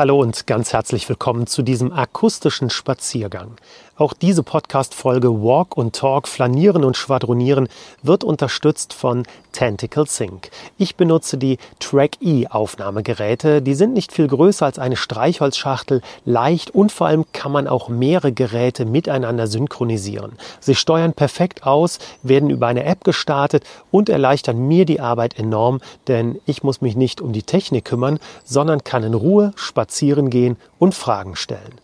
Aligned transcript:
Hallo 0.00 0.18
und 0.18 0.46
ganz 0.46 0.72
herzlich 0.72 1.06
willkommen 1.10 1.46
zu 1.46 1.60
diesem 1.60 1.92
akustischen 1.92 2.70
Spaziergang. 2.70 3.58
Auch 3.96 4.14
diese 4.14 4.42
Podcast-Folge 4.42 5.28
Walk 5.42 5.76
und 5.76 5.94
Talk, 5.94 6.26
Flanieren 6.26 6.84
und 6.84 6.96
Schwadronieren 6.96 7.68
wird 8.02 8.24
unterstützt 8.24 8.94
von 8.94 9.24
Tentacle 9.52 10.06
Sync. 10.06 10.48
Ich 10.78 10.96
benutze 10.96 11.36
die 11.36 11.58
Track 11.80 12.12
E 12.22 12.46
Aufnahmegeräte. 12.46 13.60
Die 13.60 13.74
sind 13.74 13.92
nicht 13.92 14.10
viel 14.10 14.26
größer 14.26 14.64
als 14.64 14.78
eine 14.78 14.96
Streichholzschachtel, 14.96 16.00
leicht 16.24 16.70
und 16.70 16.92
vor 16.92 17.08
allem 17.08 17.26
kann 17.34 17.52
man 17.52 17.68
auch 17.68 17.90
mehrere 17.90 18.32
Geräte 18.32 18.86
miteinander 18.86 19.46
synchronisieren. 19.46 20.32
Sie 20.60 20.76
steuern 20.76 21.12
perfekt 21.12 21.66
aus, 21.66 21.98
werden 22.22 22.48
über 22.48 22.68
eine 22.68 22.84
App 22.84 23.04
gestartet 23.04 23.64
und 23.90 24.08
erleichtern 24.08 24.66
mir 24.66 24.86
die 24.86 25.00
Arbeit 25.00 25.38
enorm, 25.38 25.82
denn 26.08 26.40
ich 26.46 26.62
muss 26.62 26.80
mich 26.80 26.96
nicht 26.96 27.20
um 27.20 27.34
die 27.34 27.42
Technik 27.42 27.84
kümmern, 27.84 28.18
sondern 28.44 28.82
kann 28.82 29.02
in 29.02 29.12
Ruhe 29.12 29.52
spazieren 29.56 29.89
gehen 30.30 30.56
und 30.78 30.94
Fragen 30.94 31.36
stellen. 31.36 31.80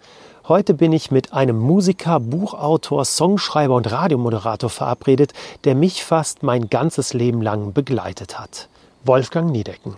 Heute 0.48 0.74
bin 0.74 0.92
ich 0.92 1.10
mit 1.10 1.32
einem 1.32 1.58
Musiker, 1.58 2.20
Buchautor, 2.20 3.04
Songschreiber 3.04 3.74
und 3.74 3.90
Radiomoderator 3.90 4.70
verabredet, 4.70 5.32
der 5.64 5.74
mich 5.74 6.04
fast 6.04 6.42
mein 6.44 6.70
ganzes 6.70 7.14
Leben 7.14 7.42
lang 7.42 7.72
begleitet 7.72 8.38
hat. 8.38 8.68
Wolfgang 9.06 9.50
Niedecken. 9.50 9.96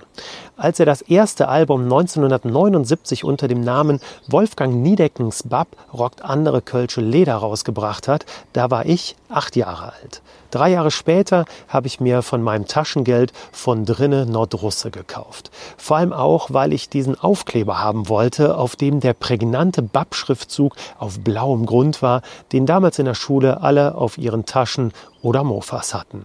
Als 0.56 0.80
er 0.80 0.86
das 0.86 1.02
erste 1.02 1.48
Album 1.48 1.82
1979 1.82 3.24
unter 3.24 3.48
dem 3.48 3.60
Namen 3.60 4.00
Wolfgang 4.26 4.74
Niedeckens 4.74 5.44
Bab 5.44 5.68
rockt 5.92 6.22
andere 6.22 6.62
Kölsche 6.62 7.00
Leder 7.00 7.36
rausgebracht 7.36 8.08
hat, 8.08 8.26
da 8.52 8.70
war 8.70 8.86
ich 8.86 9.16
acht 9.28 9.56
Jahre 9.56 9.92
alt. 9.92 10.22
Drei 10.50 10.70
Jahre 10.70 10.90
später 10.90 11.44
habe 11.68 11.86
ich 11.86 12.00
mir 12.00 12.22
von 12.22 12.42
meinem 12.42 12.66
Taschengeld 12.66 13.32
von 13.52 13.84
drinne 13.84 14.24
Nordrusse 14.24 14.90
gekauft. 14.90 15.50
Vor 15.76 15.98
allem 15.98 16.14
auch, 16.14 16.48
weil 16.52 16.72
ich 16.72 16.88
diesen 16.88 17.20
Aufkleber 17.20 17.80
haben 17.80 18.08
wollte, 18.08 18.56
auf 18.56 18.74
dem 18.74 19.00
der 19.00 19.12
prägnante 19.12 19.82
Bab-Schriftzug 19.82 20.74
auf 20.98 21.20
blauem 21.20 21.66
Grund 21.66 22.00
war, 22.00 22.22
den 22.52 22.64
damals 22.64 22.98
in 22.98 23.04
der 23.04 23.14
Schule 23.14 23.60
alle 23.60 23.94
auf 23.94 24.16
ihren 24.16 24.46
Taschen 24.46 24.92
oder 25.20 25.44
Mofas 25.44 25.92
hatten. 25.92 26.24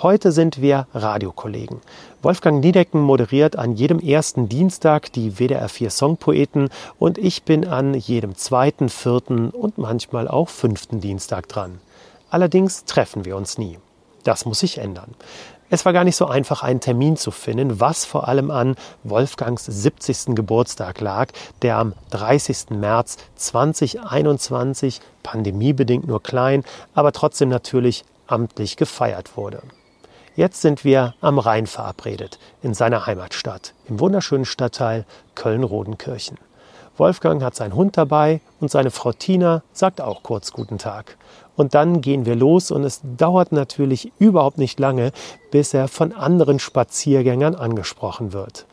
Heute 0.00 0.32
sind 0.32 0.62
wir 0.62 0.86
Radiokollegen. 0.94 1.80
Wolfgang 2.20 2.58
Niedecken 2.64 3.00
moderiert 3.00 3.54
an 3.54 3.76
jedem 3.76 4.00
ersten 4.00 4.48
Dienstag 4.48 5.12
die 5.12 5.38
WDR 5.38 5.68
4 5.68 5.88
Songpoeten 5.88 6.68
und 6.98 7.16
ich 7.16 7.44
bin 7.44 7.64
an 7.64 7.94
jedem 7.94 8.34
zweiten, 8.34 8.88
vierten 8.88 9.50
und 9.50 9.78
manchmal 9.78 10.26
auch 10.26 10.48
fünften 10.48 11.00
Dienstag 11.00 11.46
dran. 11.48 11.78
Allerdings 12.28 12.84
treffen 12.86 13.24
wir 13.24 13.36
uns 13.36 13.56
nie. 13.56 13.78
Das 14.24 14.46
muss 14.46 14.58
sich 14.58 14.78
ändern. 14.78 15.14
Es 15.70 15.84
war 15.84 15.92
gar 15.92 16.02
nicht 16.02 16.16
so 16.16 16.26
einfach, 16.26 16.64
einen 16.64 16.80
Termin 16.80 17.16
zu 17.16 17.30
finden, 17.30 17.78
was 17.78 18.04
vor 18.04 18.26
allem 18.26 18.50
an 18.50 18.74
Wolfgangs 19.04 19.64
70. 19.64 20.34
Geburtstag 20.34 21.00
lag, 21.00 21.28
der 21.62 21.76
am 21.76 21.92
30. 22.10 22.70
März 22.70 23.18
2021 23.36 25.00
pandemiebedingt 25.22 26.08
nur 26.08 26.20
klein, 26.20 26.64
aber 26.94 27.12
trotzdem 27.12 27.48
natürlich 27.48 28.04
amtlich 28.26 28.76
gefeiert 28.76 29.36
wurde. 29.36 29.62
Jetzt 30.38 30.60
sind 30.60 30.84
wir 30.84 31.14
am 31.20 31.40
Rhein 31.40 31.66
verabredet, 31.66 32.38
in 32.62 32.72
seiner 32.72 33.06
Heimatstadt, 33.06 33.74
im 33.88 33.98
wunderschönen 33.98 34.44
Stadtteil 34.44 35.04
Köln-Rodenkirchen. 35.34 36.38
Wolfgang 36.96 37.42
hat 37.42 37.56
seinen 37.56 37.74
Hund 37.74 37.96
dabei 37.96 38.40
und 38.60 38.70
seine 38.70 38.92
Frau 38.92 39.10
Tina 39.10 39.64
sagt 39.72 40.00
auch 40.00 40.22
kurz 40.22 40.52
Guten 40.52 40.78
Tag. 40.78 41.16
Und 41.56 41.74
dann 41.74 42.02
gehen 42.02 42.24
wir 42.24 42.36
los 42.36 42.70
und 42.70 42.84
es 42.84 43.00
dauert 43.02 43.50
natürlich 43.50 44.12
überhaupt 44.20 44.58
nicht 44.58 44.78
lange, 44.78 45.10
bis 45.50 45.74
er 45.74 45.88
von 45.88 46.12
anderen 46.12 46.60
Spaziergängern 46.60 47.56
angesprochen 47.56 48.32
wird. 48.32 48.64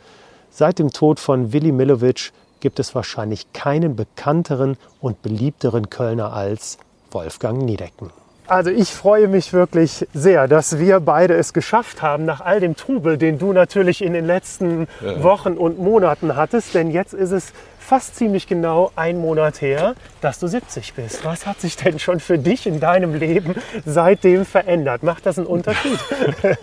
Seit 0.52 0.78
dem 0.78 0.92
Tod 0.92 1.20
von 1.20 1.52
Willi 1.52 1.72
Millowitsch 1.72 2.30
gibt 2.60 2.80
es 2.80 2.94
wahrscheinlich 2.94 3.54
keinen 3.54 3.96
bekannteren 3.96 4.78
und 5.02 5.24
beliebteren 5.24 5.90
Kölner 5.90 6.32
als 6.32 6.78
Wolfgang 7.10 7.64
Niedecken. 7.64 8.12
Also 8.48 8.70
ich 8.70 8.90
freue 8.90 9.28
mich 9.28 9.54
wirklich 9.54 10.06
sehr, 10.14 10.48
dass 10.48 10.78
wir 10.78 11.00
beide 11.00 11.34
es 11.34 11.52
geschafft 11.52 12.02
haben, 12.02 12.26
nach 12.26 12.42
all 12.42 12.60
dem 12.60 12.76
Trubel, 12.76 13.18
den 13.18 13.40
du 13.40 13.54
natürlich 13.54 14.04
in 14.04 14.14
den 14.14 14.26
letzten 14.26 14.88
ja. 15.02 15.24
Wochen 15.24 15.54
und 15.54 15.80
Monaten 15.80 16.36
hattest. 16.36 16.76
Denn 16.76 16.92
jetzt 16.92 17.14
ist 17.14 17.32
es 17.32 17.54
fast 17.80 18.16
ziemlich 18.16 18.48
genau 18.48 18.92
ein 18.96 19.18
Monat 19.18 19.62
her, 19.62 19.96
dass 20.22 20.40
du 20.40 20.48
70 20.48 20.94
bist. 20.94 21.26
Was 21.26 21.48
hat 21.48 21.60
sich 21.60 21.76
denn 21.76 21.98
schon 21.98 22.20
für 22.20 22.38
dich 22.38 22.68
in 22.68 22.80
deinem 22.80 23.16
Leben 23.16 23.56
seitdem 23.86 24.46
verändert? 24.46 25.02
Macht 25.02 25.26
das 25.26 25.38
einen 25.38 25.48
Unterschied? 25.48 26.00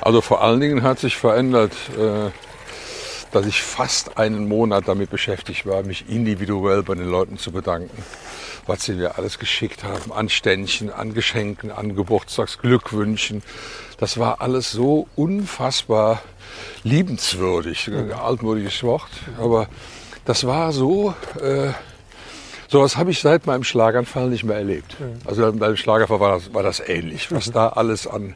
Also 0.00 0.20
vor 0.20 0.42
allen 0.42 0.58
Dingen 0.58 0.82
hat 0.82 0.98
sich 0.98 1.16
verändert, 1.16 1.70
äh, 1.96 2.30
dass 3.30 3.46
ich 3.46 3.62
fast 3.62 4.18
einen 4.18 4.48
Monat 4.48 4.88
damit 4.88 5.10
beschäftigt 5.10 5.64
war, 5.64 5.84
mich 5.84 6.06
individuell 6.08 6.82
bei 6.82 6.96
den 6.96 7.08
Leuten 7.08 7.38
zu 7.38 7.52
bedanken 7.52 8.02
was 8.66 8.84
sie 8.84 8.94
mir 8.94 9.18
alles 9.18 9.38
geschickt 9.38 9.84
haben, 9.84 10.12
an 10.12 10.28
Ständchen, 10.28 10.90
an 10.90 11.14
Geschenken, 11.14 11.70
an 11.70 11.94
Geburtstagsglückwünschen. 11.94 13.42
Das 13.98 14.18
war 14.18 14.40
alles 14.40 14.70
so 14.70 15.06
unfassbar 15.16 16.22
liebenswürdig, 16.82 17.88
ein 17.88 18.12
altmodisches 18.12 18.82
Wort, 18.82 19.10
aber 19.38 19.68
das 20.24 20.46
war 20.46 20.72
so, 20.72 21.14
äh, 21.40 21.70
sowas 22.68 22.96
habe 22.96 23.10
ich 23.10 23.20
seit 23.20 23.46
meinem 23.46 23.64
Schlaganfall 23.64 24.28
nicht 24.28 24.44
mehr 24.44 24.56
erlebt. 24.56 24.96
Also 25.24 25.52
beim 25.52 25.76
Schlaganfall 25.76 26.20
war 26.20 26.32
das, 26.32 26.54
war 26.54 26.62
das 26.62 26.80
ähnlich, 26.80 27.30
was 27.30 27.50
da 27.50 27.68
alles 27.68 28.06
an, 28.06 28.34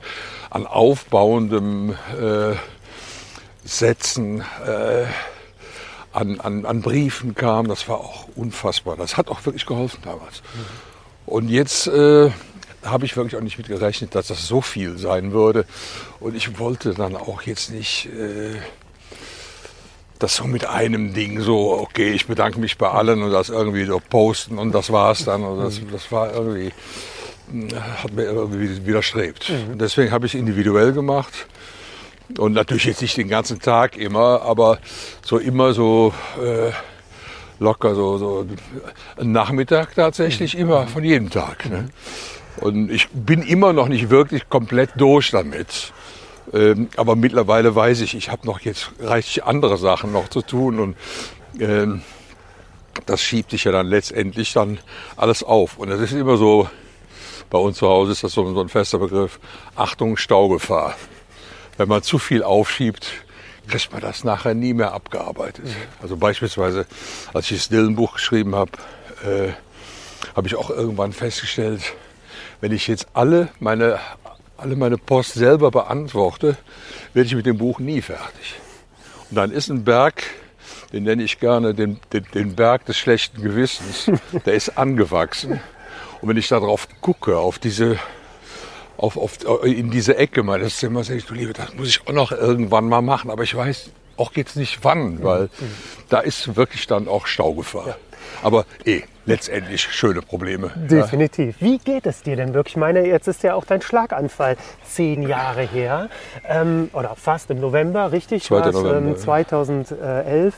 an 0.50 0.66
aufbauendem 0.66 1.95
äh, 2.21 2.55
Setzen, 3.65 4.41
äh, 4.66 5.05
an, 6.19 6.41
an, 6.41 6.67
an 6.67 6.83
Briefen 6.83 7.34
kam. 7.34 7.69
Das 7.69 7.89
war 7.89 7.99
auch 7.99 8.29
unfassbar. 8.34 8.97
Das 8.97 9.17
hat 9.17 9.29
auch 9.29 9.45
wirklich 9.47 9.67
geholfen 9.67 10.01
damals. 10.03 10.43
Mhm. 10.55 11.33
Und 11.33 11.49
jetzt 11.49 11.87
äh, 11.87 12.31
habe 12.84 13.05
ich 13.05 13.17
wirklich 13.17 13.37
auch 13.37 13.43
nicht 13.43 13.59
mit 13.59 13.69
gerechnet, 13.69 14.15
dass 14.15 14.28
das 14.28 14.47
so 14.47 14.61
viel 14.61 14.99
sein 14.99 15.33
würde. 15.33 15.65
Und 16.21 16.34
ich 16.34 16.59
wollte 16.59 16.95
dann 16.95 17.17
auch 17.17 17.43
jetzt 17.43 17.71
nicht 17.71 18.07
äh, 18.07 18.57
das 20.19 20.37
so 20.37 20.45
mit 20.45 20.67
einem 20.67 21.15
Ding 21.15 21.41
so, 21.41 21.78
okay, 21.78 22.11
ich 22.11 22.27
bedanke 22.27 22.59
mich 22.59 22.78
bei 22.78 22.89
allen 22.89 23.23
und 23.23 23.31
das 23.31 23.51
irgendwie 23.51 23.84
so 23.84 24.01
posten 24.01 24.59
und 24.59 24.73
das 24.73 24.91
war's 24.91 25.25
dann. 25.25 25.45
Und 25.45 25.62
das, 25.62 25.81
mhm. 25.81 25.93
das 25.93 26.11
war 26.11 26.33
irgendwie, 26.34 26.73
hat 28.03 28.12
mir 28.12 28.25
irgendwie 28.25 28.84
widerstrebt. 28.87 29.51
Mhm. 29.51 29.78
Deswegen 29.78 30.11
habe 30.11 30.27
ich 30.27 30.34
individuell 30.34 30.93
gemacht 30.93 31.47
und 32.37 32.53
natürlich 32.53 32.84
jetzt 32.84 33.00
nicht 33.00 33.16
den 33.16 33.28
ganzen 33.28 33.61
Tag 33.61 33.97
immer, 33.97 34.43
aber 34.43 34.78
so 35.22 35.39
immer 35.39 35.72
so 35.72 36.12
äh, 36.43 36.72
locker, 37.59 37.94
so, 37.94 38.19
so 38.19 38.47
Nachmittag 39.21 39.94
tatsächlich 39.94 40.55
mhm. 40.55 40.61
immer 40.61 40.87
von 40.87 41.05
jedem 41.05 41.31
Tag. 41.31 41.69
Ne? 41.71 41.89
Und 42.61 42.91
ich 42.91 43.09
bin 43.11 43.43
immer 43.43 43.72
noch 43.72 43.89
nicht 43.89 44.11
wirklich 44.11 44.49
komplett 44.49 44.91
durch 44.97 45.31
damit. 45.31 45.93
Ähm, 46.53 46.89
aber 46.97 47.16
mittlerweile 47.16 47.75
weiß 47.75 48.00
ich, 48.00 48.15
ich 48.15 48.31
habe 48.31 48.47
noch 48.47 48.60
jetzt 48.60 48.91
reichlich 49.00 49.45
andere 49.45 49.78
Sachen 49.78 50.12
noch 50.12 50.28
zu 50.28 50.43
tun 50.43 50.81
und 50.81 50.97
ähm, 51.60 52.03
das 53.06 53.22
schiebt 53.22 53.50
sich 53.50 53.65
ja 53.65 53.72
dann 53.72 53.87
letztendlich 53.87 54.53
dann 54.53 54.78
alles 55.16 55.43
auf. 55.43 55.78
Und 55.78 55.89
das 55.89 56.00
ist 56.00 56.12
immer 56.12 56.37
so, 56.37 56.69
bei 57.50 57.59
uns 57.59 57.78
zu 57.78 57.89
Hause 57.89 58.12
ist 58.12 58.25
das 58.25 58.33
so, 58.33 58.53
so 58.53 58.60
ein 58.60 58.69
fester 58.69 58.99
Begriff, 58.99 59.39
Achtung, 59.77 60.16
Staugefahr 60.16 60.97
wenn 61.78 61.89
man 61.89 62.03
zu 62.03 62.19
viel 62.19 62.43
aufschiebt, 62.43 63.11
kriegt 63.69 63.93
man 63.93 64.00
das 64.00 64.25
nachher 64.25 64.55
nie 64.55 64.75
mehr 64.75 64.93
abgearbeitet. 64.93 65.65
Mhm. 65.65 66.03
Also 66.03 66.16
beispielsweise, 66.16 66.87
als 67.33 67.50
ich 67.50 67.59
das 67.59 67.69
Dylan-Buch 67.69 68.15
geschrieben 68.15 68.55
habe, 68.55 68.72
äh, 69.25 69.53
habe 70.34 70.49
ich 70.49 70.56
auch 70.56 70.71
irgendwann 70.71 71.12
festgestellt, 71.12 71.81
wenn 72.61 72.72
ich 72.72 72.89
jetzt 72.89 73.06
alle 73.15 73.49
meine, 73.61 73.99
alle 74.56 74.75
meine 74.75 74.99
Post 74.99 75.34
selber 75.34 75.71
beantworte, 75.71 76.56
werde 77.15 77.27
ich 77.27 77.34
mit 77.34 77.47
dem 77.47 77.59
Buch 77.59 77.78
nie 77.78 78.03
fertig. 78.03 78.56
Und 79.31 79.37
dann 79.37 79.53
ist 79.53 79.69
ein 79.69 79.84
Berg, 79.84 80.25
den 80.93 81.05
nenne 81.05 81.22
ich 81.22 81.39
gerne 81.39 81.75
den, 81.75 82.00
den, 82.12 82.27
den 82.34 82.56
Berg 82.56 82.86
des 82.86 82.97
schlechten 82.97 83.42
Gewissens, 83.42 84.10
der 84.47 84.54
ist 84.54 84.77
angewachsen. 84.77 85.60
Und 86.21 86.28
wenn 86.28 86.36
ich 86.36 86.48
darauf 86.48 86.89
gucke, 87.01 87.36
auf 87.36 87.59
diese 87.59 87.98
auf, 88.98 89.16
auf, 89.16 89.39
in 89.65 89.91
diese 89.91 90.16
Ecke 90.16 90.42
meines 90.42 90.77
Zimmers. 90.77 91.09
Ich, 91.09 91.24
du 91.24 91.34
Liebe, 91.34 91.53
das 91.54 91.74
muss 91.74 91.89
ich 91.89 92.06
auch 92.06 92.12
noch 92.12 92.33
irgendwann 92.33 92.89
mal 92.89 93.00
machen, 93.00 93.30
aber 93.30 93.45
ich 93.45 93.54
weiß 93.54 93.91
auch 94.16 94.33
jetzt 94.34 94.56
nicht 94.56 94.80
wann, 94.83 95.22
weil 95.22 95.42
mhm. 95.45 95.48
da 96.09 96.21
ist 96.21 96.56
wirklich 96.56 96.86
dann 96.86 97.09
auch 97.09 97.27
Staugefahr. 97.27 97.89
Ja. 97.89 97.97
Aber 98.42 98.66
eh, 98.84 99.03
letztendlich 99.24 99.83
schöne 99.83 100.22
Probleme. 100.22 100.72
Definitiv. 100.74 101.60
Ja. 101.60 101.66
Wie 101.66 101.78
geht 101.78 102.06
es 102.06 102.22
dir 102.22 102.36
denn 102.36 102.53
wirklich? 102.54 102.74
Ich 102.74 102.80
meine, 102.80 103.06
jetzt 103.06 103.28
ist 103.28 103.42
ja 103.42 103.54
auch 103.54 103.65
dein 103.65 103.80
Schlaganfall 103.80 104.56
zehn 104.84 105.22
Jahre 105.22 105.62
her. 105.62 106.10
Ähm, 106.47 106.91
oder 106.92 107.15
fast 107.15 107.51
im 107.51 107.60
November, 107.60 108.10
richtig? 108.10 108.44
2. 108.44 108.72
November, 108.72 108.97
ähm, 108.97 109.16
2011. 109.16 110.56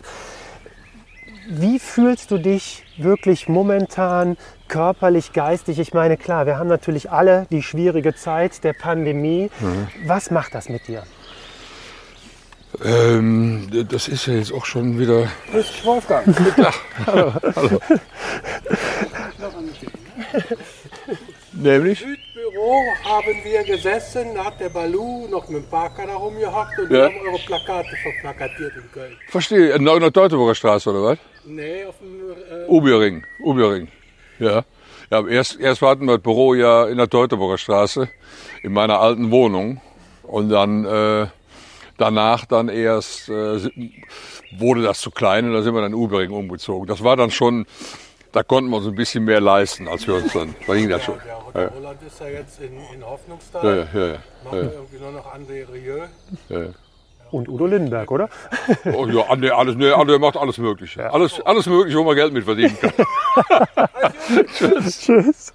Wie 1.49 1.79
fühlst 1.79 2.31
du 2.31 2.39
dich 2.39 2.85
wirklich 2.97 3.49
momentan 3.49 4.37
körperlich, 4.71 5.33
geistig? 5.35 5.79
Ich 5.79 5.93
meine, 5.93 6.17
klar, 6.17 6.47
wir 6.47 6.57
haben 6.59 6.69
natürlich 6.69 7.11
alle 7.11 7.47
die 7.51 7.63
schwierige 7.63 8.15
Zeit 8.15 8.65
der 8.65 8.73
Pandemie. 8.73 9.51
Mhm. 9.61 9.89
Was 10.07 10.31
macht 10.31 10.55
das 10.55 10.69
mit 10.71 10.87
dir? 10.89 11.03
Ähm, 12.85 13.69
das 13.91 14.09
ist 14.09 14.27
ja 14.27 14.35
jetzt 14.35 14.53
auch 14.53 14.65
schon 14.65 14.99
wieder. 14.99 15.27
Grüß 15.51 15.67
dich, 15.67 15.85
Wolfgang. 15.85 16.25
Ja, 16.57 16.73
hallo, 17.07 17.33
hallo. 17.57 17.81
Nämlich? 21.53 21.99
Südbüro 21.99 22.83
haben 23.05 23.35
wir 23.45 23.65
gesessen, 23.65 24.35
da 24.35 24.45
hat 24.47 24.61
der 24.61 24.69
Balu 24.69 25.27
noch 25.29 25.49
mit 25.49 25.63
dem 25.65 25.69
Parker 25.69 26.07
da 26.07 26.15
rumgehockt 26.15 26.79
und 26.79 26.91
Ja. 26.91 26.97
wir 26.97 27.05
haben 27.07 27.29
eure 27.29 27.39
Plakate 27.45 27.97
verplakatiert 28.03 28.73
in 28.77 28.93
Köln. 28.93 29.17
Verstehe. 29.29 29.71
In 29.75 29.85
der 29.85 30.13
Teutoburger 30.13 30.55
Straße 30.55 30.91
oder 30.91 31.03
was? 31.03 31.19
Nee, 31.45 31.85
auf 31.85 31.97
dem 31.99 32.21
äh, 32.31 32.67
Ubiering. 32.69 33.25
Ubiering. 33.43 33.89
Ja. 34.41 34.65
ja 35.11 35.27
erst, 35.29 35.61
erst 35.61 35.83
hatten 35.83 36.07
wir 36.07 36.15
das 36.15 36.23
Büro 36.23 36.55
ja 36.55 36.87
in 36.87 36.97
der 36.97 37.09
Teutoburger 37.09 37.59
Straße, 37.59 38.09
in 38.63 38.73
meiner 38.73 39.01
alten 39.01 39.31
Wohnung. 39.31 39.81
Und 40.23 40.49
dann 40.49 40.85
äh, 40.85 41.27
danach 41.99 42.47
dann 42.47 42.69
erst 42.69 43.29
äh, 43.29 43.61
wurde 44.57 44.83
das 44.83 45.01
zu 45.01 45.11
klein 45.11 45.47
und 45.47 45.53
da 45.53 45.63
sind 45.63 45.75
wir 45.75 45.83
dann 45.83 45.93
in 45.93 45.99
Ubiering 45.99 46.31
umgezogen. 46.31 46.87
Das 46.87 47.05
war 47.05 47.17
dann 47.17 47.31
schon, 47.31 47.67
da 48.33 48.43
konnten 48.43 48.71
wir 48.71 48.79
uns 48.79 48.87
ein 48.87 48.95
bisschen 48.95 49.25
mehr 49.25 49.41
leisten, 49.41 49.89
als 49.89 50.07
wir 50.07 50.15
uns 50.15 50.33
dann. 50.33 50.55
Da 50.67 50.75
ging 50.75 50.89
das 50.89 51.05
schon. 51.05 51.19
der 51.25 51.45
Hotel 51.45 51.71
Holland 51.75 52.03
ist 52.03 52.21
ja 52.21 52.29
jetzt 52.29 52.61
in, 52.61 52.73
in 52.95 53.05
Hoffnungstal. 53.05 53.65
Ja, 53.65 53.75
ja, 53.75 54.07
ja, 54.07 54.13
ja. 54.13 54.19
Machen 54.45 54.61
wir 54.61 54.73
irgendwie 54.73 54.99
nur 54.99 55.13
noch 55.13 55.35
André 55.35 55.73
Rieu. 55.73 55.99
ja, 56.49 56.61
ja. 56.61 56.69
Und 57.31 57.49
Udo 57.49 57.67
Lindenberg, 57.67 58.11
oder? 58.11 58.29
Oh, 58.93 59.07
ja, 59.07 59.23
André, 59.31 59.51
alles, 59.51 59.77
nee, 59.77 59.91
André 59.91 60.19
macht 60.19 60.37
alles 60.37 60.59
Mögliche. 60.59 61.13
Alles, 61.13 61.41
alles 61.41 61.67
Mögliche, 61.67 61.99
wo 61.99 62.05
man 62.05 62.17
Geld 62.17 62.33
mit 62.33 62.45
verdienen 62.45 62.77
kann. 62.81 62.93
Tschüss. 64.89 65.53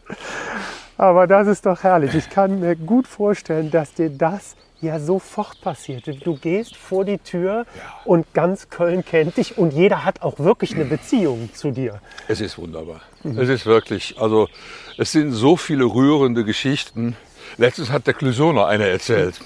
Aber 0.98 1.28
das 1.28 1.48
ist 1.48 1.66
doch 1.66 1.84
herrlich. 1.84 2.14
Ich 2.16 2.30
kann 2.30 2.60
mir 2.60 2.76
gut 2.76 3.08
vorstellen, 3.08 3.70
dass 3.72 3.94
dir 3.94 4.10
das 4.10 4.56
ja 4.82 5.00
sofort 5.00 5.60
passiert. 5.62 6.08
Du 6.26 6.36
gehst 6.38 6.76
vor 6.78 7.04
die 7.06 7.18
Tür 7.18 7.66
und 8.06 8.34
ganz 8.34 8.70
Köln 8.70 9.04
kennt 9.04 9.38
dich 9.38 9.58
und 9.58 9.74
jeder 9.74 10.06
hat 10.06 10.22
auch 10.22 10.40
wirklich 10.40 10.76
eine 10.76 10.86
Beziehung 10.86 11.50
zu 11.54 11.72
dir. 11.72 12.00
Es 12.28 12.40
ist 12.42 12.58
wunderbar. 12.58 13.02
Es 13.24 13.50
ist 13.50 13.66
wirklich, 13.66 14.16
also 14.20 14.48
es 14.98 15.12
sind 15.12 15.32
so 15.32 15.58
viele 15.58 15.86
rührende 15.86 16.46
Geschichten. 16.46 17.18
Letztens 17.58 17.90
hat 17.90 18.08
der 18.08 18.14
Clousoner 18.14 18.68
eine 18.68 18.88
erzählt, 18.88 19.40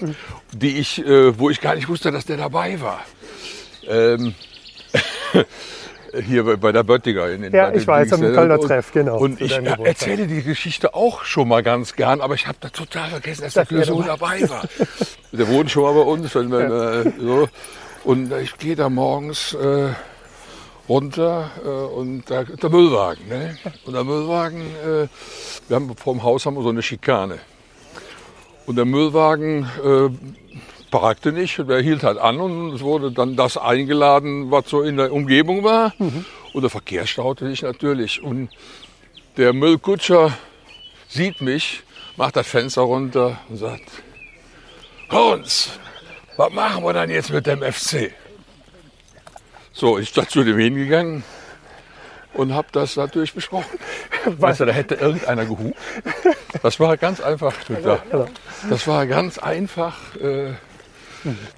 die 0.51 0.77
ich, 0.77 1.05
äh, 1.05 1.37
wo 1.37 1.49
ich 1.49 1.61
gar 1.61 1.75
nicht 1.75 1.87
wusste, 1.87 2.11
dass 2.11 2.25
der 2.25 2.37
dabei 2.37 2.81
war. 2.81 3.01
Ähm, 3.87 4.33
hier 6.25 6.43
bei, 6.43 6.55
bei 6.55 6.71
der 6.71 6.83
Böttiger. 6.83 7.31
In, 7.31 7.43
in, 7.43 7.53
Ja, 7.53 7.71
ich 7.71 7.85
weiß, 7.85 8.13
am 8.13 8.21
Dings, 8.21 8.35
Kölner 8.35 8.59
Treff, 8.59 8.91
genau, 8.91 9.19
Und 9.19 9.41
ich 9.41 9.57
äh, 9.57 9.75
erzähle 9.83 10.27
die 10.27 10.41
Geschichte 10.41 10.93
auch 10.93 11.23
schon 11.23 11.47
mal 11.47 11.61
ganz 11.61 11.95
gern, 11.95 12.21
aber 12.21 12.35
ich 12.35 12.47
habe 12.47 12.57
da 12.61 12.69
total 12.69 13.09
vergessen, 13.09 13.43
dass 13.43 13.53
der 13.53 13.65
Dass 13.65 13.71
er 13.71 13.83
Clousoner 13.83 14.07
dabei 14.07 14.49
war. 14.49 14.63
Der 15.31 15.47
wohnt 15.47 15.69
schon 15.69 15.83
mal 15.83 15.93
bei 15.93 16.01
uns. 16.01 16.33
Wenn 16.33 16.51
wir, 16.51 17.05
äh, 17.05 17.11
so. 17.19 17.49
Und 18.03 18.31
ich 18.41 18.57
gehe 18.57 18.75
da 18.75 18.89
morgens 18.89 19.53
äh, 19.53 19.89
runter 20.87 21.51
äh, 21.63 21.67
und 21.67 22.23
da, 22.29 22.43
der 22.43 22.69
Müllwagen. 22.69 23.27
Ne? 23.27 23.57
Und 23.85 23.93
der 23.93 24.03
Müllwagen, 24.03 24.61
äh, 24.61 25.07
wir 25.67 25.75
haben 25.75 25.95
vorm 25.95 26.23
Haus 26.23 26.45
haben 26.45 26.55
wir 26.55 26.63
so 26.63 26.69
eine 26.69 26.81
Schikane. 26.81 27.39
Und 28.69 28.75
der 28.75 28.85
Müllwagen 28.85 29.63
äh, 29.83 30.91
parkte 30.91 31.31
nicht, 31.31 31.57
der 31.57 31.81
hielt 31.81 32.03
halt 32.03 32.19
an 32.19 32.39
und 32.39 32.75
es 32.75 32.81
wurde 32.81 33.11
dann 33.11 33.35
das 33.35 33.57
eingeladen, 33.57 34.51
was 34.51 34.69
so 34.69 34.83
in 34.83 34.97
der 34.97 35.11
Umgebung 35.11 35.63
war. 35.63 35.91
Und 36.53 36.61
der 36.61 36.69
Verkehr 36.69 37.07
staute 37.07 37.49
sich 37.49 37.63
natürlich. 37.63 38.21
Und 38.21 38.49
der 39.37 39.53
Müllkutscher 39.53 40.37
sieht 41.07 41.41
mich, 41.41 41.81
macht 42.15 42.35
das 42.35 42.45
Fenster 42.45 42.83
runter 42.83 43.39
und 43.49 43.57
sagt, 43.57 43.89
Hans, 45.09 45.71
was 46.37 46.53
machen 46.53 46.83
wir 46.83 46.93
dann 46.93 47.09
jetzt 47.09 47.31
mit 47.31 47.47
dem 47.47 47.63
FC? 47.63 48.13
So, 49.73 49.97
ich 49.97 50.13
bin 50.13 50.27
zu 50.27 50.43
dem 50.43 50.59
hingegangen 50.59 51.23
und 52.39 52.53
habe 52.53 52.69
das 52.71 52.95
natürlich 52.95 53.33
besprochen. 53.33 53.77
Weißt 54.25 54.61
du, 54.61 54.65
da 54.65 54.71
hätte 54.71 54.95
irgendeiner 54.95 55.45
gehupt. 55.45 55.77
Das 56.63 56.79
war 56.79 56.95
ganz 56.97 57.19
einfach. 57.19 57.53
Das 58.69 58.87
war 58.87 59.05
ganz 59.05 59.37
einfach. 59.37 60.15
Äh, 60.15 60.53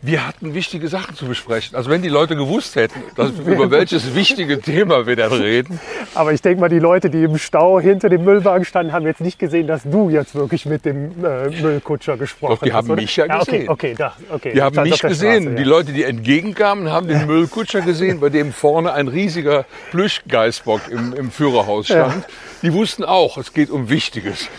wir 0.02 0.28
hatten 0.28 0.54
wichtige 0.54 0.88
Sachen 0.88 1.16
zu 1.16 1.26
besprechen. 1.26 1.76
Also 1.76 1.90
wenn 1.90 2.02
die 2.02 2.10
Leute 2.10 2.36
gewusst 2.36 2.76
hätten, 2.76 3.02
dass, 3.16 3.32
über 3.32 3.72
welches 3.72 4.16
wichtige 4.16 4.60
Thema 4.60 5.06
wir 5.06 5.16
dann 5.16 5.32
reden, 5.32 5.80
Aber 6.16 6.34
ich 6.34 6.42
denke 6.42 6.60
mal, 6.60 6.70
die 6.70 6.80
Leute, 6.80 7.10
die 7.10 7.24
im 7.24 7.38
Stau 7.38 7.80
hinter 7.80 8.10
dem 8.10 8.24
Müllwagen 8.24 8.66
standen, 8.66 8.92
haben 8.92 9.06
jetzt 9.06 9.22
nicht 9.22 9.40
gesehen, 9.40 9.68
dass 9.68 9.84
du 9.84 10.10
jetzt 10.10 10.36
wirklich 10.36 10.66
mit 10.66 10.86
dem 10.86 11.24
äh, 11.24 11.50
Müllkutscher 11.50 12.18
gesprochen 12.18 12.56
Doch, 12.56 12.64
die 12.64 12.72
hast. 12.72 12.78
haben 12.78 12.92
oder? 12.92 13.02
mich 13.02 13.16
ja 13.16 13.26
okay, 13.26 13.40
gesehen. 13.40 13.70
okay, 13.70 13.96
da, 13.98 14.14
okay. 14.30 14.54
Die 14.54 14.62
haben 14.62 14.82
mich 14.84 15.02
gesehen. 15.02 15.44
Straße, 15.44 15.56
Die 15.56 15.64
ja. 15.64 15.68
Leute, 15.70 15.92
die 15.94 16.04
entgegenkamen, 16.04 16.90
haben 16.92 17.08
den 17.08 17.26
Müllkutscher 17.28 17.82
gesehen, 17.82 18.20
bei 18.20 18.30
dem 18.30 18.52
vorne 18.52 18.94
ein 18.94 19.08
riesiger 19.08 19.66
Plüschgeißbock 19.92 20.82
im, 20.90 21.14
im 21.14 21.32
Führerhaus 21.32 21.86
stand. 21.86 22.26
Die 22.62 22.74
wussten 22.74 23.04
auch, 23.04 23.38
es 23.38 23.54
geht 23.54 23.70
um 23.70 23.90
Wichtiges. 23.90 24.48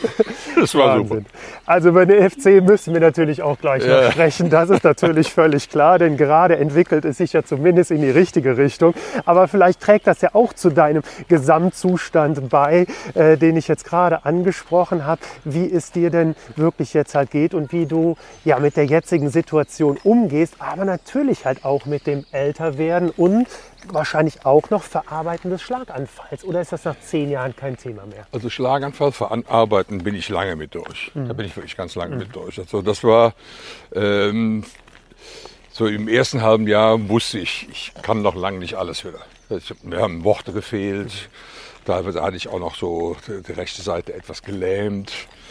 Das 0.55 0.75
war 0.75 0.99
super. 0.99 1.11
Wahnsinn. 1.11 1.27
Also 1.65 1.89
über 1.89 2.07
den 2.07 2.31
FC 2.31 2.63
müssen 2.63 2.93
wir 2.93 3.01
natürlich 3.01 3.43
auch 3.43 3.59
gleich 3.59 3.85
noch 3.87 4.13
sprechen. 4.13 4.51
Das 4.51 4.71
ist 4.71 4.85
natürlich 4.85 5.33
völlig 5.33 5.71
klar, 5.71 5.99
denn 5.99 6.17
gerade 6.17 6.57
entwickelt 6.57 7.05
es 7.05 7.17
sich 7.17 7.33
ja 7.33 7.43
zumindest 7.43 7.91
in 7.91 8.03
die 8.03 8.11
richtige 8.11 8.57
Richtung. 8.57 8.95
Aber 9.25 9.49
vielleicht 9.49 9.81
trägt 9.81 10.07
das 10.07 10.21
ja 10.21 10.35
auch 10.35 10.53
zu 10.53 10.71
deinem 10.71 11.03
Gesamtzustand 11.29 12.49
bei, 12.51 12.87
äh, 13.15 13.37
den 13.39 13.57
ich 13.57 13.67
jetzt 13.67 13.85
gerade 13.85 14.25
angesprochen 14.25 15.07
habe, 15.07 15.23
wie 15.45 15.69
es 15.73 15.91
dir 15.91 16.11
denn 16.11 16.37
wirklich 16.55 16.95
jetzt 16.95 17.15
halt 17.15 17.31
geht 17.31 17.55
und 17.55 17.73
wie 17.73 17.87
du 17.87 18.17
ja 18.45 18.59
mit 18.59 18.77
der 18.77 18.87
jetzigen 18.87 19.31
Situation 19.31 19.99
umgehst, 20.05 20.57
aber 20.59 20.85
natürlich 20.85 21.45
halt 21.45 21.65
auch 21.65 21.87
mit 21.87 22.07
dem 22.07 22.25
Älterwerden 22.31 23.11
und 23.11 23.49
wahrscheinlich 23.89 24.45
auch 24.45 24.71
noch 24.71 24.83
Verarbeiten 24.83 25.51
des 25.51 25.63
Schlaganfalls. 25.63 26.45
Oder 26.45 26.61
ist 26.61 26.73
das 26.73 26.85
nach 26.85 26.99
zehn 27.01 27.31
Jahren 27.31 27.55
kein 27.55 27.77
Thema 27.77 28.07
mehr? 28.07 28.27
Also 28.33 28.51
Schlaganfall 28.51 29.13
verarbeiten 29.13 30.05
bin 30.05 30.15
ich 30.15 30.29
lange 30.29 30.57
mit 30.57 30.75
durch. 30.75 31.11
Da 31.15 31.33
bin 31.33 31.47
ich 31.47 31.57
wirklich 31.57 31.77
ganz 31.77 31.95
lange 31.95 32.17
mit 32.17 32.35
durch. 32.35 32.59
Also 32.59 32.83
das 32.83 33.05
war 33.05 33.35
ähm, 33.95 34.65
so 35.71 35.87
im 35.87 36.09
ersten 36.09 36.43
halben 36.43 36.67
Jahr 36.69 37.09
wusste 37.09 37.39
ich, 37.39 37.69
ich 37.71 37.93
kann 38.03 38.23
noch 38.23 38.35
lange 38.35 38.59
nicht 38.59 38.75
alles 38.75 39.05
wieder. 39.05 39.21
Mir 39.83 40.01
haben 40.01 40.25
Worte 40.25 40.53
gefehlt. 40.53 41.29
Teilweise 41.85 42.23
hatte 42.23 42.37
ich 42.37 42.49
auch 42.49 42.61
noch 42.61 42.77
so 42.77 43.17
die, 43.27 43.53
rechte 43.53 43.83
Seite 43.83 44.15
etwas 44.15 44.43
gelähmt 44.43 45.11
äh, 45.11 45.42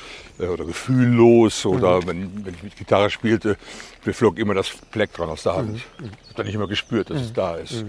oder 0.50 0.66
gefühllos. 0.66 1.66
Oder 1.66 2.06
wenn, 2.08 2.46
wenn 2.46 2.54
ich 2.54 2.64
mit 2.64 2.76
Gitarre 2.76 3.10
spielte, 3.10 3.58
mir 4.06 4.14
flog 4.14 4.40
immer 4.40 4.54
das 4.54 4.70
Plektron 4.92 5.30
aus 5.30 5.44
der 5.44 5.56
Hand. 5.56 5.78
Ich 5.78 6.06
habe 6.06 6.12
dann 6.36 6.46
nicht 6.46 6.58
mehr 6.58 6.68
gespürt, 6.68 7.10
dass 7.10 7.22
es 7.22 7.34
da 7.34 7.56
ist. 7.56 7.86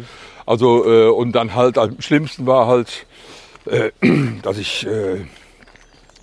Also 0.46 0.84
äh, 0.86 1.08
und 1.08 1.32
dann 1.32 1.54
halt 1.54 1.78
am 1.78 2.00
schlimmsten 2.00 2.46
war 2.46 2.66
halt, 2.66 3.06
äh, 3.66 3.90
dass 4.42 4.58
ich 4.58 4.86
äh, 4.86 5.24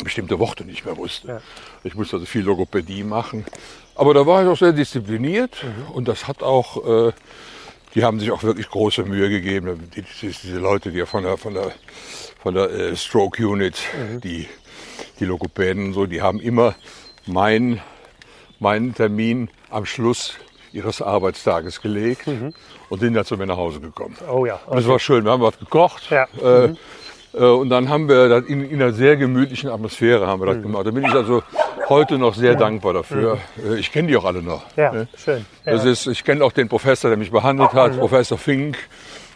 bestimmte 0.04 0.40
Worte 0.40 0.66
nicht 0.66 0.86
mehr 0.86 0.98
wusste. 0.98 1.42
Ich 1.84 1.96
musste 1.96 2.18
also 2.18 2.26
viel 2.26 2.42
Logopädie 2.42 3.04
machen. 3.04 3.46
Aber 3.96 4.14
da 4.14 4.26
war 4.26 4.44
ich 4.44 4.50
auch 4.50 4.58
sehr 4.58 4.72
diszipliniert 4.72 5.66
und 5.94 6.08
das 6.08 6.28
hat 6.28 6.42
auch, 6.42 7.08
äh, 7.08 7.12
die 7.96 8.04
haben 8.04 8.20
sich 8.20 8.32
auch 8.32 8.44
wirklich 8.44 8.70
große 8.70 9.04
Mühe 9.04 9.30
gegeben. 9.30 9.90
Die, 9.96 10.02
die, 10.02 10.28
diese 10.28 10.60
Leute, 10.60 10.92
die 10.92 11.00
ja 11.00 11.06
von 11.06 11.24
der, 11.24 11.38
von 11.38 11.54
der, 11.54 11.72
von 12.42 12.54
der 12.54 12.70
äh, 12.70 12.96
Stroke 12.96 13.46
Unit, 13.46 13.82
die, 14.24 14.48
die 15.20 15.26
Logopäden 15.26 15.88
und 15.88 15.94
so, 15.94 16.06
die 16.06 16.22
haben 16.22 16.40
immer 16.40 16.76
mein, 17.26 17.82
meinen 18.60 18.94
Termin 18.94 19.50
am 19.70 19.86
Schluss 19.86 20.34
ihres 20.72 21.02
Arbeitstages 21.02 21.82
gelegt 21.82 22.28
und 22.90 23.00
sind 23.00 23.14
dann 23.16 23.26
zu 23.26 23.38
mir 23.38 23.46
nach 23.48 23.58
Hause 23.58 23.80
gekommen. 23.80 24.16
Oh 24.32 24.46
ja. 24.46 24.60
Das 24.72 24.88
war 24.88 25.00
schön. 25.00 25.26
Wir 25.26 25.32
haben 25.32 25.42
was 25.42 25.58
gekocht. 25.58 26.10
Ja. 26.12 26.28
Äh, 26.42 26.76
äh, 27.34 27.44
und 27.44 27.70
dann 27.70 27.90
haben 27.90 28.08
wir 28.08 28.30
das 28.30 28.46
in, 28.46 28.70
in 28.70 28.82
einer 28.82 28.94
sehr 28.94 29.18
gemütlichen 29.18 29.70
Atmosphäre 29.70 30.28
haben 30.28 30.42
wir 30.42 30.54
das 30.54 30.62
gemacht. 30.62 30.86
Da 30.86 30.92
bin 30.92 31.04
ich 31.04 31.12
also 31.12 31.44
heute 31.90 32.18
noch 32.18 32.36
sehr 32.36 32.56
dankbar 32.56 32.94
dafür. 32.94 33.40
Äh, 33.68 33.80
Ich 33.80 33.92
kenne 33.92 34.08
die 34.10 34.18
auch 34.18 34.26
alle 34.26 34.42
noch. 34.44 34.64
Ja, 34.76 34.92
ne? 34.92 35.08
schön. 35.18 35.46
Ja. 35.66 35.74
Das 35.74 35.86
ist, 35.86 36.08
ich 36.08 36.24
kenne 36.24 36.44
auch 36.44 36.52
den 36.52 36.70
Professor, 36.70 37.10
der 37.10 37.18
mich 37.18 37.32
behandelt 37.32 37.74
hat, 37.74 37.98
Professor 37.98 38.38
Fink. 38.38 38.78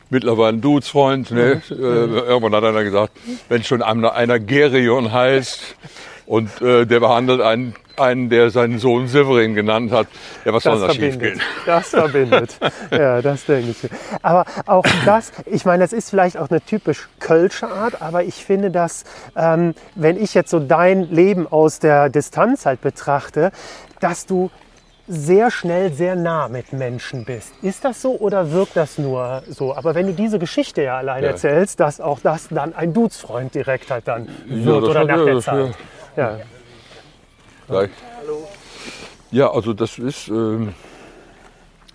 Mittlerweile 0.09 0.49
ein 0.57 0.61
Dudesfreund. 0.61 1.31
Ne? 1.31 1.61
Äh, 1.69 1.73
irgendwann 1.73 2.55
hat 2.55 2.63
einer 2.63 2.83
gesagt, 2.83 3.13
wenn 3.49 3.63
schon 3.63 3.81
einer, 3.81 4.13
einer 4.13 4.39
Gerion 4.39 5.11
heißt 5.11 5.75
und 6.25 6.61
äh, 6.61 6.85
der 6.85 6.99
behandelt 6.99 7.41
einen, 7.41 7.75
einen, 7.97 8.29
der 8.29 8.49
seinen 8.49 8.79
Sohn 8.79 9.07
Severin 9.07 9.55
genannt 9.55 9.91
hat, 9.91 10.07
ja, 10.45 10.53
was 10.53 10.63
soll 10.63 10.79
Das 10.79 10.87
da 10.87 10.93
schief 10.93 11.13
verbindet. 11.13 11.39
gehen? 11.39 11.41
Das 11.65 11.89
verbindet. 11.89 12.57
ja, 12.91 13.21
das 13.21 13.45
denke 13.45 13.71
ich. 13.71 13.89
Aber 14.21 14.45
auch 14.65 14.85
das, 15.05 15.31
ich 15.45 15.65
meine, 15.65 15.83
das 15.83 15.93
ist 15.93 16.09
vielleicht 16.09 16.37
auch 16.37 16.49
eine 16.49 16.61
typisch 16.61 17.07
kölsche 17.19 17.67
Art, 17.67 18.01
aber 18.01 18.23
ich 18.23 18.35
finde, 18.35 18.71
dass, 18.71 19.03
ähm, 19.35 19.73
wenn 19.95 20.21
ich 20.21 20.33
jetzt 20.33 20.49
so 20.51 20.59
dein 20.59 21.11
Leben 21.11 21.47
aus 21.47 21.79
der 21.79 22.09
Distanz 22.09 22.65
halt 22.65 22.81
betrachte, 22.81 23.51
dass 23.99 24.25
du 24.25 24.49
sehr 25.07 25.51
schnell 25.51 25.91
sehr 25.93 26.15
nah 26.15 26.47
mit 26.47 26.71
Menschen 26.71 27.25
bist. 27.25 27.53
Ist 27.61 27.83
das 27.83 28.01
so 28.01 28.15
oder 28.17 28.51
wirkt 28.51 28.75
das 28.77 28.97
nur 28.97 29.43
so? 29.49 29.75
Aber 29.75 29.95
wenn 29.95 30.07
du 30.07 30.13
diese 30.13 30.39
Geschichte 30.39 30.81
ja 30.83 30.97
allein 30.97 31.23
Ja. 31.23 31.31
erzählst, 31.31 31.79
dass 31.79 31.99
auch 31.99 32.19
das 32.21 32.47
dann 32.49 32.73
ein 32.73 32.93
Dudesfreund 32.93 33.53
direkt 33.53 33.91
halt 33.91 34.07
dann 34.07 34.27
Ja, 34.47 34.65
wird 34.65 34.83
oder 34.83 35.03
nach 35.05 35.17
ja, 35.17 35.25
der 35.25 35.39
Zeit. 35.39 35.75
Ja. 36.15 36.39
Gleich. 37.67 37.89
Ja, 39.31 39.51
also 39.51 39.73
das 39.73 39.97
ist, 39.99 40.27
ähm, 40.29 40.73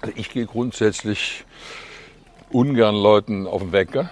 Also 0.00 0.12
ich 0.16 0.30
gehe 0.30 0.46
grundsätzlich 0.46 1.44
ungern 2.50 2.94
Leuten 2.94 3.46
auf 3.46 3.62
den 3.62 3.72
Wecker. 3.72 4.10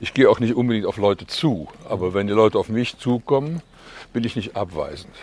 Ich 0.00 0.14
gehe 0.14 0.28
auch 0.30 0.40
nicht 0.40 0.54
unbedingt 0.54 0.86
auf 0.86 0.96
Leute 0.96 1.26
zu. 1.26 1.68
Aber 1.88 2.12
wenn 2.14 2.26
die 2.26 2.32
Leute 2.32 2.58
auf 2.58 2.68
mich 2.68 2.98
zukommen, 2.98 3.62
bin 4.12 4.24
ich 4.24 4.34
nicht 4.36 4.56
abweisend. 4.56 5.14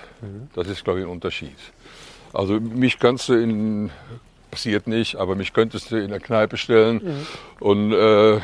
Das 0.54 0.68
ist, 0.68 0.84
glaube 0.84 1.00
ich, 1.00 1.06
ein 1.06 1.12
Unterschied. 1.12 1.56
Also 2.36 2.60
mich 2.60 3.00
kannst 3.00 3.30
du 3.30 3.34
in, 3.34 3.92
passiert 4.52 4.88
nicht, 4.88 5.16
aber 5.16 5.36
mich 5.36 5.54
könntest 5.54 5.92
du 5.92 6.02
in 6.02 6.10
der 6.10 6.20
Kneipe 6.20 6.58
stellen 6.58 7.26
und 7.60 7.94
äh, 7.94 8.38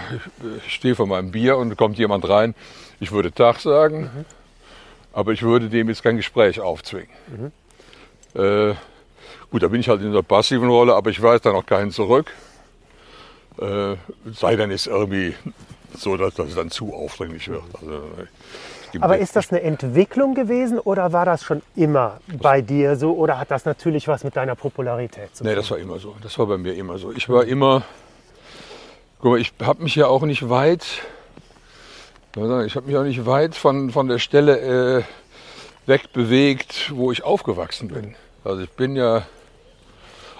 ich 0.66 0.74
stehe 0.74 0.96
vor 0.96 1.08
meinem 1.08 1.32
Bier 1.32 1.58
und 1.58 1.76
kommt 1.78 1.98
jemand 1.98 2.28
rein. 2.28 2.56
Ich 3.00 3.12
würde 3.12 3.34
Tag 3.34 3.60
sagen, 3.60 4.10
aber 5.14 5.34
ich 5.34 5.42
würde 5.44 5.70
dem 5.70 5.90
jetzt 5.90 6.04
kein 6.04 6.16
Gespräch 6.16 6.60
aufzwingen. 6.62 7.10
Äh, 8.34 8.76
gut, 9.50 9.62
da 9.62 9.68
bin 9.68 9.82
ich 9.82 9.90
halt 9.90 10.02
in 10.02 10.14
der 10.14 10.22
passiven 10.22 10.70
Rolle, 10.70 10.96
aber 10.96 11.10
ich 11.10 11.22
weiß 11.22 11.42
dann 11.42 11.56
auch 11.56 11.66
keinen 11.66 11.92
zurück. 11.92 12.32
Äh, 13.60 13.96
sei 14.32 14.56
denn 14.56 14.72
ist 14.72 14.88
irgendwie 14.88 15.36
so, 15.98 16.16
dass 16.16 16.36
das 16.36 16.56
dann 16.56 16.72
zu 16.72 16.94
aufdringlich 16.94 17.50
wird. 17.50 17.64
Also, 17.74 18.04
es 18.18 18.28
gibt 18.28 18.41
Aber 19.00 19.18
ist 19.18 19.36
das 19.36 19.52
eine 19.52 19.62
Entwicklung 19.62 20.34
gewesen 20.34 20.80
oder 20.80 21.14
war 21.14 21.26
das 21.26 21.44
schon 21.44 21.62
immer 21.76 22.20
bei 22.42 22.62
dir 22.62 22.96
so? 22.96 23.14
Oder 23.14 23.40
hat 23.40 23.52
das 23.52 23.66
natürlich 23.66 24.08
was 24.08 24.24
mit 24.24 24.36
deiner 24.36 24.56
Popularität 24.56 25.36
zu 25.36 25.44
tun? 25.44 25.52
Nee, 25.52 25.56
das 25.56 25.72
war 25.72 25.78
immer 25.78 26.00
so. 26.00 26.16
Das 26.22 26.38
war 26.38 26.48
bei 26.48 26.58
mir 26.58 26.74
immer 26.76 26.98
so. 26.98 27.12
Ich 27.12 27.30
war 27.30 27.46
immer, 27.46 27.84
guck 29.20 29.32
mal, 29.32 29.40
ich 29.40 29.54
habe 29.62 29.84
mich 29.84 29.96
ja 29.96 30.08
auch 30.08 30.24
nicht 30.24 30.50
weit, 30.50 30.86
ich 32.36 32.76
habe 32.76 32.88
mich 32.88 32.98
auch 32.98 33.04
nicht 33.04 33.26
weit 33.26 33.56
von, 33.56 33.92
von 33.92 34.08
der 34.08 34.20
Stelle 34.20 35.00
äh, 35.00 35.04
wegbewegt, 35.86 36.92
wo 36.96 37.12
ich 37.12 37.24
aufgewachsen 37.24 37.90
bin. 37.90 38.16
Also 38.44 38.62
ich 38.62 38.70
bin 38.72 38.96
ja 38.96 39.24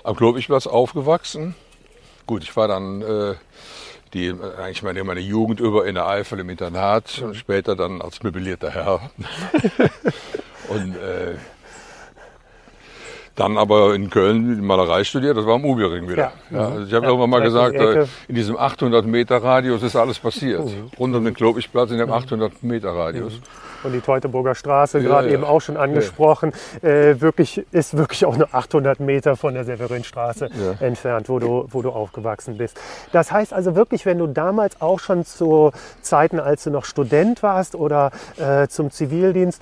am 0.04 0.16
Klobichplatz 0.16 0.68
aufgewachsen. 0.68 1.56
Gut, 2.26 2.44
ich 2.44 2.56
war 2.56 2.68
dann 2.68 3.02
äh, 3.02 3.36
die, 4.14 4.34
eigentlich 4.58 4.84
meine, 4.84 5.04
meine 5.04 5.22
Jugend 5.22 5.60
über 5.60 5.86
in 5.86 5.96
der 5.96 6.08
Eifel 6.08 6.40
im 6.40 6.50
Internat 6.50 7.22
und 7.24 7.36
später 7.36 7.76
dann 7.76 8.02
als 8.02 8.22
möblierter 8.24 8.72
Herr. 8.72 9.12
und 10.70 10.96
äh, 10.96 11.36
dann 13.36 13.58
aber 13.58 13.96
in 13.96 14.10
Köln 14.10 14.64
Malerei 14.66 15.04
studiert, 15.04 15.38
das 15.38 15.46
war 15.46 15.56
am 15.56 15.66
Ubiring 15.66 16.10
wieder. 16.10 16.34
Ja. 16.52 16.58
Ja. 16.58 16.68
also 16.68 16.86
ich 16.86 16.94
habe 16.94 17.06
Ja, 17.06 17.10
irgendwann 17.12 17.30
mal 17.30 17.42
gesagt, 17.42 17.76
die 17.76 17.84
äh, 17.84 18.06
in 18.28 18.36
diesem 18.36 18.58
800 18.58 19.06
Meter 19.06 19.42
Radius 19.42 19.84
ist 19.84 19.96
alles 19.96 20.20
passiert. 20.20 20.70
Rund 21.00 21.16
um 21.16 21.24
den 21.24 21.34
Klobichplatz 21.34 21.92
in 21.92 21.98
dem 21.98 22.12
800 22.12 22.62
Meter 22.64 22.90
Radius. 22.90 23.40
Und 23.84 23.94
die 23.94 24.02
Teutoburger 24.02 24.56
Straße, 24.56 25.00
Ja, 25.00 25.06
gerade 25.08 25.28
ja. 25.30 25.34
eben 25.36 25.44
auch 25.44 25.60
schon 25.62 25.78
angesprochen, 25.78 26.54
äh, 26.82 27.20
wirklich, 27.20 27.66
ist 27.72 27.98
wirklich 27.98 28.26
auch 28.26 28.38
nur 28.38 28.54
800 28.54 29.00
Meter 29.00 29.36
von 29.36 29.54
der 29.54 29.64
Severinstraße 29.64 30.50
Ja. 30.80 30.86
entfernt, 30.86 31.30
wo 31.30 31.40
du, 31.40 31.66
wo 31.70 31.82
du 31.82 31.90
aufgewachsen 31.90 32.58
bist. 32.58 32.80
Das 33.12 33.32
heißt 33.32 33.54
also 33.54 33.76
wirklich, 33.76 34.06
wenn 34.06 34.18
du 34.18 34.28
damals 34.28 34.82
auch 34.82 35.00
schon 35.00 35.26
zu 35.26 35.72
Zeiten, 36.02 36.40
als 36.40 36.64
du 36.64 36.70
noch 36.70 36.86
Student 36.86 37.42
warst 37.44 37.76
oder 37.76 38.12
äh, 38.38 38.68
zum 38.68 38.92
Zivildienst, 38.92 39.62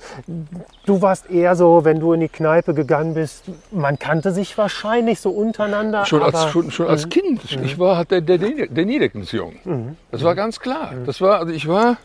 du 0.86 1.02
warst 1.02 1.30
eher 1.30 1.56
so, 1.56 1.84
wenn 1.84 2.00
du 2.00 2.12
in 2.12 2.20
die 2.20 2.28
Kneipe 2.28 2.74
gegangen 2.74 3.14
bist, 3.14 3.44
man 3.70 3.98
kannte 3.98 4.32
sich 4.32 4.56
wahrscheinlich 4.58 5.20
so 5.20 5.30
untereinander. 5.30 6.04
Schon 6.06 6.22
aber, 6.22 6.38
als, 6.38 6.50
schon, 6.50 6.70
schon 6.70 6.86
als 6.86 7.08
Kind. 7.08 7.40
Ich 7.62 7.78
war 7.78 7.96
halt 7.96 8.10
der, 8.10 8.20
der, 8.20 8.38
der 8.38 8.84
Niedeckensjung. 8.84 9.96
Das 10.10 10.22
war 10.22 10.34
ganz 10.34 10.60
klar. 10.60 10.92
Das 11.06 11.20
war, 11.20 11.38
also 11.38 11.52
ich 11.52 11.66
war, 11.68 11.96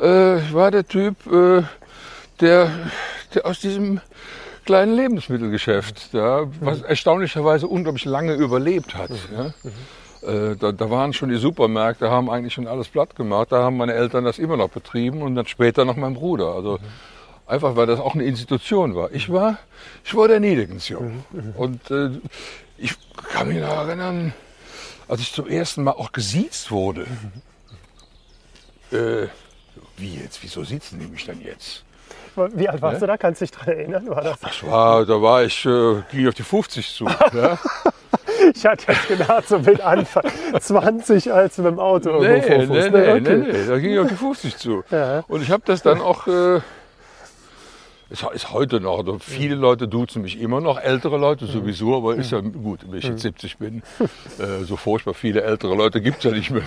äh, 0.00 0.38
ich 0.38 0.52
war 0.52 0.70
der 0.70 0.86
Typ, 0.86 1.26
äh, 1.26 1.62
der, 2.40 2.70
der 3.34 3.46
aus 3.46 3.60
diesem 3.60 4.00
kleinen 4.64 4.94
Lebensmittelgeschäft, 4.94 6.12
ja, 6.12 6.46
was 6.60 6.82
erstaunlicherweise 6.82 7.66
unglaublich 7.66 8.04
lange 8.04 8.34
überlebt 8.34 8.94
hat. 8.94 9.10
Ja. 9.34 9.52
Äh, 10.28 10.56
da, 10.56 10.72
da 10.72 10.90
waren 10.90 11.12
schon 11.12 11.28
die 11.28 11.36
Supermärkte, 11.36 12.10
haben 12.10 12.30
eigentlich 12.30 12.54
schon 12.54 12.66
alles 12.66 12.88
platt 12.88 13.14
gemacht. 13.14 13.52
Da 13.52 13.62
haben 13.62 13.76
meine 13.76 13.92
Eltern 13.92 14.24
das 14.24 14.38
immer 14.38 14.56
noch 14.56 14.70
betrieben 14.70 15.22
und 15.22 15.34
dann 15.34 15.46
später 15.46 15.84
noch 15.84 15.96
mein 15.96 16.14
Bruder. 16.14 16.54
Also 16.54 16.78
einfach, 17.46 17.76
weil 17.76 17.86
das 17.86 18.00
auch 18.00 18.14
eine 18.14 18.24
Institution 18.24 18.94
war. 18.94 19.12
Ich 19.12 19.30
war, 19.30 19.58
ich 20.04 20.14
war 20.14 20.28
der 20.28 20.40
Niedegensjung. 20.40 21.24
Und 21.56 21.90
äh, 21.90 22.10
ich 22.78 22.94
kann 23.32 23.48
mich 23.48 23.60
noch 23.60 23.76
erinnern, 23.86 24.32
als 25.08 25.20
ich 25.20 25.32
zum 25.32 25.46
ersten 25.46 25.84
Mal 25.84 25.92
auch 25.92 26.12
gesiezt 26.12 26.70
wurde. 26.70 27.06
Äh, 28.90 29.26
wie 29.96 30.16
jetzt? 30.16 30.42
Wieso 30.42 30.64
sitzen 30.64 30.98
die 31.00 31.06
mich 31.06 31.24
dann 31.24 31.40
jetzt? 31.40 31.84
Wie 32.54 32.68
alt 32.68 32.82
warst 32.82 32.94
Ja? 32.94 33.00
du 33.00 33.06
da? 33.06 33.16
Kannst 33.16 33.40
du 33.40 33.44
dich 33.44 33.52
daran 33.52 33.68
erinnern? 33.74 34.08
War 34.08 34.22
das? 34.22 34.40
Das 34.40 34.62
war, 34.66 35.06
da 35.06 35.22
war 35.22 35.44
ich, 35.44 35.64
äh, 35.66 36.02
ging 36.10 36.26
auf 36.28 36.34
die 36.34 36.42
50 36.42 36.94
zu. 36.94 37.06
Ja? 37.32 37.58
Ich 38.54 38.66
hatte 38.66 38.92
jetzt 38.92 39.08
gedacht, 39.08 39.48
so 39.48 39.58
mit 39.58 39.80
Anfang 39.80 40.24
20, 40.58 41.32
als 41.32 41.56
mit 41.58 41.66
dem 41.68 41.78
Auto 41.78 42.20
Nee, 42.20 42.38
irgendwo 42.40 42.74
nee, 42.74 42.82
vorfuhrst. 42.82 42.90
nee, 42.92 42.98
ne? 43.00 43.20
nee, 43.20 43.30
Okay. 43.30 43.52
nee, 43.52 43.66
da 43.66 43.78
ging 43.78 43.92
ich 43.92 43.98
auf 44.00 44.08
die 44.08 44.16
50 44.16 44.56
zu. 44.56 44.84
Ja. 44.90 45.24
Und 45.28 45.42
ich 45.42 45.50
habe 45.50 45.62
das 45.64 45.82
dann 45.82 46.00
auch, 46.00 46.26
äh, 46.26 46.60
es 48.10 48.22
ist 48.34 48.52
heute 48.52 48.80
noch, 48.80 48.98
also 48.98 49.18
viele 49.18 49.54
Leute 49.54 49.88
duzen 49.88 50.22
mich 50.22 50.38
immer 50.40 50.60
noch, 50.60 50.78
ältere 50.78 51.16
Leute 51.16 51.46
sowieso, 51.46 51.96
aber 51.96 52.16
ist 52.16 52.32
ja 52.32 52.40
gut, 52.40 52.80
wenn 52.88 52.98
ich 52.98 53.04
jetzt 53.04 53.22
70 53.22 53.56
bin, 53.58 53.82
äh, 54.38 54.64
so 54.64 54.76
furchtbar 54.76 55.14
viele 55.14 55.42
ältere 55.42 55.74
Leute 55.74 56.00
gibt 56.00 56.18
es 56.18 56.24
ja 56.24 56.30
nicht 56.32 56.50
mehr. 56.50 56.62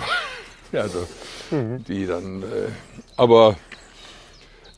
also, 0.72 1.06
die 1.50 2.06
dann, 2.06 2.42
äh, 2.42 2.46
aber 3.18 3.56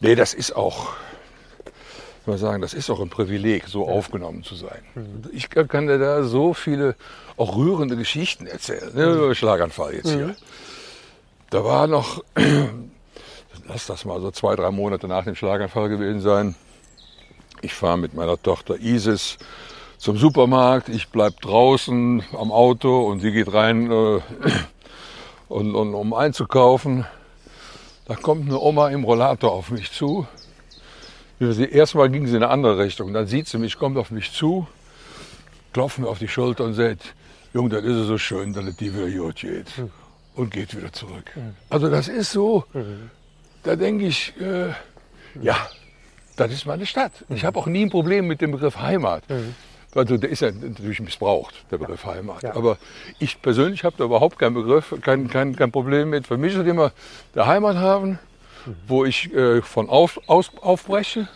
nee, 0.01 0.15
das 0.15 0.35
ist 0.35 0.57
auch, 0.57 0.95
ich 2.23 2.27
mal 2.27 2.39
sagen, 2.39 2.63
das 2.63 2.75
ist 2.75 2.91
auch 2.91 3.01
ein 3.01 3.11
Privileg, 3.11 3.69
so 3.69 3.87
aufgenommen 3.87 4.43
zu 4.43 4.55
sein. 4.55 4.83
Ich 5.33 5.51
kann, 5.51 5.69
kann 5.69 5.87
dir 5.87 5.99
da 5.99 6.25
so 6.25 6.55
viele 6.55 6.97
auch 7.37 7.57
rührende 7.57 7.97
Geschichten 7.97 8.47
erzählen. 8.47 8.95
Ne, 8.95 9.13
über 9.13 9.35
Schlaganfall 9.35 9.95
jetzt 9.95 10.11
hier. 10.11 10.35
Da 11.51 11.65
war 11.65 11.87
noch, 11.87 12.25
lass 13.69 13.87
das 13.87 14.05
mal 14.05 14.21
so 14.21 14.31
zwei, 14.31 14.57
drei 14.57 14.71
Monate 14.71 15.07
nach 15.07 15.25
dem 15.25 15.35
Schlaganfall 15.35 15.89
gewesen 15.89 16.21
sein. 16.21 16.55
Ich 17.61 17.75
fahre 17.75 17.99
mit 17.99 18.15
meiner 18.15 18.41
Tochter 18.41 18.81
Isis 18.81 19.37
zum 19.99 20.17
Supermarkt. 20.17 20.89
Ich 20.89 21.11
bleib 21.11 21.41
draußen 21.43 22.23
am 22.33 22.53
Auto 22.53 23.03
und 23.03 23.21
sie 23.21 23.33
geht 23.33 23.53
rein, 23.53 23.91
äh, 23.91 24.21
und, 25.49 25.75
und, 25.75 25.95
um 25.95 26.15
einzukaufen. 26.15 27.05
Da 28.11 28.17
kommt 28.17 28.49
eine 28.49 28.59
Oma 28.59 28.89
im 28.89 29.05
Rollator 29.05 29.53
auf 29.53 29.71
mich 29.71 29.93
zu. 29.93 30.27
Erstmal 31.39 32.11
ging 32.11 32.27
sie 32.27 32.35
in 32.35 32.43
eine 32.43 32.51
andere 32.51 32.77
Richtung. 32.77 33.13
Dann 33.13 33.29
sieht 33.29 33.47
sie 33.47 33.57
mich, 33.57 33.79
kommt 33.79 33.97
auf 33.97 34.11
mich 34.11 34.33
zu, 34.33 34.67
klopft 35.73 36.01
mir 36.01 36.09
auf 36.09 36.19
die 36.19 36.27
Schulter 36.27 36.65
und 36.65 36.75
sagt, 36.75 37.15
Junge, 37.55 37.69
das 37.69 37.85
ist 37.85 38.09
so 38.09 38.19
schön, 38.19 38.53
dass 38.53 38.65
es 38.65 38.77
dir 38.79 38.93
wieder 38.97 39.09
gut 39.17 39.37
geht. 39.37 39.67
Und 40.35 40.51
geht 40.51 40.77
wieder 40.77 40.93
zurück. 40.93 41.31
Also 41.69 41.89
das 41.89 42.09
ist 42.09 42.33
so, 42.33 42.65
da 43.63 43.77
denke 43.77 44.07
ich, 44.07 44.35
äh, 44.41 44.71
ja, 45.41 45.69
das 46.35 46.51
ist 46.51 46.67
meine 46.67 46.87
Stadt. 46.87 47.13
Ich 47.29 47.45
habe 47.45 47.61
auch 47.61 47.67
nie 47.67 47.85
ein 47.85 47.91
Problem 47.91 48.27
mit 48.27 48.41
dem 48.41 48.51
Begriff 48.51 48.79
Heimat. 48.79 49.23
Also 49.95 50.17
der 50.17 50.31
ist 50.31 50.41
ja 50.41 50.51
natürlich 50.53 51.01
missbraucht, 51.01 51.55
der 51.71 51.79
Begriff 51.79 52.05
Heimat. 52.05 52.43
Ja. 52.43 52.55
Aber 52.55 52.79
ich 53.19 53.43
persönlich 53.43 53.83
habe 53.83 53.97
da 53.99 54.05
überhaupt 54.05 54.39
keinen 54.39 54.55
Begriff, 54.55 54.95
kein, 55.03 55.29
kein, 55.29 55.57
kein 55.57 55.73
Problem 55.73 56.11
mit. 56.11 56.27
Für 56.29 56.37
mich 56.37 56.55
ist 56.55 56.67
immer 56.67 56.93
der 57.35 57.47
Heimathafen, 57.47 58.21
wo 58.87 59.05
ich 59.05 59.33
äh, 59.35 59.63
von 59.63 59.89
auf, 59.89 60.21
aus, 60.29 60.51
aufbreche, 60.61 61.29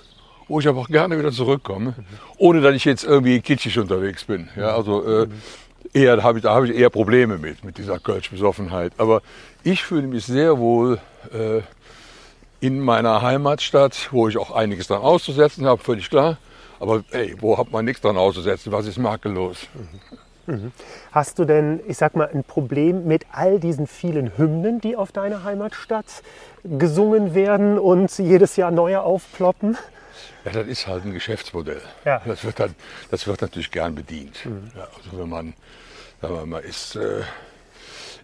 wo 0.47 0.61
ich 0.61 0.69
aber 0.69 0.81
auch 0.81 0.89
gerne 0.89 1.19
wieder 1.19 1.33
zurückkomme, 1.33 1.95
ohne 2.37 2.61
dass 2.61 2.75
ich 2.75 2.85
jetzt 2.85 3.05
irgendwie 3.05 3.41
kitschig 3.41 3.79
unterwegs 3.79 4.25
bin. 4.25 4.49
Ja, 4.57 4.77
also 4.77 5.05
äh, 5.05 5.29
eher, 5.93 6.17
da 6.17 6.23
habe 6.23 6.39
ich, 6.39 6.45
da 6.45 6.55
habe 6.55 6.69
ich 6.69 6.77
eher 6.77 6.91
Probleme 6.91 7.39
mit, 7.39 7.65
mit 7.65 7.79
dieser 7.79 7.99
Kölsch-Besoffenheit. 7.99 8.93
Aber 8.99 9.23
ich 9.65 9.83
fühle 9.83 10.07
mich 10.07 10.27
sehr 10.27 10.59
wohl 10.59 11.01
äh, 11.33 11.63
in 12.61 12.81
meiner 12.81 13.21
Heimatstadt, 13.21 14.11
wo 14.13 14.29
ich 14.29 14.39
auch 14.39 14.53
einiges 14.53 14.87
dran 14.87 15.03
auszusetzen 15.03 15.67
habe, 15.67 15.83
völlig 15.83 16.09
klar. 16.09 16.39
Aber 16.85 17.03
ey, 17.13 17.35
wo 17.41 17.57
hat 17.57 17.73
man 17.73 17.87
nichts 17.87 18.03
dran 18.03 18.19
auszusetzen? 18.19 18.71
Was 18.71 18.87
ist 18.87 18.99
makellos? 18.99 19.69
Hast 21.13 21.39
du 21.39 21.47
denn, 21.47 21.81
ich 21.89 21.97
sag 21.97 22.15
mal, 22.15 22.29
ein 22.29 22.45
Problem 22.45 23.07
mit 23.07 23.25
all 23.33 23.59
diesen 23.59 23.87
vielen 23.87 24.37
Hymnen, 24.37 24.83
die 24.83 24.95
auf 24.95 25.11
deiner 25.11 25.45
Heimatstadt 25.45 26.05
gesungen 26.63 27.35
werden 27.35 27.79
und 27.79 28.19
jedes 28.19 28.57
Jahr 28.57 28.71
neue 28.71 29.01
aufploppen? 29.01 29.79
Ja, 30.45 30.53
das 30.53 30.67
ist 30.67 30.87
halt 30.87 31.07
ein 31.07 31.15
Geschäftsmodell. 31.15 31.81
Ja. 32.05 32.21
Das, 32.27 32.45
wird 32.45 32.61
dann, 32.61 32.75
das 33.11 33.27
wird 33.27 33.41
natürlich 33.41 33.71
gern 33.71 33.95
bedient. 33.95 34.37
Ja, 34.77 34.87
also 34.95 35.19
wenn 35.19 35.31
man, 35.31 35.55
sagen 36.21 36.35
wir 36.35 36.45
mal, 36.45 36.59
ist 36.59 36.97
äh, 36.97 37.23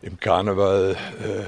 im 0.02 0.20
Karneval, 0.20 0.98
äh, 1.22 1.44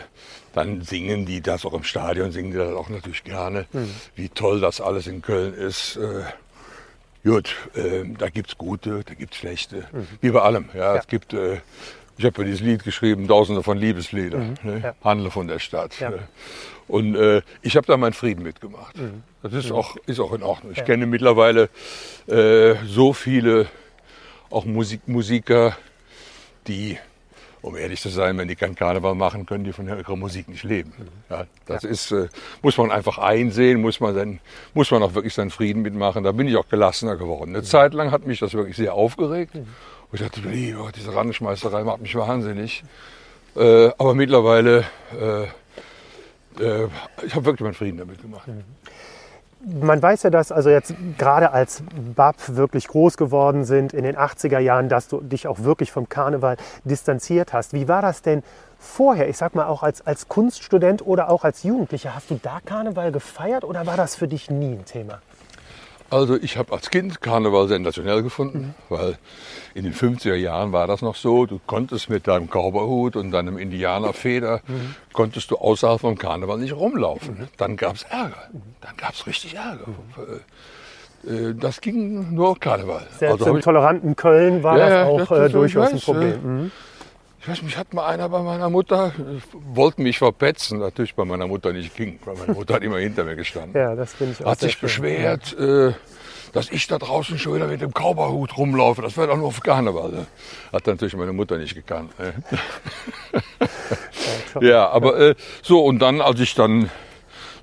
dann 0.55 0.81
singen 0.81 1.27
die 1.27 1.43
das 1.43 1.67
auch 1.67 1.75
im 1.75 1.85
Stadion, 1.85 2.33
singen 2.33 2.53
die 2.53 2.57
das 2.57 2.73
auch 2.73 2.89
natürlich 2.89 3.23
gerne, 3.23 3.67
wie 4.15 4.31
toll 4.31 4.61
das 4.61 4.81
alles 4.81 5.07
in 5.07 5.21
Köln 5.21 5.53
ist. 5.53 5.97
Äh, 5.97 6.23
gut, 7.25 7.55
äh, 7.75 8.05
da 8.19 8.29
gibt's 8.29 8.57
gute, 8.59 9.03
da 9.05 9.15
gibt's 9.15 9.37
schlechte, 9.37 9.87
wie 10.21 10.31
bei 10.31 10.41
allem. 10.41 10.69
Ja, 10.75 10.95
Ja. 10.95 10.97
Es 10.97 11.07
gibt, 11.07 11.33
äh, 11.33 11.61
ich 12.19 12.25
habe 12.25 12.43
ja 12.43 12.45
dieses 12.45 12.61
Lied 12.61 12.85
geschrieben, 12.85 13.27
Tausende 13.27 13.63
von 13.63 13.79
Liebesliedern, 13.79 14.59
ne? 14.63 14.81
Ja. 14.83 14.95
Handle 15.03 15.31
von 15.31 15.49
der 15.49 15.59
Stadt. 15.59 15.99
Ja. 15.99 16.11
Ne? 16.11 16.19
Und 16.89 17.15
äh, 17.17 17.43
ich 17.63 17.77
habe 17.77 17.87
da 17.87 17.97
meinen 17.97 18.13
Frieden 18.13 18.43
mitgemacht. 18.43 18.97
Das 19.43 19.53
ist, 19.55 19.73
auch, 19.73 19.97
ist 20.07 20.21
auch 20.21 20.33
in 20.33 20.43
Ordnung. 20.43 20.73
Ich 20.77 20.85
kenne 20.85 21.07
mittlerweile 21.07 21.71
äh, 22.27 22.75
so 22.87 23.13
viele 23.13 23.67
auch 24.51 24.65
Musik, 24.67 25.09
Musiker, 25.09 25.77
die, 26.67 26.99
um 27.63 27.77
ehrlich 27.77 28.01
zu 28.01 28.09
sein, 28.09 28.37
wenn 28.39 28.49
die 28.49 28.57
keinen 28.57 28.75
Karneval 28.75 29.15
machen, 29.15 29.47
können 29.47 29.65
die 29.65 29.73
von 29.73 29.87
ihrer 29.87 30.17
Musik 30.17 30.49
nicht 30.49 30.65
leben. 30.65 30.93
Ja, 31.31 31.47
das 31.67 31.85
ist, 31.85 32.11
äh, 32.11 32.29
muss 32.61 32.77
man 32.77 32.91
einfach 32.91 33.19
einsehen, 33.19 33.81
muss 33.81 34.01
man, 34.01 34.15
dann, 34.15 34.41
muss 34.75 34.91
man 34.91 35.03
auch 35.03 35.15
wirklich 35.15 35.33
seinen 35.33 35.51
Frieden 35.51 35.83
mitmachen. 35.83 36.25
Da 36.25 36.33
bin 36.33 36.49
ich 36.49 36.57
auch 36.57 36.69
gelassener 36.69 37.17
geworden. 37.17 37.51
Eine 37.51 37.63
Zeit 37.63 37.95
lang 37.95 38.11
hat 38.11 38.27
mich 38.27 38.41
das 38.41 38.53
wirklich 38.53 38.77
sehr 38.77 38.95
aufgeregt. 38.95 39.55
Und 39.55 39.67
ich 40.13 40.21
dachte, 40.21 40.41
lieber, 40.41 40.91
diese 40.95 41.15
Randenschmeißerei 41.15 41.85
macht 41.85 42.03
mich 42.03 42.15
wahnsinnig. 42.17 42.83
Äh, 43.55 43.91
aber 43.97 44.15
mittlerweile, 44.15 44.85
äh, 45.13 45.43
äh, 46.63 46.89
ich 47.25 47.35
habe 47.35 47.45
wirklich 47.45 47.61
meinen 47.61 47.75
Frieden 47.75 47.99
damit 47.99 48.21
gemacht. 48.21 48.49
Man 49.65 50.03
weiß 50.03 50.25
ja, 50.25 50.31
dass 50.31 50.51
also 50.51 50.71
jetzt 50.71 50.93
gerade 51.19 51.53
als 51.53 51.85
Bab 52.17 52.37
wirklich 52.49 52.89
groß 52.89 53.17
geworden 53.17 53.65
sind 53.65 53.93
in 53.93 54.03
den 54.03 54.17
80er 54.17 54.59
Jahren, 54.59 54.89
dass 54.89 55.07
du 55.07 55.21
dich 55.21 55.47
auch 55.47 55.61
wirklich 55.61 55.93
vom 55.93 56.09
Karneval 56.09 56.57
distanziert 56.85 57.53
hast. 57.53 57.73
Wie 57.73 57.87
war 57.87 58.03
das 58.03 58.23
denn 58.23 58.43
vorher? 58.81 59.29
Ich 59.29 59.37
sag 59.37 59.55
mal 59.55 59.67
auch 59.67 59.85
als, 59.85 60.05
als 60.05 60.29
Kunststudent 60.29 61.07
oder 61.07 61.31
auch 61.31 61.45
als 61.45 61.63
Jugendlicher. 61.63 62.17
Hast 62.17 62.31
du 62.31 62.41
da 62.43 62.59
Karneval 62.65 63.13
gefeiert 63.13 63.63
oder 63.63 63.87
war 63.87 63.97
das 63.97 64.17
für 64.17 64.27
dich 64.27 64.51
nie 64.51 64.73
ein 64.73 64.85
Thema? 64.85 65.21
Also 66.13 66.37
ich 66.37 66.59
habe 66.59 66.75
als 66.75 66.91
Kind 66.91 67.23
Karneval 67.23 67.69
sensationell 67.69 68.23
gefunden, 68.23 68.75
weil 68.91 69.17
in 69.75 69.85
den 69.85 69.95
50er 69.95 70.35
Jahren 70.35 70.71
war 70.71 70.87
das 70.87 71.01
noch 71.01 71.17
so, 71.17 71.47
du 71.47 71.59
konntest 71.67 72.11
mit 72.11 72.29
deinem 72.29 72.49
Cowboyhut 72.51 73.17
und 73.17 73.31
deinem 73.31 73.57
Indianerfeder, 73.57 74.61
konntest 75.15 75.51
du 75.51 75.57
außerhalb 75.57 76.03
vom 76.03 76.19
Karneval 76.19 76.59
nicht 76.59 76.75
rumlaufen. 76.77 77.49
Dann 77.57 77.77
gab 77.77 77.97
es 77.97 78.03
Ärger, 78.03 78.51
dann 78.83 78.95
gab 78.99 79.15
es 79.15 79.27
richtig 79.27 79.55
Ärger. 79.55 79.87
Äh, 81.27 81.55
Das 81.55 81.81
ging 81.81 82.35
nur 82.35 82.59
Karneval. 82.61 83.07
Selbst 83.19 83.41
Also 83.41 83.55
im 83.57 83.63
toleranten 83.63 84.15
Köln 84.15 84.63
war 84.63 84.77
Ja, 84.79 84.89
das 84.89 85.09
auch 85.09 85.29
das 85.29 85.31
äh, 85.31 85.49
durchaus 85.51 85.93
ein 85.93 86.01
Problem. 86.01 86.41
Mhm. 86.43 86.71
Ich 87.43 87.49
weiß, 87.49 87.63
mich 87.63 87.77
hat 87.77 87.93
mal 87.93 88.07
einer 88.07 88.29
bei 88.29 88.41
meiner 88.41 88.71
Mutter, 88.71 89.13
wollte 89.75 90.01
mich 90.01 90.19
verpetzen, 90.19 90.79
natürlich 90.79 91.17
bei 91.17 91.25
meiner 91.25 91.49
Mutter 91.49 91.73
nicht 91.73 91.97
ging, 91.97 92.21
weil 92.25 92.37
meine 92.37 92.53
Mutter 92.53 92.75
hat 92.75 92.85
immer 92.85 92.99
hinter 92.99 93.25
mir 93.25 93.35
gestanden. 93.35 93.73
Ja, 93.83 93.97
das 93.97 94.15
finde 94.15 94.35
ich 94.39 94.47
auch 94.47 94.53
hat 94.53 94.61
sich 94.61 94.75
schön. 94.75 94.81
beschwert, 94.83 95.59
äh, 95.59 95.93
dass 96.53 96.71
ich 96.71 96.87
da 96.87 96.99
draußen 96.99 97.41
schon 97.41 97.57
wieder 97.57 97.67
mit 97.67 97.81
dem 97.81 97.91
Cowboyhut 97.93 98.57
rumlaufe. 98.57 99.03
Das 99.03 99.17
wäre 99.17 99.27
doch 99.27 99.37
nur 99.37 99.49
auf 99.49 99.61
Karneval. 99.61 100.13
Ne? 100.13 100.27
Hat 100.73 100.87
natürlich 100.87 101.17
meine 101.17 101.33
Mutter 101.33 101.59
nicht 101.59 101.75
gekannt. 101.75 102.13
Ne? 102.21 102.33
ja, 104.61 104.89
aber 104.91 105.19
äh, 105.19 105.35
so 105.63 105.85
und 105.85 105.99
dann, 105.99 106.21
als 106.21 106.39
ich 106.39 106.55
dann 106.55 106.91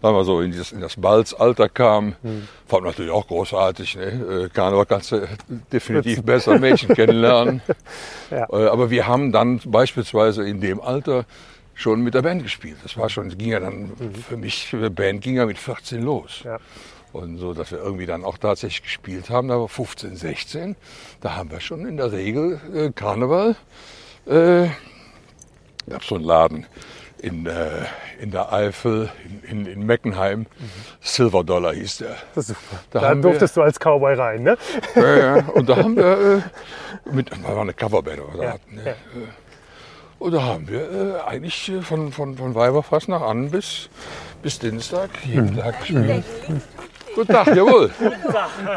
sagen 0.01 0.15
wir 0.15 0.23
so 0.23 0.41
in, 0.41 0.51
dieses, 0.51 0.71
in 0.71 0.81
das 0.81 0.95
Balzalter 0.95 1.69
kam, 1.69 2.15
Hm. 2.21 2.47
fand 2.67 2.83
natürlich 2.85 3.11
auch 3.11 3.27
großartig. 3.27 3.95
Ne? 3.97 4.45
Äh, 4.45 4.49
Karneval 4.49 4.85
kannst 4.85 5.11
du 5.11 5.27
definitiv 5.71 6.23
besser 6.23 6.57
Mädchen 6.59 6.95
kennenlernen. 6.95 7.61
Ja. 8.31 8.47
Äh, 8.51 8.67
aber 8.67 8.91
wir 8.91 9.07
haben 9.07 9.31
dann 9.31 9.59
beispielsweise 9.65 10.47
in 10.47 10.61
dem 10.61 10.79
Alter 10.79 11.25
schon 11.73 12.01
mit 12.01 12.13
der 12.13 12.21
Band 12.21 12.43
gespielt. 12.43 12.77
Das 12.83 12.95
war 12.95 13.09
schon, 13.09 13.35
ging 13.35 13.49
ja 13.49 13.59
dann 13.59 13.91
für 14.27 14.37
mich, 14.37 14.67
für 14.67 14.77
die 14.77 14.89
Band 14.93 15.21
ging 15.21 15.35
ja 15.37 15.47
mit 15.47 15.57
14 15.57 16.03
los. 16.03 16.41
Ja. 16.43 16.59
Und 17.11 17.39
so, 17.39 17.55
dass 17.55 17.71
wir 17.71 17.79
irgendwie 17.79 18.05
dann 18.05 18.23
auch 18.23 18.37
tatsächlich 18.37 18.83
gespielt 18.83 19.31
haben, 19.31 19.47
da 19.47 19.59
war 19.59 19.67
15, 19.67 20.15
16, 20.15 20.75
da 21.21 21.35
haben 21.35 21.49
wir 21.49 21.59
schon 21.59 21.87
in 21.87 21.97
der 21.97 22.11
Regel 22.11 22.61
äh, 22.71 22.91
Karneval. 22.91 23.55
Äh, 24.27 24.67
gab 25.89 26.03
so 26.03 26.13
einen 26.15 26.25
Laden 26.25 26.67
in, 27.21 27.45
äh, 27.45 27.85
in 28.19 28.31
der 28.31 28.51
Eifel, 28.53 29.09
in, 29.47 29.65
in, 29.65 29.85
Meckenheim, 29.85 30.45
Silver 31.01 31.43
Dollar 31.43 31.73
hieß 31.73 31.97
der. 31.97 32.15
Das 32.35 32.47
super. 32.47 32.59
Da 32.91 32.99
Da, 32.99 33.09
haben 33.09 33.17
wir- 33.23 33.29
durftest 33.31 33.55
du 33.57 33.61
als 33.61 33.77
Cowboy 33.79 34.13
rein, 34.15 34.43
ne? 34.43 34.57
Ja, 34.95 35.15
ja. 35.17 35.35
Und 35.49 35.69
da 35.69 35.77
haben 35.77 35.95
wir 35.95 36.41
äh, 37.07 37.11
mit, 37.13 37.31
das 37.31 37.43
war 37.43 37.59
eine 37.61 37.73
Coverband, 37.73 38.19
wir 38.35 38.43
Ja, 38.43 38.51
hatten. 38.53 38.75
Ne? 38.75 38.83
ja. 38.85 38.91
Äh, 38.91 38.95
Und 40.19 40.33
da 40.33 40.43
haben 40.43 40.67
wir 40.67 40.91
äh, 40.91 41.21
eigentlich 41.29 41.69
äh, 41.69 41.81
von, 41.81 42.11
von, 42.11 42.37
von 42.37 42.55
Weiberfastnacht 42.55 43.23
an 43.23 43.51
bis, 43.51 43.89
bis 44.41 44.59
Dienstag 44.59 45.09
jeden 45.25 45.55
Tag 45.57 45.79
gespielt. 45.79 46.23
Guten 47.19 47.33
Tag, 47.33 47.53
jawohl. 47.53 47.91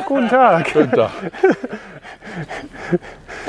Guten 0.08 0.28
Tag. 0.28 0.72
Guten 0.72 0.90
Tag. 0.90 1.12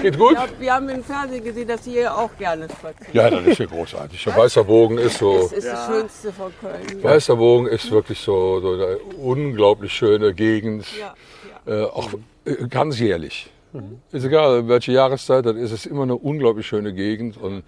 Geht 0.03 0.19
gut? 0.19 0.34
Ja, 0.34 0.45
wir 0.60 0.73
haben 0.75 0.88
im 0.89 1.03
Fernsehen 1.03 1.43
gesehen, 1.43 1.67
dass 1.67 1.84
Sie 1.84 1.93
hier 1.93 2.15
auch 2.15 2.29
gerne 2.38 2.67
spazieren. 2.69 3.12
Ja, 3.12 3.27
das 3.32 3.43
ist 3.43 3.58
ja 3.58 3.65
großartig. 3.65 4.23
Der 4.23 4.36
Weißer 4.36 4.63
Bogen 4.63 4.99
ist 4.99 5.17
so. 5.17 5.41
Das 5.41 5.51
ist 5.53 5.67
das 5.67 5.88
Schönste 5.88 6.32
von 6.32 6.51
Köln. 6.62 7.01
Weißer 7.03 7.36
Bogen 7.36 7.65
ist 7.65 7.89
wirklich 7.89 8.19
so, 8.19 8.60
so 8.60 8.73
eine 8.73 8.97
unglaublich 9.17 9.93
schöne 9.93 10.32
Gegend. 10.36 10.86
Ja, 10.99 11.15
Äh, 11.65 11.86
auch 11.86 12.10
äh, 12.45 12.67
ganz 12.67 12.99
jährlich. 12.99 13.49
Ist 14.12 14.25
egal, 14.25 14.67
welche 14.67 14.91
Jahreszeit, 14.91 15.47
dann 15.47 15.58
ist 15.58 15.71
es 15.71 15.88
immer 15.88 16.03
eine 16.03 16.15
unglaublich 16.15 16.67
schöne 16.67 16.93
Gegend. 16.93 17.38
Und 17.38 17.63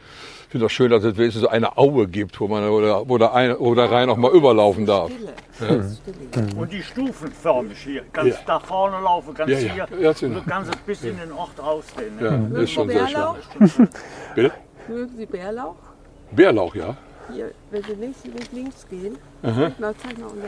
finde 0.56 0.68
auch 0.68 0.70
schön, 0.70 0.90
dass 0.90 1.04
es 1.04 1.18
wenigstens 1.18 1.42
so 1.42 1.50
eine 1.50 1.78
Aue 1.78 2.08
gibt, 2.08 2.40
wo 2.40 2.48
man 2.48 2.70
wo 2.72 2.80
der, 2.80 3.10
wo 3.10 3.18
der, 3.18 3.34
ein, 3.34 3.56
wo 3.60 3.76
der 3.76 3.92
Rhein 3.92 4.10
auch 4.10 4.16
mal 4.16 4.32
überlaufen 4.32 4.86
darf. 4.86 5.12
Stille. 5.12 5.34
Stille. 5.54 6.56
Und 6.56 6.72
die 6.72 6.82
stufenförmig 6.82 7.78
hier. 7.78 8.04
Kannst 8.14 8.40
da 8.46 8.58
vorne 8.62 9.02
laufen, 9.04 9.34
kannst 9.34 9.52
Ja, 9.54 9.60
ja. 9.60 9.88
hier. 9.90 10.00
Ja, 10.00 10.10
und 10.12 10.22
du 10.36 10.42
kannst 10.48 10.74
es 10.74 10.78
bis 10.78 11.04
in 11.04 11.18
den 11.18 11.34
Ort 11.34 11.62
rausdehnen. 11.62 12.20
Ja, 12.22 12.32
Ne? 12.32 12.60
ist 12.62 12.72
schon 12.72 12.88
sehr 12.88 13.06
schön. 13.06 13.16
Bärlauch? 13.16 13.38
Bitte? 14.36 14.52
Mögen 14.88 15.18
Sie 15.18 15.26
Bärlauch? 15.26 15.76
Bärlauch, 16.32 16.74
ja. 16.76 16.96
Hier, 17.34 17.52
wenn 17.72 17.84
Sie 17.84 17.94
links, 17.96 18.24
links, 18.24 18.52
links 18.54 18.88
gehen. 18.90 19.18
Na, 19.42 19.52
zeig 19.98 20.18
mal 20.18 20.28
unter. 20.28 20.48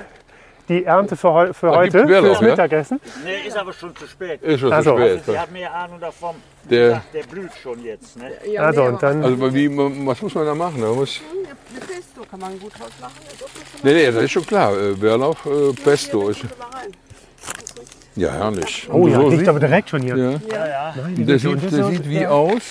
Die 0.69 0.85
Ernte 0.85 1.17
für, 1.17 1.33
heu 1.33 1.51
für 1.53 1.71
heute, 1.71 2.05
Bärlauch, 2.05 2.27
fürs 2.29 2.41
ja? 2.41 2.47
Mittagessen. 2.47 3.01
Nee, 3.25 3.45
ist 3.47 3.57
aber 3.57 3.73
schon 3.73 3.93
zu 3.95 4.07
spät. 4.07 4.41
Ist 4.41 4.61
schon 4.61 4.71
Ach 4.71 4.83
zu 4.83 4.89
spät. 4.97 5.25
Sie 5.25 5.37
hat 5.37 5.51
mehr 5.51 5.73
Ahnung 5.73 5.99
davon. 5.99 6.35
Der- 6.69 6.87
gesagt, 6.87 7.13
der 7.13 7.23
blüht 7.23 7.51
schon 7.61 7.83
jetzt. 7.83 8.17
Ne? 8.17 8.31
Ja, 8.51 8.61
Also, 8.63 8.81
nee, 8.81 8.87
und 8.89 9.03
dann 9.03 9.23
Also 9.23 9.53
wie, 9.53 9.77
was 10.07 10.21
muss 10.21 10.35
man 10.35 10.45
da 10.45 10.55
machen? 10.55 10.81
Da 10.81 10.91
muss, 10.93 11.21
Eine 11.69 11.79
Pesto 11.85 12.21
kann 12.29 12.39
man 12.39 12.59
gut 12.59 12.71
draus 12.79 12.89
machen. 13.01 13.13
Das 13.27 13.83
nee, 13.83 13.93
nee, 13.93 14.11
das 14.11 14.23
ist 14.23 14.31
schon 14.31 14.45
klar. 14.45 14.73
Äh, 14.77 14.93
Bärlauch, 14.93 15.45
äh, 15.45 15.73
Pesto 15.73 16.29
ist. 16.29 16.41
Ja, 18.15 18.31
herrlich. 18.31 18.87
Oh 18.91 19.07
ja, 19.07 19.15
so 19.19 19.29
liegt 19.29 19.39
sieht- 19.41 19.47
aber 19.49 19.59
direkt 19.59 19.89
schon 19.89 20.01
hier. 20.01 20.15
ja. 20.17 20.31
Ja, 20.49 20.67
ja. 20.67 20.95
Der 21.17 21.37
sieht, 21.39 21.71
der 21.71 21.83
sieht 21.85 22.09
wie 22.09 22.25
aus. 22.25 22.61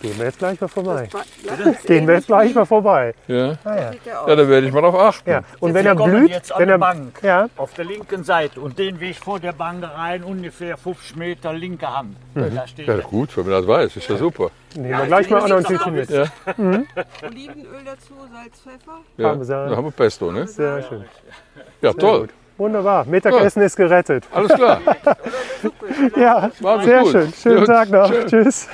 Gehen 0.00 0.16
wir 0.16 0.26
jetzt 0.26 0.38
gleich 0.38 0.60
mal 0.60 0.68
vorbei. 0.68 1.08
Gehen 1.86 2.06
wir 2.06 2.14
jetzt 2.14 2.26
gleich 2.28 2.54
mal 2.54 2.64
vorbei. 2.64 3.14
Ja. 3.26 3.54
Ah, 3.64 3.74
ja. 3.76 3.90
Ja, 4.26 4.36
da 4.36 4.48
werde 4.48 4.66
ich 4.68 4.72
mal 4.72 4.80
drauf 4.80 4.94
achten. 4.94 5.28
ja. 5.28 5.42
Und 5.58 5.74
wenn 5.74 5.86
er 5.86 5.96
blüht, 5.96 6.30
jetzt 6.30 6.52
an 6.52 6.60
wenn 6.60 6.68
er, 6.68 6.78
Bank. 6.78 7.18
ja, 7.22 7.48
Auf 7.56 7.74
der 7.74 7.84
linken 7.84 8.22
Seite 8.22 8.60
und 8.60 8.78
den 8.78 9.00
Weg 9.00 9.16
vor 9.16 9.40
der 9.40 9.52
Bank 9.52 9.82
rein, 9.82 10.22
ungefähr 10.22 10.76
50 10.76 11.16
Meter 11.16 11.52
linke 11.52 11.92
Hand. 11.92 12.16
Da 12.34 12.66
steht 12.68 12.86
Ja, 12.86 12.96
gut, 12.98 13.36
wenn 13.36 13.44
man 13.44 13.54
das 13.54 13.66
weiß, 13.66 13.96
ist 13.96 14.08
ja 14.08 14.16
super. 14.16 14.50
nehmen 14.76 14.90
wir 14.98 15.06
gleich 15.06 15.28
mal 15.30 15.40
auch 15.42 15.48
noch 15.48 15.56
ein 15.58 15.64
Tütchen 15.64 15.94
mit. 15.94 16.10
Ja, 16.10 16.24
Olivenöl 16.46 17.82
dazu, 17.84 18.14
Salz, 18.32 18.60
Pfeffer. 18.60 18.98
ja. 19.16 19.28
Parmesan. 19.28 19.70
Da 19.70 19.76
haben 19.76 19.84
wir 19.84 19.90
Pesto, 19.90 20.30
ne? 20.30 20.46
Sehr 20.46 20.82
schön. 20.82 21.04
Ja, 21.82 21.92
toll. 21.92 22.28
Wunderbar. 22.56 23.04
Mittagessen 23.04 23.62
ist 23.62 23.76
gerettet. 23.76 24.24
Alles 24.32 24.52
klar. 24.52 24.80
Ja, 26.16 26.50
sehr 26.84 27.02
gut. 27.02 27.10
schön. 27.12 27.32
Schönen. 27.32 27.64
Tag 27.66 27.90
noch. 27.90 28.12
Tschüss. 28.26 28.68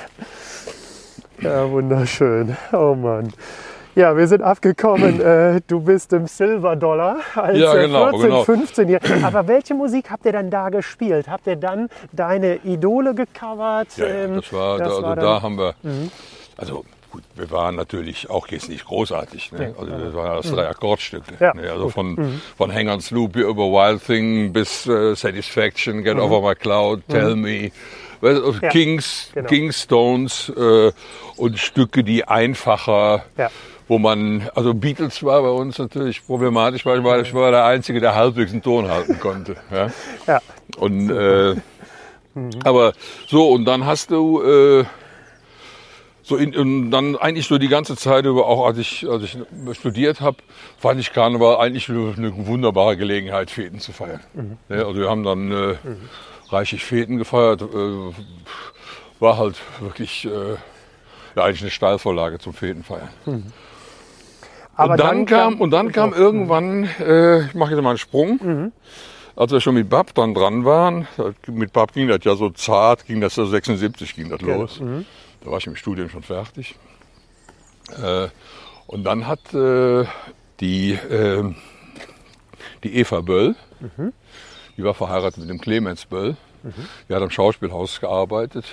Ja, 1.45 1.69
wunderschön. 1.69 2.55
Oh 2.73 2.95
Mann. 2.95 3.31
Ja, 3.95 4.17
wir 4.17 4.27
sind 4.27 4.41
abgekommen. 4.41 5.21
Äh, 5.21 5.61
du 5.67 5.79
bist 5.79 6.11
im 6.11 6.27
Silver 6.27 6.75
Dollar 6.75 7.17
als 7.35 7.57
Ja, 7.57 7.73
äh, 7.75 7.85
genau, 7.87 8.09
14, 8.09 8.21
genau. 8.21 8.43
15 8.43 8.89
Jahre. 8.89 9.03
Aber 9.23 9.47
welche 9.47 9.73
Musik 9.73 10.11
habt 10.11 10.25
ihr 10.25 10.33
dann 10.33 10.49
da 10.49 10.67
gespielt? 10.69 11.29
Habt 11.29 11.47
ihr 11.47 11.55
dann 11.55 11.89
deine 12.11 12.57
Idole 12.65 13.15
gecovert? 13.15 13.95
Ja, 13.95 14.05
ja, 14.07 14.13
Ähm, 14.25 14.35
das 14.35 14.51
war, 14.51 14.77
das 14.79 14.87
da, 14.89 14.93
also 14.95 15.03
war 15.07 15.15
da 15.15 15.39
Mhm. 15.39 15.43
haben 15.43 15.57
wir, 15.57 15.75
also 16.57 16.83
gut, 17.09 17.23
wir 17.35 17.49
waren 17.51 17.75
natürlich 17.77 18.29
auch 18.29 18.47
jetzt 18.49 18.67
nicht 18.67 18.85
großartig. 18.85 19.53
Ne? 19.53 19.73
Also 19.79 19.91
das 19.97 20.13
waren 20.13 20.29
alles 20.31 20.51
drei 20.51 20.67
Akkordstücke. 20.67 21.35
Ja, 21.39 21.53
Ne? 21.53 21.71
Also 21.71 21.87
von, 21.89 22.41
von 22.57 22.73
Hang 22.73 22.89
on 22.89 22.99
Sloopy 22.99 23.39
über 23.43 23.63
Wild 23.71 24.03
Thing 24.05 24.51
bis 24.51 24.85
äh, 24.87 25.15
Satisfaction, 25.15 26.03
Get 26.03 26.17
Over 26.17 26.41
My 26.41 26.55
Cloud, 26.55 27.03
Tell 27.07 27.37
Me. 27.37 27.71
Ja, 28.21 28.69
Kings, 28.69 29.29
genau. 29.33 29.47
Kings, 29.47 29.81
Stones 29.83 30.49
äh, 30.49 30.91
und 31.37 31.59
Stücke, 31.59 32.03
die 32.03 32.27
einfacher, 32.27 33.25
Ja. 33.37 33.49
wo 33.87 33.97
man, 33.99 34.49
also 34.55 34.73
Beatles 34.73 35.23
war 35.23 35.41
bei 35.41 35.49
uns 35.49 35.77
natürlich 35.77 36.25
problematisch, 36.25 36.85
weil 36.85 36.99
ich 36.99 37.03
war, 37.03 37.19
ich 37.19 37.33
war 37.33 37.51
der 37.51 37.65
Einzige, 37.65 37.99
der 37.99 38.15
halbwegs 38.15 38.51
einen 38.51 38.61
Ton 38.63 38.89
halten 38.89 39.19
konnte. 39.19 39.55
Ja? 39.71 39.91
Ja. 40.27 40.41
Und, 40.77 41.09
äh, 41.09 41.55
aber 42.63 42.93
so, 43.27 43.49
und 43.51 43.65
dann 43.65 43.85
hast 43.85 44.11
du, 44.11 44.41
äh, 44.43 44.85
so 46.23 46.37
in, 46.37 46.55
und 46.55 46.89
dann 46.91 47.15
eigentlich 47.15 47.45
so 47.47 47.59
die 47.59 47.67
ganze 47.67 47.95
Zeit 47.95 48.25
über, 48.25 48.47
auch 48.47 48.65
als 48.65 48.79
ich, 48.79 49.07
als 49.07 49.23
ich 49.23 49.37
studiert 49.77 50.21
habe, 50.21 50.37
fand 50.79 50.99
ich 50.99 51.13
Karneval 51.13 51.57
eigentlich 51.57 51.87
eine, 51.87 52.13
eine 52.17 52.47
wunderbare 52.47 52.97
Gelegenheit, 52.97 53.51
Feten 53.51 53.79
zu 53.79 53.91
feiern. 53.93 54.21
Ja, 54.69 54.77
also 54.87 54.95
wir 54.95 55.07
haben 55.09 55.23
dann 55.23 55.51
äh, 55.51 55.75
reichlich 56.49 56.83
Feten 56.83 57.17
gefeiert, 57.17 57.61
äh, 57.61 58.13
war 59.19 59.37
halt 59.37 59.57
wirklich 59.79 60.25
äh, 60.25 60.55
ja, 61.35 61.43
eigentlich 61.43 61.61
eine 61.61 61.71
Steilvorlage 61.71 62.39
zum 62.39 62.53
Fetenfeiern. 62.53 63.09
Aber 64.75 64.91
und 64.93 64.99
dann, 64.99 65.25
kam, 65.25 65.61
und 65.61 65.71
dann 65.71 65.91
kam 65.91 66.13
irgendwann, 66.13 66.83
äh, 66.99 67.45
ich 67.45 67.53
mache 67.53 67.71
jetzt 67.71 67.81
mal 67.81 67.89
einen 67.91 67.97
Sprung, 67.97 68.71
als 69.35 69.51
wir 69.51 69.61
schon 69.61 69.75
mit 69.75 69.89
Bab 69.89 70.13
dann 70.15 70.33
dran 70.33 70.65
waren, 70.65 71.07
mit 71.47 71.73
Bab 71.73 71.93
ging 71.93 72.07
das 72.07 72.19
ja 72.23 72.35
so 72.35 72.49
zart, 72.49 73.05
ging 73.05 73.21
das 73.21 73.35
so 73.35 73.45
76 73.45 74.15
ging 74.15 74.29
das 74.29 74.41
los. 74.41 74.79
Da 75.43 75.51
war 75.51 75.57
ich 75.59 75.67
im 75.67 75.75
Studium 75.75 76.09
schon 76.09 76.23
fertig. 76.23 76.75
Äh, 78.01 78.27
und 78.87 79.03
dann 79.03 79.27
hat 79.27 79.53
äh, 79.53 80.05
die, 80.59 80.91
äh, 80.93 81.53
die 82.83 82.95
Eva 82.97 83.21
Böll, 83.21 83.55
die 84.77 84.83
war 84.83 84.93
verheiratet 84.93 85.39
mit 85.39 85.49
dem 85.49 85.59
Clemens 85.59 86.05
Böll, 86.05 86.35
die 87.09 87.13
hat 87.13 87.21
am 87.21 87.29
Schauspielhaus 87.29 87.99
gearbeitet. 87.99 88.65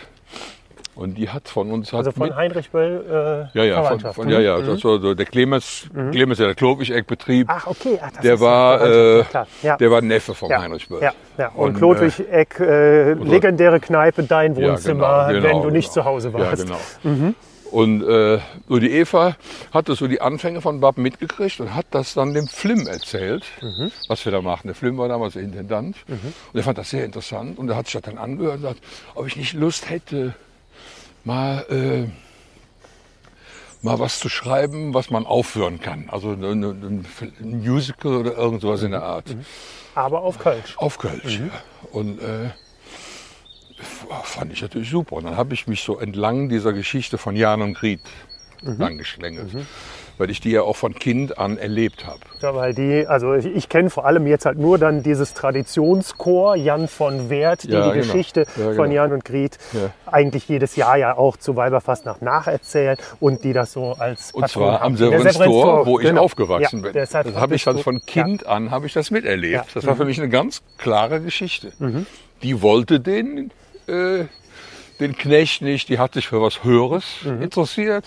Und 0.94 1.14
die 1.14 1.30
hat 1.30 1.48
von 1.48 1.72
uns 1.72 1.94
Also 1.94 2.12
von 2.12 2.36
Heinrich 2.36 2.70
Böll 2.70 3.48
äh, 3.54 3.58
ja, 3.58 3.64
ja, 3.64 3.82
von, 3.82 4.00
von, 4.12 4.28
ja, 4.28 4.40
ja, 4.40 4.60
das 4.60 4.84
war 4.84 5.00
so 5.00 5.14
der 5.14 5.24
Clemens, 5.24 5.88
Clemens, 6.10 6.38
ja, 6.38 6.44
der 6.44 6.54
Klobig-Eck-Betrieb, 6.54 7.46
Ach, 7.50 7.66
okay. 7.66 7.98
Ach, 8.02 8.10
das 8.10 8.20
der 8.20 8.34
ist 8.34 8.40
war, 8.40 8.86
ja 8.86 9.20
äh, 9.20 9.24
ja. 9.62 9.76
der 9.78 9.90
war 9.90 10.02
Neffe 10.02 10.34
von 10.34 10.50
ja. 10.50 10.60
Heinrich 10.60 10.86
Böll. 10.88 11.00
Ja, 11.02 11.12
ja. 11.38 11.48
Und, 11.54 11.68
Und, 11.70 11.76
Klodwig 11.78 12.20
Eck, 12.30 12.60
äh, 12.60 13.14
legendäre 13.14 13.80
Kneipe, 13.80 14.24
dein 14.24 14.54
Ja, 14.54 14.70
Wohnzimmer, 14.72 15.28
genau, 15.28 15.42
wenn 15.42 15.42
genau, 15.42 15.62
du 15.62 15.70
nicht 15.70 15.94
genau. 15.94 15.94
zu 15.94 16.04
Hause 16.04 16.32
warst. 16.34 16.68
Ja, 16.68 16.76
genau. 17.02 17.34
Und 17.72 18.02
äh, 18.02 18.38
so 18.68 18.78
die 18.78 18.90
Eva 18.92 19.34
hatte 19.72 19.94
so 19.94 20.06
die 20.06 20.20
Anfänge 20.20 20.60
von 20.60 20.80
Bab 20.80 20.98
mitgekriegt 20.98 21.58
und 21.58 21.74
hat 21.74 21.86
das 21.90 22.12
dann 22.12 22.34
dem 22.34 22.46
Flim 22.46 22.86
erzählt, 22.86 23.44
was 24.08 24.24
wir 24.26 24.32
da 24.32 24.42
machen. 24.42 24.66
Der 24.68 24.74
Flim 24.74 24.98
war 24.98 25.08
damals 25.08 25.32
der 25.32 25.42
Intendant 25.42 25.96
und 26.06 26.58
er 26.58 26.62
fand 26.62 26.76
das 26.76 26.90
sehr 26.90 27.04
interessant 27.04 27.58
und 27.58 27.70
er 27.70 27.76
hat 27.76 27.86
sich 27.86 27.94
das 27.94 28.02
dann 28.02 28.18
angehört 28.18 28.56
und 28.56 28.62
sagt, 28.62 28.80
ob 29.14 29.26
ich 29.26 29.36
nicht 29.36 29.54
Lust 29.54 29.88
hätte, 29.88 30.34
mal, 31.24 31.64
äh, 31.70 32.10
mal 33.80 33.98
was 33.98 34.18
zu 34.18 34.28
schreiben, 34.28 34.92
was 34.92 35.08
man 35.08 35.24
aufführen 35.24 35.80
kann. 35.80 36.10
Also 36.10 36.32
ein, 36.32 36.44
ein, 36.44 37.06
ein 37.40 37.58
Musical 37.64 38.16
oder 38.16 38.36
irgend 38.36 38.60
sowas 38.60 38.82
in 38.82 38.90
der 38.90 39.02
Art. 39.02 39.34
Aber 39.94 40.20
auf 40.20 40.38
Kölsch. 40.38 40.76
Auf 40.76 40.98
Kölsch. 40.98 41.38
ja. 41.38 41.48
Und 41.90 42.20
äh, 42.20 42.50
fand 43.82 44.52
ich 44.52 44.62
natürlich 44.62 44.90
super. 44.90 45.16
Und 45.16 45.24
dann 45.24 45.36
habe 45.36 45.54
ich 45.54 45.66
mich 45.66 45.82
so 45.82 45.98
entlang 45.98 46.48
dieser 46.48 46.72
Geschichte 46.72 47.18
von 47.18 47.36
Jan 47.36 47.62
und 47.62 47.74
Griet 47.74 48.00
lang 48.62 48.98
geschlängelt. 48.98 49.48
Weil 50.18 50.30
ich 50.30 50.40
die 50.40 50.50
ja 50.50 50.62
auch 50.62 50.76
von 50.76 50.94
Kind 50.94 51.38
an 51.38 51.56
erlebt 51.56 52.06
habe. 52.06 52.20
Ja, 52.42 52.54
weil 52.54 52.74
die, 52.74 53.06
also 53.08 53.34
ich, 53.34 53.46
ich 53.46 53.68
kenne 53.70 53.88
vor 53.88 54.04
allem 54.04 54.26
jetzt 54.26 54.44
halt 54.44 54.58
nur 54.58 54.78
dann 54.78 55.02
dieses 55.02 55.32
Traditionschor 55.32 56.54
Jan 56.54 56.86
von 56.86 57.30
Wert, 57.30 57.64
die 57.64 57.70
Ja, 57.70 57.86
die 57.88 57.98
genau. 57.98 58.12
Geschichte 58.12 58.40
Ja, 58.56 58.74
von 58.74 58.90
genau. 58.90 58.90
Jan 58.90 59.12
und 59.12 59.24
Griet 59.24 59.58
Ja. 59.72 59.90
eigentlich 60.06 60.48
jedes 60.48 60.76
Jahr 60.76 60.96
ja 60.98 61.16
auch 61.16 61.38
zu 61.38 61.56
Weiberfastnacht 61.56 62.20
nacherzählen 62.22 62.98
und 63.20 63.42
die 63.42 63.52
das 63.54 63.72
so 63.72 63.94
als 63.98 64.32
Und 64.32 64.42
Patron 64.42 64.62
zwar 64.62 64.82
am 64.82 64.92
haben. 64.92 64.96
Der 64.98 65.18
Severenztor, 65.18 65.86
wo 65.86 65.98
ich 65.98 66.06
genau. 66.06 66.22
aufgewachsen 66.22 66.82
bin. 66.82 66.92
Das 66.92 67.14
habe 67.14 67.54
ich 67.54 67.64
dann 67.64 67.78
von. 67.78 68.00
Kind 68.06 68.46
an 68.46 68.70
habe 68.70 68.86
ich 68.86 68.92
das 68.92 69.10
miterlebt. 69.10 69.64
Mhm. 69.64 69.70
Das 69.74 69.86
war 69.86 69.96
für 69.96 70.04
mich 70.04 70.18
eine 70.18 70.28
ganz 70.28 70.62
klare 70.76 71.20
Geschichte. 71.20 71.72
Die 72.42 72.60
wollte 72.62 73.00
den, 73.00 73.50
äh, 73.88 74.24
den 75.00 75.16
Knecht 75.16 75.62
nicht, 75.62 75.88
die 75.88 75.98
hat 75.98 76.14
sich 76.14 76.28
für 76.28 76.40
was 76.40 76.62
Höheres 76.64 77.04
Mhm. 77.24 77.42
interessiert 77.42 78.04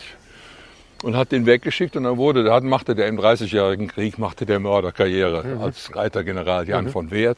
und 1.03 1.15
hat 1.15 1.31
den 1.31 1.45
weggeschickt 1.45 1.95
und 1.95 2.03
dann 2.03 2.17
wurde, 2.17 2.43
da 2.43 2.59
machte 2.61 2.95
der 2.95 3.07
im 3.07 3.19
30-jährigen 3.19 3.87
Krieg 3.87 4.17
machte 4.17 4.45
der 4.45 4.59
Mörder 4.59 4.91
Karriere 4.91 5.43
Mhm. 5.43 5.61
als 5.61 5.95
Reitergeneral 5.95 6.67
Jan 6.67 6.89
von 6.89 7.11
Wert 7.11 7.37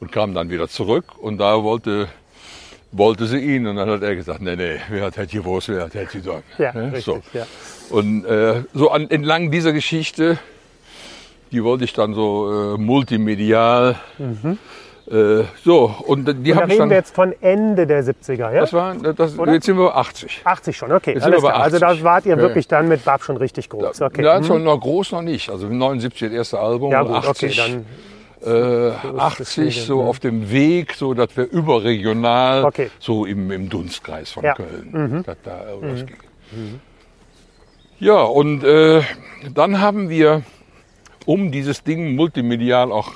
und 0.00 0.10
kam 0.12 0.34
dann 0.34 0.50
wieder 0.50 0.68
zurück 0.68 1.04
und 1.18 1.38
da 1.38 1.62
wollte 1.62 2.08
wollte 2.90 3.26
sie 3.26 3.36
ihn 3.38 3.66
und 3.66 3.76
dann 3.76 3.90
hat 3.90 4.00
er 4.02 4.16
gesagt, 4.16 4.40
nee, 4.40 4.56
nee, 4.56 4.80
wer 4.88 5.04
hat 5.04 5.18
hätte 5.18 5.36
gewusst, 5.36 5.68
wer 5.68 5.82
hat 5.84 5.94
hätte 5.94 6.20
getan. 6.22 6.42
Ja, 6.56 6.72
Ne? 6.72 6.84
richtig, 6.86 7.04
So. 7.04 7.20
ja. 7.34 7.46
Und 7.90 8.24
äh, 8.24 8.62
so 8.72 8.90
an, 8.90 9.10
entlang 9.10 9.50
dieser 9.50 9.72
Geschichte, 9.74 10.38
die 11.52 11.62
wollte 11.62 11.84
ich 11.84 11.92
dann 11.92 12.14
so 12.14 12.76
äh, 12.76 12.78
multimedial. 12.78 13.96
Äh, 15.10 15.44
so, 15.64 15.94
und 16.06 16.26
die 16.26 16.32
Mhm. 16.34 16.38
Und 16.38 16.46
da 16.48 16.54
habe 16.56 16.64
ich 16.66 16.72
reden 16.72 16.78
dann. 16.80 16.90
wir 16.90 16.96
jetzt 16.98 17.14
von 17.14 17.34
Ende 17.40 17.86
der 17.86 18.04
70er, 18.04 18.52
ja? 18.52 18.60
das 18.60 18.72
war, 18.74 18.94
das, 18.94 19.38
Oder? 19.38 19.54
jetzt 19.54 19.64
sind 19.64 19.78
wir 19.78 19.96
80. 19.96 20.42
80 20.44 20.76
schon, 20.76 20.92
okay. 20.92 21.14
Jetzt 21.14 21.22
Alles 21.24 21.40
klar. 21.40 21.54
Also 21.54 21.78
da 21.78 21.88
80. 21.88 22.04
wart 22.04 22.26
ihr 22.26 22.36
Ja, 22.36 22.42
wirklich 22.42 22.68
dann 22.68 22.88
mit 22.88 23.04
Bab 23.04 23.22
schon 23.22 23.38
richtig 23.38 23.70
groß. 23.70 24.02
Okay. 24.02 24.22
Ja, 24.22 24.36
hm. 24.36 24.44
schon 24.44 24.64
noch 24.64 24.78
groß 24.78 25.12
noch 25.12 25.22
nicht. 25.22 25.48
Also 25.48 25.66
79 25.66 26.20
das 26.28 26.32
erste 26.32 26.58
Album, 26.60 26.90
ja 26.92 27.02
gut, 27.02 27.24
80, 27.24 27.58
okay, 27.58 27.84
dann 28.42 28.52
äh, 28.52 28.88
ist 28.88 29.18
80 29.18 29.76
das 29.76 29.86
so 29.86 30.02
auf 30.02 30.20
dem 30.20 30.50
Weg, 30.50 30.92
so 30.94 31.14
dass 31.14 31.34
wir 31.36 31.50
überregional, 31.50 32.64
Okay. 32.64 32.90
so 32.98 33.24
im, 33.24 33.50
im 33.50 33.70
Dunstkreis 33.70 34.30
von 34.30 34.44
Ja. 34.44 34.54
Köln, 34.54 35.22
dass 35.24 35.36
da 35.42 35.70
irgendwas 35.70 36.04
ging. 36.06 36.80
Ja, 37.98 38.22
und 38.22 38.62
äh, 38.62 39.00
dann 39.54 39.80
haben 39.80 40.08
wir, 40.10 40.42
um 41.24 41.50
dieses 41.50 41.82
Ding 41.82 42.14
multimedial 42.14 42.92
auch 42.92 43.12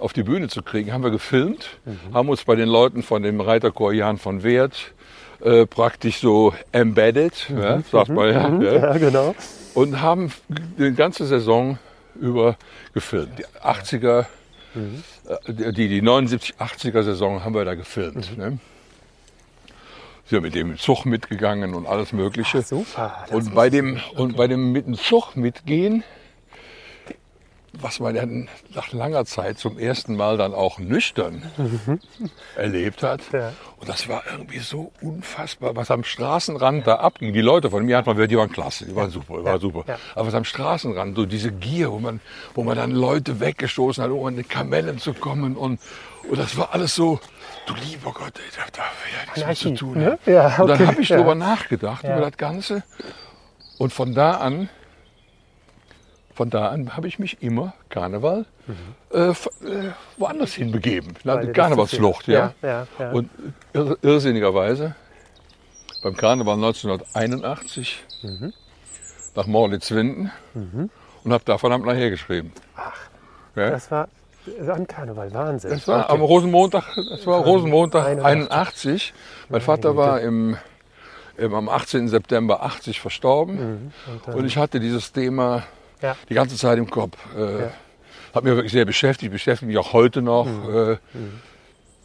auf 0.00 0.12
die 0.12 0.22
Bühne 0.22 0.48
zu 0.48 0.62
kriegen, 0.62 0.92
haben 0.92 1.04
wir 1.04 1.10
gefilmt, 1.10 1.78
haben 2.12 2.28
uns 2.28 2.44
bei 2.44 2.56
den 2.56 2.68
Leuten 2.68 3.02
von 3.02 3.22
dem 3.22 3.40
Reiterchor 3.40 3.92
Jan 3.92 4.18
von 4.18 4.42
Wert 4.42 4.92
äh, 5.40 5.66
praktisch 5.66 6.18
so 6.18 6.54
embedded, 6.72 7.48
ja, 7.50 7.80
sagt 7.90 8.08
man 8.08 8.28
ja, 8.28 8.62
ja, 8.62 8.86
ja, 8.86 8.98
genau. 8.98 9.34
und 9.74 10.00
haben 10.00 10.32
die 10.78 10.92
ganze 10.92 11.26
Saison 11.26 11.78
über 12.20 12.56
gefilmt. 12.92 13.38
Die 13.38 13.46
80er, 13.62 14.26
äh, 14.74 15.72
die, 15.72 15.88
die 15.88 16.02
79, 16.02 16.54
80er 16.58 17.02
Saison 17.02 17.44
haben 17.44 17.54
wir 17.54 17.64
da 17.64 17.74
gefilmt. 17.74 18.36
Ne? 18.36 18.58
Sind 20.26 20.42
mit 20.42 20.54
dem 20.54 20.78
Zug 20.78 21.06
mitgegangen 21.06 21.74
und 21.74 21.86
alles 21.86 22.12
Mögliche. 22.12 22.62
Super. 22.62 23.24
das 23.28 23.34
und 23.34 23.54
bei 23.54 23.68
dem 23.68 23.98
und 24.14 24.36
bei 24.36 24.46
dem 24.46 24.72
mit 24.72 24.86
dem 24.86 24.94
Zug 24.94 25.36
mitgehen, 25.36 26.04
was 27.82 28.00
man 28.00 28.14
dann 28.14 28.48
nach 28.74 28.92
langer 28.92 29.24
Zeit 29.24 29.58
zum 29.58 29.78
ersten 29.78 30.16
Mal 30.16 30.36
dann 30.36 30.54
auch 30.54 30.78
nüchtern 30.78 31.42
erlebt 32.56 33.02
hat. 33.02 33.20
Ja. 33.32 33.52
Und 33.78 33.88
das 33.88 34.08
war 34.08 34.22
irgendwie 34.30 34.58
so 34.58 34.92
unfassbar, 35.00 35.76
was 35.76 35.90
am 35.90 36.04
Straßenrand 36.04 36.86
da 36.86 36.96
abging. 36.96 37.32
Die 37.32 37.40
Leute 37.40 37.70
von 37.70 37.84
mir 37.84 37.96
hat 37.96 38.06
man 38.06 38.16
die 38.28 38.36
waren 38.36 38.50
klasse, 38.52 38.86
die 38.86 38.94
waren 38.94 39.10
super, 39.10 39.38
die 39.38 39.44
waren 39.44 39.60
super. 39.60 39.84
ja. 39.86 39.96
Aber 40.14 40.26
was 40.28 40.34
am 40.34 40.44
Straßenrand, 40.44 41.16
so 41.16 41.26
diese 41.26 41.52
Gier, 41.52 41.90
wo 41.90 41.98
man, 41.98 42.20
wo 42.54 42.62
man 42.62 42.76
dann 42.76 42.90
Leute 42.92 43.40
weggestoßen 43.40 44.02
hat, 44.04 44.10
um 44.10 44.24
an 44.26 44.36
die 44.36 44.42
Kamellen 44.44 44.98
zu 44.98 45.14
kommen 45.14 45.56
und, 45.56 45.78
und 46.28 46.38
das 46.38 46.56
war 46.56 46.74
alles 46.74 46.94
so, 46.94 47.18
du 47.66 47.74
lieber 47.74 48.12
Gott, 48.12 48.32
ey, 48.36 48.42
da, 48.56 48.62
da 48.72 48.82
ja 48.82 49.24
nichts 49.24 49.36
mehr 49.36 49.36
zu 49.36 49.42
Anarchie, 49.44 49.74
tun. 49.74 49.98
ne? 49.98 50.18
Ja, 50.26 50.46
Und 50.60 50.68
dann 50.68 50.76
okay, 50.80 50.86
habe 50.86 51.02
ich 51.02 51.08
ja. 51.08 51.16
drüber 51.16 51.34
nachgedacht, 51.34 52.04
Ja. 52.04 52.16
über 52.18 52.26
das 52.30 52.36
Ganze. 52.36 52.82
Und 53.78 53.92
von 53.92 54.14
da 54.14 54.32
an, 54.32 54.68
von 56.40 56.48
da 56.48 56.68
an 56.70 56.96
habe 56.96 57.06
ich 57.06 57.18
mich 57.18 57.42
immer 57.42 57.74
Karneval 57.90 58.46
äh, 59.12 59.28
f- 59.28 59.50
äh, 59.62 59.90
woanders 60.16 60.54
hinbegeben. 60.54 61.12
Weil 61.22 61.52
Karnevalsflucht, 61.52 62.28
ja. 62.28 62.54
ja, 62.62 62.86
ja. 62.98 63.10
Und 63.10 63.28
irr 63.74 63.98
irrsinnigerweise 64.00 64.94
beim 66.02 66.16
Karneval 66.16 66.54
1981 66.54 68.02
Mhm. 68.22 68.54
nach 69.34 69.46
Morlitz-Winden 69.46 70.30
und 71.24 71.32
habe 71.34 71.44
da 71.44 71.58
verdammt 71.58 71.84
nachher 71.84 72.08
geschrieben. 72.08 72.52
Ach. 72.74 72.96
Ja? 73.54 73.68
Das 73.68 73.90
war 73.90 74.08
an 74.66 74.86
Karneval, 74.86 75.34
Wahnsinn. 75.34 75.70
Das 75.72 75.86
war 75.88 76.04
Okay. 76.04 76.12
am 76.14 76.22
Rosenmontag, 76.22 76.84
das 77.10 77.26
war 77.26 77.40
Rosenmontag 77.44 78.06
81. 78.06 78.24
81. 78.50 79.14
Mein 79.50 79.60
Vater 79.60 79.94
war 79.94 80.22
im, 80.22 80.56
im, 81.36 81.54
am 81.54 81.68
18. 81.68 82.08
September 82.08 82.62
80 82.62 82.98
verstorben. 82.98 83.92
und, 84.32 84.46
ich 84.46 84.56
hatte 84.56 84.80
dieses 84.80 85.12
Thema 85.12 85.58
Mhm. 85.58 85.62
Ja. 86.02 86.16
die 86.28 86.34
ganze 86.34 86.56
Zeit 86.56 86.78
im 86.78 86.88
Kopf. 86.90 87.16
Äh, 87.36 87.68
Hat 88.34 88.44
mich 88.44 88.54
wirklich 88.54 88.72
sehr 88.72 88.84
beschäftigt, 88.84 89.32
beschäftigt 89.32 89.66
mich 89.68 89.76
auch 89.78 89.92
heute 89.92 90.22
noch, 90.22 90.46
Mhm. 90.46 90.92
äh, 90.92 90.96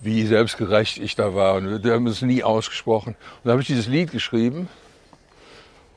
wie 0.02 0.26
selbstgerecht 0.26 0.98
ich 0.98 1.16
da 1.16 1.34
war. 1.36 1.56
Und 1.56 1.84
wir 1.84 1.94
haben 1.94 2.08
es 2.08 2.22
nie 2.22 2.44
ausgesprochen. 2.44 3.10
Und 3.14 3.18
dann 3.46 3.52
habe 3.54 3.62
ich 3.62 3.68
dieses 3.68 3.88
Lied 3.88 4.12
geschrieben. 4.12 4.68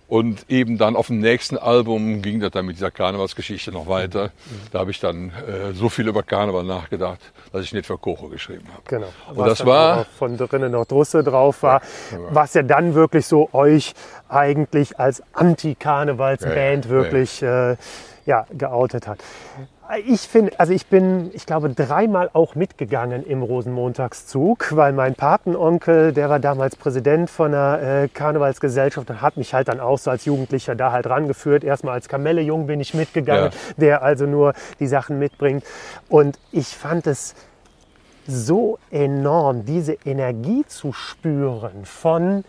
Und 0.08 0.46
eben 0.48 0.78
dann 0.78 0.96
auf 0.96 1.08
dem 1.08 1.20
nächsten 1.20 1.58
Album 1.58 2.22
ging 2.22 2.40
das 2.40 2.50
dann 2.52 2.64
mit 2.64 2.76
dieser 2.76 2.90
Karnevalsgeschichte 2.90 3.72
noch 3.72 3.88
weiter. 3.88 4.30
Da 4.72 4.78
habe 4.78 4.90
ich 4.90 5.00
dann 5.00 5.30
äh, 5.30 5.74
so 5.74 5.90
viel 5.90 6.08
über 6.08 6.22
Karneval 6.22 6.64
nachgedacht, 6.64 7.20
dass 7.52 7.62
ich 7.62 7.74
nicht 7.74 7.84
für 7.84 7.98
Koro 7.98 8.28
geschrieben 8.28 8.64
habe. 8.72 8.82
Genau. 8.86 9.08
Und 9.28 9.36
Was 9.36 9.58
das 9.58 9.66
war, 9.66 10.06
von 10.06 10.38
drinnen 10.38 10.72
noch 10.72 10.86
Drusse 10.86 11.22
drauf 11.22 11.62
war, 11.62 11.82
was 12.30 12.54
ja 12.54 12.62
dann 12.62 12.94
wirklich 12.94 13.26
so 13.26 13.50
euch 13.52 13.92
eigentlich 14.30 14.98
als 14.98 15.22
Anti-Karnevalsband 15.34 16.86
Ja, 16.86 16.90
ja, 16.90 16.96
wirklich 16.96 17.42
äh, 17.42 17.76
ja, 18.24 18.46
geoutet 18.50 19.06
hat. 19.06 19.18
Ich 20.04 20.20
finde, 20.28 20.52
also 20.60 20.74
ich 20.74 20.86
bin, 20.88 21.30
ich 21.32 21.46
glaube, 21.46 21.70
dreimal 21.70 22.28
auch 22.34 22.54
mitgegangen 22.54 23.24
im 23.24 23.42
Rosenmontagszug, 23.42 24.76
weil 24.76 24.92
mein 24.92 25.14
Patenonkel, 25.14 26.12
der 26.12 26.28
war 26.28 26.38
damals 26.40 26.76
Präsident 26.76 27.30
von 27.30 27.54
einer 27.54 27.80
äh, 28.02 28.08
Karnevalsgesellschaft 28.08 29.08
und 29.08 29.22
hat 29.22 29.38
mich 29.38 29.54
halt 29.54 29.68
dann 29.68 29.80
auch 29.80 29.96
so 29.96 30.10
als 30.10 30.26
Jugendlicher 30.26 30.74
da 30.74 30.92
halt 30.92 31.06
rangeführt. 31.06 31.64
Erstmal 31.64 31.94
als 31.94 32.06
Kamellejung 32.08 32.66
bin 32.66 32.80
ich 32.80 32.92
mitgegangen, 32.92 33.44
Ja. 33.50 33.74
der 33.78 34.02
also 34.02 34.26
nur 34.26 34.52
die 34.78 34.86
Sachen 34.88 35.18
mitbringt. 35.18 35.64
Und 36.10 36.38
ich 36.52 36.66
fand 36.76 37.06
es 37.06 37.34
so 38.26 38.78
enorm, 38.90 39.64
diese 39.64 39.94
Energie 40.04 40.66
zu 40.66 40.92
spüren 40.92 41.86
von 41.86 42.44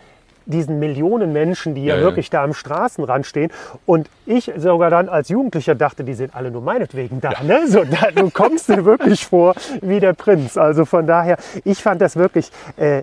diesen 0.50 0.78
Millionen 0.78 1.32
Menschen, 1.32 1.74
die 1.74 1.84
ja, 1.84 1.94
Ja, 1.94 2.00
ja. 2.00 2.06
wirklich 2.06 2.30
da 2.30 2.44
am 2.44 2.52
Straßenrand 2.54 3.26
stehen. 3.26 3.50
Und 3.86 4.08
ich 4.26 4.52
sogar 4.56 4.90
dann 4.90 5.08
als 5.08 5.28
Jugendlicher 5.28 5.74
dachte, 5.74 6.04
die 6.04 6.14
sind 6.14 6.34
alle 6.36 6.50
nur 6.50 6.62
meinetwegen 6.62 7.20
da. 7.20 7.32
Ne? 7.42 7.66
So, 7.68 7.84
da 7.84 8.10
du 8.14 8.30
kommst 8.30 8.68
dir 8.68 8.84
wirklich 8.84 9.26
vor 9.26 9.54
wie 9.80 10.00
der 10.00 10.12
Prinz. 10.12 10.56
Also 10.56 10.84
von 10.84 11.06
daher, 11.06 11.36
ich 11.64 11.82
fand 11.82 12.00
das 12.00 12.16
wirklich 12.16 12.50
äh, 12.76 13.02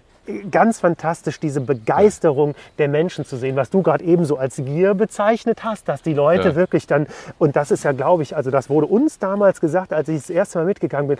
ganz 0.51 0.79
fantastisch, 0.81 1.39
diese 1.39 1.61
Begeisterung 1.61 2.53
der 2.79 2.89
Menschen 2.89 3.23
zu 3.25 3.37
sehen, 3.37 3.55
was 3.55 3.69
du 3.69 3.81
gerade 3.81 4.03
eben 4.03 4.25
so 4.25 4.37
als 4.37 4.57
Gier 4.57 4.93
bezeichnet 4.93 5.63
hast, 5.63 5.87
dass 5.87 6.01
die 6.01 6.13
Leute 6.13 6.49
Ja. 6.49 6.55
wirklich 6.55 6.85
dann, 6.85 7.07
und 7.39 7.55
das 7.55 7.71
ist 7.71 7.83
ja, 7.85 7.93
glaube 7.93 8.23
ich, 8.23 8.35
also 8.35 8.51
das 8.51 8.69
wurde 8.69 8.87
uns 8.87 9.19
damals 9.19 9.61
gesagt, 9.61 9.93
als 9.93 10.09
ich 10.09 10.17
das 10.17 10.29
erste 10.29 10.59
Mal 10.59 10.65
mitgegangen 10.65 11.07
bin, 11.07 11.17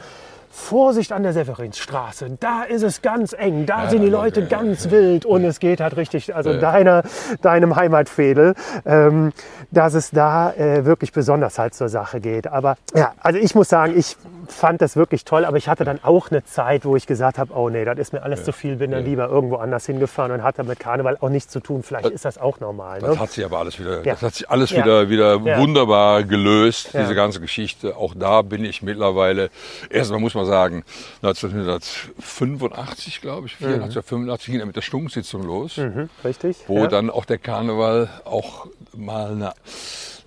Vorsicht 0.68 1.12
an 1.12 1.22
der 1.22 1.34
Severinsstraße, 1.34 2.36
da 2.40 2.64
ist 2.64 2.82
es 2.82 3.04
ganz 3.04 3.34
eng, 3.38 3.68
da 3.68 3.90
sind 3.90 4.02
die 4.02 4.10
Leute 4.10 4.46
ganz 4.48 4.90
wild 4.90 5.24
und 5.24 5.46
es 5.46 5.60
geht 5.60 5.80
halt 5.80 5.96
richtig, 5.98 6.36
also 6.36 6.60
deiner, 6.60 7.04
deinem 7.44 7.76
Heimatfädel, 7.76 8.56
ähm, 8.86 9.34
dass 9.72 9.94
es 9.94 10.10
da 10.10 10.52
äh, 10.54 10.84
wirklich 10.84 11.14
besonders 11.14 11.60
halt 11.60 11.76
zur 11.76 11.90
Sache 11.90 12.20
geht. 12.20 12.48
Aber 12.48 12.76
ja, 12.96 13.14
also 13.20 13.38
ich 13.40 13.54
muss 13.54 13.70
sagen, 13.70 13.94
ich 13.96 14.18
fand 14.48 14.82
das 14.82 14.96
wirklich 14.96 15.26
toll, 15.26 15.46
aber 15.46 15.58
ich 15.58 15.70
hatte 15.70 15.84
dann 15.86 16.00
auch 16.04 16.32
eine 16.32 16.44
Zeit, 16.44 16.86
wo 16.86 16.96
ich 16.96 17.06
gesagt 17.06 17.38
habe, 17.38 17.54
oh 17.54 17.70
nee, 17.70 17.86
das 17.86 17.98
ist 18.00 18.12
mir 18.14 18.24
alles 18.24 18.44
zu 18.44 18.52
viel, 18.52 18.78
bin 18.78 18.92
dann 18.92 19.06
lieber 19.06 19.28
irgendwo 19.30 19.58
anders 19.58 19.86
hingefahren 19.86 20.32
und 20.32 20.42
hatte 20.44 20.64
mit 20.64 20.80
Karneval 20.80 21.18
auch 21.22 21.30
nichts 21.30 21.52
zu 21.52 21.60
tun. 21.60 21.84
Vielleicht 21.84 22.10
ist 22.10 22.26
das 22.26 22.38
auch 22.40 22.60
normal. 22.60 23.00
Das 23.00 23.12
Ne? 23.16 23.20
hat 23.20 23.30
sich 23.32 23.46
aber 23.46 23.60
alles 23.60 23.80
wieder, 23.80 24.04
Ja. 24.04 24.14
das 24.14 24.22
hat 24.24 24.34
sich 24.34 24.50
alles 24.50 24.72
Ja. 24.72 24.84
wieder, 24.84 25.10
wieder 25.10 25.36
Ja. 25.38 25.60
wunderbar 25.60 26.24
gelöst, 26.24 26.94
Ja. 26.94 27.02
diese 27.02 27.14
ganze 27.14 27.40
Geschichte. 27.42 27.96
Auch 27.96 28.16
da 28.16 28.42
bin 28.42 28.66
ich 28.66 28.82
mittlerweile, 28.82 29.50
erstmal 29.90 30.20
muss 30.20 30.34
man 30.34 30.47
sagen, 30.48 30.84
1985, 31.22 33.22
glaube 33.22 33.48
ich, 33.48 33.56
84, 33.56 34.04
85 34.04 34.52
ging 34.52 34.60
er 34.60 34.66
mit 34.66 34.76
der 34.76 34.82
Stunksitzung 34.82 35.44
los, 35.44 35.78
Mhm, 35.78 36.10
richtig? 36.24 36.58
wo 36.68 36.80
ja. 36.80 36.88
dann 36.88 37.10
auch 37.10 37.26
der 37.26 37.38
Karneval 37.38 38.10
auch 38.26 38.68
mal 38.96 39.32
eine, 39.32 39.54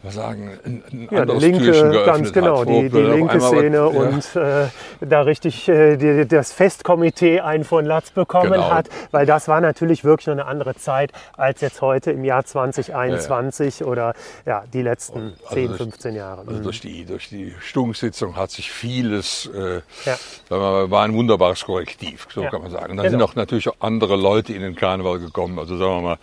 was 0.03 0.15
sagen, 0.15 0.59
ein, 0.65 0.83
ein 0.91 1.01
Ja, 1.03 1.09
die 1.11 1.17
anderes 1.19 1.43
linke, 1.43 1.59
Türchen 1.65 1.91
geöffnet 1.93 2.07
ganz 2.07 2.33
genau, 2.33 2.61
hat. 2.61 2.69
die, 2.69 2.89
die 2.89 2.99
linke 3.01 3.41
Szene 3.41 3.77
ja. 3.77 3.85
und 3.85 4.37
äh, 4.37 4.67
da 5.01 5.21
richtig 5.23 5.69
äh, 5.69 5.97
die, 5.97 6.27
das 6.27 6.53
Festkomitee 6.53 7.41
einen 7.41 7.65
von 7.65 7.85
Latz 7.85 8.11
bekommen 8.11 8.53
Genau. 8.53 8.71
hat, 8.71 8.89
weil 9.11 9.27
das 9.27 9.47
war 9.49 9.61
natürlich 9.61 10.03
wirklich 10.05 10.27
noch 10.29 10.33
eine 10.35 10.47
andere 10.47 10.75
Zeit 10.75 11.13
als 11.37 11.61
jetzt 11.61 11.83
heute 11.83 12.13
im 12.13 12.25
Jahr 12.25 12.45
2021 12.45 13.85
oder 13.85 14.15
ja, 14.47 14.65
die 14.73 14.83
letzten 14.83 15.35
Also 15.45 15.55
10, 15.55 15.67
durch- 15.69 15.77
15 15.79 16.15
Jahre. 16.15 16.41
Also 16.47 16.53
Mhm. 16.53 16.63
durch 16.63 16.81
die, 16.81 17.05
durch 17.05 17.29
die 17.29 17.55
Stunksitzung 17.61 18.37
hat 18.37 18.51
sich 18.51 18.71
vieles, 18.71 19.51
äh, 19.55 19.81
Ja. 20.07 20.17
mal, 20.57 20.91
war 20.91 21.05
ein 21.05 21.15
wunderbares 21.15 21.65
Korrektiv, 21.65 22.27
so 22.33 22.43
Ja. 22.43 22.51
kann 22.51 22.63
man 22.63 22.71
sagen. 22.71 22.93
Und 22.93 22.97
dann 22.97 23.07
Genau. 23.07 23.19
sind 23.19 23.23
auch 23.23 23.35
natürlich 23.35 23.69
auch 23.69 23.77
andere 23.81 24.17
Leute 24.17 24.53
in 24.55 24.63
den 24.63 24.75
Karneval 24.77 25.19
gekommen. 25.19 25.59
Also 25.59 25.77
sagen 25.77 25.97
wir 25.97 26.01
mal, 26.03 26.19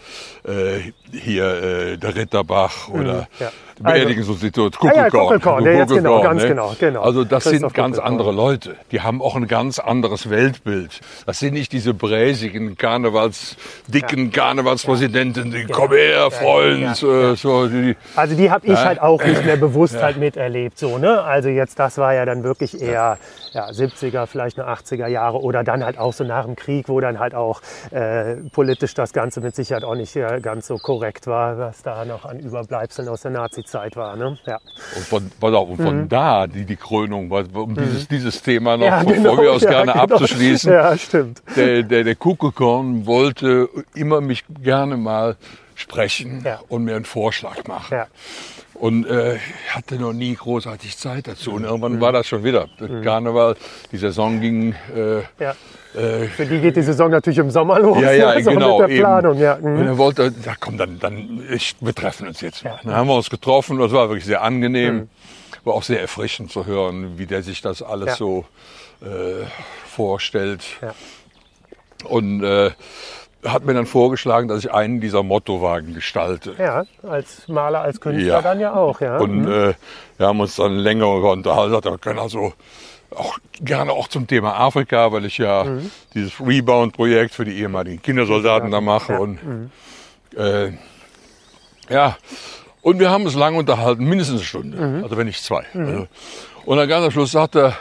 äh, 0.51 0.91
hier 1.11 1.45
äh, 1.63 1.97
der 1.97 2.15
Ritterbach 2.15 2.89
oder 2.89 3.27
Mhm. 3.39 3.45
Ja. 3.79 3.91
die 3.93 3.99
Beerdigungsinstitut, 3.99 4.75
Ah 4.79 4.85
ja, 4.85 4.91
Kuckelkorn. 5.09 5.27
Kuckelkorn, 5.27 5.65
ja, 5.65 5.71
jetzt 5.73 5.93
genau, 5.93 6.21
ganz 6.21 6.41
ne? 6.43 6.47
genau, 6.49 6.75
genau. 6.79 7.01
Also 7.01 7.23
das 7.23 7.43
Christoph 7.43 7.59
sind 7.59 7.73
ganz 7.73 7.97
Kuckelkorn. 7.97 8.11
andere 8.11 8.31
Leute. 8.31 8.75
Die 8.91 9.01
haben 9.01 9.21
auch 9.21 9.35
ein 9.35 9.47
ganz 9.47 9.79
anderes 9.79 10.29
Weltbild. 10.29 10.99
Das 11.25 11.39
sind 11.39 11.53
nicht 11.53 11.71
diese 11.71 11.93
bräsigen 11.93 12.77
Karnevals, 12.77 13.55
dicken 13.87 14.31
Karnevalspräsidenten, 14.31 15.51
die 15.51 15.65
kommen 15.65 15.93
her, 15.97 16.29
Freund, 16.31 17.01
ja, 17.01 17.31
äh, 17.31 17.35
so 17.35 17.67
die, 17.67 17.95
Also 18.15 18.35
die 18.35 18.51
habe 18.51 18.65
ich 18.65 18.73
Ja. 18.73 18.85
halt 18.85 19.01
auch 19.01 19.23
nicht 19.23 19.45
mehr 19.45 19.57
bewusst 19.57 20.01
halt 20.01 20.17
miterlebt. 20.17 20.77
So, 20.77 20.97
ne? 20.97 21.21
Also 21.23 21.49
jetzt, 21.49 21.79
das 21.79 21.97
war 21.97 22.13
ja 22.13 22.25
dann 22.25 22.43
wirklich 22.43 22.81
eher 22.81 23.17
ja, 23.53 23.69
70er, 23.69 24.25
vielleicht 24.27 24.59
eine 24.59 24.69
80er 24.69 25.07
Jahre 25.07 25.41
oder 25.41 25.63
dann 25.63 25.83
halt 25.83 25.97
auch 25.97 26.13
so 26.13 26.23
nach 26.23 26.45
dem 26.45 26.55
Krieg, 26.55 26.89
wo 26.89 26.99
dann 26.99 27.19
halt 27.19 27.33
auch 27.33 27.61
äh, 27.91 28.35
politisch 28.51 28.93
das 28.93 29.13
Ganze 29.13 29.41
mit 29.41 29.55
Sicherheit 29.55 29.83
auch 29.83 29.95
nicht 29.95 30.15
äh, 30.15 30.39
ganz 30.41 30.67
so 30.67 30.77
korrekt 30.77 31.27
war, 31.27 31.57
was 31.57 31.81
da 31.83 32.05
noch 32.05 32.25
an 32.25 32.39
Überbleibseln 32.39 33.07
aus 33.07 33.21
der 33.21 33.31
Nazi-Zeit 33.67 33.95
war. 33.95 34.15
Ne? 34.15 34.37
Ja. 34.45 34.59
Und 34.95 35.05
von, 35.05 35.31
pass 35.39 35.53
auf, 35.53 35.69
und 35.69 35.77
von 35.77 36.09
da 36.09 36.47
die, 36.47 36.65
die 36.65 36.75
Krönung, 36.75 37.29
um 37.31 37.75
dieses, 37.75 38.07
dieses 38.07 38.41
Thema 38.41 38.77
noch 38.77 38.87
Mhm. 38.87 38.91
Ja, 38.91 38.99
von 39.03 39.13
genau, 39.13 39.35
mir 39.35 39.51
aus 39.51 39.61
ja, 39.63 39.69
gerne 39.69 39.91
genau. 39.91 40.03
abzuschließen. 40.03 40.71
Ja, 40.71 40.97
stimmt. 40.97 41.41
Der, 41.55 41.83
der, 41.83 42.03
der 42.03 42.15
Kuckelkorn 42.15 43.05
wollte 43.05 43.69
immer 43.93 44.21
mich 44.21 44.45
gerne 44.61 44.97
mal 44.97 45.35
sprechen 45.75 46.41
Ja. 46.45 46.59
und 46.69 46.85
mir 46.85 46.95
einen 46.95 47.05
Vorschlag 47.05 47.67
machen. 47.67 47.93
Ja. 47.93 48.07
Und 48.79 49.07
äh, 49.07 49.39
hatte 49.71 49.95
noch 49.95 50.13
nie 50.13 50.35
großartig 50.35 50.97
Zeit 50.97 51.27
dazu. 51.27 51.49
Mhm. 51.49 51.55
Und 51.57 51.63
irgendwann 51.63 52.01
war 52.01 52.11
das 52.11 52.27
schon 52.27 52.43
wieder. 52.43 52.67
Der 52.79 53.01
Karneval, 53.01 53.55
die 53.91 53.97
Saison 53.97 54.39
ging. 54.39 54.73
Äh, 54.95 55.21
Ja. 55.43 55.55
äh, 55.95 56.27
Für 56.27 56.45
die 56.45 56.59
geht 56.59 56.75
die 56.75 56.83
Saison 56.83 57.09
natürlich 57.09 57.39
im 57.39 57.49
Sommer 57.49 57.79
los. 57.79 57.99
ja, 58.01 58.11
ja, 58.11 58.35
ne? 58.35 58.43
so 58.43 58.51
genau. 58.51 58.79
Mit 58.81 58.89
der. 58.91 58.97
Planung, 58.99 59.37
ja. 59.39 59.53
Und 59.55 59.63
Mhm. 59.81 59.87
er 59.87 59.97
wollte, 59.97 60.31
ja 60.45 60.53
komm, 60.59 60.77
dann, 60.77 60.99
dann 60.99 61.41
ich, 61.51 61.75
wir 61.81 61.95
treffen 61.95 62.27
uns 62.27 62.41
jetzt 62.41 62.63
mal. 62.63 62.79
Dann 62.83 62.93
haben 62.93 63.07
wir 63.07 63.15
uns 63.15 63.31
getroffen, 63.31 63.79
das 63.79 63.91
war 63.91 64.09
wirklich 64.09 64.25
sehr 64.25 64.43
angenehm. 64.43 65.09
War 65.63 65.73
auch 65.73 65.83
sehr 65.83 65.99
erfrischend 65.99 66.51
zu 66.51 66.67
hören, 66.67 67.17
wie 67.17 67.25
der 67.25 67.41
sich 67.41 67.61
das 67.61 67.81
alles 67.81 68.07
Ja. 68.09 68.15
so 68.15 68.45
äh, 69.01 69.45
vorstellt. 69.87 70.63
Ja. 70.83 70.93
Und 72.07 72.43
äh, 72.43 72.69
hat 73.45 73.63
mir 73.65 73.73
dann 73.73 73.85
vorgeschlagen, 73.85 74.47
dass 74.47 74.59
ich 74.65 74.71
einen 74.73 74.99
dieser 74.99 75.23
Mottowagen 75.23 75.93
gestalte. 75.93 76.55
ja, 76.57 76.83
als 77.07 77.47
Maler, 77.47 77.81
als 77.81 78.01
Künstler 78.01 78.27
Ja. 78.27 78.41
dann 78.41 78.59
ja 78.59 78.73
auch. 78.73 78.99
Ja. 78.99 79.17
Und 79.19 79.43
Mhm. 79.43 79.47
äh, 79.51 79.73
wir 80.17 80.27
haben 80.27 80.39
uns 80.39 80.55
dann 80.55 80.75
länger 80.77 81.07
unterhalten. 81.07 81.71
Sagt, 81.71 81.85
Wir 81.85 81.97
können 81.99 82.19
also 82.19 82.53
auch 83.15 83.37
gerne 83.61 83.91
auch 83.93 84.07
zum 84.09 84.27
Thema 84.27 84.59
Afrika, 84.59 85.11
weil 85.11 85.23
ich 85.25 85.37
ja 85.37 85.63
Mhm. 85.63 85.91
dieses 86.13 86.39
Rebound-Projekt 86.39 87.33
für 87.33 87.45
die 87.45 87.57
ehemaligen 87.59 88.01
Kindersoldaten 88.01 88.69
da 88.71 88.81
mache. 88.81 89.13
Ja. 89.13 89.19
Und 89.19 89.43
Mhm. 89.43 89.71
äh, 90.35 90.71
ja, 91.89 92.17
und 92.81 92.99
wir 92.99 93.09
haben 93.09 93.25
uns 93.25 93.35
lange 93.35 93.57
unterhalten, 93.57 94.03
mindestens 94.05 94.37
eine 94.39 94.45
Stunde, 94.45 94.77
Mhm. 94.77 95.03
also 95.03 95.15
wenn 95.15 95.27
nicht 95.27 95.43
zwei. 95.43 95.63
Also, 95.73 96.07
und 96.65 96.77
dann 96.77 96.89
ganz 96.89 97.05
am 97.05 97.11
Schluss 97.11 97.31
sagt 97.31 97.55
er, 97.55 97.77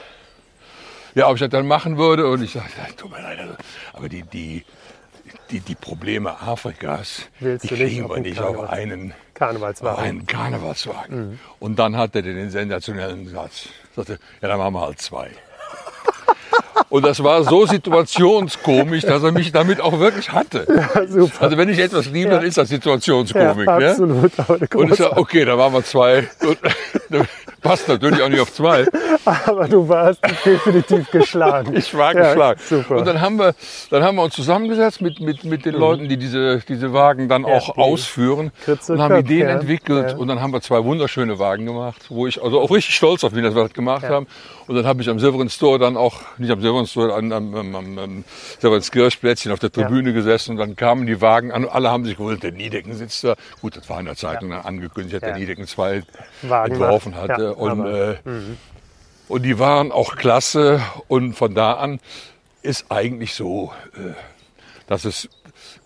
ja, 1.15 1.29
ob 1.29 1.35
ich 1.35 1.41
das 1.41 1.49
dann 1.51 1.67
machen 1.67 1.97
würde. 1.97 2.29
Und 2.29 2.43
ich 2.43 2.53
sage, 2.53 2.67
ja, 2.77 2.93
tut 2.97 3.11
mir 3.11 3.23
leid, 3.23 3.39
also, 3.41 3.55
aber 3.95 4.09
die, 4.09 4.23
die, 4.23 4.65
die, 5.51 5.61
die 5.61 5.75
Probleme 5.75 6.41
Afrikas, 6.41 7.23
Willst 7.41 7.65
die 7.65 7.75
kriegen 7.75 8.05
auf 8.05 8.11
wir 8.17 8.21
nicht 8.23 8.41
auf 8.41 8.69
einen 8.71 9.15
Karnevalswagen. 9.35 10.05
einen 10.05 10.27
Karnevalswagen. 10.27 11.39
Und 11.59 11.79
dann 11.79 11.97
hat 11.97 12.15
er 12.17 12.23
den 12.23 12.51
sensationellen 12.51 13.29
Satz. 13.29 13.69
Sagte, 13.95 14.19
ja, 14.43 14.49
dann 14.49 14.59
machen 14.59 14.75
wir 14.75 14.81
halt 14.83 15.01
zwei. 15.01 15.31
Und 16.89 17.05
das 17.05 17.23
war 17.23 17.43
so 17.43 17.67
situationskomisch, 17.67 19.03
dass 19.05 19.23
er 19.23 19.33
mich 19.33 19.51
damit 19.51 19.81
auch 19.81 19.99
wirklich 19.99 20.31
hatte. 20.33 20.67
Super. 21.09 21.43
Also 21.43 21.57
wenn 21.57 21.69
ich 21.69 21.79
etwas 21.79 22.07
liebe, 22.07 22.31
dann 22.31 22.45
ist 22.45 22.59
das 22.59 22.71
Ja, 22.71 22.77
Situationskomik. 22.77 23.67
ne? 23.67 23.91
absolut. 23.91 24.33
Aber 24.39 24.55
eine 24.57 24.69
Und 24.75 24.93
ich 24.93 24.97
sage, 24.99 25.17
okay, 25.17 25.45
dann 25.45 25.57
machen 25.59 25.73
wir 25.75 25.85
zwei. 25.85 26.29
Und, 26.43 26.59
passt 27.61 27.89
natürlich 27.89 28.23
auch 28.23 28.29
nicht 28.29 28.41
auf 28.41 28.53
zwei. 28.53 28.87
Aber 29.25 29.69
du 29.69 29.89
warst 29.89 30.21
definitiv 30.45 31.11
geschlagen. 31.11 31.75
Ich 31.77 31.95
war 31.97 32.15
Ja, 32.15 32.29
geschlagen. 32.31 32.61
super. 32.65 32.95
Mhm. 32.95 33.01
Und 33.01 33.07
dann 33.07 33.21
haben 33.21 33.39
wir, 33.39 33.55
dann 33.91 34.03
haben 34.03 34.17
wir 34.17 34.23
uns 34.23 34.35
zusammengesetzt 34.35 35.01
mit, 35.01 35.21
mit, 35.21 35.45
mit 35.45 35.65
den 35.65 35.75
Leuten, 35.75 36.09
die 36.09 36.17
diese, 36.17 36.61
diese 36.69 36.93
Wagen 36.93 37.29
dann 37.29 37.45
auch 37.45 37.75
die 37.75 37.81
ausführen 37.81 38.51
Kritze 38.65 38.95
und 38.95 39.01
haben 39.01 39.15
Köpfe, 39.17 39.25
Ideen 39.33 39.49
ja. 39.49 39.55
entwickelt. 39.55 40.11
Ja. 40.13 40.17
Und 40.17 40.29
dann 40.29 40.41
haben 40.41 40.53
wir 40.53 40.61
zwei 40.61 40.83
wunderschöne 40.85 41.39
Wagen 41.39 41.67
gemacht, 41.67 42.07
wo 42.09 42.27
ich 42.27 42.43
also 42.43 42.61
auch 42.61 42.71
richtig 42.71 42.95
stolz 42.95 43.25
auf 43.25 43.33
bin, 43.33 43.45
dass 43.45 43.55
wir 43.55 43.63
das 43.65 43.73
gemacht 43.73 44.05
haben. 44.05 44.27
Und 44.67 44.75
dann 44.75 44.87
habe 44.87 45.01
ich 45.01 45.09
am 45.09 45.21
Silveren 45.21 45.49
Store 45.49 45.79
dann 45.79 45.97
auch, 45.97 46.23
nicht 46.39 46.51
am 46.51 46.61
Silveren 46.61 46.87
Store, 46.87 47.15
am, 47.15 47.31
am, 47.31 47.55
am, 47.55 47.75
am, 47.77 47.99
am 47.99 48.25
Silverenskirchplätzchen 48.61 49.53
auf 49.53 49.59
der 49.61 49.71
Tribüne 49.71 50.13
gesessen 50.13 50.53
und 50.53 50.57
dann 50.57 50.75
kamen 50.75 51.07
die 51.07 51.21
Wagen 51.21 51.53
an 51.53 51.65
und 51.65 51.71
alle 51.71 51.91
haben 51.91 52.05
sich 52.05 52.17
gewundert, 52.17 52.43
der 52.43 52.53
Niedecken 52.53 52.95
sitzt 52.95 53.23
da. 53.23 53.35
Gut, 53.61 53.77
das 53.77 53.89
war 53.89 54.01
in 54.01 54.07
der 54.07 54.17
Zeitung 54.17 54.51
dann 54.51 54.63
angekündigt, 54.63 55.23
Ja. 55.23 55.29
der 55.29 55.37
Niedecken 55.37 55.67
zwei 55.67 56.03
Wagen 56.43 56.73
entworfen 56.73 57.15
hatte. 57.15 57.46
Und 57.55 57.71
aber- 57.71 58.11
äh, 58.13 58.17
und 59.29 59.43
die 59.43 59.59
waren 59.59 59.93
auch 59.93 60.17
klasse. 60.17 60.81
Und 61.09 61.35
von 61.35 61.55
da 61.55 61.75
an 61.75 62.01
ist 62.63 62.87
eigentlich 62.91 63.35
so, 63.35 63.73
äh, 63.97 64.13
dass 64.87 65.05
es 65.05 65.29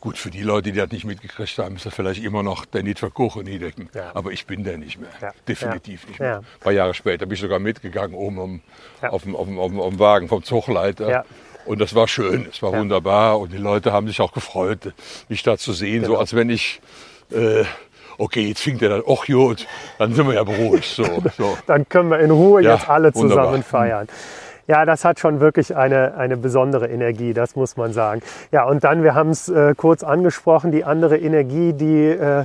gut 0.01 0.19
für 0.19 0.31
die 0.31 0.43
Leute, 0.43 0.73
die 0.73 0.79
das 0.79 0.91
nicht 0.91 1.05
mitgekriegt 1.05 1.57
haben, 1.59 1.77
ist 1.77 1.87
das 1.87 1.95
vielleicht 1.95 2.23
immer 2.23 2.43
noch 2.43 2.65
der 2.65 2.83
Nitwer 2.83 3.11
Koch 3.11 3.37
in 3.37 3.45
Niedecken. 3.45 3.89
Ja. 3.95 4.11
Aber 4.15 4.31
ich 4.33 4.47
bin 4.47 4.65
der 4.65 4.79
nicht 4.79 4.99
mehr. 4.99 5.11
Ja. 5.21 5.31
Definitiv 5.49 6.07
nicht 6.09 6.19
Ja. 6.21 6.27
mehr. 6.27 6.37
Ein 6.39 6.45
paar 6.61 6.73
Jahre 6.73 6.95
später 6.95 7.27
bin 7.27 7.35
ich 7.35 7.41
sogar 7.41 7.59
mitgegangen 7.59 8.15
oben 8.15 8.39
um, 8.39 8.61
auf, 9.03 9.23
dem, 9.23 9.37
auf, 9.37 9.47
dem, 9.47 9.59
auf, 9.59 9.71
dem, 9.71 9.81
auf 9.81 9.89
dem 9.91 9.99
Wagen 9.99 10.29
vom 10.29 10.43
Zugleiter. 10.43 11.25
Und 11.67 11.81
das 11.81 11.95
war 11.95 12.09
schön, 12.09 12.47
es 12.51 12.63
war 12.63 12.73
wunderbar. 12.73 13.39
Und 13.39 13.53
die 13.53 13.59
Leute 13.59 13.93
haben 13.93 14.07
sich 14.07 14.21
auch 14.21 14.33
gefreut, 14.33 14.93
mich 15.29 15.43
da 15.43 15.57
zu 15.59 15.73
sehen. 15.73 16.03
So 16.03 16.09
Genau. 16.13 16.21
als 16.21 16.35
wenn 16.35 16.49
ich, 16.51 16.81
äh, 17.31 17.65
okay, 18.21 18.49
jetzt 18.49 18.61
fing 18.61 18.79
der 18.79 18.91
dann, 18.91 19.03
ach 19.09 19.27
gut, 19.27 19.67
dann 19.99 20.15
sind 20.15 20.27
wir 20.27 20.35
ja 20.35 20.45
beruhigt. 20.45 20.85
So, 20.85 21.05
so. 21.37 21.57
Dann 21.67 21.89
können 21.89 22.11
wir 22.11 22.19
in 22.19 22.31
Ruhe 22.31 22.63
Ja, 22.63 22.75
jetzt 22.75 22.89
alle 22.89 23.15
wunderbar. 23.15 23.45
zusammen 23.47 23.63
feiern. 23.63 24.09
Ja, 24.67 24.85
das 24.85 25.05
hat 25.05 25.19
schon 25.19 25.41
wirklich 25.41 25.75
eine, 25.75 26.15
eine 26.15 26.37
besondere 26.37 26.87
Energie, 26.89 27.33
das 27.33 27.57
muss 27.57 27.77
man 27.77 27.93
sagen. 27.93 28.21
Ja, 28.53 28.65
und 28.65 28.85
dann, 28.85 29.03
wir 29.03 29.15
haben 29.15 29.31
es 29.31 29.49
äh, 29.49 29.75
kurz 29.77 30.05
angesprochen, 30.05 30.71
die 30.71 30.85
andere 30.85 31.19
Energie, 31.19 31.73
die 31.73 32.07
äh, 32.07 32.45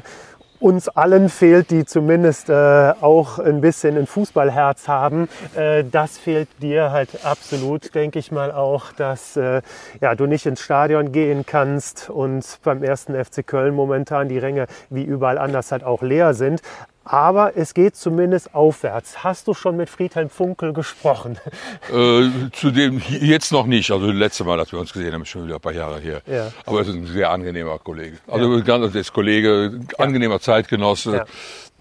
uns 0.59 0.87
allen 0.87 1.29
fehlt, 1.29 1.71
die 1.71 1.85
zumindest 1.85 2.49
äh, 2.49 2.93
auch 3.01 3.39
ein 3.39 3.61
bisschen 3.61 3.97
ein 3.97 4.07
Fußballherz 4.07 4.87
haben. 4.87 5.27
Äh, 5.55 5.83
das 5.83 6.17
fehlt 6.17 6.49
dir 6.61 6.91
halt 6.91 7.25
absolut, 7.25 7.93
denke 7.95 8.19
ich 8.19 8.31
mal 8.31 8.51
auch, 8.51 8.91
dass 8.93 9.35
äh, 9.37 9.61
ja, 10.01 10.15
du 10.15 10.25
nicht 10.25 10.45
ins 10.45 10.61
Stadion 10.61 11.11
gehen 11.11 11.45
kannst 11.45 12.09
und 12.09 12.59
beim 12.63 12.83
ersten 12.83 13.13
FC 13.13 13.45
Köln 13.45 13.75
momentan 13.75 14.29
die 14.29 14.37
Ränge 14.37 14.67
wie 14.89 15.03
überall 15.03 15.37
anders 15.37 15.71
halt 15.71 15.83
auch 15.83 16.01
leer 16.01 16.33
sind. 16.33 16.61
Aber 17.05 17.55
es 17.55 17.73
geht 17.75 17.95
zumindest 17.95 18.55
aufwärts. 18.55 19.23
Hast 19.23 19.47
du 19.47 19.53
schon 19.53 19.77
mit 19.77 19.89
Friedhelm 19.89 20.29
Funkel 20.29 20.73
gesprochen? 20.73 21.37
Äh, 21.93 22.29
zu 22.51 22.71
dem 22.71 23.01
jetzt 23.07 23.51
noch 23.51 23.67
nicht. 23.67 23.91
Also 23.91 24.07
das 24.07 24.15
letzte 24.15 24.43
Mal, 24.43 24.57
dass 24.57 24.71
wir 24.71 24.79
uns 24.79 24.91
gesehen 24.91 25.13
haben, 25.13 25.21
ist 25.21 25.29
schon 25.29 25.45
wieder 25.45 25.55
ein 25.55 25.61
paar 25.61 25.71
Jahre 25.71 25.99
her. 25.99 26.21
Ja. 26.25 26.51
Aber 26.65 26.79
er 26.79 26.87
ist 26.87 26.93
ein 26.93 27.05
sehr 27.05 27.29
angenehmer 27.29 27.77
Kollege. 27.77 28.17
Also 28.27 28.63
ganz 28.63 28.91
der 28.91 29.01
ist 29.01 29.13
Kollege, 29.13 29.79
angenehmer 29.99 30.39
Zeitgenosse, 30.39 31.15
Ja. 31.17 31.25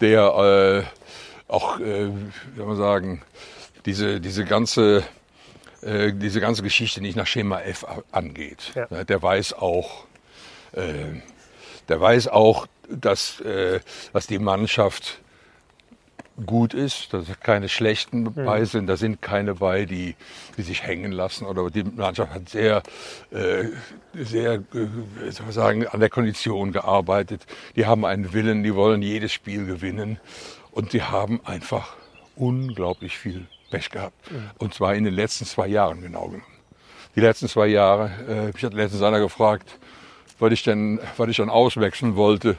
der 0.00 0.84
äh, 1.48 1.52
auch, 1.52 1.80
äh, 1.80 2.08
wie 2.08 2.56
soll 2.56 2.66
man 2.66 2.76
sagen, 2.76 3.22
diese, 3.86 4.20
diese 4.20 4.44
ganze 4.44 5.02
äh, 5.82 6.12
diese 6.12 6.40
ganze 6.40 6.62
Geschichte 6.62 7.00
nicht 7.00 7.16
nach 7.16 7.26
Schema 7.26 7.60
F 7.60 7.84
angeht. 8.12 8.72
Ja. 8.74 9.04
Der 9.04 9.22
weiß 9.22 9.54
auch, 9.54 10.04
äh, 10.72 11.20
der 11.88 12.00
weiß 12.00 12.28
auch, 12.28 12.66
dass, 12.88 13.40
äh, 13.40 13.80
dass 14.12 14.26
die 14.26 14.38
Mannschaft 14.38 15.20
gut 16.46 16.74
ist, 16.74 17.12
dass 17.12 17.26
keine 17.40 17.68
schlechten 17.68 18.32
bei 18.34 18.64
sind, 18.64 18.88
da 18.88 18.96
sind 18.96 19.22
keine 19.22 19.54
bei, 19.54 19.84
die, 19.84 20.16
die 20.56 20.62
sich 20.62 20.82
hängen 20.82 21.12
lassen. 21.12 21.46
Oder 21.46 21.70
die 21.70 21.84
Mannschaft 21.84 22.32
hat 22.32 22.48
sehr, 22.48 22.82
äh, 23.30 23.66
sehr, 24.14 24.54
äh, 24.54 25.30
soll 25.30 25.52
sagen, 25.52 25.86
an 25.86 26.00
der 26.00 26.10
Kondition 26.10 26.72
gearbeitet. 26.72 27.46
Die 27.76 27.86
haben 27.86 28.04
einen 28.04 28.32
Willen, 28.32 28.62
die 28.62 28.74
wollen 28.74 29.02
jedes 29.02 29.32
Spiel 29.32 29.64
gewinnen 29.66 30.18
und 30.72 30.92
die 30.92 31.02
haben 31.02 31.40
einfach 31.44 31.94
unglaublich 32.36 33.16
viel 33.16 33.46
Pech 33.70 33.90
gehabt. 33.90 34.16
Und 34.58 34.74
zwar 34.74 34.94
in 34.94 35.04
den 35.04 35.14
letzten 35.14 35.44
zwei 35.44 35.68
Jahren 35.68 36.02
genau 36.02 36.26
genommen. 36.26 36.54
Die 37.14 37.20
letzten 37.20 37.48
zwei 37.48 37.68
Jahre, 37.68 38.10
äh, 38.28 38.46
mich 38.52 38.64
hat 38.64 38.74
letztens 38.74 39.02
einer 39.02 39.20
gefragt, 39.20 39.78
was 40.38 40.52
ich 40.52 40.62
denn, 40.62 40.98
was 41.16 41.28
ich 41.28 41.36
dann 41.36 41.50
auswechseln 41.50 42.16
wollte. 42.16 42.56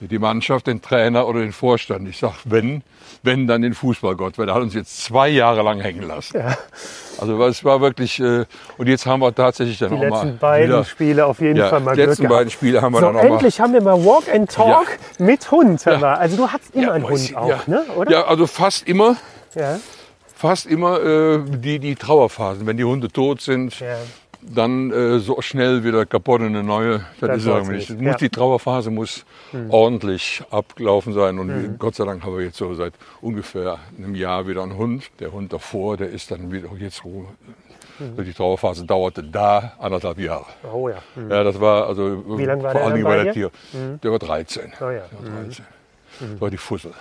Die 0.00 0.20
Mannschaft, 0.20 0.68
den 0.68 0.80
Trainer 0.80 1.26
oder 1.26 1.40
den 1.40 1.50
Vorstand. 1.50 2.08
Ich 2.08 2.18
sag, 2.18 2.34
wenn, 2.44 2.82
wenn 3.24 3.48
dann 3.48 3.62
den 3.62 3.74
Fußballgott, 3.74 4.38
weil 4.38 4.46
der 4.46 4.54
hat 4.54 4.62
uns 4.62 4.72
jetzt 4.72 5.02
zwei 5.02 5.28
Jahre 5.28 5.62
lang 5.62 5.80
hängen 5.80 6.06
lassen. 6.06 6.40
Also 7.20 7.42
es 7.46 7.64
war 7.64 7.80
wirklich, 7.80 8.20
äh, 8.20 8.44
und 8.76 8.86
jetzt 8.86 9.06
haben 9.06 9.18
wir 9.20 9.34
tatsächlich 9.34 9.76
dann 9.78 9.90
Die 9.90 9.96
auch 9.96 10.08
mal 10.08 10.22
letzten 10.22 10.38
beiden 10.38 10.68
wieder, 10.68 10.84
Spiele 10.84 11.26
auf 11.26 11.40
jeden 11.40 11.56
ja, 11.56 11.68
Fall 11.68 11.80
mal 11.80 11.96
die 11.96 12.02
letzten 12.02 12.22
Glück 12.22 12.28
gehabt. 12.28 12.38
beiden 12.38 12.50
Spiele 12.52 12.80
haben 12.80 12.92
wir 12.92 13.00
So, 13.00 13.06
dann 13.06 13.16
auch 13.16 13.22
mal. 13.24 13.28
endlich 13.32 13.60
haben 13.60 13.72
wir 13.72 13.82
mal 13.82 14.04
Walk 14.04 14.32
and 14.32 14.48
Talk 14.52 14.86
mit 15.18 15.50
Hund. 15.50 15.84
Ja. 15.84 16.14
Also 16.14 16.36
du 16.36 16.48
hattest 16.48 16.76
immer 16.76 16.92
einen 16.92 17.08
Hund 17.08 17.36
auch, 17.36 17.48
ja. 17.48 17.58
ne? 17.66 17.82
oder? 17.96 18.12
Ja, 18.12 18.24
also 18.26 18.46
fast 18.46 18.86
immer, 18.86 19.16
Ja. 19.56 19.80
fast 20.32 20.66
immer 20.66 21.00
äh, 21.02 21.40
die, 21.44 21.80
die 21.80 21.96
Trauerphasen. 21.96 22.64
Wenn 22.68 22.76
die 22.76 22.84
Hunde 22.84 23.08
tot 23.08 23.40
sind, 23.40 23.80
Ja. 23.80 23.96
Dann 24.54 24.90
äh, 24.90 25.18
so 25.18 25.40
schnell 25.40 25.84
wieder 25.84 26.06
kaputt 26.06 26.40
und 26.40 26.46
eine 26.48 26.62
neue. 26.62 27.00
Das, 27.20 27.28
Das 27.28 27.36
ist 27.38 27.46
irgendwie 27.46 27.72
nicht. 27.76 27.90
nicht, 27.90 28.00
Muss, 28.00 28.10
ja. 28.12 28.16
Die 28.18 28.28
Trauerphase 28.28 28.90
muss 28.90 29.24
ordentlich 29.68 30.42
abgelaufen 30.50 31.12
sein. 31.12 31.38
Und 31.38 31.48
Mhm. 31.48 31.78
Gott 31.78 31.94
sei 31.94 32.04
Dank 32.04 32.22
haben 32.24 32.36
wir 32.36 32.44
jetzt 32.44 32.56
so 32.58 32.74
seit 32.74 32.94
ungefähr 33.20 33.78
einem 33.96 34.14
Jahr 34.14 34.46
wieder 34.46 34.62
einen 34.62 34.76
Hund. 34.76 35.10
Der 35.20 35.32
Hund 35.32 35.52
davor, 35.52 35.96
der 35.96 36.10
ist 36.10 36.30
dann 36.30 36.52
wieder 36.52 36.68
jetzt 36.78 36.96
so. 37.02 37.26
Mhm. 37.98 38.24
Die 38.24 38.32
Trauerphase 38.32 38.84
dauerte 38.84 39.22
da 39.24 39.72
anderthalb 39.78 40.18
Jahre. 40.18 40.46
Oh 40.72 40.88
ja. 40.88 40.98
Hm. 41.14 41.30
Ja, 41.30 41.42
das 41.42 41.60
war 41.60 41.88
also 41.88 42.22
Wie 42.38 42.44
lang 42.44 42.62
war 42.62 42.70
vor 42.72 42.92
Dingen 42.92 43.02
bei 43.04 43.24
der? 43.24 43.32
Tier. 43.32 43.50
Der 44.02 44.10
war 44.12 44.18
13. 44.20 44.72
Oh 44.80 44.84
ja. 44.84 44.90
Der 44.90 45.32
war 45.32 45.40
13. 45.42 45.64
Das 46.20 46.40
war 46.40 46.50
die 46.50 46.56
Fussel. 46.58 46.92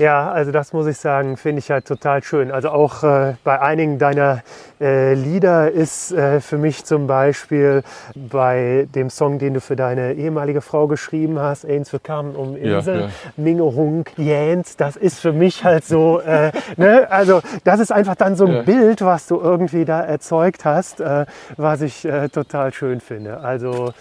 Ja, 0.00 0.32
also 0.32 0.50
das 0.50 0.72
muss 0.72 0.86
ich 0.86 0.96
sagen, 0.96 1.36
finde 1.36 1.58
ich 1.58 1.70
halt 1.70 1.84
total 1.84 2.22
schön. 2.22 2.50
Also 2.50 2.70
auch 2.70 3.04
äh, 3.04 3.34
bei 3.44 3.60
einigen 3.60 3.98
deiner 3.98 4.40
äh, 4.80 5.12
Lieder 5.12 5.70
ist 5.70 6.10
äh, 6.12 6.40
für 6.40 6.56
mich 6.56 6.86
zum 6.86 7.06
Beispiel 7.06 7.82
bei 8.14 8.88
dem 8.94 9.10
Song, 9.10 9.38
den 9.38 9.52
du 9.52 9.60
für 9.60 9.76
deine 9.76 10.14
ehemalige 10.14 10.62
Frau 10.62 10.86
geschrieben 10.86 11.38
hast, 11.38 11.66
Eins 11.66 11.90
für 11.90 11.98
Kamen 11.98 12.34
um 12.34 12.56
Ja, 12.56 12.78
Insel, 12.78 13.00
ja. 13.00 13.08
Minge 13.36 13.64
Hunk, 13.64 14.12
Jens, 14.16 14.78
das 14.78 14.96
ist 14.96 15.20
für 15.20 15.32
mich 15.32 15.64
halt 15.64 15.84
so, 15.84 16.20
äh, 16.20 16.50
ne? 16.78 17.06
also 17.10 17.42
das 17.64 17.78
ist 17.80 17.92
einfach 17.92 18.14
dann 18.16 18.36
so 18.36 18.46
ein 18.46 18.54
Ja. 18.54 18.62
Bild, 18.62 19.02
was 19.02 19.26
du 19.26 19.38
irgendwie 19.38 19.84
da 19.84 20.00
erzeugt 20.00 20.64
hast, 20.64 21.00
äh, 21.00 21.26
was 21.58 21.82
ich 21.82 22.06
äh, 22.06 22.30
total 22.30 22.72
schön 22.72 23.00
finde. 23.00 23.40
Also 23.40 23.92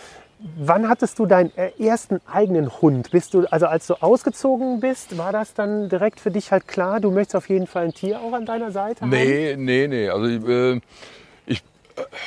Wann 0.58 0.88
hattest 0.88 1.20
du 1.20 1.26
deinen 1.26 1.52
äh, 1.58 1.72
ersten 1.78 2.22
eigenen 2.26 2.82
Hund? 2.82 3.12
Bist 3.12 3.34
du, 3.34 3.46
also 3.52 3.66
als 3.66 3.88
du 3.88 3.96
ausgezogen 3.96 4.80
bist, 4.80 5.18
war 5.18 5.34
das 5.34 5.54
dann 5.54 5.90
direkt 5.90 6.22
für 6.22 6.32
dich 6.32 6.54
halt 6.54 6.66
klar, 6.66 7.02
du 7.02 7.12
möchtest 7.12 7.36
auf 7.36 7.50
jeden 7.50 7.68
Fall 7.68 7.86
ein 7.86 7.94
Tier 7.94 8.22
auch 8.22 8.32
an 8.32 8.46
deiner 8.46 8.72
Seite 8.72 9.02
haben? 9.02 9.10
Nee, 9.10 9.56
nee, 9.58 9.88
nee. 9.88 10.08
Also 10.08 10.28
ich, 10.28 10.48
äh, 10.48 10.80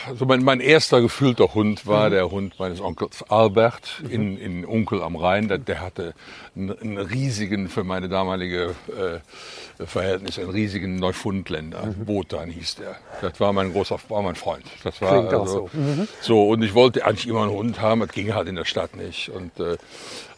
also 0.08 0.26
mein, 0.26 0.42
mein 0.42 0.60
erster 0.60 1.00
gefühlter 1.00 1.54
Hund 1.54 1.86
war 1.86 2.10
der 2.10 2.30
Hund 2.30 2.58
meines 2.58 2.80
Onkels 2.80 3.22
Albert 3.28 4.02
in, 4.08 4.36
in 4.38 4.64
Unkel 4.64 5.02
am 5.02 5.16
Rhein. 5.16 5.48
Der, 5.48 5.58
der 5.58 5.80
hatte 5.80 6.14
einen, 6.56 6.78
einen 6.78 6.98
riesigen, 6.98 7.68
für 7.68 7.84
meine 7.84 8.08
damalige 8.08 8.74
äh, 8.88 9.84
Verhältnisse, 9.86 10.42
einen 10.42 10.50
riesigen 10.50 10.96
Neufundländer. 10.96 11.94
Wotan 12.04 12.50
hieß 12.50 12.76
der. 12.76 12.96
Das 13.20 13.40
war 13.40 13.52
mein 13.52 13.72
großer, 13.72 13.98
war 14.08 14.22
mein 14.22 14.36
Freund. 14.36 14.64
Das 14.84 15.00
war 15.00 15.12
Klingt 15.12 15.34
auch 15.34 15.42
also, 15.42 15.70
so. 15.72 16.06
so. 16.20 16.48
Und 16.48 16.62
ich 16.62 16.74
wollte 16.74 17.04
eigentlich 17.04 17.26
immer 17.26 17.42
einen 17.42 17.52
Hund 17.52 17.80
haben. 17.80 18.00
Das 18.00 18.10
ging 18.10 18.34
halt 18.34 18.48
in 18.48 18.56
der 18.56 18.64
Stadt 18.64 18.96
nicht. 18.96 19.28
Und 19.30 19.58
äh, 19.60 19.76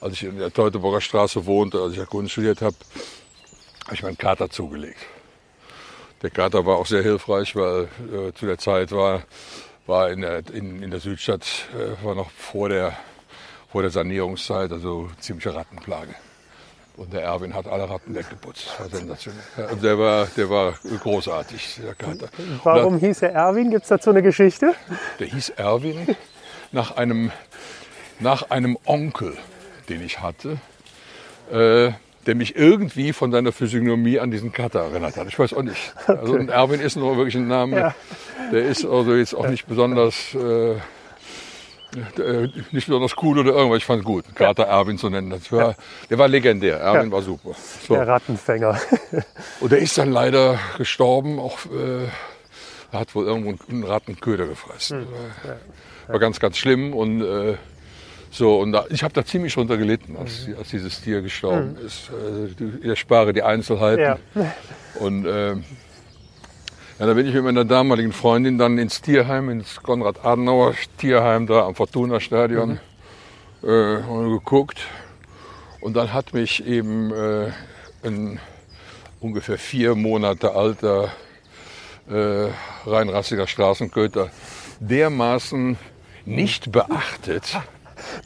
als 0.00 0.14
ich 0.14 0.24
in 0.24 0.38
der 0.38 0.52
Teutoburger 0.52 1.00
Straße 1.00 1.46
wohnte, 1.46 1.80
als 1.80 1.96
ich 1.96 2.06
Kunst 2.06 2.32
studiert 2.32 2.62
habe, 2.62 2.76
habe 3.84 3.94
ich 3.94 4.02
meinen 4.02 4.18
Kater 4.18 4.50
zugelegt. 4.50 4.98
Der 6.24 6.30
Kater 6.30 6.64
war 6.64 6.78
auch 6.78 6.86
sehr 6.86 7.02
hilfreich, 7.02 7.54
weil 7.54 7.82
äh, 7.82 8.32
zu 8.32 8.46
der 8.46 8.56
Zeit 8.56 8.92
war, 8.92 9.24
war 9.86 10.10
in, 10.10 10.22
der, 10.22 10.42
in, 10.54 10.82
in 10.82 10.90
der 10.90 10.98
Südstadt, 10.98 11.44
äh, 11.74 12.02
war 12.02 12.14
noch 12.14 12.30
vor 12.30 12.70
der, 12.70 12.94
vor 13.70 13.82
der 13.82 13.90
Sanierungszeit, 13.90 14.72
also 14.72 15.10
ziemliche 15.20 15.54
Rattenplage. 15.54 16.14
Und 16.96 17.12
der 17.12 17.24
Erwin 17.24 17.52
hat 17.52 17.66
alle 17.66 17.90
Ratten 17.90 18.14
weggeputzt. 18.14 18.68
Das 18.68 18.80
war 18.80 18.98
sensationell. 18.98 19.42
Ja, 19.58 19.68
und 19.68 19.82
der 19.82 19.98
war, 19.98 20.26
der 20.34 20.48
war 20.48 20.72
großartig, 21.02 21.80
der 21.84 21.94
Kater. 21.94 22.30
Warum 22.62 22.96
hieß 22.96 23.20
er 23.20 23.32
Erwin? 23.32 23.70
Gibt 23.70 23.82
es 23.82 23.90
dazu 23.90 24.08
eine 24.08 24.22
Geschichte? 24.22 24.74
Der 25.18 25.26
hieß 25.26 25.50
Erwin 25.50 26.16
nach 26.72 26.96
einem, 26.96 27.32
nach 28.18 28.48
einem 28.48 28.78
Onkel, 28.86 29.36
den 29.90 30.02
ich 30.02 30.20
hatte, 30.20 30.56
äh, 31.52 31.92
der 32.26 32.34
mich 32.34 32.56
irgendwie 32.56 33.12
von 33.12 33.30
seiner 33.32 33.52
Physiognomie 33.52 34.18
an 34.18 34.30
diesen 34.30 34.52
Kater 34.52 34.80
erinnert 34.80 35.16
hat. 35.16 35.26
Ich 35.28 35.38
weiß 35.38 35.52
auch 35.54 35.62
nicht. 35.62 35.94
Also 36.06 36.34
ein 36.36 36.48
Erwin 36.48 36.80
ist 36.80 36.96
nur 36.96 37.16
wirklich 37.16 37.36
ein 37.36 37.48
Name, 37.48 37.78
Ja. 37.78 37.94
der 38.52 38.64
ist 38.64 38.84
also 38.84 39.14
jetzt 39.14 39.34
auch 39.34 39.48
nicht 39.48 39.66
besonders, 39.66 40.34
äh, 40.34 40.72
äh, 42.20 42.48
nicht 42.72 42.86
besonders 42.88 43.12
cool 43.22 43.38
oder 43.38 43.52
irgendwas. 43.52 43.78
Ich 43.78 43.84
fand 43.84 44.00
es 44.00 44.04
gut, 44.04 44.24
Kater 44.34 44.64
Erwin 44.64 44.98
zu 44.98 45.08
nennen. 45.10 45.30
Das 45.30 45.50
war, 45.52 45.76
Der 46.10 46.18
war 46.18 46.28
legendär. 46.28 46.78
Erwin 46.80 47.06
Ja. 47.08 47.12
war 47.12 47.22
super. 47.22 47.52
So. 47.86 47.94
Der 47.94 48.08
Rattenfänger. 48.08 48.78
Und 49.60 49.72
er 49.72 49.78
ist 49.78 49.96
dann 49.98 50.10
leider 50.10 50.58
gestorben. 50.78 51.38
Auch, 51.38 51.58
äh, 51.66 52.04
er 52.92 53.00
hat 53.00 53.14
wohl 53.14 53.26
irgendwo 53.26 53.54
einen 53.70 53.84
Rattenköder 53.84 54.46
gefressen. 54.46 55.06
War, 55.46 55.56
war 56.12 56.18
ganz, 56.20 56.40
ganz 56.40 56.56
schlimm. 56.58 56.94
Und, 56.94 57.22
äh, 57.22 57.56
so, 58.34 58.58
und 58.58 58.72
da, 58.72 58.84
ich 58.90 59.04
habe 59.04 59.14
da 59.14 59.24
ziemlich 59.24 59.54
drunter 59.54 59.76
gelitten, 59.76 60.16
als, 60.16 60.48
als 60.58 60.70
dieses 60.70 61.00
Tier 61.00 61.22
gestorben 61.22 61.76
ist. 61.76 62.10
Äh, 62.10 62.64
ich 62.80 62.84
erspare 62.84 63.32
die 63.32 63.44
Einzelheiten. 63.44 64.00
ja. 64.02 64.18
Und 64.98 65.24
äh, 65.24 65.52
ja, 65.54 67.06
da 67.06 67.14
bin 67.14 67.26
ich 67.26 67.34
mit 67.34 67.44
meiner 67.44 67.64
damaligen 67.64 68.12
Freundin 68.12 68.58
dann 68.58 68.76
ins 68.78 69.00
Tierheim, 69.00 69.50
ins 69.50 69.80
Konrad-Adenauer 69.80 70.74
Tierheim 70.98 71.46
da 71.46 71.64
am 71.64 71.76
Fortuna-Stadion 71.76 72.80
äh, 73.62 73.66
und 73.66 74.30
geguckt. 74.30 74.80
Und 75.80 75.94
dann 75.94 76.12
hat 76.12 76.34
mich 76.34 76.66
eben 76.66 77.12
äh, 77.12 77.52
ein 78.02 78.40
ungefähr 79.20 79.58
vier 79.58 79.94
Monate 79.94 80.56
alter 80.56 81.12
äh, 82.10 82.48
reinrassiger 82.84 83.46
Straßenköter 83.46 84.30
dermaßen 84.80 85.78
nicht 86.24 86.72
beachtet. 86.72 87.56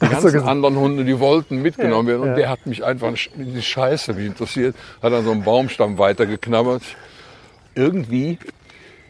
Die 0.01 0.07
ganzen 0.07 0.43
anderen 0.43 0.77
Hunde, 0.77 1.03
die 1.05 1.19
wollten 1.19 1.61
mitgenommen 1.61 2.07
werden. 2.07 2.29
Und 2.29 2.35
der 2.35 2.49
hat 2.49 2.65
mich 2.65 2.83
einfach, 2.83 3.13
die 3.35 3.61
Scheiße 3.61 4.13
mich 4.13 4.25
interessiert, 4.27 4.75
hat 5.01 5.13
an 5.13 5.23
so 5.25 5.31
einem 5.31 5.43
Baumstamm 5.43 5.97
weitergeknabbert. 5.97 6.83
Irgendwie 7.75 8.37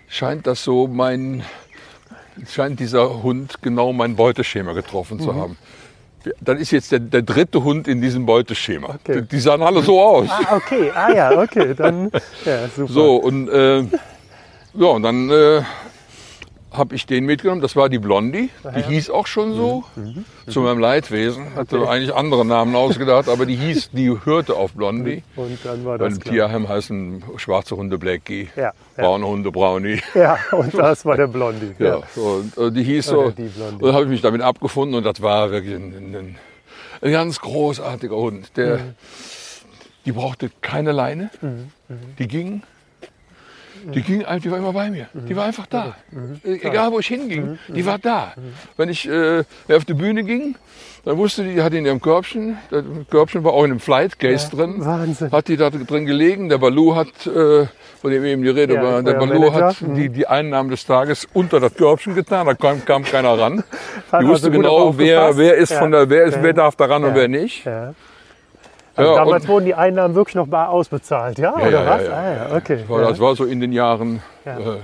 scheint 0.08 0.48
das 0.48 0.64
so 0.64 0.88
mein, 0.88 1.44
scheint 2.50 2.80
dieser 2.80 3.24
Hund 3.24 3.62
genau 3.62 3.94
mein 3.94 4.16
Beuteschema 4.16 4.74
getroffen 4.74 5.18
Mhm. 5.18 5.22
zu 5.22 5.36
haben. 5.36 5.58
Dann 6.42 6.58
ist 6.58 6.72
jetzt 6.72 6.92
der, 6.92 7.00
der 7.00 7.22
dritte 7.22 7.64
Hund 7.64 7.88
in 7.88 8.02
diesem 8.02 8.26
Beuteschema. 8.26 8.96
Okay. 9.02 9.22
Die, 9.22 9.28
die 9.30 9.40
sahen 9.40 9.62
alle 9.62 9.82
so 9.82 10.02
aus. 10.02 10.28
Ah, 10.30 10.58
okay. 10.58 10.92
Ah 10.94 11.14
ja, 11.14 11.40
okay. 11.42 11.74
Dann, 11.74 12.12
ja, 12.46 12.68
super. 12.76 12.92
So, 12.92 13.16
und, 13.16 13.48
äh, 13.50 13.80
ja, 14.74 14.88
und 14.88 15.04
dann 15.04 15.30
äh, 15.30 15.62
habe 16.72 16.96
ich 16.96 17.06
den 17.06 17.26
mitgenommen. 17.26 17.62
Das 17.62 17.76
war 17.76 17.90
die 17.90 17.98
Blondie. 18.00 18.50
Die 18.76 18.84
hieß 18.84 19.10
auch 19.10 19.26
schon 19.28 19.54
so. 19.56 19.84
Zu 20.48 20.62
meinem 20.62 20.80
Leidwesen. 20.80 21.56
Hatte 21.56 21.88
eigentlich 21.90 22.14
andere 22.14 22.46
Namen 22.46 22.76
ausgedacht, 22.76 23.28
aber 23.28 23.46
die 23.46 23.56
hieß, 23.56 23.90
die 23.92 24.16
hörte 24.24 24.56
auf 24.56 24.74
Blondie. 24.74 25.24
Und 25.36 25.58
dann 25.64 25.84
war 25.86 25.98
das 25.98 26.20
klar. 26.20 26.34
Tierheim 26.34 26.68
heißen 26.70 27.24
schwarze 27.38 27.76
Hunde 27.76 27.98
Blackie, 27.98 28.50
Ja, 28.56 28.62
ja. 28.64 28.74
braune 28.96 29.26
Hunde 29.28 29.52
Brownie. 29.52 30.00
Ja, 30.14 30.38
und 30.52 30.74
das 30.78 31.06
war 31.06 31.18
der 31.18 31.28
Blondie. 31.28 31.72
Ja, 31.80 32.02
so, 32.16 32.44
und, 32.56 32.58
äh, 32.58 32.72
die 32.72 32.84
hieß 32.84 33.06
so. 33.08 33.32
die. 33.32 33.50
Und 33.72 33.82
dann 33.84 33.94
habe 33.94 34.04
ich 34.06 34.10
mich 34.12 34.22
damit 34.22 34.42
abgefunden 34.42 34.96
und 34.96 35.04
das 35.06 35.22
war 35.22 35.50
wirklich 35.52 35.76
ein, 35.76 35.94
ein, 35.96 36.16
ein, 36.16 36.36
ein 37.02 37.12
ganz 37.12 37.40
großartiger 37.40 38.16
Hund. 38.16 38.56
Der, 38.58 38.78
Mhm. 38.78 38.82
Die 40.06 40.14
brauchte 40.14 40.50
keine 40.62 40.92
Leine. 40.92 41.30
Die 42.18 42.28
ging. 42.28 42.64
Die 43.94 44.02
ging 44.02 44.26
einfach, 44.26 44.44
die 44.44 44.52
war 44.52 44.58
immer 44.58 44.74
bei 44.74 44.90
mir. 44.90 45.08
Die 45.14 45.36
war 45.36 45.46
einfach 45.46 45.66
da. 45.68 45.96
Egal 46.44 46.92
wo 46.92 47.00
ich 47.00 47.08
hinging, 47.08 47.58
die 47.68 47.86
war 47.86 47.98
da. 48.00 48.34
Wenn 48.78 48.90
ich 48.90 49.08
äh, 49.10 49.44
auf 49.70 49.86
die 49.86 49.94
Bühne 49.94 50.24
ging, 50.24 50.56
dann 51.06 51.18
wusste 51.18 51.44
die, 51.44 51.56
die 51.56 51.62
hatte 51.62 51.78
in 51.78 51.86
ihrem 51.86 52.02
Körbchen, 52.02 52.58
das 52.70 52.84
Körbchen 53.10 53.44
war 53.44 53.54
auch 53.54 53.64
in 53.64 53.72
einem 53.72 53.80
Flight 53.80 54.20
Case 54.20 54.50
drin, 54.50 54.76
Wahnsinn. 54.86 55.32
hat 55.32 55.48
die 55.48 55.56
da 55.58 55.70
drin 55.70 56.06
gelegen. 56.06 56.50
Der 56.50 56.58
Balu 56.58 56.96
hat, 56.96 57.08
äh, 57.26 57.68
von 58.02 58.12
dem 58.12 58.24
eben 58.26 58.44
die 58.44 58.50
Rede 58.50 58.76
Ja, 58.76 58.84
war, 58.84 59.04
der 59.04 59.14
Balu 59.14 59.40
Manager. 59.50 59.68
hat 59.68 59.78
die, 59.82 60.10
die 60.10 60.28
Einnahmen 60.28 60.70
des 60.70 60.86
Tages 60.86 61.26
unter 61.34 61.60
das 61.62 61.74
Körbchen 61.76 62.16
getan, 62.16 62.48
da 62.48 62.54
kam, 62.54 62.84
kam 62.86 63.04
keiner 63.04 63.40
ran. 63.40 63.64
Die 64.12 64.28
wusste 64.28 64.48
also 64.48 64.52
genau, 64.52 64.98
wer, 64.98 65.38
wer 65.38 65.56
ist 65.56 65.70
Ja. 65.72 65.80
von 65.80 65.92
der, 65.92 66.10
wer 66.10 66.24
ist, 66.26 66.36
Ja. 66.36 66.44
wer 66.44 66.54
darf 66.54 66.76
da 66.76 66.86
ran 66.86 67.04
Ja. 67.04 67.10
und 67.10 67.16
wer 67.16 67.28
nicht. 67.28 67.64
Also 69.00 69.12
Ja, 69.14 69.24
damals 69.24 69.48
wurden 69.48 69.66
die 69.66 69.76
Einnahmen 69.76 70.14
wirklich 70.14 70.36
noch 70.36 70.48
bar 70.48 70.70
ausbezahlt, 70.70 71.40
ja? 71.40 71.58
Ja, 71.58 71.68
Oder 71.68 71.86
was? 71.86 72.10
ah, 72.10 72.56
okay. 72.58 72.80
Das 72.88 73.20
war, 73.20 73.30
das 73.30 73.38
so 73.38 73.46
in 73.46 73.62
den 73.62 73.72
Jahren, 73.72 74.22
Ja. 74.46 74.58
äh, 74.60 74.78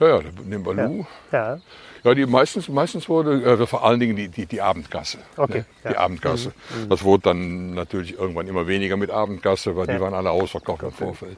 ja, 0.00 0.08
ja, 0.08 0.20
den 0.44 0.62
Balu. 0.62 1.04
ja. 1.32 1.58
Ja, 2.04 2.14
die 2.14 2.26
meistens, 2.26 2.68
meistens 2.68 3.08
wurde 3.08 3.42
äh, 3.42 3.66
vor 3.66 3.84
allen 3.84 3.98
Dingen 3.98 4.14
die, 4.14 4.28
die, 4.28 4.46
die 4.46 4.60
Abendgasse. 4.62 5.18
Okay, 5.36 5.64
Ne? 5.82 5.90
Die 5.90 5.96
Abendgasse. 5.96 6.52
Das 6.88 7.02
wurde 7.02 7.24
dann 7.24 7.74
natürlich 7.74 8.16
irgendwann 8.16 8.46
immer 8.46 8.68
weniger 8.68 8.96
mit 8.96 9.10
Abendgasse, 9.10 9.74
weil 9.76 9.88
die 9.88 10.00
waren 10.00 10.14
alle 10.14 10.30
ausverkauft 10.30 10.84
im 10.84 10.92
Vorfeld. 10.92 11.36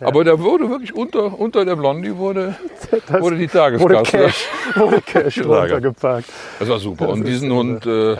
Aber 0.00 0.22
da 0.22 0.38
wurde 0.38 0.68
wirklich 0.68 0.94
unter, 0.94 1.38
unter 1.40 1.64
der 1.64 1.76
Blondie 1.76 2.14
wurde, 2.14 2.56
Das 3.08 3.22
wurde 3.22 3.36
die 3.36 3.44
wurde 3.54 3.94
Tageskasse. 3.94 4.16
Cash, 4.18 4.48
wurde 4.74 5.00
Cash 5.06 5.38
runtergepackt. 5.42 6.28
Das 6.58 6.68
war 6.68 6.78
super. 6.78 7.08
Und 7.08 7.24
diesen 7.26 7.50
Hund, 7.50 7.86
äh, 7.86 8.16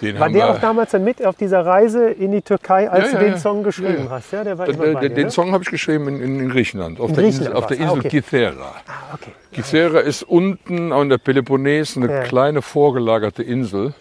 den 0.00 0.14
War 0.18 0.26
haben 0.26 0.34
der 0.34 0.46
wir, 0.46 0.50
auch 0.54 0.60
damals 0.60 0.90
dann 0.90 1.04
mit 1.04 1.24
auf 1.24 1.36
dieser 1.36 1.64
Reise 1.64 2.10
in 2.10 2.32
die 2.32 2.42
Türkei, 2.42 2.90
als 2.90 3.06
Ja, 3.06 3.10
du 3.10 3.16
ja, 3.16 3.22
den 3.22 3.32
ja. 3.32 3.38
Song 3.38 3.62
geschrieben 3.62 4.08
hast? 4.10 4.32
Ja, 4.32 4.44
der 4.44 4.58
war 4.58 4.66
den, 4.66 4.74
immer 4.74 4.92
bei 4.94 5.00
den, 5.00 5.08
dir, 5.10 5.14
den 5.14 5.24
ne? 5.24 5.30
Song 5.30 5.52
habe 5.52 5.64
ich 5.64 5.70
geschrieben 5.70 6.08
in, 6.08 6.20
in, 6.20 6.40
in 6.40 6.48
Griechenland, 6.50 7.00
auf 7.00 7.10
In 7.10 7.14
der 7.14 7.24
Griechenland 7.24 7.54
Insel, 7.54 7.62
auf 7.62 7.66
der. 7.66 7.78
Ah, 7.78 7.82
Insel 7.82 7.98
okay. 7.98 8.08
Kythera. 8.08 8.74
Ah, 8.86 9.14
okay. 9.14 9.30
Kythera 9.52 10.00
ist 10.00 10.22
unten 10.22 10.92
an 10.92 11.08
der 11.08 11.18
Peloponnes 11.18 11.96
eine 11.96 12.22
kleine 12.22 12.62
vorgelagerte 12.62 13.42
Insel. 13.42 13.94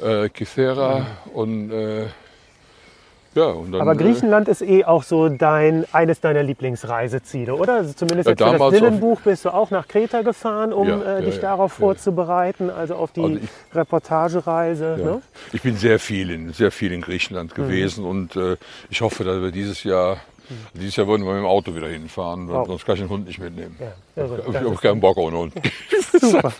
Äh, 0.00 0.28
Kythera 0.28 1.06
und 1.32 1.70
äh, 1.70 2.06
ja, 3.34 3.54
dann, 3.70 3.80
Aber 3.80 3.94
Griechenland 3.96 4.48
ist 4.48 4.62
eh 4.62 4.84
auch 4.84 5.02
so 5.02 5.28
dein, 5.28 5.84
eines 5.92 6.20
deiner 6.20 6.42
Lieblingsreiseziele, 6.42 7.54
oder? 7.54 7.74
Also 7.74 7.92
zumindest 7.92 8.28
Ja, 8.28 8.34
für 8.52 8.58
das 8.58 8.70
Dylan-Buch 8.72 9.20
bist 9.22 9.44
du 9.44 9.50
auch 9.50 9.70
nach 9.70 9.88
Kreta 9.88 10.22
gefahren, 10.22 10.72
um 10.72 10.88
Ja, 10.88 11.18
äh, 11.18 11.22
dich 11.22 11.40
darauf 11.40 11.72
vorzubereiten, 11.72 12.70
also 12.70 12.94
auf 12.94 13.12
die 13.12 13.22
Also 13.22 13.36
ich- 13.36 13.74
Reportagereise. 13.76 14.96
Ne? 15.02 15.22
Ich 15.52 15.62
bin 15.62 15.76
sehr 15.76 15.98
viel 15.98 16.30
in, 16.30 16.52
sehr 16.52 16.70
viel 16.70 16.92
in 16.92 17.00
Griechenland 17.00 17.54
gewesen 17.54 18.04
und 18.04 18.36
äh, 18.36 18.56
ich 18.90 19.00
hoffe, 19.00 19.24
dass 19.24 19.40
wir 19.40 19.50
dieses 19.50 19.82
Jahr, 19.84 20.18
dieses 20.74 20.96
Jahr 20.96 21.06
würden 21.06 21.24
wir 21.24 21.32
mit 21.32 21.42
dem 21.42 21.46
Auto 21.46 21.74
wieder 21.74 21.88
hinfahren, 21.88 22.48
Wow. 22.48 22.66
sonst 22.66 22.84
kann 22.84 22.94
ich 22.96 23.00
den 23.00 23.08
Hund 23.10 23.26
nicht 23.26 23.38
mitnehmen. 23.40 23.76
Ja, 23.80 24.22
irre. 24.22 24.42
Ich 24.48 24.54
habe 24.56 24.76
keinen 24.76 25.00
Bock 25.00 25.16
ohne 25.16 25.36
Hund. 25.38 25.54
super. 26.20 26.52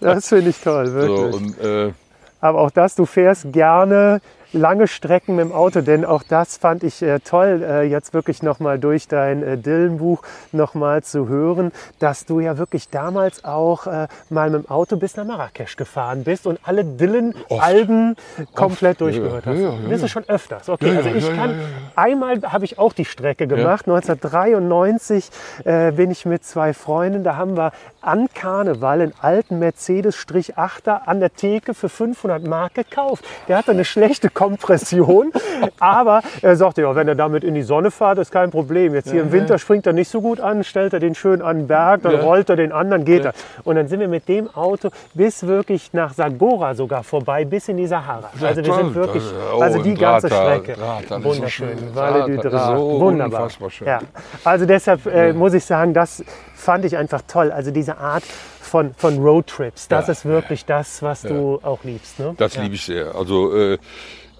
Das 0.00 0.28
finde 0.28 0.50
ich 0.50 0.60
toll, 0.60 0.86
So, 0.88 0.94
wirklich. 0.94 1.34
und, 1.34 1.60
äh, 1.60 1.92
Aber 2.40 2.60
auch 2.60 2.70
das, 2.70 2.94
du 2.96 3.06
fährst 3.06 3.52
gerne 3.52 4.20
lange 4.52 4.86
Strecken 4.88 5.36
mit 5.36 5.46
dem 5.46 5.52
Auto, 5.52 5.80
denn 5.80 6.04
auch 6.04 6.22
das 6.22 6.56
fand 6.56 6.82
ich 6.84 7.02
äh, 7.02 7.20
toll, 7.20 7.62
äh, 7.66 7.82
jetzt 7.82 8.14
wirklich 8.14 8.42
nochmal 8.42 8.78
durch 8.78 9.08
dein 9.08 9.42
äh, 9.42 9.56
Dylan-Buch 9.58 10.22
nochmal 10.52 11.02
zu 11.02 11.28
hören, 11.28 11.72
dass 11.98 12.26
du 12.26 12.40
ja 12.40 12.58
wirklich 12.58 12.88
damals 12.88 13.44
auch 13.44 13.86
äh, 13.86 14.08
mal 14.30 14.50
mit 14.50 14.64
dem 14.64 14.70
Auto 14.70 14.96
bis 14.96 15.16
nach 15.16 15.24
Marrakesch 15.24 15.76
gefahren 15.76 16.24
bist 16.24 16.46
und 16.46 16.60
alle 16.64 16.84
Dylan-Alben 16.84 18.16
komplett 18.54 19.00
durchgehört 19.00 19.46
Ja, 19.46 19.52
hast. 19.52 19.58
ja, 19.60 19.70
ja, 19.70 19.88
das 19.88 20.02
ist 20.02 20.10
schon 20.10 20.28
öfters. 20.28 20.68
Okay, 20.68 20.96
also 20.96 21.08
ich 21.10 21.28
kann, 21.34 21.54
einmal 21.96 22.40
habe 22.42 22.64
ich 22.64 22.78
auch 22.78 22.92
die 22.92 23.04
Strecke 23.04 23.46
gemacht, 23.46 23.86
1993 23.88 25.30
äh, 25.64 25.92
bin 25.92 26.10
ich 26.10 26.26
mit 26.26 26.44
zwei 26.44 26.72
Freunden, 26.74 27.24
da 27.24 27.36
haben 27.36 27.56
wir 27.56 27.72
an 28.00 28.28
Karneval 28.34 29.00
einen 29.00 29.14
alten 29.20 29.58
Mercedes-8er 29.58 31.02
an 31.06 31.20
der 31.20 31.32
Theke 31.34 31.74
für 31.74 31.88
500 31.88 32.44
Mark 32.46 32.74
gekauft. 32.74 33.24
Der 33.48 33.56
hatte 33.56 33.70
eine 33.70 33.84
schlechte 33.84 34.28
Kompression, 34.42 35.32
aber 35.78 36.20
er 36.42 36.56
sagte, 36.56 36.82
ja, 36.82 36.94
wenn 36.96 37.06
er 37.06 37.14
damit 37.14 37.44
in 37.44 37.54
die 37.54 37.62
Sonne 37.62 37.90
fährt, 37.92 38.18
ist 38.18 38.32
kein 38.32 38.50
Problem. 38.50 38.92
Jetzt 38.94 39.10
hier 39.10 39.22
im 39.22 39.30
Winter 39.30 39.58
springt 39.58 39.86
er 39.86 39.92
nicht 39.92 40.08
so 40.08 40.20
gut 40.20 40.40
an, 40.40 40.64
stellt 40.64 40.92
er 40.92 40.98
den 41.00 41.14
schön 41.14 41.42
an 41.42 41.58
den 41.58 41.66
Berg, 41.68 42.02
dann 42.02 42.14
Ja. 42.14 42.20
rollt 42.22 42.50
er 42.50 42.56
den 42.56 42.72
an, 42.72 42.90
dann 42.90 43.04
geht 43.04 43.24
er. 43.24 43.34
Und 43.62 43.76
dann 43.76 43.86
sind 43.86 44.00
wir 44.00 44.08
mit 44.08 44.28
dem 44.28 44.52
Auto 44.54 44.90
bis 45.14 45.46
wirklich 45.46 45.92
nach 45.92 46.12
Sagora 46.12 46.74
sogar 46.74 47.04
vorbei, 47.04 47.44
bis 47.44 47.68
in 47.68 47.76
die 47.76 47.86
Sahara. 47.86 48.30
Also 48.40 48.64
wir 48.64 48.74
sind 48.74 48.94
wirklich, 48.94 49.22
Oh, 49.54 49.60
also 49.60 49.82
die 49.82 49.90
und 49.90 50.00
ganze 50.00 50.26
Strecke. 50.28 50.76
Wunderschön. 51.22 51.76
du 51.94 53.00
Wunderbar. 53.00 53.48
Ja. 53.84 54.00
Also 54.44 54.66
deshalb 54.66 55.06
äh, 55.06 55.32
muss 55.32 55.54
ich 55.54 55.64
sagen, 55.64 55.94
das 55.94 56.24
fand 56.54 56.84
ich 56.84 56.96
einfach 56.96 57.22
toll. 57.28 57.52
Also 57.52 57.70
diese 57.70 57.98
Art 57.98 58.24
von, 58.60 58.94
von 58.94 59.18
Roadtrips, 59.18 59.86
das 59.88 60.06
Ja, 60.06 60.12
ist 60.12 60.24
wirklich 60.24 60.64
das, 60.64 61.02
was 61.02 61.22
du 61.22 61.60
auch 61.62 61.84
liebst. 61.84 62.18
Ne? 62.18 62.34
Das 62.38 62.54
ja. 62.54 62.62
liebe 62.62 62.74
ich 62.74 62.84
sehr. 62.84 63.14
Also, 63.14 63.54
äh, 63.54 63.78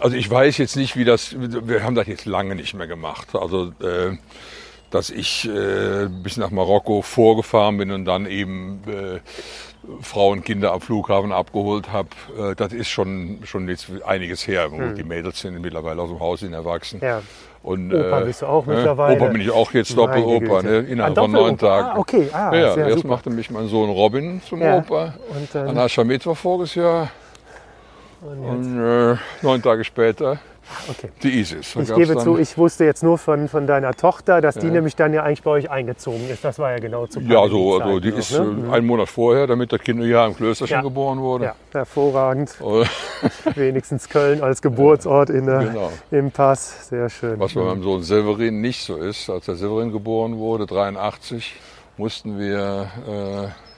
also 0.03 0.16
ich 0.16 0.30
weiß 0.30 0.59
jetzt 0.59 0.76
nicht, 0.76 0.96
wie 0.96 1.05
das. 1.05 1.34
Wir 1.38 1.82
haben 1.82 1.94
das 1.94 2.07
jetzt 2.07 2.24
lange 2.26 2.55
nicht 2.55 2.74
mehr 2.74 2.86
gemacht. 2.86 3.28
Also, 3.34 3.68
äh, 3.82 4.16
dass 4.90 5.09
ich 5.11 5.48
äh, 5.48 6.09
bis 6.09 6.36
nach 6.36 6.50
Marokko 6.50 7.00
vorgefahren 7.03 7.78
bin 7.78 7.90
und 7.92 8.05
dann 8.05 8.26
eben 8.26 8.82
äh, 8.86 9.20
Frauen 10.03 10.38
und 10.40 10.44
Kinder 10.44 10.72
am 10.72 10.80
Flughafen 10.82 11.32
abgeholt 11.32 11.90
habe, 11.90 12.09
äh, 12.38 12.55
das 12.55 12.72
ist 12.74 12.88
schon, 12.88 13.38
schon 13.44 13.68
jetzt 13.68 13.86
einiges 14.05 14.46
her. 14.46 14.68
Gut, 14.68 14.96
Die 14.98 15.03
Mädels 15.03 15.40
sind 15.40 15.61
mittlerweile 15.61 16.03
aus 16.03 16.11
dem 16.11 16.20
Haus, 16.20 16.40
sind 16.40 16.53
erwachsen. 16.53 17.00
Hm. 17.00 17.09
Ja. 17.09 17.22
Und, 17.62 17.94
Opa 17.94 18.20
bist 18.20 18.42
du 18.42 18.46
auch 18.46 18.66
ne? 18.66 18.74
mittlerweile. 18.74 19.16
Opa 19.16 19.28
bin 19.28 19.40
ich 19.40 19.50
auch 19.50 19.72
jetzt 19.72 19.96
Doppelopa, 19.96 20.62
ne? 20.62 20.78
innerhalb 20.80 21.16
Ah, 21.16 21.20
von 21.22 21.30
neun. 21.30 21.57
Tagen. 21.57 21.88
Ah, 21.90 21.98
okay. 21.98 22.28
Ah, 22.32 22.50
ja, 22.55 22.76
ja, 22.76 22.76
erst 22.88 22.96
super. 22.96 23.09
machte 23.09 23.30
mich 23.30 23.50
mein 23.50 23.68
Sohn 23.68 23.88
Robin 23.88 24.42
zum 24.48 24.61
Ja. 24.61 24.78
Opa. 24.78 25.14
Und 25.30 25.48
dann- 25.55 25.68
An 25.68 25.78
Aschermittwoch 25.78 26.36
voriges 26.36 26.74
Jahr. 26.74 27.11
Und 28.23 28.79
äh, 28.81 29.16
neun 29.43 29.62
Tage 29.62 29.85
später 29.85 30.39
Okay. 30.89 31.11
die 31.23 31.41
ISIS. 31.41 31.75
Da 31.75 31.81
Ich 31.81 31.93
gebe 31.93 32.16
zu, 32.16 32.39
ich 32.39 32.57
wusste 32.57 32.85
jetzt 32.85 33.03
nur 33.03 33.18
von, 33.18 33.49
von 33.49 33.66
deiner 33.66 33.95
Tochter, 33.95 34.41
dass 34.41 34.55
die 34.55 34.70
nämlich 34.70 34.95
dann 34.95 35.12
ja 35.12 35.25
eigentlich 35.25 35.43
bei 35.43 35.51
euch 35.51 35.68
eingezogen 35.70 36.31
ist. 36.31 36.45
Das 36.45 36.59
war 36.61 36.70
ja 36.70 36.79
genau 36.79 37.07
zu 37.09 37.18
Ja, 37.20 37.47
so, 37.49 37.81
also 37.81 37.99
die 37.99 38.11
noch, 38.12 38.18
ist 38.18 38.31
ne? 38.31 38.68
äh, 38.68 38.73
einen 38.73 38.87
Monat 38.87 39.09
vorher, 39.09 39.49
damit 39.49 39.73
das 39.73 39.81
Kind 39.81 40.03
Jahr 40.05 40.29
im 40.29 40.37
Klösterchen 40.37 40.77
Ja. 40.77 40.83
geboren 40.83 41.18
wurde. 41.20 41.47
Ja, 41.47 41.55
hervorragend. 41.73 42.57
Äh, 42.61 42.85
Wenigstens 43.57 44.09
Köln 44.09 44.41
als 44.41 44.62
Geburtsort 44.62 45.31
in 45.31 45.47
der, 45.47 45.59
Genau. 45.64 45.93
im 46.12 46.31
Pass. 46.31 46.89
Sehr 46.89 47.11
schön. 47.11 47.41
Was 47.41 47.55
bei 47.55 47.62
meinem 47.62 47.83
Sohn 47.83 48.03
Severin 48.03 48.61
nicht 48.61 48.85
so 48.85 48.97
ist. 48.97 49.29
Als 49.29 49.47
der 49.47 49.57
Severin 49.57 49.91
geboren 49.91 50.39
wurde, 50.39 50.66
83, 50.66 51.57
mussten 51.97 52.39
wir 52.39 52.89
äh, 53.09 53.72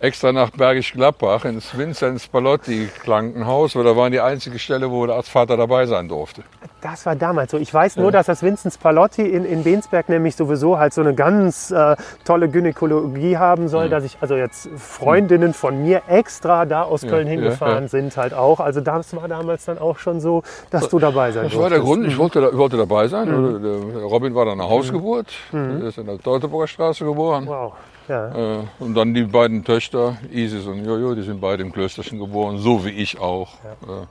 extra 0.00 0.32
nach 0.32 0.50
Bergisch 0.50 0.92
Gladbach 0.92 1.44
ins 1.44 1.76
Vinzenz 1.76 2.28
Palotti 2.28 2.88
Krankenhaus, 3.04 3.74
weil 3.74 3.84
da 3.84 3.96
war 3.96 4.08
die 4.10 4.20
einzige 4.20 4.58
Stelle, 4.58 4.90
wo 4.90 5.04
der 5.06 5.16
Arztvater 5.16 5.56
dabei 5.56 5.86
sein 5.86 6.08
durfte. 6.08 6.42
Das 6.80 7.04
war 7.06 7.16
damals 7.16 7.50
so. 7.50 7.58
Ich 7.58 7.74
weiß 7.74 7.96
nur, 7.96 8.12
dass 8.12 8.26
das 8.26 8.42
Vinzenz 8.44 8.78
Palotti 8.78 9.22
in, 9.22 9.44
in 9.44 9.64
Bensberg 9.64 10.08
nämlich 10.08 10.36
sowieso 10.36 10.78
halt 10.78 10.94
so 10.94 11.00
eine 11.00 11.14
ganz 11.14 11.72
äh, 11.72 11.96
tolle 12.24 12.48
Gynäkologie 12.48 13.36
haben 13.36 13.66
soll, 13.66 13.86
Mhm. 13.86 13.90
dass 13.90 14.04
ich 14.04 14.16
also 14.20 14.36
jetzt 14.36 14.68
Freundinnen 14.76 15.52
von 15.54 15.82
mir 15.82 16.02
extra 16.06 16.64
da 16.66 16.82
aus 16.82 17.02
Köln 17.02 17.26
ja, 17.26 17.32
hingefahren 17.32 17.84
ja. 17.84 17.88
sind 17.88 18.16
halt 18.16 18.34
auch. 18.34 18.60
Also 18.60 18.80
das 18.80 19.16
war 19.16 19.26
damals 19.26 19.64
dann 19.64 19.78
auch 19.78 19.98
schon 19.98 20.20
so, 20.20 20.42
dass 20.70 20.88
du 20.88 21.00
dabei 21.00 21.32
sein 21.32 21.44
Das 21.44 21.56
war 21.56 21.70
der 21.70 21.80
durftest. 21.80 21.86
Grund, 21.86 22.06
ich 22.06 22.18
wollte, 22.18 22.40
da, 22.40 22.56
wollte 22.56 22.76
dabei 22.76 23.08
sein. 23.08 23.28
Mhm. 23.28 23.96
Robin 24.04 24.34
war 24.36 24.44
dann 24.44 24.60
eine 24.60 24.70
Hausgeburt, 24.70 25.26
er 25.52 25.82
ist 25.88 25.98
in 25.98 26.06
der 26.06 26.18
Teutoburger 26.18 26.68
Straße 26.68 27.04
geboren. 27.04 27.46
Wow. 27.48 27.72
Ja. 28.08 28.60
Äh, 28.60 28.64
und 28.78 28.94
dann 28.94 29.14
die 29.14 29.24
beiden 29.24 29.64
Töchter, 29.64 30.16
Isis 30.30 30.66
und 30.66 30.84
Jojo, 30.84 31.14
die 31.14 31.22
sind 31.22 31.40
beide 31.40 31.62
im 31.62 31.72
Klösterchen 31.72 32.18
geboren, 32.18 32.58
so 32.58 32.84
wie 32.84 32.90
ich 32.90 33.20
auch. 33.20 33.54
Äh, 33.82 34.06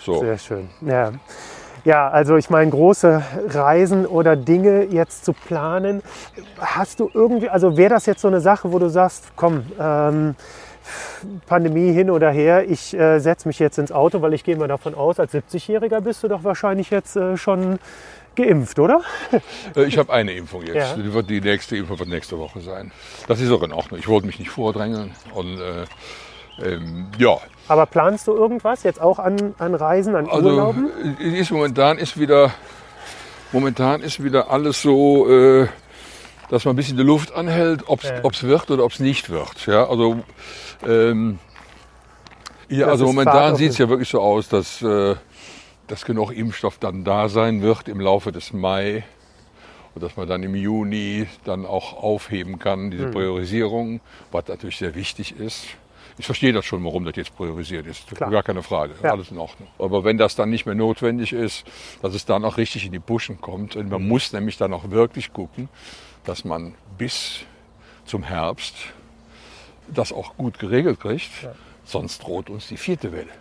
so. 0.00 0.20
Sehr 0.20 0.38
schön. 0.38 0.68
Ja. 0.80 1.12
Ja, 1.84 2.08
also 2.10 2.36
ich 2.36 2.50
meine, 2.50 2.70
große 2.70 3.22
Reisen 3.48 4.04
oder 4.04 4.36
Dinge 4.36 4.84
jetzt 4.84 5.24
zu 5.24 5.32
planen, 5.32 6.02
hast 6.58 7.00
du 7.00 7.10
irgendwie, 7.12 7.48
also 7.48 7.78
wäre 7.78 7.88
das 7.88 8.04
jetzt 8.04 8.20
so 8.20 8.28
eine 8.28 8.40
Sache, 8.40 8.70
wo 8.70 8.78
du 8.78 8.90
sagst, 8.90 9.32
komm, 9.34 9.64
ähm, 9.80 10.34
Pandemie 11.46 11.92
hin 11.92 12.10
oder 12.10 12.30
her, 12.30 12.68
ich 12.68 12.92
äh, 12.92 13.18
setze 13.18 13.48
mich 13.48 13.58
jetzt 13.58 13.78
ins 13.78 13.92
Auto, 13.92 14.20
weil 14.20 14.34
ich 14.34 14.44
gehe 14.44 14.56
mal 14.56 14.68
davon 14.68 14.94
aus, 14.94 15.18
als 15.18 15.32
70-Jähriger 15.32 16.00
bist 16.00 16.22
du 16.22 16.28
doch 16.28 16.44
wahrscheinlich 16.44 16.90
jetzt 16.90 17.16
äh, 17.16 17.36
schon 17.36 17.78
geimpft, 18.42 18.78
oder? 18.78 19.00
Äh, 19.76 19.84
Ich 19.84 19.98
habe 19.98 20.12
eine 20.12 20.32
Impfung 20.32 20.62
jetzt. 20.62 20.74
Ja. 20.74 20.94
Die, 20.96 21.12
wird, 21.12 21.28
die 21.30 21.40
nächste 21.40 21.76
Impfung 21.76 21.98
wird 21.98 22.08
nächste 22.08 22.38
Woche 22.38 22.60
sein. 22.60 22.92
Das 23.28 23.40
ist 23.40 23.50
auch 23.50 23.62
in 23.62 23.72
Ordnung. 23.72 23.98
Ich 24.00 24.08
wollte 24.08 24.26
mich 24.26 24.38
nicht 24.38 24.50
vordrängeln. 24.50 25.12
Und 25.34 25.58
äh, 25.60 25.84
ähm, 26.64 27.06
ja, 27.18 27.38
Aber 27.68 27.86
planst 27.86 28.26
du 28.26 28.34
irgendwas 28.34 28.82
jetzt 28.82 29.00
auch 29.00 29.18
an, 29.18 29.54
an 29.58 29.74
Reisen, 29.74 30.14
an 30.16 30.28
also 30.28 30.48
Urlauben? 30.50 30.90
es 31.18 31.32
ist 31.34 31.50
momentan 31.50 31.96
ist 31.98 32.18
wieder 32.18 32.52
momentan 33.52 34.02
ist 34.02 34.22
wieder 34.22 34.50
alles 34.50 34.82
so, 34.82 35.28
äh, 35.28 35.68
dass 36.50 36.64
man 36.64 36.74
ein 36.74 36.76
bisschen 36.76 36.96
die 36.96 37.02
Luft 37.02 37.32
anhält, 37.34 37.84
ob 37.86 38.02
es 38.02 38.10
Ja. 38.42 38.48
wird 38.48 38.70
oder 38.70 38.84
ob 38.84 38.92
es 38.92 39.00
nicht 39.00 39.30
wird. 39.30 39.66
Ja, 39.66 39.88
also 39.88 40.20
ähm, 40.86 41.38
ja, 42.68 42.86
also 42.86 43.06
momentan 43.06 43.56
sieht 43.56 43.70
es 43.72 43.78
ja 43.78 43.88
wirklich 43.88 44.08
so 44.08 44.20
aus, 44.20 44.48
dass, 44.48 44.80
äh, 44.82 45.16
dass 45.90 46.04
genug 46.04 46.30
Impfstoff 46.30 46.78
dann 46.78 47.02
da 47.02 47.28
sein 47.28 47.62
wird 47.62 47.88
im 47.88 47.98
Laufe 47.98 48.30
des 48.30 48.52
Mai 48.52 49.02
und 49.92 50.04
dass 50.04 50.16
man 50.16 50.28
dann 50.28 50.44
im 50.44 50.54
Juni 50.54 51.26
dann 51.44 51.66
auch 51.66 52.00
aufheben 52.00 52.60
kann, 52.60 52.92
diese 52.92 53.08
Priorisierung, 53.08 54.00
was 54.30 54.46
natürlich 54.46 54.76
sehr 54.76 54.94
wichtig 54.94 55.36
ist. 55.36 55.66
Ich 56.16 56.26
verstehe 56.26 56.52
das 56.52 56.64
schon, 56.64 56.84
warum 56.84 57.04
das 57.04 57.16
jetzt 57.16 57.34
priorisiert 57.34 57.88
ist. 57.88 58.06
Klar. 58.14 58.30
Gar 58.30 58.44
keine 58.44 58.62
Frage. 58.62 58.94
Ja. 59.02 59.10
Alles 59.10 59.32
in 59.32 59.38
Ordnung. 59.38 59.68
Aber 59.78 60.04
wenn 60.04 60.16
das 60.16 60.36
dann 60.36 60.50
nicht 60.50 60.64
mehr 60.64 60.76
notwendig 60.76 61.32
ist, 61.32 61.64
dass 62.02 62.14
es 62.14 62.24
dann 62.24 62.44
auch 62.44 62.56
richtig 62.56 62.86
in 62.86 62.92
die 62.92 62.98
Buschen 63.00 63.40
kommt. 63.40 63.74
Und 63.74 63.90
man 63.90 64.06
muss 64.06 64.32
nämlich 64.32 64.58
dann 64.58 64.72
auch 64.72 64.90
wirklich 64.90 65.32
gucken, 65.32 65.68
dass 66.24 66.44
man 66.44 66.74
bis 66.98 67.40
zum 68.04 68.22
Herbst 68.22 68.76
das 69.88 70.12
auch 70.12 70.36
gut 70.36 70.60
geregelt 70.60 71.00
kriegt. 71.00 71.30
Sonst 71.84 72.22
droht 72.22 72.48
uns 72.48 72.68
die 72.68 72.76
vierte 72.76 73.10
Welle. 73.10 73.32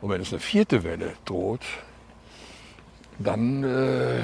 Und 0.00 0.10
wenn 0.10 0.20
es 0.20 0.32
eine 0.32 0.40
vierte 0.40 0.82
Welle 0.82 1.12
droht, 1.24 1.60
dann, 3.18 3.64
äh, 3.64 4.20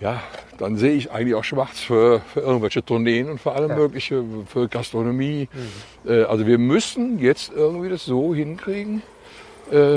ja, 0.00 0.22
dann 0.58 0.76
sehe 0.76 0.92
ich 0.92 1.10
eigentlich 1.10 1.34
auch 1.34 1.44
schwarz 1.44 1.80
für, 1.80 2.20
für 2.20 2.40
irgendwelche 2.40 2.84
Tourneen 2.84 3.30
und 3.30 3.40
für 3.40 3.52
alle 3.52 3.68
mögliche, 3.68 4.24
für 4.46 4.68
Gastronomie. 4.68 5.48
Äh, 6.06 6.24
also 6.24 6.46
wir 6.46 6.58
müssen 6.58 7.18
jetzt 7.18 7.52
irgendwie 7.52 7.88
das 7.88 8.04
so 8.04 8.34
hinkriegen, 8.34 9.02
äh, 9.70 9.94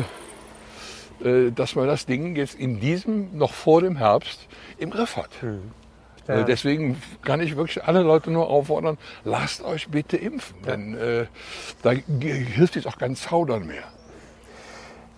äh, 1.23 1.51
dass 1.51 1.75
man 1.75 1.87
das 1.87 2.05
Ding 2.05 2.35
jetzt 2.35 2.55
in 2.55 2.79
diesem, 2.79 3.37
noch 3.37 3.53
vor 3.53 3.81
dem 3.81 3.97
Herbst, 3.97 4.47
im 4.77 4.89
Griff 4.89 5.17
hat. 5.17 5.31
Ja. 6.27 6.41
Äh, 6.41 6.45
Deswegen 6.45 7.01
kann 7.23 7.41
ich 7.41 7.55
wirklich 7.55 7.83
alle 7.83 8.01
Leute 8.01 8.31
nur 8.31 8.49
auffordern, 8.49 8.97
lasst 9.23 9.63
euch 9.63 9.89
bitte 9.89 10.17
impfen. 10.17 10.61
Denn 10.63 10.97
äh, 10.97 11.25
da 11.81 11.91
hilft 11.91 12.75
jetzt 12.75 12.87
auch 12.87 12.97
kein 12.97 13.15
Zaudern 13.15 13.65
mehr. 13.65 13.83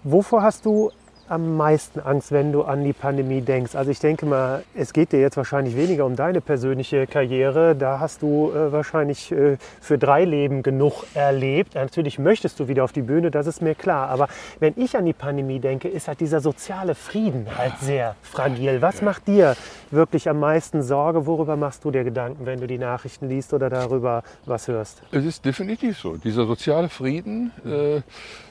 Wovor 0.03 0.41
hast 0.41 0.65
du 0.65 0.91
am 1.29 1.57
meisten 1.57 1.99
Angst, 1.99 2.31
wenn 2.31 2.51
du 2.51 2.63
an 2.63 2.83
die 2.83 2.93
Pandemie 2.93 3.41
denkst? 3.41 3.75
Also 3.75 3.91
ich 3.91 3.99
denke 3.99 4.25
mal, 4.25 4.63
es 4.75 4.93
geht 4.93 5.11
dir 5.11 5.19
jetzt 5.19 5.37
wahrscheinlich 5.37 5.75
weniger 5.75 6.05
um 6.05 6.15
deine 6.15 6.41
persönliche 6.41 7.07
Karriere. 7.07 7.75
Da 7.75 7.99
hast 7.99 8.21
du 8.21 8.51
äh, 8.51 8.71
wahrscheinlich 8.71 9.31
äh, 9.31 9.57
für 9.81 9.97
drei 9.97 10.25
Leben 10.25 10.63
genug 10.63 11.05
erlebt. 11.13 11.75
Natürlich 11.75 12.19
möchtest 12.19 12.59
du 12.59 12.67
wieder 12.67 12.83
auf 12.83 12.91
die 12.91 13.01
Bühne, 13.01 13.31
das 13.31 13.47
ist 13.47 13.61
mir 13.61 13.75
klar. 13.75 14.09
Aber 14.09 14.27
wenn 14.59 14.73
ich 14.77 14.95
an 14.97 15.05
die 15.05 15.13
Pandemie 15.13 15.59
denke, 15.59 15.87
ist 15.87 16.07
halt 16.07 16.19
dieser 16.19 16.39
soziale 16.39 16.95
Frieden 16.95 17.47
halt 17.57 17.73
sehr 17.81 18.15
fragil. 18.21 18.81
Was 18.81 19.01
macht 19.01 19.27
dir 19.27 19.55
wirklich 19.91 20.29
am 20.29 20.39
meisten 20.39 20.81
Sorge? 20.81 21.25
Worüber 21.25 21.55
machst 21.55 21.83
du 21.83 21.91
dir 21.91 22.03
Gedanken, 22.03 22.45
wenn 22.45 22.59
du 22.59 22.67
die 22.67 22.77
Nachrichten 22.77 23.27
liest 23.27 23.53
oder 23.53 23.69
darüber 23.69 24.23
was 24.45 24.67
hörst? 24.67 25.01
Es 25.11 25.25
ist 25.25 25.45
definitiv 25.45 25.97
so. 25.97 26.17
Dieser 26.17 26.45
soziale 26.45 26.89
Frieden, 26.89 27.51
äh, 27.65 28.01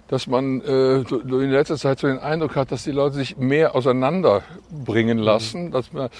dass 0.08 0.26
man 0.26 0.60
äh, 0.60 0.98
in 1.00 1.50
letzter 1.50 1.76
Zeit 1.76 1.98
so 1.98 2.06
den 2.06 2.18
Eindruck 2.18 2.54
hat, 2.54 2.70
dass 2.70 2.84
die 2.84 2.92
Leute 2.92 3.16
sich 3.16 3.36
mehr 3.36 3.74
auseinanderbringen 3.74 5.18
lassen, 5.18 5.72
dass, 5.72 5.92
man, 5.92 6.10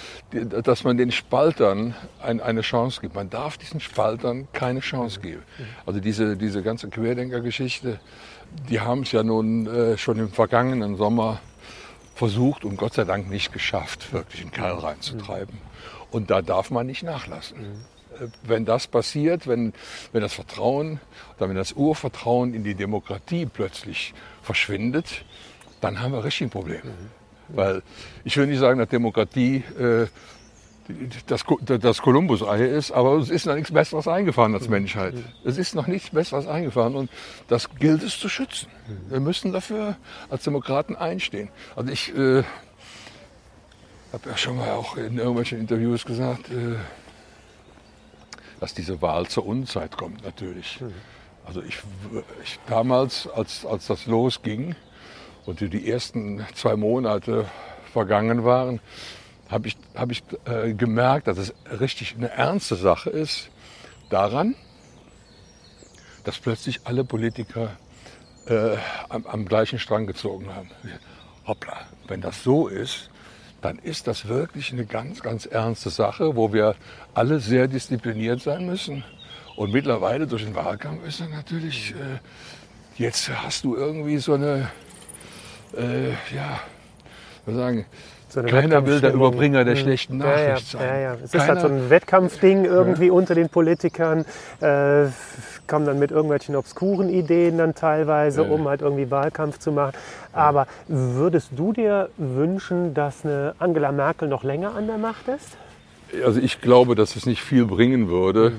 dass 0.63 0.83
man 0.83 0.97
den 0.97 1.11
Spaltern 1.11 1.95
ein, 2.21 2.41
eine 2.41 2.61
Chance 2.61 2.99
gibt. 2.99 3.15
Man 3.15 3.29
darf 3.29 3.57
diesen 3.57 3.79
Spaltern 3.79 4.47
keine 4.51 4.81
Chance 4.81 5.21
geben. 5.21 5.43
Also 5.85 5.99
diese, 5.99 6.35
diese 6.35 6.63
ganze 6.63 6.89
Querdenker-Geschichte, 6.89 7.99
die 8.69 8.81
haben 8.81 9.03
es 9.03 9.11
ja 9.11 9.23
nun 9.23 9.67
äh, 9.67 9.97
schon 9.97 10.19
im 10.19 10.29
vergangenen 10.29 10.97
Sommer 10.97 11.39
versucht 12.15 12.65
und 12.65 12.77
Gott 12.77 12.93
sei 12.95 13.05
Dank 13.05 13.29
nicht 13.29 13.53
geschafft, 13.53 14.11
wirklich 14.11 14.41
einen 14.41 14.51
Keil 14.51 14.73
reinzutreiben. 14.73 15.57
Und 16.11 16.29
da 16.29 16.41
darf 16.41 16.71
man 16.71 16.87
nicht 16.87 17.03
nachlassen. 17.03 17.57
Äh, 17.57 17.96
Wenn 18.43 18.65
das 18.65 18.87
passiert, 18.87 19.47
wenn, 19.47 19.73
wenn 20.11 20.21
das 20.21 20.33
Vertrauen, 20.33 20.99
oder 21.37 21.49
wenn 21.49 21.55
das 21.55 21.73
Urvertrauen 21.73 22.53
in 22.53 22.63
die 22.63 22.75
Demokratie 22.75 23.45
plötzlich 23.45 24.13
verschwindet, 24.41 25.25
dann 25.81 26.01
haben 26.01 26.13
wir 26.13 26.23
richtig 26.23 26.47
ein 26.47 26.49
Problem. 26.49 26.81
Weil 27.49 27.81
ich 28.23 28.35
will 28.37 28.47
nicht 28.47 28.59
sagen, 28.59 28.79
dass 28.79 28.89
Demokratie 28.89 29.63
äh, 29.79 30.07
das, 31.27 31.43
das 31.65 32.01
Kolumbus-Ei 32.01 32.65
ist, 32.65 32.91
aber 32.91 33.11
uns 33.11 33.29
ist 33.29 33.45
noch 33.45 33.55
nichts 33.55 33.71
Besseres 33.71 34.07
eingefahren 34.07 34.53
als 34.53 34.69
Menschheit. 34.69 35.15
Es 35.43 35.57
ist 35.57 35.75
noch 35.75 35.87
nichts 35.87 36.11
Besseres 36.11 36.47
eingefahren 36.47 36.95
und 36.95 37.09
das 37.47 37.69
gilt 37.77 38.03
es 38.03 38.17
zu 38.19 38.29
schützen. 38.29 38.67
Wir 39.09 39.19
müssen 39.19 39.51
dafür 39.51 39.97
als 40.29 40.43
Demokraten 40.43 40.95
einstehen. 40.95 41.49
Also 41.75 41.91
ich 41.91 42.15
äh, 42.15 42.43
habe 44.13 44.29
ja 44.29 44.37
schon 44.37 44.57
mal 44.57 44.71
auch 44.71 44.95
in 44.97 45.17
irgendwelchen 45.17 45.59
Interviews 45.59 46.05
gesagt, 46.05 46.49
äh, 46.49 46.75
dass 48.59 48.73
diese 48.73 49.01
Wahl 49.01 49.27
zur 49.27 49.45
Unzeit 49.45 49.97
kommt 49.97 50.23
natürlich. 50.23 50.79
Also 51.45 51.61
ich, 51.61 51.77
ich 52.43 52.59
damals, 52.67 53.27
als, 53.27 53.65
als 53.65 53.87
das 53.87 54.05
losging 54.05 54.75
und 55.45 55.61
die 55.61 55.89
ersten 55.89 56.45
zwei 56.55 56.75
Monate 56.75 57.45
vergangen 57.93 58.43
waren, 58.43 58.79
habe 59.49 59.69
ich, 59.69 59.77
hab 59.95 60.11
ich 60.11 60.23
äh, 60.45 60.73
gemerkt, 60.73 61.27
dass 61.27 61.37
es 61.37 61.53
richtig 61.79 62.15
eine 62.17 62.29
ernste 62.29 62.75
Sache 62.75 63.09
ist, 63.09 63.49
daran, 64.09 64.55
dass 66.25 66.37
plötzlich 66.37 66.81
alle 66.83 67.05
Politiker 67.05 67.77
äh, 68.47 68.75
am, 69.09 69.25
am 69.25 69.45
gleichen 69.45 69.79
Strang 69.79 70.05
gezogen 70.07 70.53
haben. 70.53 70.69
Hoppla, 71.45 71.77
wenn 72.07 72.19
das 72.19 72.43
so 72.43 72.67
ist, 72.67 73.09
dann 73.61 73.79
ist 73.79 74.07
das 74.07 74.27
wirklich 74.27 74.71
eine 74.71 74.85
ganz, 74.85 75.21
ganz 75.21 75.45
ernste 75.45 75.89
Sache, 75.89 76.35
wo 76.35 76.53
wir 76.53 76.75
alle 77.13 77.39
sehr 77.39 77.67
diszipliniert 77.67 78.41
sein 78.41 78.65
müssen. 78.65 79.03
Und 79.55 79.71
mittlerweile 79.73 80.27
durch 80.27 80.43
den 80.43 80.55
Wahlkampf 80.55 81.05
ist 81.05 81.19
dann 81.19 81.31
natürlich, 81.31 81.91
äh, 81.91 82.19
jetzt 83.01 83.29
hast 83.29 83.63
du 83.63 83.75
irgendwie 83.75 84.17
so 84.19 84.35
eine, 84.35 84.69
äh, 85.75 86.11
ja, 86.33 86.59
wir 87.45 87.55
sagen, 87.55 87.85
So 88.29 88.41
eine 88.41 88.49
keiner 88.49 88.85
will 88.85 88.99
der. 88.99 89.13
Überbringer 89.13 89.63
der 89.63 89.75
Mhm. 89.75 89.79
schlechten 89.79 90.19
Ja, 90.19 90.25
ja, 90.39 90.47
Nachricht 90.49 90.67
sein. 90.71 90.81
Ja, 90.87 90.97
ja. 90.99 91.13
Es 91.15 91.21
ist 91.23 91.31
Keiner- 91.33 91.47
halt 91.47 91.61
so 91.61 91.67
ein 91.67 91.89
Wettkampfding 91.89 92.65
irgendwie 92.65 93.09
unter 93.09 93.35
den 93.35 93.49
Politikern. 93.49 94.25
Äh, 94.59 95.05
kommen 95.67 95.85
dann 95.85 95.99
mit 95.99 96.11
irgendwelchen 96.11 96.55
obskuren 96.55 97.09
Ideen 97.09 97.57
dann 97.57 97.75
teilweise, 97.75 98.43
Ja. 98.43 98.49
um 98.49 98.67
halt 98.69 98.81
irgendwie 98.81 99.11
Wahlkampf 99.11 99.59
zu 99.59 99.71
machen. 99.73 99.93
Aber 100.31 100.65
würdest 100.87 101.49
du 101.57 101.73
dir 101.73 102.09
wünschen, 102.17 102.93
dass 102.93 103.25
eine 103.25 103.53
Angela 103.59 103.91
Merkel 103.91 104.27
noch 104.29 104.43
länger 104.43 104.75
an 104.75 104.87
der 104.87 104.97
Macht 104.97 105.27
ist? 105.27 105.57
Also 106.25 106.39
ich 106.39 106.61
glaube, 106.61 106.95
dass 106.95 107.17
es 107.17 107.25
nicht 107.25 107.41
viel 107.41 107.65
bringen 107.65 108.07
würde. 108.07 108.53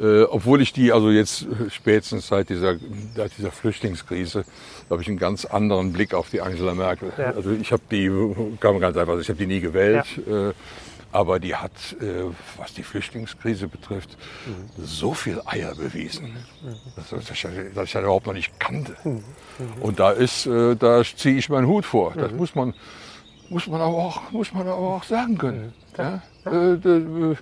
Äh, 0.00 0.22
obwohl 0.22 0.62
ich 0.62 0.72
die, 0.72 0.92
also 0.92 1.10
jetzt 1.10 1.42
äh, 1.42 1.70
spätestens 1.70 2.28
seit 2.28 2.50
dieser, 2.50 2.76
seit 3.16 3.36
dieser 3.36 3.50
Flüchtlingskrise, 3.50 4.44
habe 4.88 5.02
ich 5.02 5.08
einen 5.08 5.18
ganz 5.18 5.44
anderen 5.44 5.92
Blick 5.92 6.14
auf 6.14 6.30
die 6.30 6.40
Angela 6.40 6.74
Merkel. 6.74 7.12
Ja. 7.18 7.32
Also 7.32 7.50
ich 7.50 7.72
habe 7.72 7.82
die, 7.90 8.08
kann 8.60 8.72
man 8.72 8.80
ganz 8.80 8.96
einfach 8.96 9.14
sagen, 9.14 9.22
ich 9.22 9.28
habe 9.28 9.38
die 9.38 9.46
nie 9.46 9.60
gewählt. 9.60 10.06
Äh, 10.28 10.52
aber 11.10 11.40
die 11.40 11.56
hat, 11.56 11.72
äh, 12.00 12.24
was 12.58 12.74
die 12.74 12.82
Flüchtlingskrise 12.82 13.66
betrifft, 13.66 14.18
so 14.76 15.14
viel 15.14 15.40
Eier 15.46 15.74
bewiesen, 15.74 16.36
dass, 16.96 17.08
dass, 17.08 17.30
ich, 17.30 17.42
dass 17.74 17.84
ich 17.84 17.92
das 17.92 18.02
überhaupt 18.02 18.26
noch 18.26 18.34
nicht 18.34 18.60
kannte. 18.60 18.94
Und 19.80 20.00
da 20.00 20.10
ist, 20.10 20.46
äh, 20.46 20.76
da 20.76 21.02
ziehe 21.02 21.38
ich 21.38 21.48
meinen 21.48 21.66
Hut 21.66 21.86
vor. 21.86 22.12
Das 22.14 22.32
muss 22.32 22.54
man, 22.54 22.74
muss 23.48 23.66
man 23.66 23.80
aber 23.80 23.94
auch, 23.94 24.30
muss 24.32 24.52
man 24.52 24.68
aber 24.68 24.76
auch 24.76 25.04
sagen 25.04 25.38
können. 25.38 25.72
Ja? 25.96 26.22
Äh, 26.44 26.74
äh, 26.74 27.36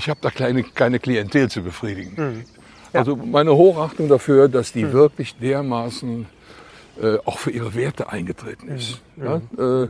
ich 0.00 0.08
habe 0.08 0.20
da 0.22 0.30
kleine, 0.30 0.62
keine 0.62 0.98
Klientel 0.98 1.50
zu 1.50 1.62
befriedigen. 1.62 2.46
Also 2.94 3.16
meine 3.16 3.54
Hochachtung 3.54 4.08
dafür, 4.08 4.48
dass 4.48 4.72
die 4.72 4.94
wirklich 4.94 5.36
dermaßen 5.36 6.26
äh, 7.02 7.18
auch 7.26 7.38
für 7.38 7.50
ihre 7.50 7.74
Werte 7.74 8.10
eingetreten 8.10 8.68
ist. 8.68 9.02
Ja? 9.16 9.42
Äh, 9.58 9.88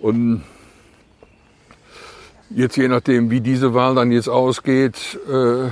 und 0.00 0.44
jetzt 2.50 2.76
je 2.76 2.88
nachdem, 2.88 3.30
wie 3.30 3.40
diese 3.40 3.72
Wahl 3.72 3.94
dann 3.94 4.12
jetzt 4.12 4.28
ausgeht, 4.28 5.18
äh, 5.30 5.68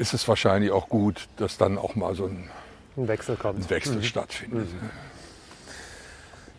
ist 0.00 0.14
es 0.14 0.26
wahrscheinlich 0.26 0.70
auch 0.70 0.88
gut, 0.88 1.28
dass 1.36 1.58
dann 1.58 1.76
auch 1.76 1.96
mal 1.96 2.14
so 2.14 2.24
ein 2.24 2.48
Ein 2.96 3.08
Wechsel 3.08 3.36
kommt. 3.36 3.68
Wechsel 3.68 4.02
stattfindet. 4.02 4.68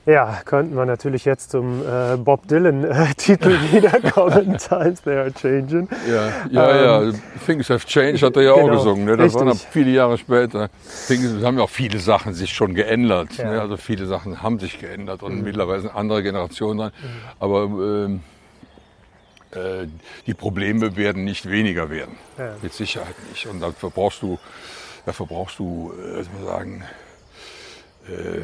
Ja, 0.06 0.42
könnten 0.46 0.76
wir 0.76 0.86
natürlich 0.86 1.26
jetzt 1.26 1.52
zum 1.52 1.82
äh, 1.82 2.18
Bob 2.18 2.48
Dylan-Titel 2.48 3.50
wiederkommen. 3.72 4.58
Times 4.58 5.02
they 5.04 5.16
are 5.16 5.32
changing. 5.32 5.88
Ja, 6.10 6.32
ja, 6.50 7.04
ja. 7.04 7.14
Things 7.46 7.70
have 7.70 7.86
changed 7.86 8.24
hat 8.24 8.36
er 8.36 8.42
ja 8.42 8.54
auch 8.54 8.64
genau, 8.64 8.78
gesungen. 8.78 9.06
Ne? 9.06 9.16
Das 9.16 9.36
richtig. 9.36 9.68
viele 9.70 9.92
Jahre 9.92 10.18
später. 10.18 10.70
Things 11.08 11.44
haben 11.44 11.58
ja 11.58 11.64
auch 11.64 11.70
viele 11.70 12.00
Sachen 12.00 12.34
sich 12.34 12.52
schon 12.52 12.74
geändert. 12.74 13.38
Ja. 13.38 13.46
Mhm. 13.46 13.52
Ne? 13.52 13.62
Also 13.62 13.78
viele 13.78 14.08
Sachen 14.08 14.42
haben 14.42 14.60
sich 14.60 14.80
geändert 14.80 15.22
und 15.22 15.44
mittlerweile 15.44 15.82
sind 15.82 15.96
andere 15.96 16.24
Generationen 16.24 16.80
dran. 16.80 16.92
Aber 17.40 17.64
ähm, 17.66 18.22
äh, 19.52 19.88
die 20.26 20.34
Probleme 20.34 20.96
werden 20.96 21.26
nicht 21.26 21.50
weniger 21.50 21.92
werden. 21.92 22.18
Ja. 22.40 22.56
Mit 22.62 22.74
Sicherheit 22.74 23.16
nicht. 23.30 23.46
Und 23.46 23.60
dafür 23.60 23.92
brauchst 23.92 24.24
du, 24.24 24.40
dafür 25.06 25.28
brauchst 25.28 25.60
du, 25.60 25.94
äh, 25.94 26.24
sagen, 26.44 26.84
äh, 28.08 28.42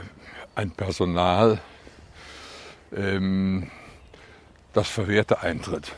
ein 0.57 0.71
Personal, 0.71 1.59
ähm, 2.95 3.69
das 4.73 4.89
verwehrte 4.89 5.41
Eintritt. 5.41 5.95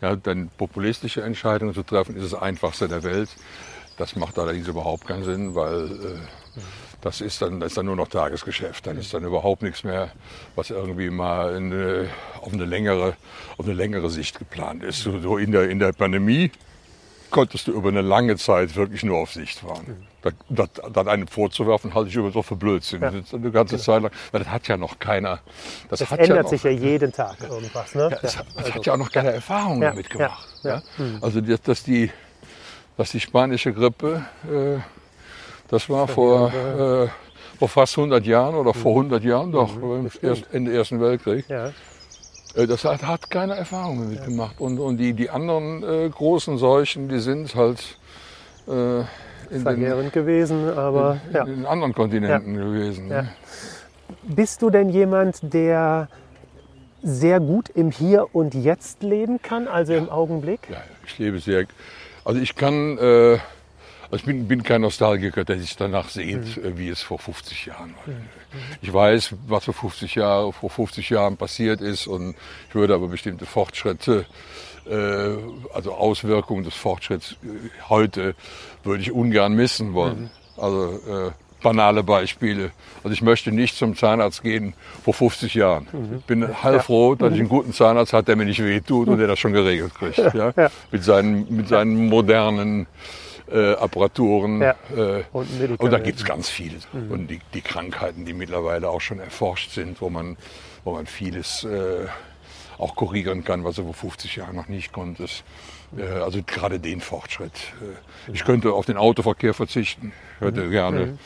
Ja, 0.00 0.16
dann 0.16 0.48
populistische 0.48 1.22
Entscheidungen 1.22 1.72
zu 1.72 1.84
treffen, 1.84 2.16
ist 2.16 2.32
das 2.32 2.42
Einfachste 2.42 2.88
der 2.88 3.04
Welt. 3.04 3.28
Das 3.98 4.16
macht 4.16 4.40
allerdings 4.40 4.66
überhaupt 4.66 5.06
keinen 5.06 5.22
Sinn, 5.22 5.54
weil 5.54 5.84
äh, 5.84 6.60
das, 7.00 7.20
ist 7.20 7.42
dann, 7.42 7.60
das 7.60 7.68
ist 7.68 7.76
dann 7.76 7.86
nur 7.86 7.94
noch 7.94 8.08
Tagesgeschäft. 8.08 8.84
Dann 8.88 8.98
ist 8.98 9.14
dann 9.14 9.22
überhaupt 9.22 9.62
nichts 9.62 9.84
mehr, 9.84 10.10
was 10.56 10.70
irgendwie 10.70 11.10
mal 11.10 11.54
in, 11.54 12.08
auf, 12.40 12.52
eine 12.52 12.64
längere, 12.64 13.16
auf 13.56 13.64
eine 13.64 13.74
längere 13.74 14.10
Sicht 14.10 14.36
geplant 14.36 14.82
ist. 14.82 15.02
So, 15.02 15.20
so 15.20 15.38
in, 15.38 15.52
der, 15.52 15.70
in 15.70 15.78
der 15.78 15.92
Pandemie 15.92 16.50
konntest 17.32 17.66
du 17.66 17.72
über 17.72 17.88
eine 17.88 18.02
lange 18.02 18.36
Zeit 18.36 18.76
wirklich 18.76 19.02
nur 19.02 19.18
auf 19.18 19.32
Sicht 19.32 19.58
fahren. 19.58 20.06
Das, 20.22 20.34
das, 20.48 20.68
das 20.92 21.06
einem 21.08 21.26
vorzuwerfen, 21.26 21.92
halte 21.94 22.08
ich 22.10 22.14
über 22.14 22.30
so 22.30 22.42
für 22.42 22.54
Blödsinn. 22.54 23.02
Ja. 23.02 23.10
Das 23.10 23.34
Eine 23.34 23.50
ganze 23.50 23.76
Zeit 23.78 24.02
lang, 24.02 24.12
das 24.30 24.46
hat 24.48 24.68
ja 24.68 24.76
noch 24.76 25.00
keiner. 25.00 25.40
Das, 25.88 25.98
Das 25.98 26.12
ändert 26.12 26.28
ja 26.28 26.42
noch, 26.42 26.48
sich 26.48 26.62
ja 26.62 26.70
jeden 26.70 27.12
Tag 27.12 27.38
irgendwas. 27.42 27.94
Ne? 27.96 28.08
ja, 28.12 28.18
es 28.22 28.38
hat, 28.38 28.46
also- 28.54 28.74
hat 28.74 28.86
ja 28.86 28.92
auch 28.92 28.98
noch 28.98 29.10
keine 29.10 29.32
Erfahrung 29.32 29.82
Ja, 29.82 29.90
damit 29.90 30.08
gemacht. 30.10 30.48
ja, 30.62 30.70
Ja, 30.70 30.82
ja. 30.98 31.04
Also 31.20 31.40
dass, 31.40 31.82
die, 31.82 32.10
dass 32.96 33.10
die 33.10 33.18
spanische 33.20 33.72
Grippe, 33.72 34.24
äh, 34.48 34.78
das 35.68 35.88
war 35.90 36.06
vor, 36.06 36.52
äh, 36.52 37.08
vor 37.58 37.68
fast 37.68 37.96
100 37.98 38.24
Jahren 38.24 38.54
oder 38.54 38.74
vor 38.74 38.92
100 38.92 39.24
Jahren, 39.24 39.50
doch, 39.50 39.70
erst, 40.22 40.52
Ende 40.52 40.72
Ersten 40.72 41.00
Weltkrieg. 41.00 41.46
Ja. 42.54 42.62
Äh, 42.62 42.66
Das 42.66 42.84
hat, 42.84 43.02
hat 43.02 43.30
keine 43.30 43.54
Erfahrung 43.56 44.00
damit 44.00 44.24
gemacht. 44.24 44.56
Und, 44.60 44.78
und 44.78 44.96
die, 44.98 45.12
die 45.12 45.30
anderen 45.30 45.82
äh, 45.82 46.08
großen 46.08 46.58
Seuchen, 46.58 47.08
die 47.08 47.18
sind 47.18 47.54
halt 47.54 47.98
äh, 48.68 49.00
in, 49.50 49.64
den, 49.64 50.12
gewesen, 50.12 50.68
aber 50.70 51.18
in, 51.28 51.34
ja. 51.34 51.44
den 51.44 51.66
anderen 51.66 51.94
Kontinenten 51.94 52.54
gewesen. 52.54 53.08
Ja. 53.08 53.22
ne? 53.22 53.28
Bist 54.22 54.62
du 54.62 54.70
denn 54.70 54.88
jemand, 54.88 55.52
der 55.52 56.08
sehr 57.02 57.40
gut 57.40 57.68
im 57.68 57.90
Hier 57.90 58.34
und 58.34 58.54
Jetzt 58.54 59.02
leben 59.02 59.42
kann, 59.42 59.66
also 59.66 59.92
im 59.94 60.08
Augenblick? 60.08 60.60
Ja, 60.70 60.82
ich 61.04 61.18
lebe 61.18 61.40
sehr. 61.40 61.66
Also 62.24 62.40
ich 62.40 62.54
kann, 62.54 62.98
äh, 62.98 63.38
ich 64.16 64.24
bin, 64.24 64.48
bin 64.48 64.62
kein 64.62 64.80
Nostalgiker, 64.82 65.44
der 65.44 65.58
sich 65.58 65.76
danach 65.76 66.08
sehnt, 66.08 66.56
Mhm. 66.56 66.64
äh, 66.64 66.78
wie 66.78 66.88
es 66.88 67.02
vor 67.02 67.18
50 67.18 67.66
Jahren 67.66 67.94
war. 68.06 68.14
Ich 68.82 68.92
weiß, 68.92 69.34
was 69.46 69.64
vor 69.64 69.74
50, 69.74 70.14
Jahr, 70.16 70.52
vor 70.52 70.70
50 70.70 71.08
Jahren 71.10 71.36
passiert 71.36 71.80
ist 71.80 72.06
und 72.06 72.34
ich 72.68 72.74
würde 72.74 72.94
aber 72.94 73.08
bestimmte 73.08 73.46
Fortschritte, 73.46 74.26
äh, 74.90 74.94
also 75.74 75.92
Auswirkungen 75.94 76.64
des 76.64 76.74
Fortschritts 76.74 77.32
äh, 77.42 77.70
heute, 77.88 78.34
würde 78.84 79.02
ich 79.02 79.12
ungern 79.12 79.54
missen 79.54 79.94
wollen. 79.94 80.30
Mhm. 80.56 80.60
Also 80.62 80.92
äh, 81.08 81.30
banale 81.62 82.02
Beispiele. 82.02 82.72
Also 83.04 83.14
ich 83.14 83.22
möchte 83.22 83.52
nicht 83.52 83.76
zum 83.76 83.96
Zahnarzt 83.96 84.42
gehen 84.42 84.74
vor 85.04 85.14
50 85.14 85.54
Jahren. 85.54 85.86
Mhm. 85.92 86.16
Ich 86.18 86.24
bin 86.24 86.62
heilfroh, 86.62 87.14
dass 87.14 87.32
ich 87.32 87.38
einen 87.38 87.48
guten 87.48 87.72
Zahnarzt 87.72 88.12
habe, 88.12 88.24
der 88.24 88.34
mir 88.36 88.44
nicht 88.44 88.62
wehtut 88.62 89.06
und 89.08 89.18
der 89.18 89.28
das 89.28 89.38
schon 89.38 89.52
geregelt 89.52 89.94
kriegt. 89.94 90.18
Ja. 90.34 90.52
Mit, 90.90 91.04
seinen, 91.04 91.54
mit 91.54 91.68
seinen 91.68 92.08
modernen 92.08 92.86
äh, 93.52 93.74
Apparaturen. 93.74 94.60
Ja. 94.60 94.74
Äh, 94.96 95.24
Und 95.32 95.48
und, 95.78 95.90
da 95.90 95.98
gibt 95.98 96.18
es 96.18 96.24
ganz 96.24 96.48
viel. 96.48 96.78
Und 96.92 97.28
die, 97.28 97.40
die 97.54 97.60
Krankheiten, 97.60 98.24
die 98.24 98.32
mittlerweile 98.32 98.88
auch 98.88 99.00
schon 99.00 99.18
erforscht 99.18 99.70
sind, 99.70 100.00
wo 100.00 100.10
man, 100.10 100.36
wo 100.84 100.94
man 100.94 101.06
vieles 101.06 101.64
äh, 101.64 102.06
auch 102.78 102.96
korrigieren 102.96 103.44
kann, 103.44 103.64
was 103.64 103.76
du 103.76 103.84
vor 103.84 103.94
50 103.94 104.36
Jahren 104.36 104.56
noch 104.56 104.68
nicht 104.68 104.92
konntest. 104.92 105.44
Äh, 105.96 106.02
also 106.04 106.40
gerade 106.44 106.80
den 106.80 107.00
Fortschritt. 107.00 107.52
Äh, 107.80 108.32
ich 108.32 108.44
könnte 108.44 108.72
auf 108.72 108.86
den 108.86 108.96
Autoverkehr 108.96 109.54
verzichten. 109.54 110.12
Ich 110.40 110.46
hätte 110.46 110.68
gerne, 110.70 111.18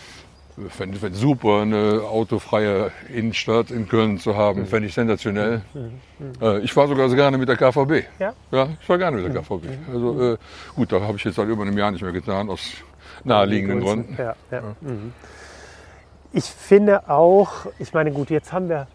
fände 0.68 0.98
fänd 0.98 1.16
super, 1.16 1.62
eine 1.62 2.02
autofreie 2.02 2.90
Innenstadt 3.12 3.70
in 3.70 3.88
Köln 3.88 4.18
zu 4.18 4.36
haben. 4.36 4.66
Fände 4.66 4.88
ich 4.88 4.94
sensationell. 4.94 5.62
Äh, 6.40 6.60
ich 6.60 6.74
war 6.76 6.88
sogar 6.88 7.08
so 7.08 7.16
gerne 7.16 7.38
mit 7.38 7.48
der 7.48 7.56
KVB. 7.56 8.04
Ja? 8.18 8.32
Ja, 8.50 8.68
ich 8.80 8.88
war 8.88 8.98
gerne 8.98 9.18
mit 9.18 9.26
der 9.26 9.42
KVB. 9.42 9.66
Also 9.92 10.32
äh, 10.32 10.36
gut, 10.74 10.92
da 10.92 11.00
habe 11.00 11.16
ich 11.18 11.24
jetzt 11.24 11.34
seit 11.34 11.48
über 11.48 11.62
einem 11.62 11.76
Jahr 11.76 11.90
nicht 11.90 12.02
mehr 12.02 12.12
getan, 12.12 12.48
aus 12.48 12.72
naheliegenden 13.24 13.80
Gründen. 13.80 14.16
Ja, 14.18 14.34
ja. 14.50 14.62
Mhm. 14.80 15.12
Ich 16.32 16.44
finde 16.44 17.08
auch, 17.08 17.66
ich 17.78 17.92
meine, 17.92 18.12
gut, 18.12 18.30
jetzt 18.30 18.52
haben 18.52 18.68
wir 18.68 18.86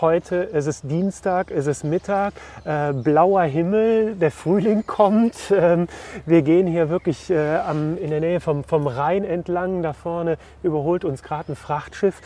heute, 0.00 0.48
es 0.52 0.66
ist 0.66 0.82
Dienstag, 0.84 1.50
es 1.50 1.66
ist 1.66 1.84
Mittag, 1.84 2.34
äh, 2.64 2.92
blauer 2.92 3.42
Himmel, 3.42 4.14
der 4.16 4.30
Frühling 4.30 4.86
kommt. 4.86 5.34
Ähm, 5.50 5.88
wir 6.26 6.42
gehen 6.42 6.66
hier 6.66 6.88
wirklich 6.88 7.30
äh, 7.30 7.56
am, 7.56 7.96
in 7.98 8.10
der 8.10 8.20
Nähe 8.20 8.40
vom, 8.40 8.64
vom 8.64 8.86
Rhein 8.86 9.24
entlang. 9.24 9.82
Da 9.82 9.92
vorne 9.92 10.36
überholt 10.62 11.04
uns 11.04 11.22
gerade 11.22 11.52
ein 11.52 11.56
Frachtschiff. 11.56 12.20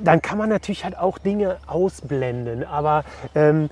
Dann 0.00 0.22
kann 0.22 0.38
man 0.38 0.48
natürlich 0.48 0.84
halt 0.84 0.98
auch 0.98 1.18
Dinge 1.18 1.58
ausblenden. 1.66 2.64
Aber 2.64 3.04
ähm, 3.34 3.68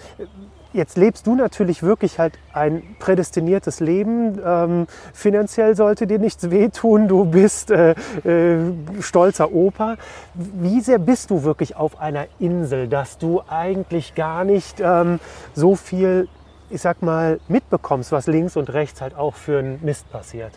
Jetzt 0.75 0.97
lebst 0.97 1.29
du 1.29 1.37
natürlich 1.37 1.85
wirklich 1.85 2.19
halt 2.19 2.37
ein 2.53 2.83
prädestiniertes 2.99 3.79
Leben. 3.79 4.41
Ähm, 4.45 4.87
finanziell 5.13 5.77
sollte 5.77 6.09
dir 6.09 6.19
nichts 6.19 6.51
wehtun. 6.51 7.07
Du 7.07 7.27
bist 7.27 7.71
äh, 7.71 7.93
äh, 8.25 8.59
stolzer 9.01 9.53
Opa. 9.53 9.97
Wie 10.35 10.81
sehr 10.81 10.99
bist 10.99 11.31
du 11.31 11.45
wirklich 11.45 11.77
auf 11.77 12.01
einer 12.01 12.27
Insel, 12.41 12.89
dass 12.89 13.19
du 13.19 13.41
eigentlich 13.49 14.17
gar 14.17 14.45
nicht 14.45 14.81
ähm, 14.81 15.21
so 15.55 15.77
viel, 15.77 16.27
ich 16.71 16.81
sag 16.81 17.03
mal, 17.03 17.39
mitbekommst, 17.47 18.11
was 18.11 18.27
links 18.27 18.57
und 18.57 18.73
rechts 18.73 19.01
halt 19.01 19.15
auch 19.15 19.37
für 19.37 19.61
ein 19.61 19.79
Mist 19.81 20.11
passiert? 20.11 20.53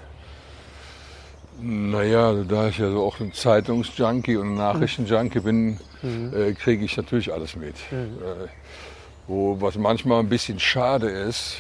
Naja, 1.61 2.33
da 2.33 2.69
ich 2.69 2.79
ja 2.79 2.89
so 2.89 3.03
auch 3.03 3.19
ein 3.19 3.33
Zeitungsjunkie 3.33 4.37
und 4.37 4.53
ein 4.53 4.55
Nachrichtenjunkie 4.55 5.41
bin, 5.41 5.77
äh, 6.03 6.53
kriege 6.53 6.85
ich 6.85 6.97
natürlich 6.97 7.31
alles 7.31 7.55
mit. 7.55 7.75
Äh, 7.91 8.47
wo, 9.27 9.59
was 9.59 9.75
manchmal 9.77 10.19
ein 10.19 10.29
bisschen 10.29 10.59
schade 10.59 11.09
ist, 11.09 11.57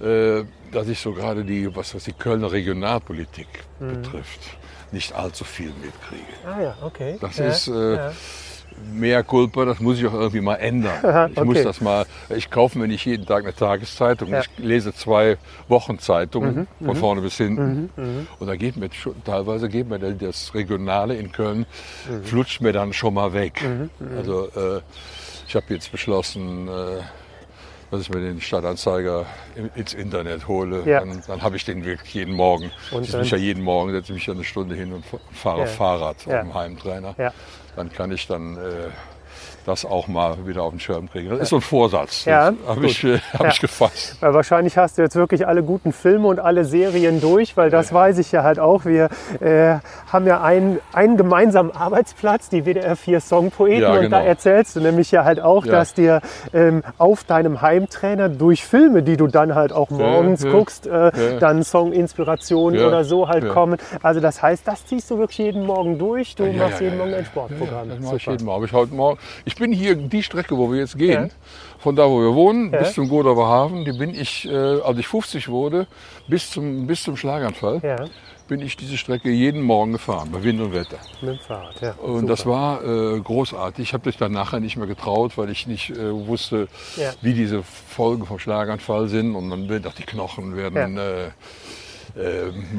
äh, 0.00 0.44
dass 0.72 0.88
ich 0.88 1.00
so 1.00 1.12
gerade 1.12 1.44
die, 1.44 1.74
was, 1.74 1.94
was 1.94 2.04
die 2.04 2.12
Kölner 2.12 2.52
Regionalpolitik 2.52 3.48
betrifft, 3.78 4.40
nicht 4.92 5.12
allzu 5.14 5.44
viel 5.44 5.72
mitkriege. 5.82 6.24
Ah 6.46 6.60
ja, 6.62 6.74
okay. 6.82 7.16
Das 7.20 7.36
ja, 7.38 7.46
ist 7.46 7.68
äh, 7.68 7.94
ja. 7.96 8.12
mehr 8.92 9.22
Culpa, 9.22 9.64
das 9.64 9.80
muss 9.80 9.98
ich 9.98 10.06
auch 10.06 10.14
irgendwie 10.14 10.40
mal 10.40 10.56
ändern. 10.56 11.28
Ich 11.32 11.36
okay. 11.38 11.44
muss 11.44 11.62
das 11.62 11.80
mal, 11.80 12.06
ich 12.34 12.50
kaufe 12.50 12.78
mir 12.78 12.88
nicht 12.88 13.04
jeden 13.04 13.26
Tag 13.26 13.44
eine 13.44 13.54
Tageszeitung. 13.54 14.30
Ja. 14.30 14.38
Mhm, 14.38 14.44
Ich 14.58 14.64
lese 14.64 14.94
zwei 14.94 15.38
Wochenzeitungen 15.68 16.66
von 16.84 16.96
vorne 16.96 17.20
bis 17.20 17.36
hinten. 17.36 17.90
Und 18.38 18.46
da 18.46 18.56
geht 18.56 18.76
mir 18.76 18.90
schon, 18.92 19.14
teilweise 19.24 19.68
geht 19.68 19.88
mir 19.88 19.98
das 19.98 20.54
Regionale 20.54 21.14
in 21.16 21.32
Köln, 21.32 21.66
Mhm. 22.08 22.24
flutscht 22.24 22.60
mir 22.60 22.72
dann 22.72 22.92
schon 22.92 23.14
mal 23.14 23.32
weg. 23.32 23.62
Also 24.16 24.46
äh, 24.48 24.80
ich 25.50 25.56
habe 25.56 25.66
jetzt 25.74 25.90
beschlossen, 25.90 26.68
äh, 26.68 27.00
dass 27.90 28.02
ich 28.02 28.10
mir 28.10 28.20
den 28.20 28.40
Stadtanzeiger 28.40 29.26
in- 29.56 29.68
ins 29.74 29.94
Internet 29.94 30.46
hole. 30.46 30.84
Ja. 30.86 31.00
Dann, 31.00 31.24
dann 31.26 31.42
habe 31.42 31.56
ich 31.56 31.64
den 31.64 31.84
wirklich 31.84 32.14
jeden 32.14 32.34
Morgen. 32.34 32.70
Und 32.92 33.02
ich 33.08 33.12
mich 33.16 33.32
ja 33.32 33.36
jeden 33.36 33.64
Morgen, 33.64 33.90
setze 33.90 34.12
mich 34.12 34.24
ja 34.26 34.32
eine 34.32 34.44
Stunde 34.44 34.76
hin 34.76 34.92
und 34.92 35.04
fahre 35.32 35.62
Ja. 35.62 35.66
Fahrrad 35.66 36.24
Ja. 36.24 36.36
auf 36.38 36.46
dem 36.46 36.54
Heimtrainer 36.54 37.14
dann 37.74 37.90
kann 37.90 38.12
ich 38.12 38.28
dann 38.28 38.56
äh, 38.58 38.60
das 39.70 39.84
auch 39.84 40.08
mal 40.08 40.46
wieder 40.46 40.62
auf 40.62 40.70
den 40.70 40.80
Schirm 40.80 41.08
kriegen. 41.10 41.30
Das 41.30 41.40
ist 41.40 41.48
so 41.50 41.56
ein 41.56 41.62
Vorsatz. 41.62 42.24
Ja, 42.24 42.52
habe 42.66 42.86
ich, 42.86 43.04
äh, 43.04 43.18
hab 43.32 43.42
Ja. 43.44 43.48
ich 43.48 43.60
gefasst. 43.60 44.16
Weil 44.20 44.34
wahrscheinlich 44.34 44.76
hast 44.76 44.98
du 44.98 45.02
jetzt 45.02 45.14
wirklich 45.16 45.46
alle 45.46 45.62
guten 45.62 45.92
Filme 45.92 46.26
und 46.28 46.40
alle 46.40 46.64
Serien 46.64 47.20
durch, 47.20 47.56
weil 47.56 47.70
das 47.70 47.92
weiß 47.92 48.18
ich 48.18 48.32
ja 48.32 48.42
halt 48.42 48.58
auch. 48.58 48.84
Wir 48.84 49.08
äh, 49.40 49.76
haben 50.12 50.26
ja 50.26 50.40
einen, 50.42 50.80
einen 50.92 51.16
gemeinsamen 51.16 51.70
Arbeitsplatz, 51.70 52.48
die 52.48 52.64
WDR 52.64 52.96
4 52.96 53.20
Songpoeten. 53.20 53.80
Ja, 53.82 53.90
Und 53.92 53.96
da 53.96 54.18
genau. 54.18 54.24
erzählst 54.24 54.74
du 54.76 54.80
nämlich 54.80 55.10
ja 55.12 55.24
halt 55.24 55.40
auch, 55.40 55.64
Ja. 55.64 55.72
dass 55.72 55.94
dir 55.94 56.20
ähm, 56.52 56.82
auf 56.98 57.24
deinem 57.24 57.62
Heimtrainer 57.62 58.28
durch 58.28 58.64
Filme, 58.64 59.02
die 59.02 59.16
du 59.16 59.28
dann 59.28 59.54
halt 59.54 59.72
auch 59.72 59.90
morgens 59.90 60.42
ja. 60.42 60.50
guckst, 60.50 60.86
äh, 60.86 60.90
Ja. 61.34 61.38
dann 61.38 61.62
Songinspirationen 61.62 62.80
Ja. 62.80 62.88
oder 62.88 63.04
so 63.04 63.28
halt 63.28 63.44
Ja. 63.44 63.52
kommen. 63.52 63.78
Also 64.02 64.20
das 64.20 64.42
heißt, 64.42 64.66
das 64.66 64.84
ziehst 64.86 65.10
du 65.10 65.18
wirklich 65.18 65.38
jeden 65.38 65.64
Morgen 65.66 65.98
durch. 65.98 66.34
Du 66.34 66.44
Ja, 66.44 66.52
machst 66.64 66.80
ja, 66.80 66.86
jeden 66.86 66.92
ja, 66.92 66.98
Morgen 66.98 67.12
ja. 67.12 67.18
ein 67.18 67.24
Sportprogramm. 67.24 67.88
Das 67.88 68.00
mache 68.00 68.16
ich 68.16 68.26
jeden 68.26 68.44
Morgen. 68.44 68.64
Ich, 68.64 68.72
heute 68.72 68.94
Morgen. 68.94 69.18
ich 69.44 69.54
bin 69.60 69.70
hier, 69.72 69.94
die 69.94 70.22
Strecke, 70.24 70.58
wo 70.58 70.72
wir 70.72 70.80
jetzt 70.80 70.98
gehen, 70.98 71.26
Ja. 71.26 71.34
von 71.78 71.94
da, 71.94 72.08
wo 72.10 72.20
wir 72.20 72.34
wohnen, 72.34 72.72
Ja. 72.72 72.80
bis 72.80 72.94
zum 72.94 73.08
Godawer 73.08 73.46
Hafen, 73.46 73.84
die 73.84 73.92
bin 73.92 74.12
ich, 74.14 74.48
äh, 74.50 74.80
als 74.80 74.98
ich 74.98 75.06
50 75.06 75.48
wurde, 75.48 75.86
bis 76.26 76.50
zum, 76.50 76.88
bis 76.88 77.04
zum 77.04 77.16
Schlaganfall, 77.16 77.80
Ja. 77.84 78.06
bin 78.48 78.60
ich 78.60 78.76
diese 78.76 78.96
Strecke 78.96 79.30
jeden 79.30 79.62
Morgen 79.62 79.92
gefahren, 79.92 80.30
bei 80.32 80.42
Wind 80.42 80.60
und 80.60 80.72
Wetter. 80.72 80.96
Mit 81.20 81.30
dem 81.30 81.38
Fahrrad, 81.38 81.80
ja. 81.80 81.92
Und 81.92 82.26
das 82.26 82.44
war 82.46 82.82
äh, 82.84 83.20
großartig. 83.20 83.84
Ich 83.88 83.92
habe 83.94 84.08
mich 84.08 84.16
dann 84.16 84.32
nachher 84.32 84.58
nicht 84.58 84.76
mehr 84.76 84.88
getraut, 84.88 85.38
weil 85.38 85.50
ich 85.50 85.68
nicht 85.68 85.90
äh, 85.90 86.12
wusste, 86.26 86.66
wie 87.22 87.32
diese 87.34 87.62
Folgen 87.62 88.26
vom 88.26 88.40
Schlaganfall 88.40 89.06
sind. 89.06 89.36
Und 89.36 89.50
dann 89.50 89.68
werden 89.68 89.86
auch 89.86 89.94
die 89.94 90.02
Knochen 90.02 90.56
werden 90.56 90.98
äh, 90.98 91.30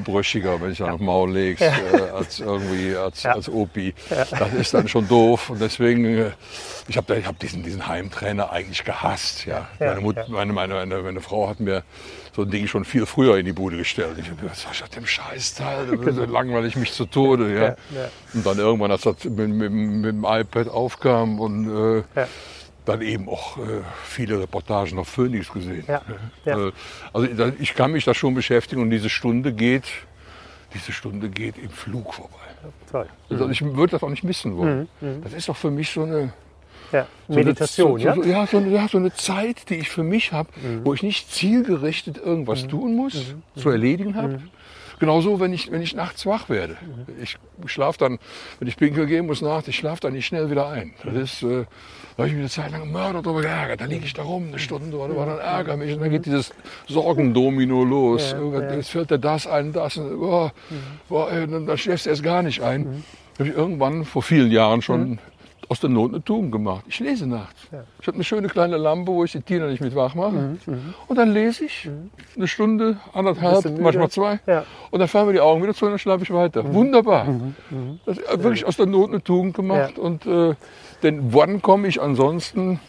brüchiger, 0.04 0.62
wenn 0.62 0.72
ich 0.72 0.80
dann 0.80 0.92
auf 0.92 1.00
Maul 1.00 1.32
legst, 1.32 1.62
äh, 1.62 2.10
als 2.14 2.40
irgendwie 2.40 2.96
als, 2.96 3.26
als 3.26 3.50
Opi. 3.50 3.94
Das 4.10 4.54
ist 4.54 4.74
dann 4.74 4.88
schon 4.88 5.08
doof. 5.08 5.50
Und 5.50 5.62
deswegen, 5.62 6.06
äh, 6.06 6.32
ich 6.88 6.98
habe 6.98 7.18
ich 7.18 7.26
hab 7.26 7.40
diesen, 7.40 7.64
diesen 7.64 7.88
Heimtrainer 7.88 8.52
eigentlich 8.52 8.84
gehasst. 8.84 9.46
Ja. 9.46 9.68
Meine, 9.80 10.02
Mut, 10.02 10.16
meine, 10.28 10.54
meine, 10.54 10.74
meine, 10.74 11.02
meine 11.02 11.22
Frau 11.22 11.50
hat 11.50 11.60
mir 11.60 11.84
so 12.36 12.44
ein 12.44 12.50
Ding 12.50 12.68
schon 12.68 12.86
viel 12.86 13.06
früher 13.06 13.38
in 13.38 13.46
die 13.46 13.54
Bude 13.54 13.78
gestellt. 13.78 14.18
Ich 14.18 14.30
habe 14.30 14.42
gesagt, 14.42 14.82
was 14.82 14.90
dem 14.90 15.06
Scheißteil? 15.06 15.98
Das 15.98 16.16
so 16.16 16.26
langweilig 16.26 16.76
mich 16.76 16.94
zu 16.94 17.06
Tode. 17.06 17.54
Ja. 17.54 17.62
Ja, 17.62 17.68
ja. 17.68 18.10
Und 18.34 18.46
dann 18.46 18.58
irgendwann, 18.58 18.92
als 18.92 19.02
das 19.02 19.24
mit, 19.26 19.50
mit, 19.50 19.72
mit 19.72 20.12
dem 20.12 20.26
iPad 20.26 20.70
aufkam 20.70 21.40
und 21.40 22.00
äh. 22.16 22.26
Dann 22.92 23.02
eben 23.02 23.30
auch 23.30 23.58
äh, 23.58 23.62
viele 24.04 24.40
Reportagen 24.40 24.98
auf 25.00 25.08
Phoenix 25.08 25.52
gesehen. 25.52 25.84
Ja, 25.88 26.02
ja. 26.46 26.68
Äh, 26.68 26.72
Also 27.14 27.52
ich 27.60 27.74
kann 27.76 27.92
mich 27.92 28.06
da 28.06 28.14
schon 28.14 28.34
beschäftigen 28.34 28.82
und 28.82 28.90
diese 28.90 29.10
Stunde 29.10 29.54
geht, 29.54 29.86
diese 30.74 30.92
Stunde 30.92 31.30
geht 31.30 31.58
im 31.58 31.70
Flug 31.70 32.14
vorbei. 32.14 32.36
Toll. 32.92 33.08
Also 33.30 33.50
ich 33.50 33.62
würde 33.64 33.92
das 33.92 34.04
auch 34.04 34.10
nicht 34.10 34.24
missen 34.24 34.56
wollen. 34.58 34.88
Das 35.24 35.34
ist 35.34 35.50
doch 35.50 35.58
für 35.58 35.72
mich 35.72 35.90
so 35.90 36.04
eine, 36.04 36.34
Ja. 36.92 37.08
so 37.28 37.34
eine- 37.34 37.44
Meditation, 37.44 38.00
so, 38.00 38.06
ja? 38.06 38.14
So, 38.16 38.24
ja, 38.24 38.46
so, 38.48 38.58
eine, 38.58 38.70
ja, 38.70 38.88
so 38.88 38.98
eine 38.98 39.14
Zeit, 39.14 39.70
die 39.70 39.76
ich 39.76 39.90
für 39.90 40.04
mich 40.04 40.32
habe, 40.32 40.50
Mhm. 40.62 40.86
wo 40.86 40.94
ich 40.94 41.02
nicht 41.04 41.32
zielgerichtet 41.32 42.18
irgendwas 42.18 42.68
tun 42.68 42.96
muss, 42.96 43.34
zu 43.56 43.70
erledigen 43.70 44.16
habe. 44.16 44.34
Mhm. 44.40 44.50
Genauso, 45.00 45.40
wenn 45.40 45.52
ich, 45.52 45.72
wenn 45.72 45.82
ich 45.82 45.96
nachts 45.96 46.28
wach 46.28 46.48
werde. 46.48 46.78
Ich 47.20 47.38
schlafe 47.66 47.98
dann, 47.98 48.20
wenn 48.60 48.68
ich 48.68 48.78
pinkeln 48.78 49.08
gehen 49.08 49.26
muss 49.26 49.42
nachts, 49.42 49.68
ich 49.68 49.76
schlafe 49.78 50.00
dann 50.02 50.14
nicht 50.14 50.28
schnell 50.28 50.52
wieder 50.52 50.68
ein. 50.70 50.94
Das 51.04 51.16
ist, 51.16 51.42
äh, 51.44 51.66
da 52.16 52.24
habe 52.24 52.28
ich 52.28 52.34
mich 52.34 52.42
eine 52.42 52.50
Zeit 52.50 52.72
lang 52.72 52.92
Mörder 52.92 53.22
darüber 53.22 53.42
geärgert. 53.42 53.82
Da 53.82 53.86
liege 53.86 54.06
ich 54.06 54.14
da 54.14 54.24
rum, 54.24 54.48
eine 54.48 54.60
Stunde 54.60 54.98
oder 54.98 55.26
dann 55.26 55.40
ärgere 55.40 55.78
mich 55.78 55.94
und 55.94 56.02
dann 56.02 56.10
geht 56.10 56.26
dieses 56.26 56.54
Sorgendomino 56.88 57.84
los. 57.84 58.36
Jetzt 58.72 58.90
fällt 58.90 59.12
dir 59.12 59.20
das 59.20 59.48
ein, 59.48 59.74
das, 59.74 59.98
und, 59.98 60.22
oh, 60.22 60.52
oh, 61.10 61.28
ey, 61.32 61.48
dann, 61.48 61.66
dann 61.66 61.78
schläfst 61.78 62.06
du 62.06 62.10
erst 62.10 62.24
gar 62.24 62.44
nicht 62.44 62.62
ein. 62.62 62.82
Mhm. 62.82 63.04
habe 63.40 63.50
ich 63.50 63.56
irgendwann 63.56 64.06
vor 64.06 64.22
vielen 64.22 64.52
Jahren 64.52 64.82
schon 64.82 65.20
aus 65.72 65.80
der 65.80 65.90
Not 65.90 66.12
eine 66.12 66.22
Tugend 66.22 66.52
gemacht. 66.52 66.84
Ich 66.90 67.00
lese 67.00 67.26
nachts. 67.26 67.70
Ich 68.02 68.06
habe 68.06 68.16
eine 68.16 68.26
schöne 68.26 68.50
kleine 68.50 68.76
Lampe, 68.76 69.10
wo 69.10 69.24
ich 69.24 69.32
die 69.32 69.42
Tina 69.42 69.68
nicht 69.68 69.80
mit 69.80 69.96
wach 69.96 70.16
mache. 70.16 70.58
Und 71.08 71.16
dann 71.16 71.32
lese 71.32 71.64
ich 71.64 71.90
eine 72.36 72.50
Stunde, 72.50 72.98
anderthalb, 73.14 73.64
müde? 73.64 73.82
manchmal 73.82 74.10
zwei. 74.10 74.42
Ja. 74.48 74.66
Und 74.90 75.00
dann 75.00 75.08
fallen 75.08 75.28
mir 75.28 75.34
die 75.34 75.40
Augen 75.40 75.64
wieder 75.64 75.74
zu 75.74 75.86
und 75.86 75.92
dann 75.92 76.00
schlafe 76.00 76.24
ich 76.24 76.34
weiter. 76.34 76.74
Wunderbar. 76.74 77.26
Das 78.06 78.18
ist 78.18 78.44
wirklich 78.44 78.66
aus 78.66 78.76
der 78.76 78.86
Not 78.86 79.12
eine 79.12 79.24
Tugend 79.24 79.54
gemacht. 79.56 79.94
Ja. 79.96 80.04
Und, 80.04 80.26
äh, 80.26 80.56
denn 81.04 81.34
wann 81.34 81.62
komme 81.62 81.88
ich 81.88 82.02
ansonsten 82.02 82.82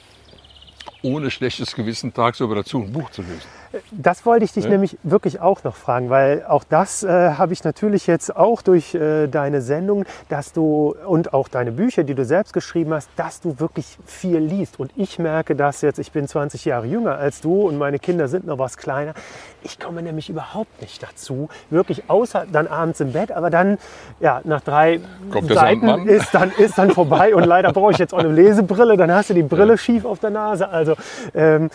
ohne 1.02 1.30
schlechtes 1.30 1.76
Gewissen 1.76 2.12
tagsüber 2.12 2.56
dazu, 2.56 2.82
ein 2.82 2.90
Buch 2.90 3.10
zu 3.10 3.22
lesen? 3.22 3.61
Das 3.90 4.26
wollte 4.26 4.44
ich 4.44 4.52
dich 4.52 4.64
Ja. 4.64 4.70
nämlich 4.70 4.98
wirklich 5.02 5.40
auch 5.40 5.64
noch 5.64 5.76
fragen, 5.76 6.10
weil 6.10 6.44
auch 6.48 6.64
das 6.64 7.02
äh, 7.02 7.08
habe 7.08 7.52
ich 7.52 7.64
natürlich 7.64 8.06
jetzt 8.06 8.34
auch 8.36 8.62
durch 8.62 8.94
äh, 8.94 9.26
deine 9.28 9.62
Sendung, 9.62 10.04
dass 10.28 10.52
du 10.52 10.94
und 11.06 11.32
auch 11.34 11.48
deine 11.48 11.72
Bücher, 11.72 12.04
die 12.04 12.14
du 12.14 12.24
selbst 12.24 12.52
geschrieben 12.52 12.92
hast, 12.94 13.08
dass 13.16 13.40
du 13.40 13.58
wirklich 13.60 13.98
viel 14.04 14.38
liest. 14.38 14.78
Und 14.78 14.92
ich 14.96 15.18
merke 15.18 15.56
das 15.56 15.80
jetzt, 15.80 15.98
ich 15.98 16.12
bin 16.12 16.28
20 16.28 16.64
Jahre 16.64 16.86
jünger 16.86 17.16
als 17.16 17.40
du 17.40 17.66
und 17.68 17.78
meine 17.78 17.98
Kinder 17.98 18.28
sind 18.28 18.46
noch 18.46 18.58
was 18.58 18.76
kleiner. 18.76 19.14
Ich 19.62 19.78
komme 19.78 20.02
nämlich 20.02 20.28
überhaupt 20.28 20.80
nicht 20.80 21.02
dazu, 21.02 21.48
wirklich 21.70 22.04
außer 22.08 22.46
dann 22.50 22.66
abends 22.66 23.00
im 23.00 23.12
Bett, 23.12 23.30
aber 23.32 23.48
dann, 23.50 23.78
ja, 24.20 24.40
nach 24.44 24.60
drei 24.60 25.00
Kommt 25.30 25.52
Seiten 25.52 26.08
ist 26.08 26.34
dann, 26.34 26.50
ist 26.50 26.76
dann 26.78 26.90
vorbei 26.90 27.34
und 27.34 27.44
leider 27.44 27.72
brauche 27.72 27.92
ich 27.92 27.98
jetzt 27.98 28.12
auch 28.12 28.18
eine 28.18 28.32
Lesebrille, 28.32 28.96
dann 28.96 29.12
hast 29.12 29.30
du 29.30 29.34
die 29.34 29.42
Brille 29.42 29.78
schief 29.78 30.04
auf 30.04 30.18
der 30.18 30.30
Nase. 30.30 30.68
Also 30.68 30.94
ähm, 31.34 31.70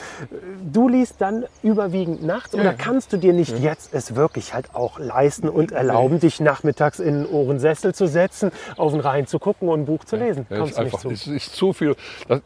du 0.72 0.88
liest 0.90 1.16
dann 1.20 1.46
überwiegend 1.88 2.24
nachts 2.24 2.54
oder 2.54 2.74
kannst 2.74 3.14
du 3.14 3.18
dir 3.18 3.34
nicht 3.34 3.58
jetzt 3.60 3.94
es 3.94 4.16
wirklich 4.16 4.54
halt 4.54 4.76
auch 4.76 5.00
leisten 5.00 5.50
und 5.50 5.72
erlauben, 5.72 6.20
dich 6.20 6.40
nachmittags 6.40 7.00
in 7.00 7.16
einen 7.16 7.26
Ohrensessel 7.26 7.96
zu 7.96 8.08
setzen, 8.08 8.52
auf 8.76 8.92
den 8.92 9.02
Rhein 9.02 9.28
zu 9.28 9.40
gucken 9.40 9.70
und 9.70 9.82
ein 9.82 9.86
Buch 9.86 10.04
zu 10.04 10.16
lesen? 10.16 10.46
Ja, 10.50 10.60
Kommst 10.60 10.78
einfach, 10.78 11.00
zu? 11.00 11.10
es 11.10 11.28
ist 11.28 11.56
zu 11.56 11.74
viel. 11.74 11.96
Das, 12.28 12.42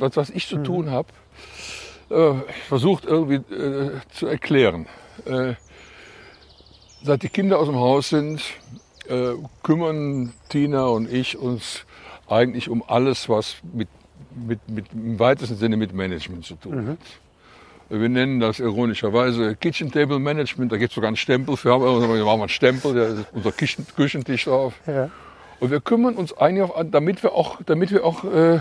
das 0.00 0.16
was, 0.16 0.30
ich 0.30 0.48
zu 0.48 0.58
tun 0.58 0.90
habe, 0.90 1.08
äh, 2.10 2.34
versucht 2.68 3.04
irgendwie 3.04 3.54
äh, 3.54 3.90
zu 4.10 4.26
erklären. 4.26 4.86
Äh, 5.24 5.54
seit 7.02 7.22
die 7.22 7.28
Kinder 7.28 7.58
aus 7.58 7.66
dem 7.66 7.76
Haus 7.76 8.08
sind, 8.08 8.42
äh, 9.08 9.32
kümmern 9.62 10.32
Tina 10.48 10.86
und 10.86 11.12
ich 11.12 11.38
uns 11.38 11.84
eigentlich 12.28 12.68
um 12.68 12.82
alles, 12.86 13.28
was 13.28 13.56
mit, 13.72 13.88
mit, 14.34 14.68
mit, 14.68 14.92
im 14.92 15.18
weitesten 15.18 15.56
Sinne 15.56 15.76
mit 15.76 15.92
Management 15.92 16.44
zu 16.44 16.54
tun 16.56 16.88
hat. 16.88 16.98
Wir 17.88 18.08
nennen 18.08 18.40
das 18.40 18.58
ironischerweise 18.58 19.54
Kitchen 19.54 19.92
Table 19.92 20.18
Management. 20.18 20.72
Da 20.72 20.76
gibt 20.76 20.90
es 20.90 20.94
sogar 20.94 21.08
einen 21.08 21.16
Stempel 21.16 21.56
für. 21.56 21.68
Da 21.68 21.78
machen 21.78 22.08
wir 22.08 22.32
einen 22.32 22.48
Stempel, 22.48 22.94
da 22.94 23.04
ist 23.06 23.26
unser 23.32 23.52
Küchen, 23.52 23.86
Küchentisch 23.94 24.44
drauf. 24.44 24.74
Ja. 24.86 25.10
Und 25.60 25.70
wir 25.70 25.80
kümmern 25.80 26.14
uns 26.14 26.36
eigentlich 26.36 26.64
auf, 26.64 26.84
damit 26.90 27.22
wir 27.22 27.32
auch, 27.32 27.60
damit 27.64 27.90
wir 27.92 28.04
auch 28.04 28.24
äh, 28.24 28.60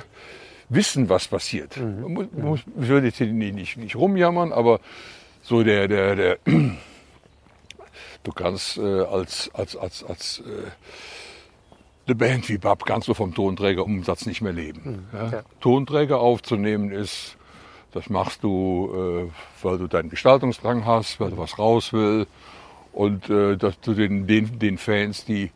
wissen, 0.70 1.10
was 1.10 1.28
passiert. 1.28 1.78
Man 1.78 2.14
muss, 2.14 2.28
muss, 2.32 2.60
ich 2.80 2.88
will 2.88 3.04
jetzt 3.04 3.18
hier 3.18 3.28
nicht, 3.28 3.56
nicht, 3.56 3.78
nicht 3.78 3.96
rumjammern, 3.96 4.54
aber 4.54 4.80
so 5.42 5.64
der, 5.64 5.88
der, 5.88 6.16
der 6.16 6.38
du 6.46 8.32
kannst 8.34 8.78
äh, 8.78 8.82
als, 8.82 9.50
als, 9.54 9.76
als, 9.76 10.04
als 10.04 10.44
äh, 10.46 10.70
eine 12.08 12.16
Band 12.16 12.50
wie 12.50 12.58
Bab 12.58 12.86
kannst 12.86 13.08
du 13.08 13.14
vom 13.14 13.34
Tonträgerumsatz 13.34 14.26
nicht 14.26 14.42
mehr 14.42 14.54
leben. 14.54 15.08
Ja? 15.14 15.30
ja. 15.30 15.44
Tonträger 15.60 16.20
aufzunehmen 16.20 16.92
ist, 16.92 17.38
das 17.96 18.10
machst 18.10 18.44
du, 18.44 19.30
äh, 19.32 19.64
weil 19.64 19.78
du 19.78 19.88
deinen 19.88 20.10
Gestaltungsdrang 20.10 20.86
hast, 20.86 21.22
weil 21.22 21.32
du 21.32 21.38
was 21.38 21.58
raus 21.58 21.94
will 21.94 22.28
und 22.92 23.30
äh, 23.30 23.56
dass 23.56 23.80
du 23.80 23.94
den, 23.94 24.28
den, 24.28 24.60
den 24.60 24.78
Fans, 24.78 25.24
die, 25.24 25.50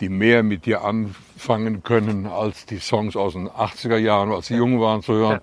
die 0.00 0.08
mehr 0.08 0.42
mit 0.42 0.66
dir 0.66 0.82
anfangen 0.82 1.84
können 1.84 2.26
als 2.26 2.66
die 2.66 2.78
Songs 2.78 3.14
aus 3.14 3.34
den 3.34 3.48
80er 3.48 3.98
Jahren, 3.98 4.32
als 4.32 4.48
sie 4.48 4.56
jung 4.56 4.80
waren 4.80 5.00
zu 5.02 5.12
hören, 5.12 5.40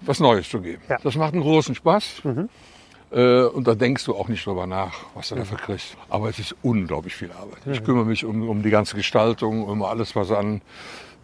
was 0.00 0.18
Neues 0.18 0.48
zu 0.48 0.60
geben. 0.60 0.82
Ja. 0.88 0.98
Das 1.00 1.14
macht 1.14 1.32
einen 1.32 1.42
großen 1.42 1.76
Spaß. 1.76 2.22
Äh, 3.12 3.44
und 3.44 3.68
da 3.68 3.76
denkst 3.76 4.04
du 4.06 4.16
auch 4.16 4.26
nicht 4.26 4.44
drüber 4.44 4.66
nach, 4.66 4.94
was 5.14 5.28
du 5.28 5.36
dafür 5.36 5.58
kriegst. 5.58 5.96
Aber 6.08 6.28
es 6.28 6.40
ist 6.40 6.56
unglaublich 6.62 7.14
viel 7.14 7.30
Arbeit. 7.30 7.60
Ich 7.70 7.84
kümmere 7.84 8.04
mich 8.04 8.24
um, 8.24 8.48
um 8.48 8.64
die 8.64 8.70
ganze 8.70 8.96
Gestaltung, 8.96 9.62
um 9.62 9.84
alles, 9.84 10.16
was 10.16 10.32
an, 10.32 10.60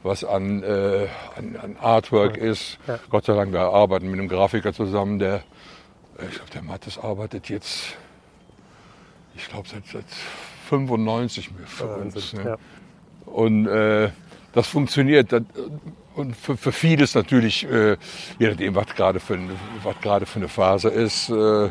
was 0.03 0.25
an, 0.25 0.63
äh, 0.63 1.09
an, 1.37 1.57
an 1.57 1.77
Artwork 1.81 2.37
ist. 2.37 2.79
Ja. 2.87 2.99
Gott 3.11 3.27
sei 3.27 3.35
Dank, 3.35 3.53
wir 3.53 3.61
arbeiten 3.61 4.11
mit 4.11 4.19
einem 4.19 4.29
Grafiker 4.29 4.73
zusammen, 4.73 5.19
der, 5.19 5.43
ich 6.19 6.35
glaube, 6.35 6.51
der 6.53 6.63
Mattes 6.63 6.99
arbeitet 6.99 7.49
jetzt, 7.49 7.97
ich 9.35 9.49
glaube, 9.49 9.69
seit, 9.69 9.87
seit 9.87 10.05
95 10.69 11.53
mehr 11.53 11.67
für 11.67 11.87
uns. 11.97 12.15
Wahnsinn, 12.15 12.43
Ne? 12.45 12.51
ja. 12.51 12.57
Und 13.33 13.67
äh, 13.67 14.11
das 14.53 14.67
funktioniert. 14.67 15.33
Das, 15.33 15.43
und 16.15 16.37
für, 16.37 16.57
für 16.57 16.73
vieles 16.73 17.15
natürlich, 17.15 17.65
äh, 17.71 17.97
je 18.39 18.49
nachdem, 18.49 18.75
was 18.75 18.87
gerade 18.89 19.21
für, 19.21 19.39
was 19.83 19.97
für 20.29 20.37
eine 20.39 20.49
Phase 20.49 20.89
ist. 20.89 21.31
Äh, 21.31 21.71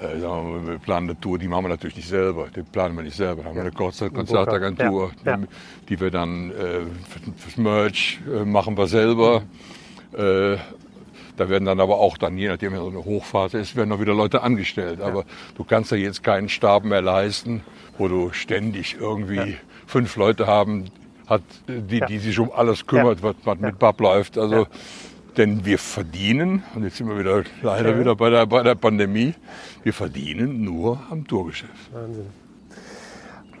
äh, 0.00 0.20
wir, 0.20 0.66
wir 0.66 0.78
planen 0.78 1.10
eine 1.10 1.20
Tour, 1.20 1.38
die 1.38 1.48
machen 1.48 1.64
wir 1.64 1.68
natürlich 1.70 1.96
nicht 1.96 2.08
selber. 2.08 2.48
Die 2.54 2.62
planen 2.62 2.96
wir 2.96 3.02
nicht 3.02 3.16
selber. 3.16 3.42
Da 3.42 3.48
haben 3.48 3.54
wir 3.56 3.62
eine 3.62 3.72
Konzert 3.72 4.14
Konzertagentur, 4.14 5.12
Ja, 5.24 5.32
ja. 5.36 5.42
die 5.88 6.00
wir 6.00 6.10
dann 6.10 6.50
äh, 6.50 6.54
für, 7.08 7.32
fürs 7.36 7.56
Merch 7.56 8.20
äh, 8.32 8.44
machen 8.44 8.76
wir 8.76 8.86
selber. 8.86 9.42
Äh, 10.12 10.56
da 11.36 11.48
werden 11.50 11.66
dann 11.66 11.80
aber 11.80 11.98
auch 11.98 12.16
dann, 12.16 12.38
je 12.38 12.48
nachdem, 12.48 12.72
wenn 12.72 12.80
so 12.80 12.88
eine 12.88 13.04
Hochphase 13.04 13.58
ist, 13.58 13.76
werden 13.76 13.90
noch 13.90 14.00
wieder 14.00 14.14
Leute 14.14 14.42
angestellt. 14.42 15.02
Aber 15.02 15.24
du 15.56 15.64
kannst 15.64 15.90
ja 15.90 15.98
jetzt 15.98 16.24
keinen 16.24 16.48
Stab 16.48 16.84
mehr 16.84 17.02
leisten, 17.02 17.62
wo 17.98 18.08
du 18.08 18.32
ständig 18.32 18.96
irgendwie 18.98 19.56
fünf 19.86 20.16
Leute 20.16 20.46
haben, 20.46 20.86
hat, 21.26 21.42
die, 21.68 21.98
Ja. 21.98 22.06
die 22.06 22.18
sich 22.20 22.38
um 22.38 22.50
alles 22.52 22.86
kümmert, 22.86 23.22
was, 23.22 23.34
was 23.44 23.58
mit 23.58 23.78
Bab 23.78 24.00
läuft. 24.00 24.38
Also, 24.38 24.66
denn 25.36 25.64
wir 25.64 25.78
verdienen, 25.78 26.62
und 26.74 26.84
jetzt 26.84 26.96
sind 26.96 27.08
wir 27.08 27.18
wieder 27.18 27.42
leider 27.62 27.90
Ja. 27.90 27.98
wieder 28.00 28.16
bei 28.16 28.30
der, 28.30 28.46
bei 28.46 28.62
der 28.62 28.74
Pandemie, 28.74 29.34
wir 29.82 29.92
verdienen 29.92 30.62
nur 30.64 31.00
am 31.10 31.26
Tourgeschäft. 31.26 31.72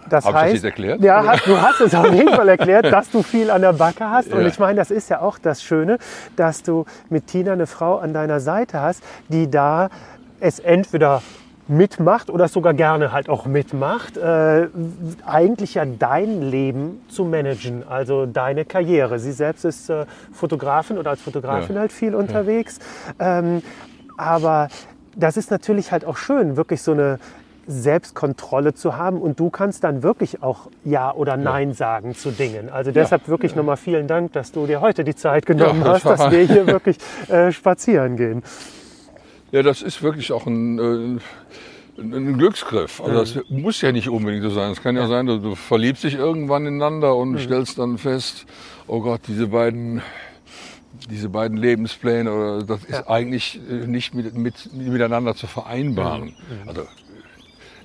Das 0.08 0.24
Hab 0.24 0.34
ich 0.34 0.40
das 0.40 0.52
heißt, 0.52 0.64
erklärt? 0.64 1.00
Ja, 1.02 1.24
hast, 1.26 1.46
du 1.46 1.60
hast 1.60 1.80
es 1.80 1.94
auf 1.94 2.12
jeden 2.12 2.32
Fall 2.32 2.48
erklärt, 2.48 2.84
dass 2.92 3.10
du 3.10 3.22
viel 3.24 3.50
an 3.50 3.60
der 3.62 3.72
Backe 3.72 4.08
hast. 4.08 4.32
Und 4.32 4.42
Ja. 4.42 4.46
ich 4.46 4.58
meine, 4.60 4.76
das 4.76 4.92
ist 4.92 5.10
ja 5.10 5.20
auch 5.20 5.36
das 5.38 5.62
Schöne, 5.64 5.98
dass 6.36 6.62
du 6.62 6.84
mit 7.10 7.26
Tina 7.26 7.52
eine 7.54 7.66
Frau 7.66 7.98
an 7.98 8.14
deiner 8.14 8.38
Seite 8.38 8.80
hast, 8.80 9.02
die 9.28 9.50
da 9.50 9.90
es 10.38 10.60
entweder 10.60 11.22
mitmacht 11.68 12.30
oder 12.30 12.48
sogar 12.48 12.74
gerne 12.74 13.12
halt 13.12 13.28
auch 13.28 13.46
mitmacht, 13.46 14.16
äh, 14.16 14.68
eigentlich 15.26 15.74
ja 15.74 15.84
dein 15.84 16.42
Leben 16.42 17.00
zu 17.08 17.24
managen, 17.24 17.82
also 17.88 18.26
deine 18.26 18.64
Karriere. 18.64 19.18
Sie 19.18 19.32
selbst 19.32 19.64
ist 19.64 19.90
äh, 19.90 20.06
Fotografin 20.32 20.98
oder 20.98 21.10
als 21.10 21.20
Fotografin 21.22 21.74
Ja. 21.76 21.80
halt 21.80 21.92
viel 21.92 22.14
unterwegs. 22.14 22.78
Ähm, 23.18 23.62
aber 24.16 24.68
das 25.16 25.36
ist 25.36 25.50
natürlich 25.50 25.92
halt 25.92 26.04
auch 26.04 26.16
schön, 26.16 26.56
wirklich 26.56 26.82
so 26.82 26.92
eine 26.92 27.18
Selbstkontrolle 27.68 28.74
zu 28.74 28.96
haben 28.96 29.20
und 29.20 29.40
du 29.40 29.50
kannst 29.50 29.82
dann 29.82 30.04
wirklich 30.04 30.40
auch 30.42 30.68
Ja 30.84 31.12
oder 31.12 31.36
Nein 31.36 31.72
sagen 31.72 32.14
zu 32.14 32.30
Dingen. 32.30 32.70
Also 32.70 32.92
deshalb 32.92 33.26
wirklich 33.26 33.56
nochmal 33.56 33.76
vielen 33.76 34.06
Dank, 34.06 34.32
dass 34.34 34.52
du 34.52 34.66
dir 34.66 34.80
heute 34.80 35.02
die 35.02 35.16
Zeit 35.16 35.46
genommen 35.46 35.82
Ja, 35.82 35.88
hast, 35.94 36.06
dass 36.06 36.30
wir 36.30 36.40
hier 36.46 36.68
wirklich 36.68 36.96
äh, 37.28 37.50
spazieren 37.50 38.16
gehen. 38.16 38.44
Ja, 39.52 39.62
das 39.62 39.82
ist 39.82 40.02
wirklich 40.02 40.32
auch 40.32 40.46
ein, 40.46 40.78
äh, 40.78 42.00
ein, 42.00 42.36
Glücksgriff. 42.36 43.00
Also 43.00 43.20
das 43.20 43.44
muss 43.48 43.80
ja 43.80 43.92
nicht 43.92 44.08
unbedingt 44.08 44.42
so 44.42 44.50
sein. 44.50 44.72
Es 44.72 44.82
kann 44.82 44.96
ja, 44.96 45.06
sein, 45.06 45.26
du, 45.26 45.38
du 45.38 45.54
verliebst 45.54 46.04
dich 46.04 46.14
irgendwann 46.14 46.66
ineinander 46.66 47.14
und 47.14 47.38
stellst 47.38 47.78
dann 47.78 47.98
fest, 47.98 48.46
oh 48.86 49.00
Gott, 49.00 49.22
diese 49.28 49.48
beiden, 49.48 50.02
diese 51.10 51.28
beiden 51.28 51.56
Lebenspläne, 51.56 52.32
oder 52.32 52.62
das 52.64 52.84
ist 52.84 53.08
eigentlich 53.08 53.60
äh, 53.70 53.86
nicht 53.86 54.14
mit, 54.14 54.34
mit, 54.34 54.72
miteinander 54.72 55.34
zu 55.34 55.46
vereinbaren. 55.46 56.34
Also 56.66 56.82
äh, 56.82 56.86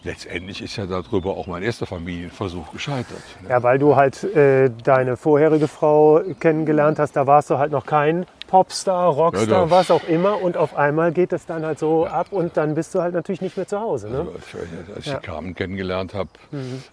letztendlich 0.03 0.61
ist 0.61 0.75
ja 0.77 0.85
darüber 0.87 1.37
auch 1.37 1.47
mein 1.47 1.63
erster 1.63 1.85
Familienversuch 1.85 2.71
gescheitert. 2.71 3.21
ne? 3.43 3.49
Ja, 3.49 3.63
weil 3.63 3.77
du 3.77 3.95
halt 3.95 4.23
äh, 4.23 4.71
deine 4.83 5.15
vorherige 5.15 5.67
Frau 5.67 6.21
kennengelernt 6.39 6.99
hast, 6.99 7.15
da 7.15 7.27
warst 7.27 7.49
du 7.49 7.57
halt 7.57 7.71
noch 7.71 7.85
kein 7.85 8.25
Popstar, 8.51 9.07
Rockstar, 9.07 9.47
Ja, 9.63 9.69
was 9.71 9.89
auch 9.91 10.03
immer. 10.09 10.41
Und 10.41 10.57
auf 10.57 10.75
einmal 10.75 11.13
geht 11.13 11.31
es 11.31 11.45
dann 11.45 11.65
halt 11.65 11.79
so 11.79 12.05
ab 12.05 12.27
und 12.31 12.57
dann 12.57 12.75
bist 12.75 12.93
du 12.93 13.01
halt 13.01 13.13
natürlich 13.13 13.39
nicht 13.41 13.55
mehr 13.55 13.65
zu 13.65 13.79
Hause. 13.79 14.09
Ne? 14.09 14.19
Also, 14.19 14.31
als 14.33 15.05
ich, 15.07 15.07
ich 15.07 15.13
die 15.19 15.25
Carmen 15.25 15.55
kennengelernt 15.55 16.13
habe, 16.13 16.29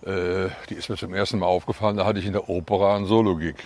äh, 0.07 0.51
die 0.71 0.75
ist 0.75 0.89
mir 0.89 0.97
zum 0.97 1.13
ersten 1.13 1.41
Mal 1.41 1.47
aufgefallen, 1.47 1.97
da 1.97 2.07
hatte 2.07 2.21
ich 2.21 2.27
in 2.27 2.33
der 2.33 2.49
Opera 2.49 2.95
ein 2.97 3.07
Solo-Gig. 3.07 3.57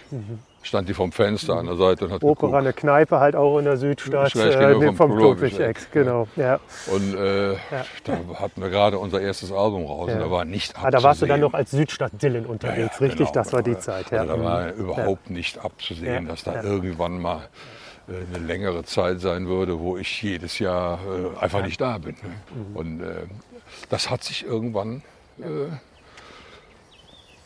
Stand 0.64 0.88
die 0.88 0.94
vom 0.94 1.10
Fenster 1.10 1.54
an 1.56 1.66
der 1.66 1.74
Seite 1.74 2.04
und 2.04 2.12
hat 2.12 2.22
Opera, 2.22 2.46
geguckt. 2.46 2.54
eine 2.54 2.72
Kneipe 2.72 3.18
halt 3.18 3.34
auch 3.34 3.58
in 3.58 3.64
der 3.64 3.76
Südstadt, 3.76 4.30
Schräg 4.30 4.54
äh, 4.54 4.74
vom, 4.86 4.96
vom 4.96 5.16
Klobisch-Ex, 5.18 5.90
genau. 5.90 6.28
Ja. 6.36 6.60
Und 6.86 7.14
äh, 7.16 7.56
da 8.04 8.12
hatten 8.38 8.62
wir 8.62 8.70
gerade 8.70 8.96
unser 8.98 9.20
erstes 9.20 9.50
Album 9.50 9.84
raus 9.86 10.08
und 10.12 10.20
da 10.20 10.30
war 10.30 10.44
nicht 10.44 10.74
Ah, 10.80 10.90
da 10.92 11.02
warst 11.02 11.20
du 11.20 11.26
dann 11.26 11.32
abzusehen. 11.34 11.40
noch 11.40 11.54
als 11.54 11.70
Südstadt-Dillen 11.72 12.46
unterwegs, 12.46 13.00
richtig? 13.00 13.18
Genau, 13.26 13.32
das 13.32 13.52
war 13.52 13.62
die 13.62 13.70
genau. 13.70 13.82
Zeit. 13.82 14.10
Ja. 14.12 14.20
Also 14.20 14.36
da 14.36 14.44
war 14.44 14.62
Mhm. 14.72 14.78
überhaupt 14.80 15.30
nicht 15.30 15.58
abzusehen, 15.58 16.26
Ja, 16.26 16.30
dass 16.30 16.44
da 16.44 16.54
ja. 16.54 16.62
irgendwann 16.62 17.20
mal 17.20 17.40
eine 18.08 18.44
längere 18.46 18.84
Zeit 18.84 19.20
sein 19.20 19.46
würde, 19.46 19.78
wo 19.78 19.96
ich 19.96 20.22
jedes 20.22 20.58
Jahr 20.58 20.98
äh, 21.06 21.38
einfach 21.42 21.62
nicht 21.64 21.80
da 21.80 21.98
bin. 21.98 22.16
Mhm. 22.70 22.76
Und 22.76 23.00
äh, 23.00 23.14
das 23.90 24.10
hat 24.10 24.22
sich 24.24 24.44
irgendwann 24.44 25.02
äh, 25.38 25.68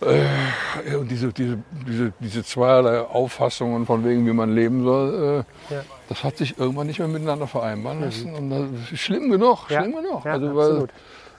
äh, 0.01 0.95
und 0.97 1.11
diese, 1.11 1.33
diese, 1.33 1.59
diese, 1.87 2.13
diese 2.21 2.45
zweierlei 2.45 3.01
Auffassungen 3.01 3.87
von 3.87 4.05
wegen, 4.05 4.27
wie 4.27 4.33
man 4.33 4.55
leben 4.55 4.85
soll, 4.85 5.45
äh, 5.71 5.75
Ja. 5.75 5.83
das 6.09 6.23
hat 6.23 6.37
sich 6.37 6.59
irgendwann 6.59 6.87
nicht 6.87 6.99
mehr 6.99 7.09
miteinander 7.09 7.47
vereinbaren 7.47 8.01
lassen. 8.03 8.35
Und 8.35 8.51
das 8.51 8.93
ist 8.93 9.01
schlimm 9.01 9.31
genug, 9.31 9.71
Ja, 9.71 9.81
schlimm 9.81 9.97
genug. 9.97 10.25
ja, 10.25 10.33
also, 10.33 10.47
absolut. 10.49 10.91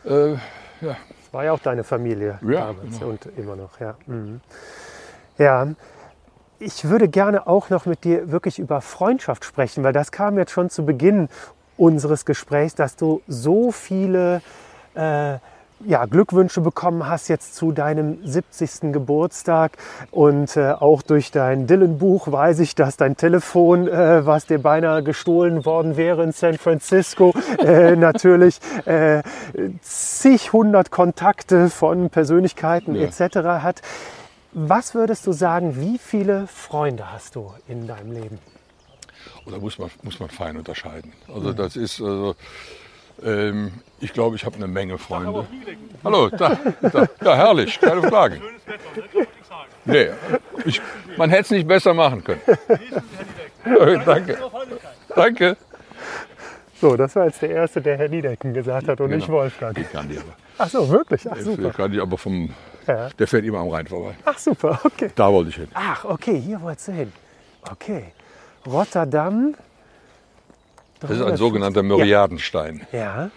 weil, 0.05 0.11
äh, 0.81 0.85
ja, 0.85 0.97
Das 1.23 1.33
war 1.33 1.43
ja 1.43 1.51
auch 1.53 1.59
deine 1.59 1.83
Familie 1.83 2.39
Ja, 2.47 2.67
damals 2.67 2.99
genau. 2.99 3.11
und 3.11 3.25
immer 3.37 3.55
noch, 3.55 3.79
ja. 3.79 3.95
Mhm. 4.07 4.41
Ja, 5.37 5.67
ich 6.59 6.89
würde 6.89 7.07
gerne 7.07 7.47
auch 7.47 7.69
noch 7.69 7.85
mit 7.85 8.03
dir 8.03 8.31
wirklich 8.31 8.59
über 8.59 8.81
Freundschaft 8.81 9.45
sprechen, 9.45 9.83
weil 9.83 9.93
das 9.93 10.11
kam 10.11 10.37
jetzt 10.37 10.51
schon 10.51 10.69
zu 10.69 10.85
Beginn 10.85 11.29
unseres 11.77 12.25
Gesprächs, 12.25 12.75
dass 12.75 12.95
du 12.95 13.21
so 13.27 13.71
viele 13.71 14.41
äh, 14.95 15.37
ja, 15.85 16.05
Glückwünsche 16.05 16.61
bekommen 16.61 17.07
hast 17.07 17.27
jetzt 17.27 17.55
zu 17.55 17.71
deinem 17.71 18.17
70. 18.25 18.91
Geburtstag 18.91 19.73
und 20.09 20.57
äh, 20.57 20.71
auch 20.71 21.03
durch 21.03 21.29
dein 21.29 21.67
Dylan-Buch 21.67 22.31
weiß 22.31 22.59
ich, 22.59 22.73
dass 22.73 22.97
dein 22.97 23.15
Telefon, 23.15 23.87
äh, 23.87 24.25
was 24.25 24.47
dir 24.47 24.57
beinahe 24.59 25.03
gestohlen 25.03 25.65
worden 25.65 25.95
wäre 25.95 26.23
in 26.23 26.31
San 26.31 26.57
Francisco, 26.57 27.31
äh, 27.59 27.95
natürlich 27.95 28.59
äh, 28.85 29.21
zig 29.81 30.51
hundert 30.51 30.89
Kontakte 30.89 31.69
von 31.69 32.09
Persönlichkeiten 32.09 32.95
Ja. 32.95 33.03
etc. 33.03 33.35
hat. 33.61 33.81
Was 34.59 34.95
würdest 34.95 35.27
du 35.27 35.33
sagen, 35.33 35.79
wie 35.79 35.99
viele 35.99 36.47
Freunde 36.47 37.11
hast 37.11 37.35
du 37.35 37.53
in 37.67 37.85
deinem 37.85 38.11
Leben? 38.11 38.39
Oder 39.45 39.59
muss 39.59 39.77
man, 39.77 39.91
muss 40.01 40.19
man 40.19 40.29
fein 40.29 40.57
unterscheiden. 40.57 41.13
Also 41.31 41.53
das 41.53 41.75
ist, 41.75 42.01
also, 42.01 42.35
ähm, 43.23 43.71
ich 43.99 44.13
glaube, 44.13 44.35
ich 44.35 44.45
habe 44.45 44.55
eine 44.55 44.65
Menge 44.65 44.97
Freunde. 44.97 45.45
Hallo, 46.03 46.29
da, 46.29 46.57
da, 46.81 47.07
ja, 47.23 47.35
herrlich, 47.35 47.79
keine 47.79 48.01
Frage. 48.01 48.41
Nee, 49.85 50.09
ich, 50.65 50.81
man 51.17 51.29
hätte 51.29 51.43
es 51.43 51.51
nicht 51.51 51.67
besser 51.67 51.93
machen 51.93 52.23
können. 52.23 52.41
Danke. 54.05 54.39
Danke. 55.15 55.57
So, 56.81 56.97
das 56.97 57.15
war 57.15 57.25
jetzt 57.25 57.43
der 57.43 57.51
Erste, 57.51 57.79
der 57.79 57.97
Herr 57.97 58.09
Niedecken 58.09 58.55
gesagt 58.55 58.87
hat 58.87 58.99
und 59.01 59.11
nicht 59.11 59.27
Genau. 59.27 59.37
Wolfgang. 59.37 59.75
Die 59.75 59.83
kann 59.83 60.09
die 60.09 60.17
aber. 60.17 60.33
Ach 60.57 60.69
so, 60.69 60.89
wirklich? 60.89 61.29
Ach 61.29 61.37
super. 61.37 61.69
kann 61.69 61.91
die 61.91 61.99
aber 61.99 62.17
vom, 62.17 62.53
Ja. 62.87 63.09
der 63.09 63.27
fährt 63.27 63.43
immer 63.45 63.59
am 63.59 63.69
Rhein 63.69 63.85
vorbei. 63.87 64.15
Ach 64.25 64.37
super, 64.37 64.79
okay. 64.83 65.09
Da 65.15 65.31
wollte 65.31 65.49
ich 65.49 65.55
hin. 65.57 65.67
Ach, 65.73 66.05
okay, 66.05 66.39
hier 66.39 66.61
wolltest 66.61 66.87
du 66.87 66.91
hin. 66.93 67.11
Okay. 67.69 68.13
Rotterdam. 68.65 69.55
Das 70.99 71.11
ist 71.11 71.21
ein 71.21 71.37
sogenannter 71.37 71.83
Myriadenstein. 71.83 72.87
Ja, 72.91 73.29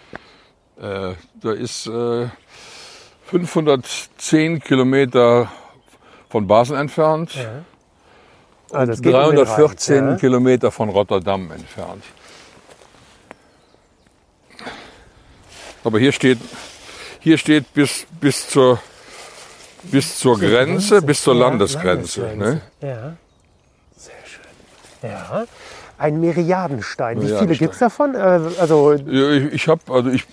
Äh, 0.81 1.13
da 1.35 1.51
ist 1.51 1.85
äh, 1.87 2.27
510 3.25 4.61
Kilometer 4.61 5.51
von 6.29 6.47
Basel 6.47 6.77
entfernt. 6.77 7.35
um 8.71 8.85
den 8.87 9.01
314 9.01 9.95
Rhein, 9.99 10.09
ja. 10.11 10.15
Kilometer 10.17 10.71
von 10.71 10.89
Rotterdam 10.89 11.51
entfernt. 11.51 12.03
Aber 15.83 15.99
hier 15.99 16.11
steht, 16.11 16.39
hier 17.19 17.37
steht 17.37 17.73
bis, 17.73 18.05
bis 18.19 18.47
zur, 18.49 18.79
bis 19.83 20.17
zur 20.19 20.39
Grenze, 20.39 21.01
bis 21.01 21.21
zur 21.23 21.33
Ja, 21.35 21.41
Landesgrenze. 21.41 22.21
Ne? 22.35 22.61
Ja, 22.81 23.13
sehr 23.95 24.13
schön. 24.25 25.09
Ja, 25.09 25.45
ein 25.97 26.19
Myriadenstein. 26.19 27.21
Wie 27.21 27.27
viele 27.27 27.55
gibt 27.55 27.73
es 27.73 27.79
davon? 27.79 28.15
Äh, 28.15 28.17
also, 28.59 28.93
Ich, 28.93 29.53
ich 29.53 29.67
habe 29.67 29.81
also 29.89 30.09
ich 30.09 30.25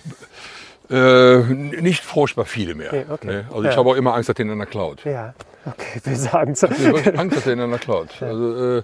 äh, 0.89 1.37
nicht 1.81 2.03
furchtbar 2.03 2.45
viele 2.45 2.73
mehr. 2.75 2.89
Okay, 2.89 3.05
okay. 3.09 3.27
Ne? 3.27 3.45
Also 3.49 3.63
Ja. 3.63 3.69
ich 3.71 3.77
habe 3.77 3.89
auch 3.89 3.95
immer 3.95 4.15
Angst, 4.15 4.29
dass 4.29 4.35
der 4.35 4.45
in 4.45 4.51
einer 4.51 4.65
klaut. 4.65 5.03
ja, 5.05 5.33
okay, 5.65 6.01
wir 6.03 6.15
sagen 6.15 6.53
es. 6.53 6.63
Ich 6.63 6.69
habe 6.87 7.17
Angst, 7.19 7.37
dass 7.37 7.43
der 7.43 7.53
in 7.53 7.61
einer 7.61 7.77
klaut. 7.77 8.09
Also, 8.21 8.77
äh, 8.77 8.83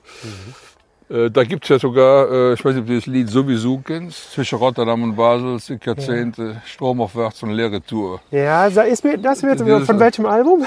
äh, 1.10 1.30
da 1.30 1.44
gibt 1.44 1.64
es 1.66 1.70
ja 1.70 1.78
sogar, 1.80 2.32
äh, 2.32 2.54
ich 2.54 2.66
weiß 2.66 2.74
nicht, 2.74 2.82
ob 2.82 2.88
du 2.88 2.96
das 2.96 3.06
Lied 3.06 3.30
sowieso 3.30 3.78
kennst, 3.78 4.32
zwischen 4.32 4.58
Rotterdam 4.58 5.04
und 5.04 5.16
Basel, 5.16 5.60
sind 5.60 5.86
Jahrzehnte, 5.86 6.62
stromaufwärts 6.66 7.44
und 7.44 7.52
leere 7.52 7.82
Tour. 7.82 8.22
Ja, 8.32 8.70
sa- 8.72 8.84
ist 8.84 9.04
mir, 9.04 9.18
das 9.18 9.44
wird 9.44 9.60
Dieses- 9.60 9.86
von 9.86 10.00
welchem 10.00 10.26
Album? 10.26 10.66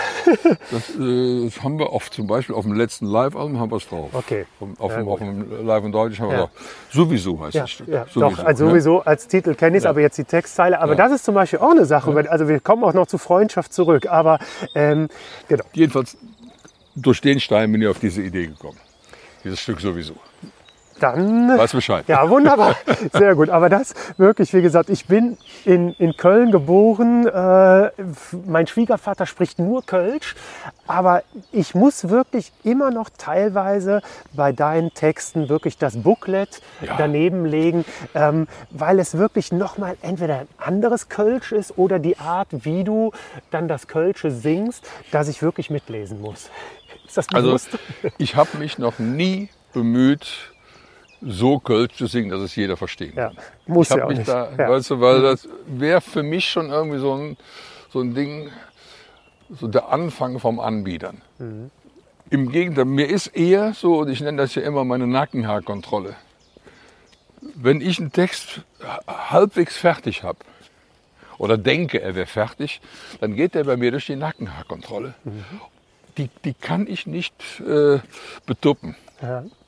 Das, 0.71 0.91
äh, 0.99 1.45
das 1.47 1.63
haben 1.63 1.79
wir 1.79 1.93
oft, 1.93 2.13
zum 2.15 2.27
Beispiel 2.27 2.55
auf 2.55 2.65
dem 2.65 2.75
letzten 2.75 3.07
Live-Album 3.07 3.59
haben 3.59 3.71
wir 3.71 3.77
es 3.77 3.89
drauf. 3.89 4.11
Okay. 4.13 4.47
Auf, 4.79 4.93
Ja, 4.93 4.99
dem, 4.99 5.09
auf 5.09 5.19
dem 5.19 5.67
Live 5.67 5.85
in 5.85 5.93
Deutsch 5.93 6.21
haben 6.21 6.31
wir 6.31 6.37
Ja. 6.39 6.45
es 6.45 6.51
drauf. 6.51 6.75
Sowieso 6.91 7.41
heißt 7.45 7.55
Ja, 7.55 7.61
das 7.63 7.71
Stück. 7.71 7.89
ja 7.89 8.07
Sowieso, 8.07 8.21
doch, 8.37 8.45
also 8.45 8.69
sowieso 8.69 9.01
als 9.01 9.27
Titel 9.27 9.55
kenne 9.55 9.77
ich 9.77 9.83
es, 9.83 9.87
aber 9.87 10.01
jetzt 10.01 10.19
die 10.19 10.25
Textzeile. 10.25 10.81
Aber 10.81 10.95
das 10.95 11.13
ist 11.13 11.25
zum 11.25 11.35
Beispiel 11.35 11.59
auch 11.59 11.71
eine 11.73 11.85
Sache, 11.85 12.15
also 12.31 12.49
wir 12.49 12.61
kommen 12.61 12.85
auch 12.85 12.95
noch 12.95 13.07
zu 13.07 13.19
Freundschaft 13.19 13.73
zurück. 13.73 14.07
Aber 14.09 14.39
ähm, 14.75 15.09
genau, 15.49 15.65
Jedenfalls 15.73 16.17
durch 16.95 17.21
den 17.21 17.41
Stein 17.41 17.71
bin 17.73 17.83
ich 17.83 17.89
auf 17.89 17.99
diese 17.99 18.23
Idee 18.23 18.47
gekommen. 18.47 18.77
Dieses 19.49 19.61
Stück 19.61 19.81
sowieso. 19.81 20.13
dann 21.01 21.57
Weißt 21.57 21.73
Bescheid. 21.73 22.05
Ja, 22.07 22.29
wunderbar. 22.29 22.77
Sehr 23.15 23.35
gut. 23.35 23.49
Aber 23.49 23.71
das 23.71 23.95
wirklich, 24.19 24.53
wie 24.53 24.61
gesagt, 24.61 24.91
ich 24.91 25.07
bin 25.07 25.39
in, 25.65 25.95
in 25.95 26.19
Köln 26.19 26.51
geboren. 26.51 27.27
Äh, 27.27 27.91
mein 28.47 28.67
Schwiegervater 28.67 29.25
spricht 29.25 29.59
nur 29.59 29.87
Kölsch. 29.87 30.35
Aber 30.87 31.23
ich 31.51 31.75
muss 31.75 32.11
wirklich 32.11 32.53
immer 32.63 32.91
noch 32.91 33.09
teilweise 33.17 34.03
bei 34.35 34.53
deinen 34.53 34.93
Texten 34.93 35.49
wirklich 35.49 35.79
das 35.79 35.97
Booklet 35.97 36.61
Ja. 36.83 36.97
daneben 36.99 37.47
legen, 37.47 37.87
ähm, 38.15 38.49
weil 38.71 38.99
es 38.99 39.17
wirklich 39.17 39.51
nochmal 39.51 39.97
entweder 40.03 40.41
ein 40.41 40.49
anderes 40.59 41.09
Kölsch 41.09 41.53
ist 41.53 41.79
oder 41.79 41.99
die 41.99 42.19
Art, 42.19 42.49
wie 42.51 42.85
du 42.85 43.13
dann 43.51 43.67
das 43.67 43.87
Kölsche 43.87 44.31
singst, 44.31 44.85
dass 45.11 45.29
ich 45.29 45.41
wirklich 45.41 45.71
mitlesen 45.71 46.21
muss. 46.21 46.51
Ist 47.09 47.17
das 47.17 47.27
Also 47.33 47.57
ich 48.19 48.37
habe 48.37 48.59
mich 48.59 48.79
noch 48.79 48.99
nie 48.99 49.49
bemüht, 49.73 50.27
so 51.21 51.59
Kölsch 51.59 51.95
zu 51.97 52.07
singen, 52.07 52.31
dass 52.31 52.41
es 52.41 52.55
jeder 52.55 52.77
verstehen 52.77 53.15
ja, 53.17 53.29
kann. 53.29 53.39
muss 53.67 53.91
ich 53.91 53.97
ja 53.97 54.05
auch 54.05 54.11
nicht. 54.11 54.29
da, 54.29 54.51
ja. 54.57 54.71
weißt 54.71 54.91
du, 54.91 55.01
weil 55.01 55.23
das 55.23 55.49
wäre 55.67 56.01
für 56.01 56.23
mich 56.23 56.49
schon 56.49 56.71
irgendwie 56.71 56.99
so 56.99 57.15
ein, 57.15 57.37
so 57.91 58.01
ein 58.01 58.15
Ding, 58.15 58.51
so 59.51 59.67
der 59.67 59.89
Anfang 59.89 60.39
vom 60.39 60.61
Anbietern. 60.61 61.23
Mhm. 61.39 61.71
Im 62.31 62.53
Gegenteil, 62.53 62.85
mir 62.85 63.09
ist 63.09 63.29
eher 63.29 63.73
so, 63.73 64.01
und 64.01 64.11
ich 64.11 64.21
nenne 64.21 64.37
das 64.37 64.55
ja 64.55 64.63
immer 64.63 64.85
meine 64.85 65.07
Nackenhaarkontrolle. 65.07 66.15
Wenn 67.55 67.81
ich 67.81 67.99
einen 67.99 68.13
Text 68.13 68.63
halbwegs 69.07 69.77
fertig 69.77 70.23
habe 70.23 70.39
oder 71.39 71.57
denke, 71.57 72.01
er 72.01 72.15
wäre 72.15 72.27
fertig, 72.27 72.81
dann 73.21 73.35
geht 73.35 73.55
der 73.55 73.65
bei 73.65 73.77
mir 73.77 73.91
durch 73.93 74.07
die 74.07 74.17
Nackenhaarkontrolle. 74.17 75.15
Mhm. 75.25 75.45
Die, 76.19 76.29
die 76.45 76.55
kann 76.55 76.87
ich 76.89 77.07
nicht 77.07 77.33
äh, 77.61 77.99
betuppen. 78.47 78.97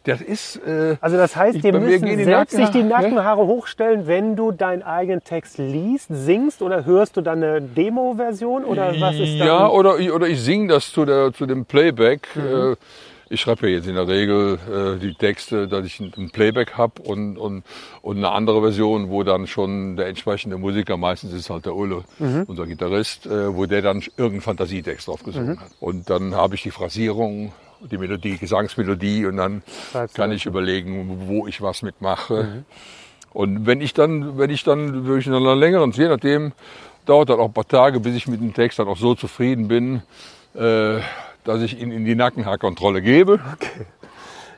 Das 0.04 0.20
ist. 0.20 0.56
Äh, 0.66 0.96
Also 1.00 1.16
das 1.16 1.34
heißt, 1.36 1.56
Ich- 1.56 1.62
mir 1.62 1.72
müssen 1.78 2.06
die 2.06 2.24
selbst 2.24 2.54
sich 2.56 2.68
die 2.70 2.82
Nackenhaare- 2.82 3.02
Nackenhaare 3.02 3.46
hochstellen, 3.46 4.06
wenn 4.06 4.36
du 4.36 4.52
deinen 4.52 4.82
eigenen 4.82 5.22
Text 5.24 5.58
liest, 5.58 6.06
singst 6.10 6.62
oder 6.62 6.84
hörst 6.84 7.16
du 7.16 7.20
dann 7.20 7.42
eine 7.42 7.60
Demo-Version 7.60 8.64
oder 8.64 8.94
was 9.00 9.14
ist 9.16 9.38
dann? 9.38 9.46
ja, 9.46 9.68
oder, 9.68 9.98
ich- 9.98 10.12
oder 10.12 10.26
ich 10.28 10.40
singe 10.40 10.68
das 10.68 10.90
zu, 10.92 11.04
der, 11.04 11.32
zu 11.32 11.46
dem 11.46 11.64
Playback. 11.64 12.28
Äh, 12.36 12.76
ich 13.30 13.40
schreibe 13.40 13.68
ja 13.68 13.76
jetzt 13.76 13.86
in 13.86 13.94
der 13.94 14.08
Regel 14.08 14.58
äh, 14.68 14.98
die 14.98 15.14
Texte, 15.14 15.68
dass 15.68 15.86
ich 15.86 16.00
ein 16.00 16.30
Playback 16.30 16.76
habe 16.76 17.00
und, 17.02 17.38
und, 17.38 17.62
und 18.02 18.16
eine 18.16 18.32
andere 18.32 18.60
Version, 18.60 19.08
wo 19.08 19.22
dann 19.22 19.46
schon 19.46 19.96
der 19.96 20.08
entsprechende 20.08 20.58
Musiker, 20.58 20.96
meistens 20.96 21.32
ist 21.32 21.48
halt 21.48 21.64
der 21.64 21.76
Ulle, 21.76 22.02
unser 22.48 22.66
Gitarrist, 22.66 23.26
äh, 23.26 23.54
wo 23.54 23.66
der 23.66 23.82
dann 23.82 24.00
irgendeinen 24.00 24.40
Fantasietext 24.40 25.06
drauf 25.06 25.22
gesungen 25.22 25.60
hat. 25.60 25.70
Und 25.78 26.10
dann 26.10 26.34
habe 26.34 26.56
ich 26.56 26.62
die 26.62 26.72
Phrasierung, 26.72 27.52
die 27.80 27.98
Melodie, 27.98 28.36
Gesangsmelodie 28.36 29.24
und 29.26 29.36
dann 29.36 29.62
du 29.92 30.06
kann 30.12 30.30
das. 30.30 30.38
ich 30.38 30.46
überlegen, 30.46 31.22
wo 31.26 31.46
ich 31.46 31.62
was 31.62 31.82
mitmache. 31.82 32.64
Und 33.32 33.64
wenn 33.64 33.80
ich 33.80 33.94
dann, 33.94 34.38
wenn 34.38 34.50
ich 34.50 34.64
dann 34.64 35.06
wirklich 35.06 35.28
in 35.28 35.34
einer 35.34 35.54
längeren, 35.54 35.92
je 35.92 36.08
nachdem, 36.08 36.50
dauert 37.06 37.30
dann 37.30 37.38
auch 37.38 37.46
ein 37.46 37.52
paar 37.52 37.68
Tage, 37.68 38.00
bis 38.00 38.16
ich 38.16 38.26
mit 38.26 38.40
dem 38.40 38.52
Text 38.52 38.80
dann 38.80 38.88
auch 38.88 38.96
so 38.96 39.14
zufrieden 39.14 39.68
bin, 39.68 40.02
äh, 40.54 40.98
dass 41.52 41.62
ich 41.62 41.80
ihn 41.80 41.90
in 41.90 42.04
die 42.04 42.14
Nackenhaarkontrolle 42.14 43.02
gebe. 43.02 43.40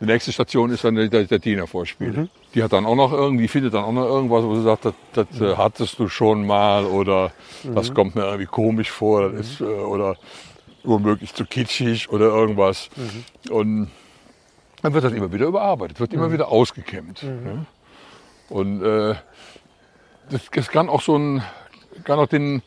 Die 0.00 0.06
nächste 0.06 0.32
Station 0.32 0.70
ist 0.70 0.84
dann 0.84 0.96
der, 0.96 1.08
der 1.08 1.40
Tina-Vorspiel. 1.40 2.28
Die 2.54 2.62
hat 2.62 2.72
dann 2.72 2.86
auch 2.86 2.96
noch 2.96 3.12
irgendwie, 3.12 3.48
findet 3.48 3.72
dann 3.74 3.84
auch 3.84 3.92
noch 3.92 4.04
irgendwas, 4.04 4.44
wo 4.44 4.56
sie 4.56 4.62
sagt, 4.62 4.84
das, 4.84 4.94
das 5.12 5.40
äh, 5.40 5.56
hattest 5.56 5.98
du 5.98 6.08
schon 6.08 6.46
mal 6.46 6.84
oder 6.84 7.32
das 7.62 7.94
kommt 7.94 8.14
mir 8.14 8.24
irgendwie 8.24 8.46
komisch 8.46 8.90
vor 8.90 9.30
das 9.30 9.52
ist, 9.52 9.60
äh, 9.60 9.64
oder 9.64 10.16
womöglich 10.82 11.32
zu 11.34 11.44
kitschig 11.44 12.10
oder 12.10 12.26
irgendwas. 12.26 12.90
Und 13.48 13.90
dann 14.82 14.92
wird 14.92 15.04
das 15.04 15.12
immer 15.12 15.32
wieder 15.32 15.46
überarbeitet, 15.46 16.00
wird 16.00 16.12
immer 16.12 16.32
wieder 16.32 16.48
ausgekämmt. 16.48 17.22
Ne? 17.22 17.66
Und 18.48 18.82
äh, 18.82 19.14
das, 20.30 20.42
das 20.52 20.68
kann 20.68 20.88
auch 20.88 21.00
so 21.00 21.16
ein, 21.16 21.42
kann 22.04 22.18
auch 22.18 22.26
den 22.26 22.62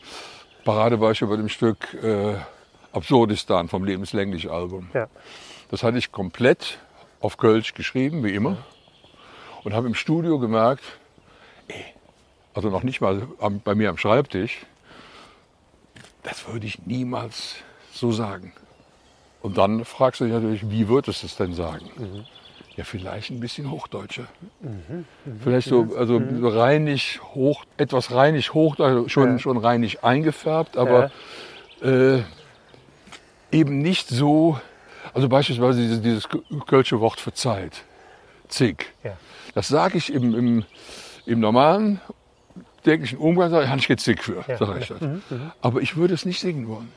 Paradebeispiel 0.64 1.28
bei 1.28 1.36
dem 1.36 1.48
Stück 1.48 1.94
äh, 2.02 2.36
Absurdistan 2.96 3.68
vom 3.68 3.84
Lebenslänglich 3.84 4.50
Album. 4.50 4.88
Ja. 4.94 5.08
Das 5.68 5.82
hatte 5.82 5.98
ich 5.98 6.12
komplett 6.12 6.78
auf 7.20 7.36
Kölsch 7.36 7.74
geschrieben, 7.74 8.24
wie 8.24 8.34
immer. 8.34 8.56
Und 9.64 9.74
habe 9.74 9.86
im 9.86 9.94
Studio 9.94 10.38
gemerkt, 10.38 10.82
ey, 11.68 11.84
also 12.54 12.70
noch 12.70 12.82
nicht 12.82 13.00
mal 13.02 13.28
am, 13.38 13.60
bei 13.60 13.74
mir 13.74 13.90
am 13.90 13.98
Schreibtisch, 13.98 14.64
das 16.22 16.48
würde 16.48 16.66
ich 16.66 16.86
niemals 16.86 17.56
so 17.92 18.12
sagen. 18.12 18.52
Und 19.42 19.58
dann 19.58 19.84
fragst 19.84 20.20
du 20.20 20.24
dich 20.24 20.32
natürlich, 20.32 20.70
wie 20.70 20.88
würdest 20.88 21.22
du 21.22 21.26
es 21.26 21.36
denn 21.36 21.52
sagen? 21.52 21.90
Ja, 22.76 22.84
vielleicht 22.84 23.30
ein 23.30 23.40
bisschen 23.40 23.70
Hochdeutscher. 23.70 24.26
Vielleicht 25.42 25.68
so, 25.68 25.94
also 25.96 26.20
so 26.40 26.48
rheinig 26.48 27.20
hoch, 27.34 27.64
etwas 27.76 28.12
rheinig 28.12 28.54
hoch, 28.54 28.78
also 28.78 29.08
schon, 29.08 29.32
Ja. 29.32 29.38
schon 29.38 29.56
rheinig 29.58 30.02
eingefärbt, 30.02 30.76
aber 30.76 31.10
äh, 31.82 32.20
eben 33.52 33.78
nicht 33.78 34.08
so, 34.08 34.58
also 35.14 35.28
beispielsweise 35.28 35.80
dieses, 35.80 36.02
dieses 36.02 36.28
kölsche 36.66 37.00
Wort 37.00 37.20
für 37.20 37.32
Zeit, 37.32 37.84
zig. 38.48 38.86
Ja. 39.04 39.16
Das 39.54 39.68
sage 39.68 39.98
ich 39.98 40.12
im, 40.12 40.34
im, 40.34 40.64
im 41.26 41.40
normalen 41.40 42.00
täglichen 42.84 43.18
Umgang, 43.18 43.50
sage 43.50 43.64
ich, 43.64 43.70
habe 43.70 43.80
ich 43.80 43.88
jetzt 43.88 44.04
zig 44.04 44.22
für, 44.22 44.44
Ja. 44.46 44.56
sage 44.58 44.80
ich 44.80 44.88
das. 44.88 44.98
Aber 45.60 45.80
ich 45.80 45.96
würde 45.96 46.14
es 46.14 46.24
nicht 46.24 46.40
singen 46.40 46.68
wollen. 46.68 46.92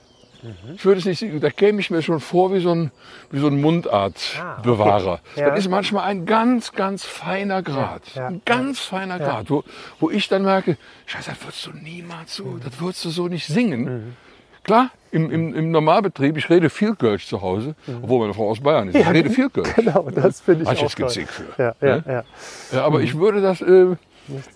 Ich 0.76 0.86
würde 0.86 1.00
es 1.00 1.06
nicht 1.06 1.20
singen. 1.20 1.42
Da 1.42 1.50
käme 1.50 1.82
ich 1.82 1.92
mir 1.92 2.02
schon 2.02 2.22
vor 2.22 2.54
wie 2.54 2.62
so 2.62 2.74
ein, 2.74 2.92
wie 3.30 3.40
so 3.40 3.48
ein 3.48 3.60
Mundartbewahrer. 3.60 5.12
Ah, 5.12 5.20
okay. 5.34 5.42
Ja. 5.42 5.50
Das 5.50 5.60
ist 5.60 5.70
manchmal 5.70 6.06
ein 6.06 6.26
ganz, 6.26 6.72
ganz 6.72 7.04
feiner 7.04 7.62
Grad. 7.62 8.04
Ein 8.16 8.42
ganz 8.46 8.80
feiner 8.80 9.20
Grad, 9.20 9.50
wo, 9.50 9.64
wo 10.00 10.10
ich 10.10 10.30
dann 10.30 10.44
merke, 10.44 10.78
Scheiße, 11.08 11.32
das 11.32 11.42
würdest 11.44 11.66
du 11.66 11.72
niemals 11.74 12.36
so, 12.36 12.58
das 12.58 12.80
würdest 12.80 13.04
du 13.04 13.10
so 13.10 13.28
nicht 13.28 13.48
singen. 13.48 13.84
Mhm. 13.84 14.16
Klar, 14.64 14.92
im, 15.12 15.32
im, 15.32 15.56
im 15.56 15.72
Normalbetrieb, 15.72 16.38
ich 16.38 16.50
rede 16.50 16.70
viel 16.70 16.96
Kölsch 16.96 17.28
zu 17.28 17.42
Hause, 17.42 17.76
obwohl 18.02 18.20
meine 18.22 18.34
Frau 18.34 18.50
aus 18.50 18.60
Bayern 18.60 18.90
ist. 18.90 18.96
Ich 18.96 19.02
Mhm. 19.02 19.06
Ja, 19.08 19.12
rede 19.12 19.30
viel 19.30 19.50
Kölsch. 19.50 19.74
Genau, 19.76 20.10
das 20.10 20.42
finde 20.42 20.64
ich 20.64 20.70
ich 20.72 20.78
auch 20.80 20.82
jetzt 20.84 21.16
toll. 21.16 21.26
für. 21.28 21.46
Ja, 21.64 21.76
ja, 21.82 21.96
Ne? 21.98 22.04
ja. 22.08 22.24
Ja, 22.72 22.86
aber 22.86 23.02
ich 23.02 23.18
würde 23.18 23.42
das 23.42 23.62
äh, 23.62 23.96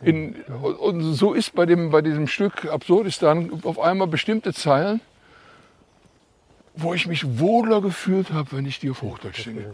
in, 0.04 0.36
und- 0.62 0.76
und 0.76 1.14
so 1.14 1.34
ist 1.34 1.56
bei 1.56 1.66
dem 1.66 1.90
bei 1.90 2.02
diesem 2.02 2.28
Stück 2.28 2.66
Absurdistan 2.72 3.52
auf 3.64 3.80
einmal 3.80 4.08
bestimmte 4.08 4.54
Zeilen, 4.54 5.02
wo 6.76 6.94
ich 6.94 7.08
mich 7.08 7.40
wohler 7.40 7.82
gefühlt 7.82 8.32
habe, 8.32 8.52
wenn 8.52 8.66
ich 8.66 8.80
die 8.80 8.90
auf 8.92 9.02
Hochdeutsch 9.02 9.44
singe. 9.44 9.74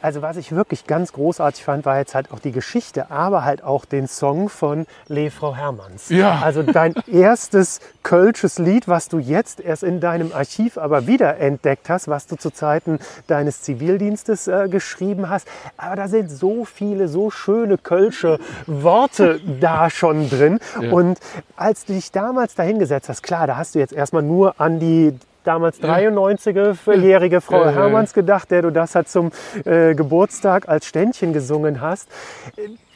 Also 0.00 0.22
was 0.22 0.36
ich 0.36 0.52
wirklich 0.52 0.86
ganz 0.86 1.12
großartig 1.12 1.64
fand, 1.64 1.84
war 1.84 1.98
jetzt 1.98 2.14
halt 2.14 2.30
auch 2.30 2.38
die 2.38 2.52
Geschichte, 2.52 3.10
aber 3.10 3.44
halt 3.44 3.64
auch 3.64 3.84
den 3.84 4.06
Song 4.06 4.48
von 4.48 4.86
Le 5.08 5.30
Frau 5.30 5.56
Hermanns. 5.56 6.08
Ja. 6.08 6.40
Also 6.40 6.62
dein 6.62 6.94
erstes 7.06 7.80
kölsches 8.04 8.58
Lied, 8.58 8.86
was 8.86 9.08
du 9.08 9.18
jetzt 9.18 9.60
erst 9.60 9.82
in 9.82 9.98
deinem 10.00 10.32
Archiv 10.32 10.78
aber 10.78 11.08
wieder 11.08 11.38
entdeckt 11.38 11.88
hast, 11.88 12.06
was 12.06 12.28
du 12.28 12.36
zu 12.36 12.50
Zeiten 12.50 13.00
deines 13.26 13.62
Zivildienstes 13.62 14.46
äh, 14.46 14.68
geschrieben 14.68 15.28
hast. 15.28 15.48
Aber 15.76 15.96
da 15.96 16.06
sind 16.06 16.30
so 16.30 16.64
viele, 16.64 17.08
so 17.08 17.30
schöne 17.30 17.76
kölsche 17.76 18.38
Worte 18.66 19.40
da 19.60 19.90
schon 19.90 20.30
drin. 20.30 20.60
Und 20.92 21.18
als 21.56 21.86
du 21.86 21.94
dich 21.94 22.12
damals 22.12 22.54
dahingesetzt 22.54 23.08
hast, 23.08 23.22
klar, 23.22 23.48
da 23.48 23.56
hast 23.56 23.74
du 23.74 23.80
jetzt 23.80 23.92
erstmal 23.92 24.22
nur 24.22 24.60
an 24.60 24.78
die 24.78 25.18
damals 25.48 25.80
93-jährige 25.82 27.40
Frau 27.40 27.64
Ja. 27.64 27.70
Hermanns 27.70 28.12
gedacht, 28.12 28.50
der 28.50 28.62
du 28.62 28.70
das 28.70 28.94
halt 28.94 29.08
zum 29.08 29.32
äh, 29.64 29.94
Geburtstag 29.94 30.68
als 30.68 30.86
Ständchen 30.86 31.32
gesungen 31.32 31.80
hast. 31.80 32.08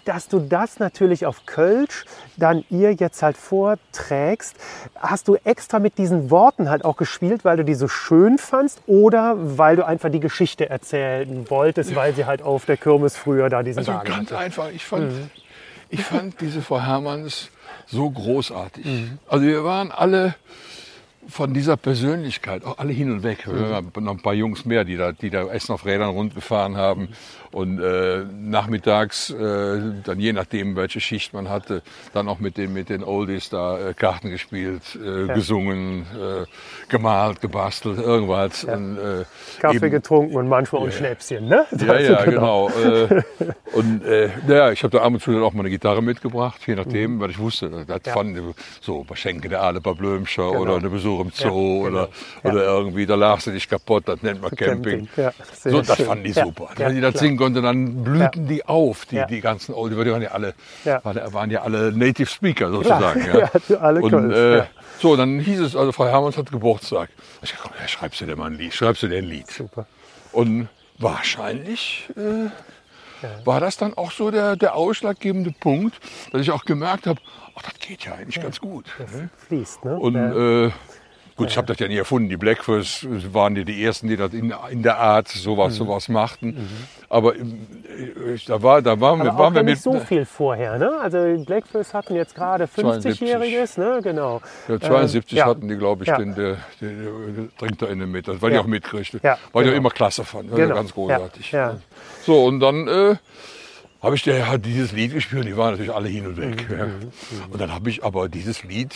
Dass 0.05 0.27
du 0.27 0.41
das 0.41 0.81
natürlich 0.81 1.27
auf 1.27 1.47
Kölsch 1.47 2.05
dann 2.37 2.65
ihr 2.71 2.93
jetzt 2.93 3.23
halt 3.23 3.37
vorträgst, 3.37 4.57
hast 4.97 5.29
du 5.29 5.37
extra 5.45 5.79
mit 5.79 5.97
diesen 5.97 6.29
Worten 6.29 6.69
halt 6.69 6.85
auch 6.85 6.97
gespielt, 6.97 7.45
weil 7.45 7.57
du 7.57 7.65
die 7.65 7.75
so 7.75 7.87
schön 7.87 8.37
fandst 8.39 8.83
oder 8.89 9.37
weil 9.39 9.77
du 9.77 9.87
einfach 9.87 10.11
die 10.11 10.19
Geschichte 10.19 10.69
erzählen 10.69 11.49
wolltest, 11.49 11.95
weil 11.95 12.15
sie 12.15 12.25
halt 12.27 12.43
auf 12.43 12.65
der 12.67 12.77
Kirmes 12.79 13.17
früher 13.17 13.49
da 13.49 13.63
diesen 13.63 13.79
Also 13.79 13.93
Wagen 13.93 14.09
ganz 14.09 14.31
hatte. 14.33 14.39
einfach, 14.39 14.71
ich 14.75 14.85
fand, 14.85 15.13
ich 15.89 16.03
fand 16.05 16.41
diese 16.41 16.63
Frau 16.63 16.81
Hermanns 16.81 17.51
so 17.87 18.11
großartig. 18.11 18.85
Also 19.29 19.47
wir 19.47 19.63
waren 19.63 19.93
alle 19.93 20.35
von 21.29 21.55
dieser 21.55 21.77
Persönlichkeit, 21.77 22.65
auch 22.65 22.79
alle 22.79 22.93
hin 22.93 23.11
und 23.11 23.23
weg. 23.23 23.47
Waren 23.47 23.93
noch 24.01 24.13
ein 24.13 24.23
paar 24.23 24.35
Jungs 24.35 24.65
mehr, 24.65 24.85
die 24.85 24.97
da, 24.97 25.13
die 25.13 25.31
da 25.31 25.47
Essen 25.49 25.73
auf 25.73 25.85
Rädern 25.85 26.11
rundgefahren 26.11 26.77
haben. 26.77 27.09
Und 27.53 27.81
äh, 27.81 28.25
nachmittags, 28.41 29.29
äh, 29.31 29.81
dann 30.05 30.19
je 30.19 30.33
nachdem, 30.33 30.75
welche 30.75 31.01
Schicht 31.01 31.35
man 31.35 31.51
hatte, 31.51 31.83
dann 32.15 32.29
auch 32.29 32.39
mit 32.41 32.57
den, 32.57 32.73
mit 32.73 32.89
den 32.89 33.05
Oldies 33.05 33.51
da 33.51 33.79
äh, 33.91 33.95
Karten 33.95 34.31
gespielt, 34.31 34.83
äh, 34.97 35.27
gesungen, 35.35 36.07
äh, 36.19 36.45
gemalt, 36.89 37.41
gebastelt, 37.43 37.99
irgendwas. 37.99 38.65
Und, 38.65 38.97
äh, 38.99 39.25
Kaffee 39.61 39.77
eben- 39.77 39.91
getrunken 39.91 40.37
und 40.37 40.49
manchmal 40.49 40.83
auch 40.83 40.87
ein 40.87 40.93
Schnäpschen, 40.93 41.47
ne? 41.49 41.67
ja, 41.79 41.99
ja, 42.01 42.25
genau. 42.25 42.71
Äh, 42.83 43.23
und 43.73 44.05
äh, 44.05 44.31
naja, 44.47 44.71
ich 44.73 44.83
habe 44.83 44.97
da 44.97 45.03
ab 45.05 45.13
und 45.13 45.21
zu 45.23 45.33
dann 45.33 45.43
auch 45.43 45.53
mal 45.53 45.61
eine 45.61 45.71
Gitarre 45.71 46.03
mitgebracht, 46.03 46.61
je 46.67 46.75
nachdem, 46.75 47.21
weil 47.21 47.31
ich 47.31 47.39
wusste, 47.39 47.71
das 47.87 48.01
Ja. 48.07 48.13
fand 48.13 48.37
ich 48.37 48.43
so 48.81 49.05
bei 49.05 49.15
Schenke 49.15 49.49
der 49.49 49.63
Aale, 49.63 49.81
bei 49.81 49.93
Blömscher 49.93 50.51
oder 50.59 50.77
eine 50.77 50.89
Besuch 50.91 51.21
im 51.21 51.31
Zoo 51.31 51.83
Ja, 51.83 51.89
oder, 51.89 52.09
genau. 52.43 52.55
oder 52.55 52.65
irgendwie, 52.65 53.07
da 53.07 53.15
lagst 53.15 53.47
du 53.47 53.51
dich 53.51 53.69
kaputt, 53.69 54.05
das 54.07 54.23
nennt 54.23 54.41
man 54.43 54.51
Camping. 54.53 55.09
Ja, 55.17 55.33
sehr 55.53 55.73
so, 55.73 55.83
das 55.83 55.97
schön. 55.97 56.07
fanden 56.07 56.25
die 56.25 56.31
Ja, 56.33 56.45
super. 56.45 56.69
ja, 56.79 56.91
die 56.91 57.01
das 57.01 57.19
singen 57.19 57.37
konnten, 57.43 57.63
dann 57.63 58.03
blühten 58.05 58.47
die 58.49 58.65
auf, 58.65 59.05
die, 59.07 59.17
Ja. 59.17 59.27
die 59.27 59.41
ganzen 59.41 59.75
Old, 59.75 59.93
die 59.93 59.97
waren 59.97 60.23
ja 60.23 60.31
alle, 60.31 60.55
Ja. 60.85 61.01
waren, 61.05 61.51
ja 61.51 61.63
alle 61.63 61.93
Native 61.93 62.29
Speaker 62.29 62.71
sozusagen. 62.71 63.21
Klar, 63.23 63.51
ja, 63.69 63.77
alle 63.81 64.01
und, 64.01 64.11
Kölsch, 64.11 64.37
äh, 64.37 64.57
ja. 64.59 64.67
So, 65.01 65.17
dann 65.17 65.41
hieß 65.41 65.61
es, 65.61 65.77
also 65.77 65.91
Frau 65.93 66.07
Hermanns 66.07 66.37
hat 66.37 66.51
Geburtstag. 66.51 67.09
Ich 67.43 67.51
dachte, 67.51 67.63
komm, 67.65 67.73
ja, 67.81 67.89
schreibst 67.89 68.21
du 68.21 68.27
dir 68.27 68.37
mal 68.37 68.47
ein 68.47 68.55
Lied, 68.57 68.73
schreibst 68.73 69.03
du 69.03 69.09
dir 69.09 69.19
ein 69.19 69.25
Lied. 69.25 69.51
Super. 69.51 69.87
Und 70.33 70.69
wahrscheinlich 70.99 72.09
äh, 72.17 72.51
war 73.45 73.61
das 73.61 73.77
dann 73.77 73.95
auch 73.95 74.11
so 74.13 74.31
der, 74.31 74.57
der 74.57 74.75
ausschlaggebende 74.75 75.53
Punkt, 75.53 75.97
dass 76.33 76.41
ich 76.41 76.51
auch 76.51 76.65
gemerkt 76.65 77.07
habe, 77.07 77.21
ach, 77.57 77.63
das 77.63 77.75
geht 77.87 78.05
ja 78.05 78.15
eigentlich 78.15 78.41
ganz 78.41 78.61
gut. 78.61 78.87
ne? 78.99 79.29
Fließt, 79.49 79.85
ne? 79.85 79.99
Und 79.99 80.15
ja. 80.15 80.67
äh, 80.67 80.71
gut, 81.37 81.49
ich 81.51 81.57
habe 81.57 81.67
das 81.67 81.79
ja 81.79 81.89
nie 81.89 81.97
erfunden. 81.97 82.29
Die 82.29 82.37
Blackfurs 82.37 83.07
waren 83.33 83.55
die, 83.55 83.65
die 83.65 83.83
ersten, 83.85 84.09
die 84.09 84.17
das 84.17 84.33
in, 84.33 84.53
in 84.71 84.83
der 84.83 84.99
Art 84.99 85.35
Mhm. 85.35 85.39
sowas, 85.39 85.75
sowas 85.77 86.09
machten. 86.09 86.69
Aber 87.09 87.37
ähm, 87.37 87.67
ich, 88.35 88.45
da, 88.47 88.63
war, 88.63 88.81
da 88.83 88.99
waren, 89.01 89.23
wir, 89.23 89.31
Aber 89.31 89.39
waren 89.45 89.53
auch 89.53 89.57
wir 89.57 89.63
mit. 89.63 89.75
nicht 89.75 89.83
so 89.83 89.99
viel 90.01 90.25
vorher, 90.25 90.79
ne? 90.79 90.93
Also 91.01 91.37
die 91.37 91.45
Blackfish 91.45 91.93
hatten 91.93 92.15
jetzt 92.15 92.35
gerade 92.35 92.65
50-jähriges, 92.65 93.79
ne? 93.79 94.01
Genau. 94.03 94.41
Ja, 94.69 94.81
72 94.81 95.39
Ähm, 95.39 95.45
hatten 95.45 95.69
die, 95.69 95.77
glaube 95.77 96.05
ich, 96.05 96.09
Ja. 96.09 96.19
den, 96.19 96.35
trinkt 97.59 97.83
da 97.83 97.87
innen 97.87 98.11
mit, 98.11 98.27
weil 98.29 98.35
Ja. 98.53 98.59
die 98.59 98.59
auch 98.59 98.67
mitkriegte. 98.67 99.21
Ja, 99.23 99.39
weil 99.53 99.65
die 99.65 99.71
genau. 99.71 99.77
auch 99.77 99.81
immer 99.83 99.91
klasse 99.91 100.25
fand. 100.25 100.51
Das 100.51 100.57
Genau. 100.59 100.75
ganz 100.75 100.93
großartig. 100.95 101.55
So, 102.25 102.45
und 102.45 102.61
dann 102.61 102.89
äh, 102.89 103.17
habe 104.03 104.15
ich 104.17 104.23
der, 104.23 104.49
hat 104.49 104.65
dieses 104.65 104.93
Lied 104.93 105.13
gespielt. 105.13 105.45
Die 105.47 105.57
waren 105.57 105.73
natürlich 105.73 105.93
alle 105.95 106.09
hin 106.09 106.27
und 106.27 106.37
weg. 106.37 106.69
Mhm, 106.71 106.77
ja. 106.79 106.85
Und 107.51 107.61
dann 107.61 107.73
habe 107.73 107.91
ich 107.91 108.03
aber 108.05 108.29
dieses 108.29 108.65
Lied 108.65 108.95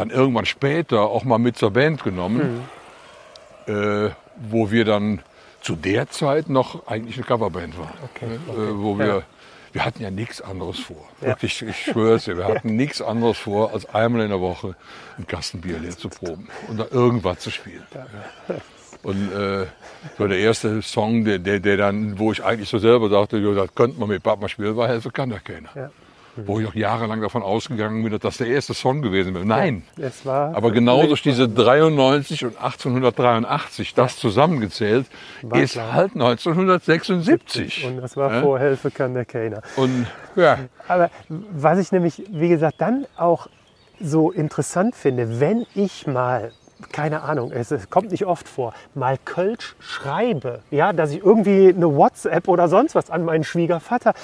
dann 0.00 0.10
irgendwann 0.10 0.46
später 0.46 1.02
auch 1.02 1.24
mal 1.24 1.38
mit 1.38 1.56
zur 1.56 1.70
Band 1.72 2.02
genommen, 2.02 2.66
Mhm. 3.66 3.72
äh, 3.74 4.10
wo 4.50 4.70
wir 4.70 4.84
dann 4.84 5.20
zu 5.60 5.76
der 5.76 6.08
Zeit 6.08 6.48
noch 6.48 6.86
eigentlich 6.86 7.16
eine 7.16 7.24
Coverband 7.26 7.78
war. 7.78 7.92
Okay, 8.14 8.26
ne? 8.26 8.40
okay. 8.48 8.60
Äh, 8.70 8.78
wo 8.78 8.98
wir, 8.98 9.06
Ja. 9.06 9.22
wir 9.72 9.84
hatten 9.84 10.02
ja 10.02 10.10
nichts 10.10 10.40
anderes 10.40 10.78
vor. 10.78 11.04
Wirklich, 11.20 11.62
ich 11.62 11.76
schwöre 11.76 12.18
dir, 12.18 12.36
wir 12.38 12.46
hatten 12.46 12.76
nichts 12.76 13.02
anderes 13.02 13.36
vor, 13.38 13.72
als 13.72 13.84
einmal 13.94 14.22
in 14.22 14.30
der 14.30 14.40
Woche 14.40 14.74
ein 15.18 15.26
Kastenbier 15.26 15.78
leer 15.78 15.96
zu 15.96 16.08
proben 16.08 16.48
und 16.68 16.78
da 16.80 16.86
irgendwas 16.90 17.40
zu 17.40 17.50
spielen. 17.50 17.86
Ja. 17.94 18.06
Und 19.02 19.32
äh, 19.32 19.66
so 20.18 20.26
der 20.26 20.38
erste 20.38 20.82
Song, 20.82 21.24
der, 21.24 21.38
der, 21.38 21.60
der 21.60 21.76
dann, 21.78 22.18
wo 22.18 22.32
ich 22.32 22.42
eigentlich 22.44 22.68
so 22.68 22.78
selber 22.78 23.08
dachte, 23.08 23.40
das 23.54 23.74
könnte 23.74 23.98
man 24.00 24.08
mit 24.08 24.22
Papa 24.22 24.48
spielen, 24.48 24.76
war 24.76 24.88
Helfe 24.88 25.10
kann 25.10 25.30
ja 25.30 25.38
keiner. 25.38 25.90
Wo 26.36 26.60
ich 26.60 26.66
auch 26.68 26.74
jahrelang 26.74 27.20
davon 27.20 27.42
ausgegangen 27.42 28.02
bin, 28.02 28.12
dass 28.12 28.20
das 28.20 28.36
der 28.38 28.46
erste 28.46 28.72
Song 28.74 29.02
gewesen 29.02 29.34
wäre. 29.34 29.44
Nein. 29.44 29.82
Es 29.96 30.24
war 30.24 30.54
Aber 30.54 30.70
genau 30.70 31.06
durch 31.06 31.22
diese 31.22 31.48
93 31.48 32.44
und 32.44 32.56
1883, 32.56 33.94
das 33.94 34.16
zusammengezählt, 34.16 35.06
ist 35.54 35.72
klar. 35.72 35.92
halt 35.92 36.14
1976. 36.14 37.86
Und 37.86 37.96
das 37.98 38.16
war 38.16 38.32
Ja? 38.32 38.42
vor 38.42 38.58
Helfe 38.58 38.90
kann 38.90 39.14
der 39.14 39.24
keiner. 39.24 39.62
Und 39.76 40.06
ja, 40.36 40.58
Aber 40.88 41.10
was 41.28 41.78
ich 41.78 41.92
nämlich, 41.92 42.22
wie 42.30 42.48
gesagt, 42.48 42.80
dann 42.80 43.06
auch 43.16 43.48
so 44.00 44.30
interessant 44.30 44.94
finde, 44.94 45.40
wenn 45.40 45.66
ich 45.74 46.06
mal, 46.06 46.52
keine 46.92 47.22
Ahnung, 47.22 47.52
es, 47.52 47.70
es 47.70 47.90
kommt 47.90 48.10
nicht 48.10 48.26
oft 48.26 48.48
vor, 48.48 48.74
mal 48.94 49.18
Kölsch 49.24 49.76
schreibe, 49.80 50.60
ja, 50.70 50.92
dass 50.92 51.10
ich 51.12 51.24
irgendwie 51.24 51.68
eine 51.68 51.94
WhatsApp 51.94 52.48
oder 52.48 52.68
sonst 52.68 52.94
was 52.94 53.10
an 53.10 53.24
meinen 53.24 53.44
Schwiegervater, 53.44 54.14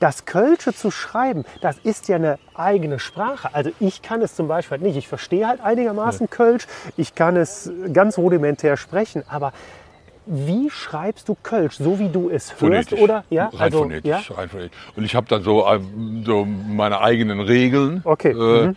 das 0.00 0.24
Kölsche 0.24 0.74
zu 0.74 0.90
schreiben, 0.90 1.44
das 1.60 1.78
ist 1.78 2.08
ja 2.08 2.16
eine 2.16 2.38
eigene 2.54 2.98
Sprache. 2.98 3.50
Also 3.52 3.70
ich 3.80 4.02
kann 4.02 4.22
es 4.22 4.34
zum 4.34 4.48
Beispiel 4.48 4.78
halt 4.78 4.82
nicht. 4.82 4.96
Ich 4.96 5.08
verstehe 5.08 5.46
halt 5.46 5.60
einigermaßen 5.60 6.30
Kölsch, 6.30 6.66
ich 6.96 7.14
kann 7.14 7.36
es 7.36 7.70
ganz 7.92 8.18
rudimentär 8.18 8.76
sprechen, 8.76 9.22
aber 9.28 9.52
wie 10.26 10.70
schreibst 10.70 11.28
du 11.28 11.36
Kölsch, 11.40 11.76
so 11.76 11.98
wie 11.98 12.08
du 12.08 12.28
es 12.28 12.50
hörst? 12.50 12.58
phonetisch. 12.58 13.00
Oder? 13.00 13.24
Ja, 13.30 13.46
rein 13.46 13.60
also, 13.60 13.78
phonetisch, 13.78 14.28
ja? 14.28 14.34
rein 14.36 14.48
phonetisch. 14.48 14.76
Und 14.96 15.04
ich 15.04 15.14
habe 15.14 15.26
dann 15.28 15.42
so, 15.42 15.66
ähm, 15.66 16.24
so 16.26 16.44
meine 16.44 17.00
eigenen 17.00 17.40
Regeln. 17.40 18.00
Okay, 18.04 18.32
Äh, 18.32 18.66
mhm. 18.68 18.76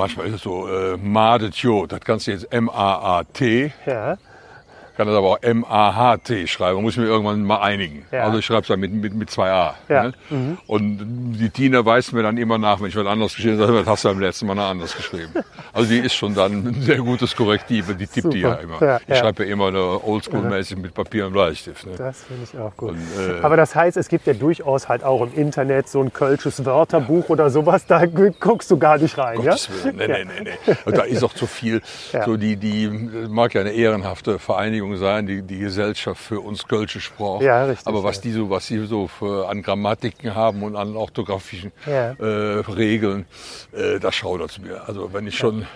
Manchmal 0.00 0.28
ist 0.28 0.36
es 0.36 0.42
so, 0.44 0.66
äh, 0.66 0.96
Madetjo, 0.96 1.84
das 1.84 2.00
kannst 2.00 2.26
du 2.26 2.30
jetzt 2.30 2.50
M-A-A-T, 2.50 3.70
Ja, 3.84 4.16
kann 4.96 5.06
das 5.06 5.16
aber 5.16 5.28
auch 5.28 5.38
M-A-H-T 5.42 6.46
schreiben, 6.46 6.82
muss 6.82 6.94
ich 6.94 6.98
mir 6.98 7.06
irgendwann 7.06 7.42
mal 7.42 7.60
einigen. 7.60 8.04
Ja. 8.12 8.24
Also 8.24 8.38
ich 8.38 8.44
schreibe 8.46 8.62
es 8.62 8.68
dann 8.68 8.80
mit, 8.80 8.92
mit, 8.92 9.14
mit 9.14 9.30
zwei 9.30 9.50
A. 9.50 9.74
Ja. 9.88 10.04
Ne? 10.04 10.12
Und 10.66 10.98
die 11.38 11.50
Tina 11.50 11.84
weist 11.84 12.12
mir 12.12 12.22
dann 12.22 12.36
immer 12.36 12.58
nach, 12.58 12.80
wenn 12.80 12.88
ich 12.88 12.96
was 12.96 13.06
anderes 13.06 13.34
geschrieben 13.34 13.60
habe, 13.60 13.72
das 13.78 13.86
hast 13.86 14.04
du 14.04 14.08
beim 14.08 14.20
letzten 14.20 14.46
Mal 14.46 14.54
noch 14.54 14.68
anders 14.68 14.96
geschrieben. 14.96 15.32
Also 15.72 15.88
die 15.88 15.98
ist 16.00 16.14
schon 16.14 16.34
dann 16.34 16.66
ein 16.66 16.82
sehr 16.82 16.98
gutes 16.98 17.36
Korrektiv, 17.36 17.94
die 17.96 18.06
tippt 18.06 18.34
die 18.34 18.40
ja 18.40 18.50
Super. 18.60 18.62
immer. 18.62 18.82
Ja, 18.82 18.96
ich 18.98 19.08
ja. 19.08 19.16
schreibe 19.16 19.44
ja 19.46 19.52
immer 19.52 19.68
Oldschool-mäßig 20.04 20.76
mit 20.78 20.94
Papier 20.94 21.26
und 21.26 21.32
Bleistift. 21.32 21.86
Ne? 21.86 21.92
das 21.96 22.24
finde 22.24 22.42
ich 22.44 22.58
auch 22.58 22.76
gut. 22.76 22.90
Und, 22.90 22.98
äh, 22.98 23.40
Aber 23.42 23.56
das 23.56 23.74
heißt, 23.76 23.96
es 23.96 24.08
gibt 24.08 24.26
ja 24.26 24.32
durchaus 24.34 24.88
halt 24.88 25.04
auch 25.04 25.22
im 25.22 25.32
Internet 25.32 25.88
so 25.88 26.00
ein 26.02 26.12
kölsches 26.12 26.64
Wörterbuch 26.64 27.28
oder 27.28 27.50
sowas, 27.50 27.86
da 27.86 28.04
gu- 28.06 28.32
guckst 28.40 28.68
du 28.72 28.78
gar 28.78 28.98
nicht 28.98 29.16
rein, 29.16 29.38
ja? 29.42 29.50
Gottes 29.52 29.70
Willen. 29.84 29.96
Nee, 29.96 30.08
nee, 30.08 30.24
nee, 30.24 30.50
nee. 30.66 30.74
Und 30.84 30.98
da 30.98 31.02
ist 31.02 31.22
auch 31.22 31.34
zu 31.34 31.46
viel. 31.46 31.80
Ja. 32.12 32.24
So 32.24 32.36
die, 32.36 32.56
die 32.56 32.88
mag 33.28 33.54
ja 33.54 33.60
eine 33.60 33.70
ehrenhafte 33.70 34.40
Vereinigung 34.40 34.79
sein, 34.96 35.26
die, 35.26 35.42
die 35.42 35.58
Gesellschaft 35.58 36.20
für 36.20 36.40
uns 36.40 36.66
Kölsche 36.66 37.00
Sprache. 37.00 37.44
Ja, 37.44 37.64
richtig, 37.64 37.86
Aber 37.86 38.02
was 38.02 38.20
die 38.20 38.32
so, 38.32 38.50
was 38.50 38.66
sie 38.66 38.84
so 38.86 39.06
für, 39.08 39.48
an 39.48 39.62
Grammatiken 39.62 40.34
haben 40.34 40.62
und 40.62 40.76
an 40.76 40.96
orthografischen 40.96 41.72
Ja. 41.86 42.12
äh, 42.12 42.60
Regeln, 42.60 43.26
äh, 43.72 43.98
das 43.98 44.14
schaudert 44.14 44.58
mir. 44.60 44.82
Also 44.86 45.12
wenn 45.12 45.26
ich 45.26 45.36
schon, 45.36 45.66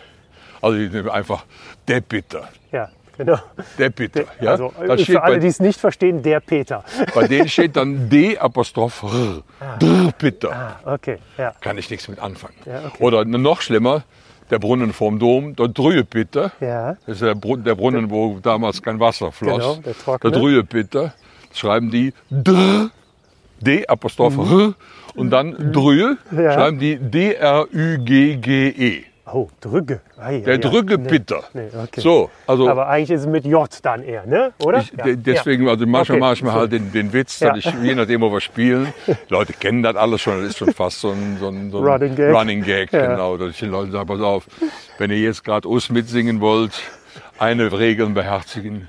also 0.61 0.77
ich 0.79 0.93
nehme 0.93 1.13
einfach 1.13 1.45
der 1.89 2.01
Bitter. 2.01 2.49
Ja, 2.73 2.91
genau. 3.17 3.39
Der 3.79 3.91
Bitter. 3.91 4.25
Ja? 4.41 4.53
Also 4.53 4.73
da 4.87 4.95
steht 4.97 5.07
für 5.07 5.23
alle, 5.23 5.39
die 5.39 5.47
es 5.49 5.61
nicht 5.61 5.79
verstehen, 5.81 6.23
der 6.23 6.41
Peter. 6.41 6.85
bei 7.15 7.27
denen 7.29 7.49
steht 7.49 7.77
dann 7.77 8.09
D 8.11 8.39
Apostroph 8.39 9.03
R. 9.03 9.43
Dr 9.79 10.13
Bitter. 10.19 10.53
Ah, 10.85 10.95
okay, 10.95 11.19
ja. 11.39 11.53
Kann 11.61 11.79
ich 11.79 11.91
nichts 11.91 12.09
mit 12.09 12.19
anfangen. 12.19 12.55
Ja, 12.67 12.87
okay. 12.87 13.03
Oder 13.03 13.25
noch 13.25 13.61
schlimmer, 13.61 14.05
der 14.51 14.59
Brunnen 14.59 14.93
vorm 14.93 15.19
Dom, 15.19 15.57
der 15.57 15.69
Drühebitter. 15.69 16.53
Ja, 16.61 16.93
Das 17.07 17.17
ist 17.17 17.23
der, 17.23 17.35
Brun 17.35 17.65
der 17.65 17.75
Brunnen, 17.75 18.11
wo 18.11 18.39
damals 18.43 18.83
kein 18.83 19.01
Wasser 19.01 19.33
floss. 19.33 19.59
Genau, 19.59 19.75
der 19.77 19.97
trockene. 19.99 20.33
der. 20.33 21.15
Schreiben 21.53 21.91
die 21.91 22.13
Dr, 22.31 22.91
D 23.61 23.87
Apostroph 23.87 24.37
R 24.39 24.75
und 25.15 25.31
dann 25.31 25.73
Drühe, 25.73 26.19
Mhm. 26.31 26.41
Ja. 26.41 26.53
schreiben 26.53 26.79
die 26.79 26.97
D-R-Ü-G-G-E. 26.99 29.05
Oh, 29.35 29.51
Drügge. 29.61 30.01
Ei, 30.17 30.39
Der 30.41 30.55
ei, 30.55 30.57
ei. 30.57 30.59
Drügebitter. 30.59 31.43
Nee, 31.53 31.69
okay. 31.83 32.01
So, 32.01 32.31
also 32.47 32.69
Aber 32.69 32.89
eigentlich 32.89 33.11
ist 33.11 33.23
es 33.23 33.27
mit 33.27 33.45
J 33.45 33.69
dann 33.83 34.03
eher, 34.03 34.25
ne? 34.27 34.53
oder? 34.65 34.79
ich, 34.79 34.93
Ja, 34.97 35.05
de- 35.05 35.17
deswegen, 35.17 35.69
also 35.69 35.85
manchmal 35.87 36.17
Okay, 36.19 36.21
mache 36.21 36.33
ich 36.35 36.43
mir 36.43 36.53
halt 36.53 36.73
den, 36.73 36.93
den 36.93 37.13
Witz, 37.13 37.41
Ja. 37.41 37.51
dass 37.55 37.59
ich, 37.67 37.75
je 37.83 37.95
nachdem, 37.95 38.21
wo 38.21 38.31
wir 38.33 38.41
spielen, 38.41 38.93
Leute 39.29 39.53
kennen 39.53 39.83
das 39.83 39.97
alles 39.97 40.21
schon, 40.21 40.39
das 40.41 40.51
ist 40.51 40.59
schon 40.59 40.73
fast 40.73 41.01
so 41.01 41.11
ein, 41.11 41.37
so 41.41 41.49
ein, 41.49 41.71
so 41.71 41.79
ein 41.79 41.85
Running 41.85 42.15
Gag. 42.15 42.35
Running 42.35 42.63
Gag, 42.63 42.93
Ja. 42.93 43.07
genau. 43.13 43.37
Dass 43.37 43.51
ich 43.51 43.59
den 43.59 43.71
Leuten 43.71 43.91
sage, 43.91 44.07
pass 44.07 44.21
auf, 44.21 44.47
wenn 44.99 45.11
ihr 45.11 45.19
jetzt 45.21 45.45
gerade 45.45 45.69
Us 45.69 45.91
mitsingen 45.91 46.41
wollt, 46.41 46.73
eine 47.39 47.77
Regel 47.77 48.09
beherzigen. 48.11 48.89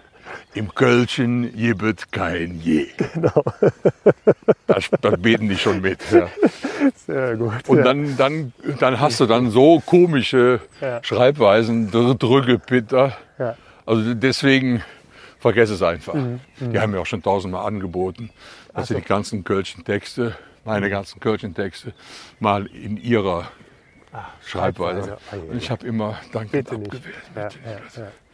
Im 0.55 0.73
Kölchen 0.73 1.55
gibt 1.55 2.11
kein 2.11 2.59
Je. 2.61 2.87
Genau. 3.13 3.43
Das, 4.67 4.89
das 5.01 5.21
beten 5.21 5.47
die 5.47 5.57
schon 5.57 5.79
mit. 5.81 5.99
Ja. 6.11 6.27
Sehr 7.05 7.37
gut. 7.37 7.53
Und 7.67 7.77
ja. 7.77 7.83
dann, 7.83 8.17
dann, 8.17 8.53
dann 8.79 8.99
hast 8.99 9.19
du 9.19 9.25
dann 9.27 9.51
so 9.51 9.79
komische 9.85 10.59
Ja. 10.81 11.03
Schreibweisen, 11.03 11.91
Dr- 11.91 12.15
Drücke, 12.15 12.57
Bitter. 12.57 13.15
Ja. 13.37 13.51
Mhm, 13.51 13.55
Also 13.85 14.13
deswegen 14.15 14.81
vergesse 15.39 15.75
es 15.75 15.83
einfach. 15.83 16.15
Die 16.59 16.79
haben 16.79 16.91
mir 16.91 16.99
auch 16.99 17.05
schon 17.05 17.21
tausendmal 17.21 17.65
angeboten, 17.67 18.31
dass 18.73 18.87
sie 18.87 18.95
die 18.95 19.01
ganzen 19.01 19.43
Kölschen 19.43 19.85
Texte, 19.85 20.35
meine 20.65 20.89
ganzen 20.89 21.19
Kölschen 21.19 21.53
Texte, 21.53 21.93
mal 22.39 22.65
in 22.65 22.97
ihrer 22.97 23.43
Schreibweise. 24.45 25.01
Schreibweise. 25.03 25.17
Ja, 25.31 25.37
Und 25.51 25.57
ich 25.57 25.69
habe 25.69 25.85
immer 25.85 26.17
nicht. 26.33 26.71
abgewählt. 26.71 27.59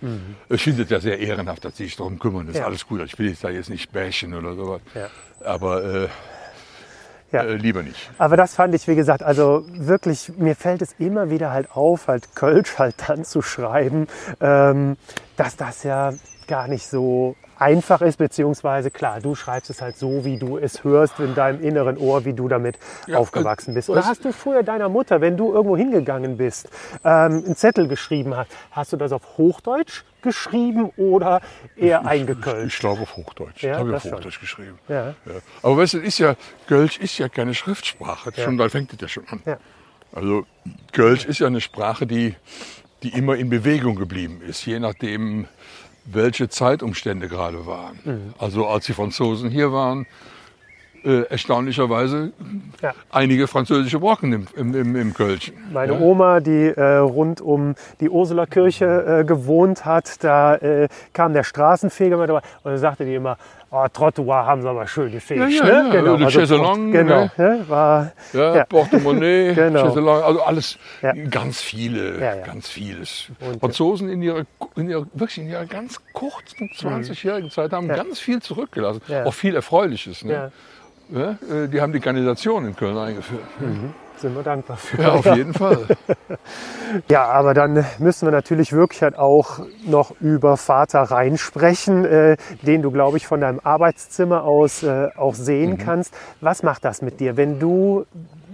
Ja. 0.01 0.07
Ich 0.49 0.63
finde 0.63 0.83
es 0.83 0.89
ja 0.89 0.99
sehr 0.99 1.19
ehrenhaft, 1.19 1.63
dass 1.65 1.77
sie 1.77 1.85
sich 1.85 1.95
darum 1.95 2.17
kümmern. 2.19 2.47
Das 2.47 2.55
ist 2.55 2.59
Ja. 2.61 2.65
alles 2.67 2.87
gut. 2.87 3.01
Ich 3.05 3.17
will 3.19 3.29
jetzt 3.29 3.43
da 3.43 3.49
jetzt 3.49 3.69
nicht 3.69 3.91
bashen 3.91 4.33
oder 4.33 4.55
sowas. 4.55 4.81
Ja. 4.95 5.07
Aber 5.45 5.83
äh, 5.83 6.07
Ja. 7.31 7.43
äh, 7.43 7.55
lieber 7.55 7.81
nicht. 7.83 8.09
Aber 8.17 8.35
das 8.35 8.55
fand 8.55 8.75
ich, 8.75 8.87
wie 8.87 8.95
gesagt, 8.95 9.23
also 9.23 9.65
wirklich, 9.69 10.31
mir 10.37 10.55
fällt 10.55 10.81
es 10.81 10.93
immer 10.99 11.29
wieder 11.29 11.51
halt 11.51 11.71
auf, 11.71 12.07
halt 12.07 12.35
Kölsch 12.35 12.77
halt 12.77 12.95
dann 13.07 13.23
zu 13.23 13.41
schreiben, 13.41 14.07
ähm, 14.41 14.97
dass 15.43 15.55
das 15.55 15.83
ja 15.83 16.13
gar 16.47 16.67
nicht 16.67 16.87
so 16.87 17.35
einfach 17.57 18.01
ist, 18.01 18.17
beziehungsweise 18.17 18.89
klar, 18.89 19.21
du 19.21 19.35
schreibst 19.35 19.69
es 19.69 19.81
halt 19.81 19.95
so, 19.95 20.25
wie 20.25 20.37
du 20.37 20.57
es 20.57 20.83
hörst 20.83 21.19
in 21.19 21.35
deinem 21.35 21.61
inneren 21.61 21.97
Ohr, 21.97 22.25
wie 22.25 22.33
du 22.33 22.47
damit 22.47 22.79
Ja, 23.05 23.19
aufgewachsen 23.19 23.71
äh, 23.71 23.75
bist. 23.75 23.89
Oder 23.89 24.05
hast 24.05 24.25
du 24.25 24.33
früher 24.33 24.63
deiner 24.63 24.89
Mutter, 24.89 25.21
wenn 25.21 25.37
du 25.37 25.53
irgendwo 25.53 25.77
hingegangen 25.77 26.37
bist, 26.37 26.69
ähm, 27.03 27.43
einen 27.45 27.55
Zettel 27.55 27.87
geschrieben 27.87 28.35
hast, 28.35 28.51
hast 28.71 28.93
du 28.93 28.97
das 28.97 29.11
auf 29.11 29.37
Hochdeutsch 29.37 30.03
geschrieben 30.23 30.91
oder 30.97 31.41
eher 31.75 32.01
Ich 32.01 32.07
eingekölscht? 32.07 32.79
glaube 32.79 33.03
auf 33.03 33.15
Hochdeutsch. 33.15 33.61
Ja, 33.63 33.73
ich 33.73 33.77
habe 33.79 33.95
auf 33.95 34.01
schon. 34.01 34.13
Hochdeutsch 34.13 34.39
geschrieben. 34.39 34.79
Ja. 34.87 35.09
Ja. 35.09 35.13
Aber 35.61 35.77
weißt 35.77 35.93
du, 35.93 35.97
ist 35.99 36.17
ja, 36.17 36.35
Kölsch 36.67 36.97
ist 36.97 37.17
ja 37.19 37.29
keine 37.29 37.53
Schriftsprache. 37.53 38.31
Schon, 38.35 38.57
da 38.57 38.69
fängt 38.69 38.91
es 38.93 38.99
ja 39.01 39.07
schon 39.07 39.27
an. 39.29 39.41
Ja. 39.45 39.57
Also 40.13 40.45
Kölsch 40.91 41.25
ist 41.25 41.39
ja 41.39 41.47
eine 41.47 41.61
Sprache, 41.61 42.05
die, 42.05 42.35
die 43.03 43.09
immer 43.09 43.35
in 43.35 43.49
Bewegung 43.49 43.95
geblieben 43.95 44.41
ist, 44.47 44.65
je 44.65 44.79
nachdem, 44.79 45.47
welche 46.05 46.49
Zeitumstände 46.49 47.27
gerade 47.27 47.65
waren. 47.65 47.99
Mhm. 48.03 48.33
Also 48.39 48.67
als 48.67 48.85
die 48.85 48.93
Franzosen 48.93 49.49
hier 49.49 49.71
waren, 49.71 50.05
äh, 51.03 51.23
erstaunlicherweise 51.29 52.31
Ja. 52.81 52.93
einige 53.09 53.47
französische 53.47 53.99
Brocken 53.99 54.33
im, 54.33 54.47
im, 54.55 54.75
im, 54.75 54.95
im 54.95 55.13
Kölschen. 55.15 55.55
Meine 55.73 55.99
Oma, 55.99 56.39
die 56.41 56.67
äh, 56.67 56.97
rund 56.97 57.41
um 57.41 57.73
die 57.99 58.09
Ursulerkirche 58.09 59.21
äh, 59.21 59.23
gewohnt 59.25 59.83
hat, 59.85 60.23
da 60.23 60.55
äh, 60.55 60.87
kam 61.13 61.33
der 61.33 61.43
Straßenfeger 61.43 62.17
mit 62.17 62.29
dabei 62.29 62.41
und 62.63 62.71
dann 62.71 62.77
sagte 62.77 63.05
die 63.05 63.15
immer, 63.15 63.37
oh, 63.71 63.87
Trottoir 63.91 64.45
haben 64.45 64.61
sie 64.61 64.69
aber 64.69 64.85
schön 64.87 65.11
gefegt. 65.11 65.39
Ja, 65.39 65.47
ja, 65.47 65.63
ne? 65.63 65.71
ja, 65.71 65.89
Genau, 65.91 66.13
oder 66.15 66.29
Chaiselong, 66.29 66.91
genau, 66.91 67.21
ne? 67.21 67.31
ne? 67.37 67.65
war, 67.69 68.11
Ja, 68.33 68.55
Ja. 68.57 68.65
Portemonnaie, 68.65 69.53
Genau. 69.55 69.83
Chaiselong, 69.87 70.21
also 70.23 70.41
alles, 70.43 70.77
Ja. 71.01 71.13
ganz 71.13 71.61
viele, 71.61 72.19
Ja, 72.19 72.35
ja. 72.35 72.45
ganz 72.45 72.67
vieles. 72.69 73.27
Und, 73.39 73.59
Franzosen 73.59 74.09
in 74.09 74.21
ihrer, 74.21 74.43
in 74.75 74.89
ihrer, 74.89 75.05
wirklich 75.13 75.37
in 75.39 75.47
ihrer 75.49 75.65
ganz 75.65 75.99
kurzen 76.13 76.69
20-jährigen 76.69 77.49
Zeit 77.49 77.71
haben 77.73 77.85
Mhm. 77.85 77.91
Ja. 77.91 77.95
ganz 77.97 78.19
viel 78.19 78.41
zurückgelassen. 78.41 79.01
Ja. 79.07 79.25
Auch 79.25 79.33
viel 79.33 79.55
Erfreuliches. 79.55 80.23
Ne? 80.25 80.33
ja, 80.33 80.51
Ja, 81.13 81.31
äh, 81.63 81.67
die 81.67 81.81
haben 81.81 81.91
die 81.93 81.99
Kanalisation 81.99 82.65
in 82.67 82.75
Köln 82.75 82.97
eingeführt. 82.97 83.41
Sind 84.21 84.35
wir 84.35 84.43
dankbar 84.43 84.77
für. 84.77 85.01
Ja, 85.01 85.11
auf 85.13 85.25
jeden 85.35 85.53
Fall. 85.53 85.85
Ja, 87.09 87.23
aber 87.25 87.53
dann 87.53 87.85
müssen 87.99 88.27
wir 88.27 88.31
natürlich 88.33 88.73
wirklich 88.73 89.01
halt 89.01 89.17
auch 89.17 89.59
noch 89.85 90.13
über 90.19 90.57
Vater 90.57 91.03
Rhein 91.03 91.37
sprechen, 91.37 92.03
äh, 92.03 92.35
den 92.63 92.81
du, 92.81 92.91
glaube 92.91 93.15
ich, 93.15 93.27
von 93.27 93.39
deinem 93.39 93.61
Arbeitszimmer 93.63 94.43
aus 94.43 94.83
äh, 94.83 95.07
auch 95.15 95.33
sehen 95.33 95.77
kannst. 95.77 96.13
Was 96.41 96.63
macht 96.63 96.83
das 96.83 97.01
mit 97.01 97.21
dir, 97.21 97.37
wenn 97.37 97.59
du 97.61 98.05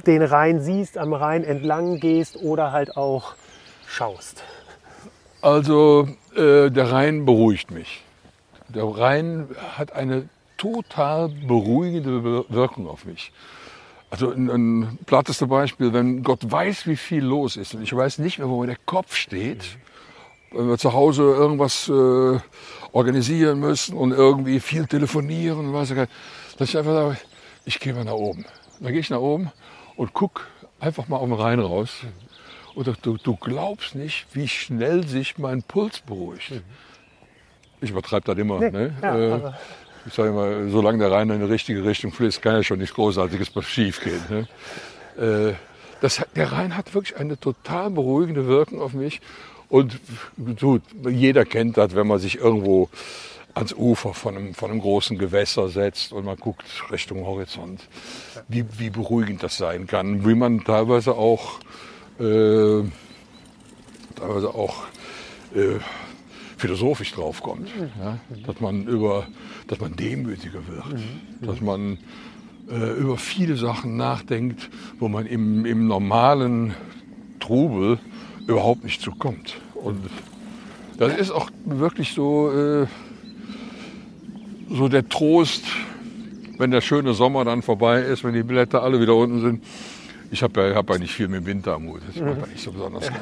den 0.05 0.21
Rhein 0.21 0.61
siehst, 0.61 0.99
am 0.99 1.13
Rhein 1.13 1.43
entlang 1.43 1.99
gehst 1.99 2.37
oder 2.37 2.71
halt 2.71 2.95
auch 2.95 3.33
schaust? 3.87 4.43
Also 5.41 6.07
äh, 6.35 6.69
der 6.69 6.91
Rhein 6.91 7.25
beruhigt 7.25 7.71
mich. 7.71 8.03
Der 8.69 8.83
Rhein 8.83 9.47
hat 9.77 9.93
eine 9.93 10.29
total 10.57 11.29
beruhigende 11.29 12.23
Wir- 12.23 12.45
Wirkung 12.49 12.87
auf 12.87 13.05
mich. 13.05 13.31
Also 14.09 14.31
ein, 14.31 14.49
ein 14.49 14.99
platteste 15.05 15.47
Beispiel, 15.47 15.91
wenn 15.91 16.23
Gott 16.23 16.49
weiß, 16.49 16.87
wie 16.87 16.95
viel 16.95 17.23
los 17.23 17.57
ist 17.57 17.73
und 17.75 17.81
ich 17.83 17.93
weiß 17.95 18.19
nicht 18.19 18.39
mehr, 18.39 18.47
wo 18.47 18.65
der 18.65 18.77
Kopf 18.85 19.15
steht, 19.15 19.77
wenn 20.51 20.69
wir 20.69 20.77
zu 20.77 20.93
Hause 20.93 21.23
irgendwas 21.23 21.89
äh, 21.89 22.39
organisieren 22.93 23.59
müssen 23.59 23.95
und 23.97 24.11
irgendwie 24.13 24.59
viel 24.61 24.87
telefonieren 24.87 25.59
und 25.59 25.73
weiß 25.73 25.91
ich 25.91 25.97
dass 26.57 26.69
ich 26.69 26.77
einfach 26.77 26.93
sage, 26.93 27.17
ich 27.65 27.79
gehe 27.79 27.93
mal 27.93 28.05
nach 28.05 28.13
oben. 28.13 28.45
Dann 28.79 28.91
gehe 28.91 29.01
ich 29.01 29.09
nach 29.09 29.19
oben 29.19 29.51
und 29.95 30.13
guck 30.13 30.47
einfach 30.79 31.07
mal 31.07 31.17
auf 31.17 31.27
den 31.27 31.33
Rhein 31.33 31.59
raus. 31.59 31.91
Und 32.75 32.87
du, 33.01 33.17
du 33.17 33.35
glaubst 33.35 33.95
nicht, 33.95 34.25
wie 34.33 34.47
schnell 34.47 35.05
sich 35.05 35.37
mein 35.37 35.63
Puls 35.63 35.99
beruhigt. 35.99 36.61
Ich 37.81 37.89
übertreibe 37.91 38.25
das 38.25 38.37
immer. 38.37 38.59
ne? 38.59 38.95
ja, 39.01 39.17
äh, 39.17 39.31
aber- 39.31 39.57
ich 40.07 40.13
sage 40.13 40.29
immer, 40.29 40.69
solange 40.69 40.99
der 40.99 41.11
Rhein 41.11 41.29
in 41.29 41.39
die 41.39 41.45
richtige 41.45 41.83
Richtung 41.83 42.11
fließt, 42.11 42.41
kann 42.41 42.55
ja 42.55 42.63
schon 42.63 42.79
nichts 42.79 42.95
Großartiges 42.95 43.51
schief 43.65 44.01
gehen. 44.01 44.21
Ne? 44.29 44.47
Äh, 45.51 45.53
der 46.35 46.51
Rhein 46.51 46.77
hat 46.77 46.93
wirklich 46.93 47.17
eine 47.17 47.39
total 47.39 47.89
beruhigende 47.89 48.47
Wirkung 48.47 48.81
auf 48.81 48.93
mich. 48.93 49.19
Und 49.69 49.99
du, 50.37 50.79
jeder 51.09 51.43
kennt 51.43 51.77
das, 51.77 51.95
wenn 51.95 52.07
man 52.07 52.19
sich 52.19 52.37
irgendwo 52.37 52.89
ans 53.53 53.73
Ufer 53.73 54.13
von 54.13 54.37
einem, 54.37 54.53
von 54.53 54.71
einem 54.71 54.79
großen 54.79 55.17
Gewässer 55.17 55.67
setzt 55.67 56.13
und 56.13 56.23
man 56.25 56.37
guckt 56.37 56.63
Richtung 56.91 57.25
Horizont, 57.25 57.81
wie, 58.47 58.63
wie 58.77 58.89
beruhigend 58.89 59.43
das 59.43 59.57
sein 59.57 59.87
kann, 59.87 60.25
wie 60.25 60.35
man 60.35 60.63
teilweise 60.63 61.15
auch, 61.15 61.59
äh, 62.19 62.83
teilweise 64.15 64.53
auch 64.53 64.83
äh, 65.55 65.79
philosophisch 66.57 67.13
draufkommt, 67.13 67.69
ja? 68.01 68.17
dass 68.45 68.59
man 68.59 68.87
über, 68.87 69.27
dass 69.67 69.79
man 69.79 69.95
demütiger 69.95 70.67
wird, 70.67 71.01
dass 71.41 71.61
man 71.61 71.97
äh, 72.69 72.99
über 72.99 73.17
viele 73.17 73.55
Sachen 73.55 73.95
nachdenkt, 73.95 74.69
wo 74.99 75.07
man 75.07 75.25
im, 75.25 75.65
im 75.65 75.87
normalen 75.87 76.73
Trubel 77.39 77.99
überhaupt 78.47 78.83
nicht 78.83 79.01
zukommt. 79.01 79.55
Und 79.75 79.99
das 80.97 81.15
ist 81.17 81.31
auch 81.31 81.49
wirklich 81.65 82.13
so, 82.13 82.51
äh, 82.51 82.87
so 84.69 84.87
der 84.87 85.07
Trost, 85.07 85.63
wenn 86.57 86.71
der 86.71 86.81
schöne 86.81 87.13
Sommer 87.13 87.45
dann 87.45 87.61
vorbei 87.61 88.01
ist, 88.01 88.23
wenn 88.23 88.33
die 88.33 88.43
Blätter 88.43 88.81
alle 88.81 88.99
wieder 88.99 89.15
unten 89.15 89.41
sind. 89.41 89.63
Ich 90.31 90.43
habe 90.43 90.61
ja, 90.61 90.75
hab 90.75 90.89
ja 90.89 90.97
nicht 90.97 91.13
viel 91.13 91.27
mit 91.27 91.41
dem 91.41 91.45
Winter 91.45 91.75
am 91.75 91.87
Hut, 91.87 92.01
das 92.07 92.21
macht 92.21 92.51
nicht 92.51 92.61
so 92.61 92.71
besonders 92.71 93.03
gerne. 93.03 93.21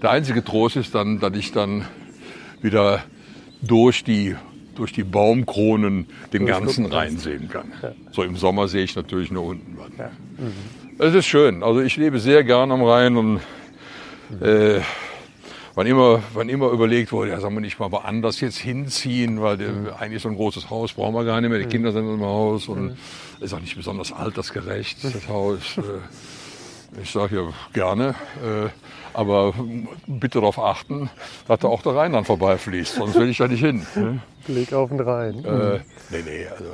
Der 0.00 0.10
einzige 0.10 0.42
Trost 0.42 0.76
ist 0.76 0.94
dann, 0.94 1.18
dass 1.20 1.36
ich 1.36 1.52
dann 1.52 1.84
wieder 2.62 3.04
durch 3.62 4.04
die, 4.04 4.36
durch 4.74 4.92
die 4.92 5.04
Baumkronen 5.04 6.06
den 6.32 6.46
ganzen 6.46 6.86
Rhein 6.86 7.18
sehen 7.18 7.48
kann. 7.48 7.72
So 8.12 8.22
im 8.22 8.36
Sommer 8.36 8.68
sehe 8.68 8.84
ich 8.84 8.96
natürlich 8.96 9.30
nur 9.30 9.44
unten 9.44 9.76
was. 9.78 9.90
Es 10.98 11.14
ist 11.14 11.26
schön. 11.26 11.62
Also 11.62 11.80
ich 11.80 11.96
lebe 11.96 12.20
sehr 12.20 12.44
gern 12.44 12.70
am 12.72 12.82
Rhein 12.82 13.16
und 13.16 13.40
äh, 14.40 14.80
wann 15.74 15.86
immer, 15.86 16.22
wann 16.34 16.48
immer 16.48 16.70
überlegt 16.70 17.12
wurde, 17.12 17.30
ja, 17.30 17.40
sollen 17.40 17.54
wir 17.54 17.60
nicht 17.60 17.78
mal 17.78 17.90
woanders 17.90 18.40
jetzt 18.40 18.58
hinziehen, 18.58 19.40
weil 19.40 19.56
der, 19.56 19.98
eigentlich 19.98 20.22
so 20.22 20.28
ein 20.28 20.36
großes 20.36 20.68
Haus 20.68 20.92
brauchen 20.92 21.14
wir 21.14 21.24
gar 21.24 21.40
nicht 21.40 21.50
mehr. 21.50 21.58
Die 21.58 21.66
Kinder 21.66 21.92
sind 21.92 22.06
im 22.06 22.20
Haus 22.20 22.68
und 22.68 22.96
ist 23.40 23.54
auch 23.54 23.60
nicht 23.60 23.76
besonders 23.76 24.12
altersgerecht, 24.12 24.98
das 25.02 25.28
Haus. 25.28 25.78
Äh, 25.78 27.00
ich 27.02 27.10
sage 27.10 27.36
ja 27.36 27.52
gerne, 27.72 28.14
äh, 28.44 28.68
aber 29.14 29.54
bitte 30.06 30.40
darauf 30.40 30.58
achten, 30.58 31.10
dass 31.48 31.60
da 31.60 31.68
auch 31.68 31.82
der 31.82 31.96
Rhein 31.96 32.12
dann 32.12 32.24
vorbeifließt, 32.24 32.94
sonst 32.94 33.16
will 33.16 33.28
ich 33.28 33.38
da 33.38 33.48
nicht 33.48 33.60
hin. 33.60 33.86
Ne? 33.94 34.20
Blick 34.46 34.72
auf 34.72 34.90
den 34.90 35.00
Rhein. 35.00 35.44
Äh, 35.44 35.80
nee, 36.10 36.22
nee, 36.24 36.46
also 36.50 36.72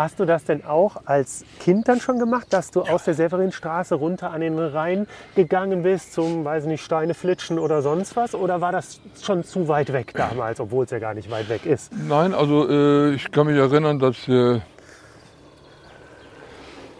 Hast 0.00 0.18
du 0.18 0.24
das 0.24 0.44
denn 0.44 0.64
auch 0.64 1.02
als 1.04 1.44
Kind 1.58 1.86
dann 1.86 2.00
schon 2.00 2.18
gemacht, 2.18 2.46
dass 2.54 2.70
du 2.70 2.80
aus 2.80 3.04
der 3.04 3.12
Severinstraße 3.12 3.94
runter 3.96 4.30
an 4.30 4.40
den 4.40 4.58
Rhein 4.58 5.06
gegangen 5.34 5.82
bist 5.82 6.14
zum, 6.14 6.42
weiß 6.42 6.64
nicht, 6.64 6.82
Steine 6.82 7.12
flitschen 7.12 7.58
oder 7.58 7.82
sonst 7.82 8.16
was? 8.16 8.34
Oder 8.34 8.62
war 8.62 8.72
das 8.72 9.02
schon 9.20 9.44
zu 9.44 9.68
weit 9.68 9.92
weg 9.92 10.14
damals, 10.14 10.58
obwohl 10.58 10.86
es 10.86 10.90
ja 10.90 11.00
gar 11.00 11.12
nicht 11.12 11.30
weit 11.30 11.50
weg 11.50 11.66
ist? 11.66 11.92
Nein, 11.92 12.32
also 12.32 12.66
äh, 12.66 13.12
ich 13.12 13.30
kann 13.30 13.46
mich 13.46 13.58
erinnern, 13.58 13.98
dass, 13.98 14.26
äh, 14.26 14.60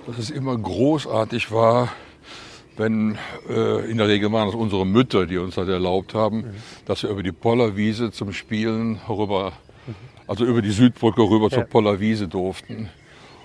dass 0.07 0.19
es 0.19 0.29
immer 0.29 0.59
großartig 0.59 1.51
war, 1.53 1.89
wenn 2.81 3.19
äh, 3.49 3.91
in 3.91 3.99
der 3.99 4.09
Regel 4.09 4.33
waren 4.33 4.49
es 4.49 4.55
unsere 4.55 4.87
Mütter, 4.87 5.27
die 5.27 5.37
uns 5.39 5.55
das 5.55 5.69
erlaubt 5.69 6.15
haben, 6.15 6.45
dass 6.87 7.03
wir 7.03 7.11
über 7.11 7.23
die 7.23 7.31
Pollerwiese 7.33 8.11
zum 8.11 8.33
Spielen 8.33 9.07
herüber, 9.07 9.53
also 10.27 10.45
über 10.45 10.63
die 10.63 10.71
Südbrücke 10.71 11.21
rüber 11.23 11.51
zur 11.51 11.61
Ja. 11.61 11.65
Pollerwiese 11.67 12.27
durften 12.27 12.89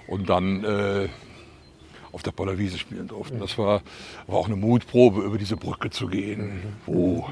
und 0.07 0.29
dann 0.29 0.63
äh, 0.63 1.09
auf 2.15 2.23
der 2.23 2.31
Pollerwiese 2.31 2.77
spielen 2.77 3.09
durften. 3.09 3.39
Das 3.39 3.57
war, 3.57 3.81
war 4.27 4.39
auch 4.39 4.45
eine 4.45 4.55
Mutprobe, 4.55 5.21
über 5.21 5.37
diese 5.37 5.57
Brücke 5.57 5.89
zu 5.89 6.07
gehen, 6.07 6.63
wo, 6.85 7.27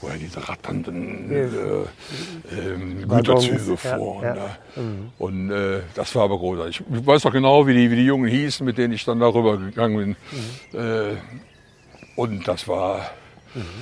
wo 0.00 0.08
ja 0.08 0.14
diese 0.14 0.48
ratternden 0.48 1.28
äh, 1.32 1.48
Waggons, 3.08 3.48
Güterzüge 3.48 3.70
ja, 3.72 3.96
fuhren. 3.96 4.24
ja. 4.24 4.34
da. 4.34 4.56
Und 5.18 5.50
äh, 5.50 5.80
das 5.96 6.14
war 6.14 6.22
aber 6.22 6.38
großartig. 6.38 6.84
Ich 6.88 7.06
weiß 7.06 7.22
doch 7.22 7.32
genau, 7.32 7.66
wie 7.66 7.74
die, 7.74 7.90
wie 7.90 7.96
die 7.96 8.06
Jungen 8.06 8.28
hießen, 8.28 8.64
mit 8.64 8.78
denen 8.78 8.94
ich 8.94 9.04
dann 9.04 9.18
darüber 9.18 9.56
gegangen 9.56 10.16
bin. 10.72 10.80
Äh, 10.80 11.16
und 12.14 12.46
das 12.46 12.68
war, 12.68 13.10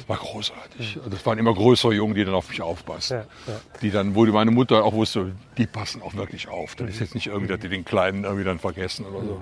war 0.07 0.17
großartig. 0.17 1.01
Das 1.11 1.27
waren 1.27 1.39
immer 1.39 1.53
größere 1.53 1.93
Jungen, 1.93 2.15
die 2.15 2.25
dann 2.25 2.35
auf 2.35 2.49
mich 2.49 2.63
aufpassten. 2.63 3.19
Ja, 3.19 3.53
ja. 3.53 3.61
Die 3.83 3.91
dann, 3.91 4.15
wo 4.15 4.25
meine 4.25 4.53
Mutter 4.53 4.85
auch 4.85 4.95
wusste, 4.95 5.33
die 5.59 5.67
passen 5.67 6.01
auch 6.01 6.15
wirklich 6.15 6.49
auf. 6.49 6.77
Das 6.77 6.89
ist 6.89 7.01
jetzt 7.01 7.15
nicht 7.15 7.27
irgendwie, 7.27 7.49
dass 7.49 7.61
die 7.61 7.69
den 7.69 7.85
Kleinen 7.85 8.25
irgendwie 8.25 8.45
dann 8.45 8.59
vergessen 8.59 9.05
oder 9.05 9.23
so. 9.23 9.41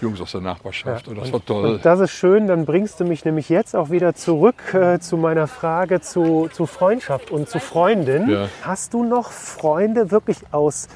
Jungs 0.00 0.20
aus 0.20 0.32
der 0.32 0.40
Nachbarschaft. 0.40 1.08
Und 1.08 1.18
das 1.18 1.32
war 1.32 1.44
toll. 1.44 1.74
Und 1.74 1.84
das 1.84 2.00
ist 2.00 2.10
schön, 2.10 2.46
dann 2.46 2.66
bringst 2.66 3.00
du 3.00 3.04
mich 3.04 3.24
nämlich 3.24 3.48
jetzt 3.48 3.74
auch 3.74 3.90
wieder 3.90 4.14
zurück 4.14 4.74
äh, 4.74 4.98
zu 4.98 5.16
meiner 5.16 5.46
Frage 5.46 6.00
zu, 6.00 6.48
zu 6.52 6.66
Freundschaft 6.66 7.30
und 7.30 7.48
zu 7.48 7.58
Freundin. 7.58 8.28
Ja. 8.28 8.48
Hast 8.62 8.94
du 8.94 9.04
noch 9.04 9.30
Freunde 9.30 10.10
wirklich 10.10 10.38
aus 10.52 10.88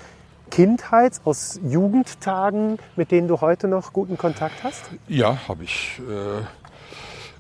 Kindheit, 0.51 1.21
aus 1.25 1.61
Jugendtagen, 1.63 2.79
mit 2.97 3.11
denen 3.11 3.29
du 3.29 3.41
heute 3.41 3.69
noch 3.69 3.93
guten 3.93 4.19
Kontakt 4.19 4.65
hast? 4.65 4.91
Ja, 5.09 5.39
habe 5.49 5.65
ich. 5.65 6.01
Äh, 6.01 6.45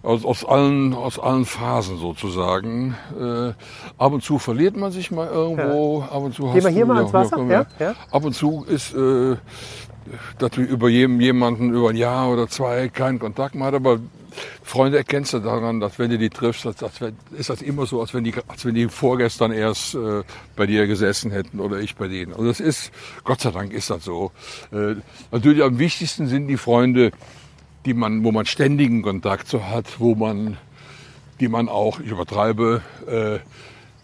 aus, 0.03 0.25
aus, 0.25 0.45
allen, 0.45 0.95
aus 0.95 1.19
allen 1.19 1.45
Phasen 1.45 1.99
sozusagen. 1.99 2.97
Äh, 3.19 3.53
ab 3.99 4.13
und 4.13 4.23
zu 4.23 4.39
verliert 4.39 4.77
man 4.77 4.93
sich 4.93 5.11
mal 5.11 5.29
irgendwo. 5.29 6.03
Ab 6.03 6.23
und 6.23 6.35
zu 6.35 6.45
Gehen 6.45 6.55
hast 6.55 6.65
wir 6.65 6.71
hier 6.71 6.87
mal 6.87 6.99
ans 6.99 7.13
Wasser, 7.13 7.43
ja, 7.45 7.67
ja. 7.79 7.95
Ab 8.11 8.25
und 8.25 8.33
zu 8.33 8.65
ist, 8.67 8.95
äh, 8.95 9.37
dass 10.39 10.51
du 10.53 10.63
über 10.63 10.89
jemanden 10.89 11.71
über 11.71 11.91
ein 11.91 11.97
Jahr 11.97 12.31
oder 12.31 12.49
zwei 12.49 12.89
keinen 12.89 13.19
Kontakt 13.19 13.55
mehr 13.55 13.67
hat, 13.67 13.75
aber 13.75 14.01
Freunde 14.63 14.99
erkennst 14.99 15.33
du 15.33 15.41
daran, 15.41 15.81
dass 15.81 15.99
wenn 15.99 16.11
du 16.11 16.19
die 16.19 16.31
triffst, 16.31 16.65
dass, 16.65 16.77
dass, 16.77 16.93
ist 17.37 17.51
das 17.51 17.63
immer 17.63 17.87
so, 17.87 18.01
als 18.01 18.15
wenn 18.15 18.25
die, 18.25 18.35
als 18.47 18.65
wenn 18.65 18.75
die 18.75 18.89
vorgestern 18.89 19.53
erst 19.53 19.95
äh, 19.95 20.23
bei 20.57 20.67
dir 20.67 20.87
gesessen 20.87 21.31
hätten 21.31 21.61
oder 21.61 21.81
ich 21.81 21.97
bei 21.97 22.09
denen. 22.09 22.33
Also 22.33 22.47
das 22.47 22.61
ist, 22.61 22.93
Gott 23.25 23.41
sei 23.41 23.51
Dank 23.51 23.73
ist 23.73 23.91
das 23.91 24.05
so. 24.05 24.33
Äh, 24.73 24.97
natürlich 25.33 25.63
am 25.63 25.79
wichtigsten 25.79 26.29
sind 26.29 26.49
die 26.49 26.57
Freunde, 26.57 27.11
die 27.85 27.95
man, 27.95 28.23
wo 28.25 28.33
man 28.33 28.47
ständigen 28.47 29.03
Kontakt 29.03 29.49
so 29.49 29.65
hat, 29.65 29.99
wo 29.99 30.15
man, 30.15 30.59
die 31.41 31.49
man 31.49 31.69
auch, 31.69 32.01
ich 32.01 32.11
übertreibe, 32.11 32.83
äh, 33.07 33.39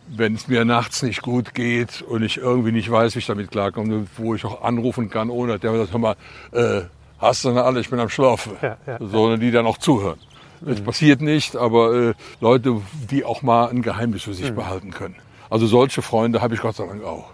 wenn 0.09 0.35
es 0.35 0.49
mir 0.49 0.65
nachts 0.65 1.03
nicht 1.03 1.23
gut 1.23 1.55
geht 1.55 2.03
und 2.03 2.23
ich 2.23 2.37
irgendwie 2.39 2.73
nicht 2.73 2.91
weiß, 2.91 3.15
wie 3.15 3.19
ich 3.21 3.27
damit 3.27 3.51
klarkomme, 3.51 4.07
wo 4.17 4.35
ich 4.35 4.45
auch 4.45 4.63
anrufen 4.63 5.11
kann, 5.11 5.31
ohne 5.31 5.53
dass 5.53 5.61
der 5.61 5.77
sagt, 5.77 5.93
hör 5.93 5.99
mal, 5.99 6.17
äh, 6.53 6.83
hast 7.19 7.45
du 7.45 7.49
denn 7.49 7.59
alle, 7.59 7.81
ich 7.81 7.91
bin 7.91 7.99
am 7.99 8.09
Schlafen. 8.09 8.53
Ja, 8.63 8.77
ja, 8.87 8.99
Sondern 9.01 9.41
die 9.41 9.51
dann 9.51 9.67
auch 9.67 9.79
zuhören. 9.79 10.19
Es 10.65 10.81
passiert 10.81 11.21
nicht, 11.21 11.55
aber 11.55 11.95
äh, 11.95 12.15
Leute, 12.41 12.81
die 13.11 13.25
auch 13.25 13.43
mal 13.43 13.69
ein 13.69 13.83
Geheimnis 13.83 14.23
für 14.23 14.33
sich 14.33 14.53
behalten 14.55 14.91
können. 14.91 15.17
Also 15.51 15.67
solche 15.67 16.03
Freunde 16.03 16.41
habe 16.41 16.55
ich 16.55 16.61
Gott 16.61 16.77
sei 16.77 16.87
Dank 16.87 17.05
auch. 17.05 17.27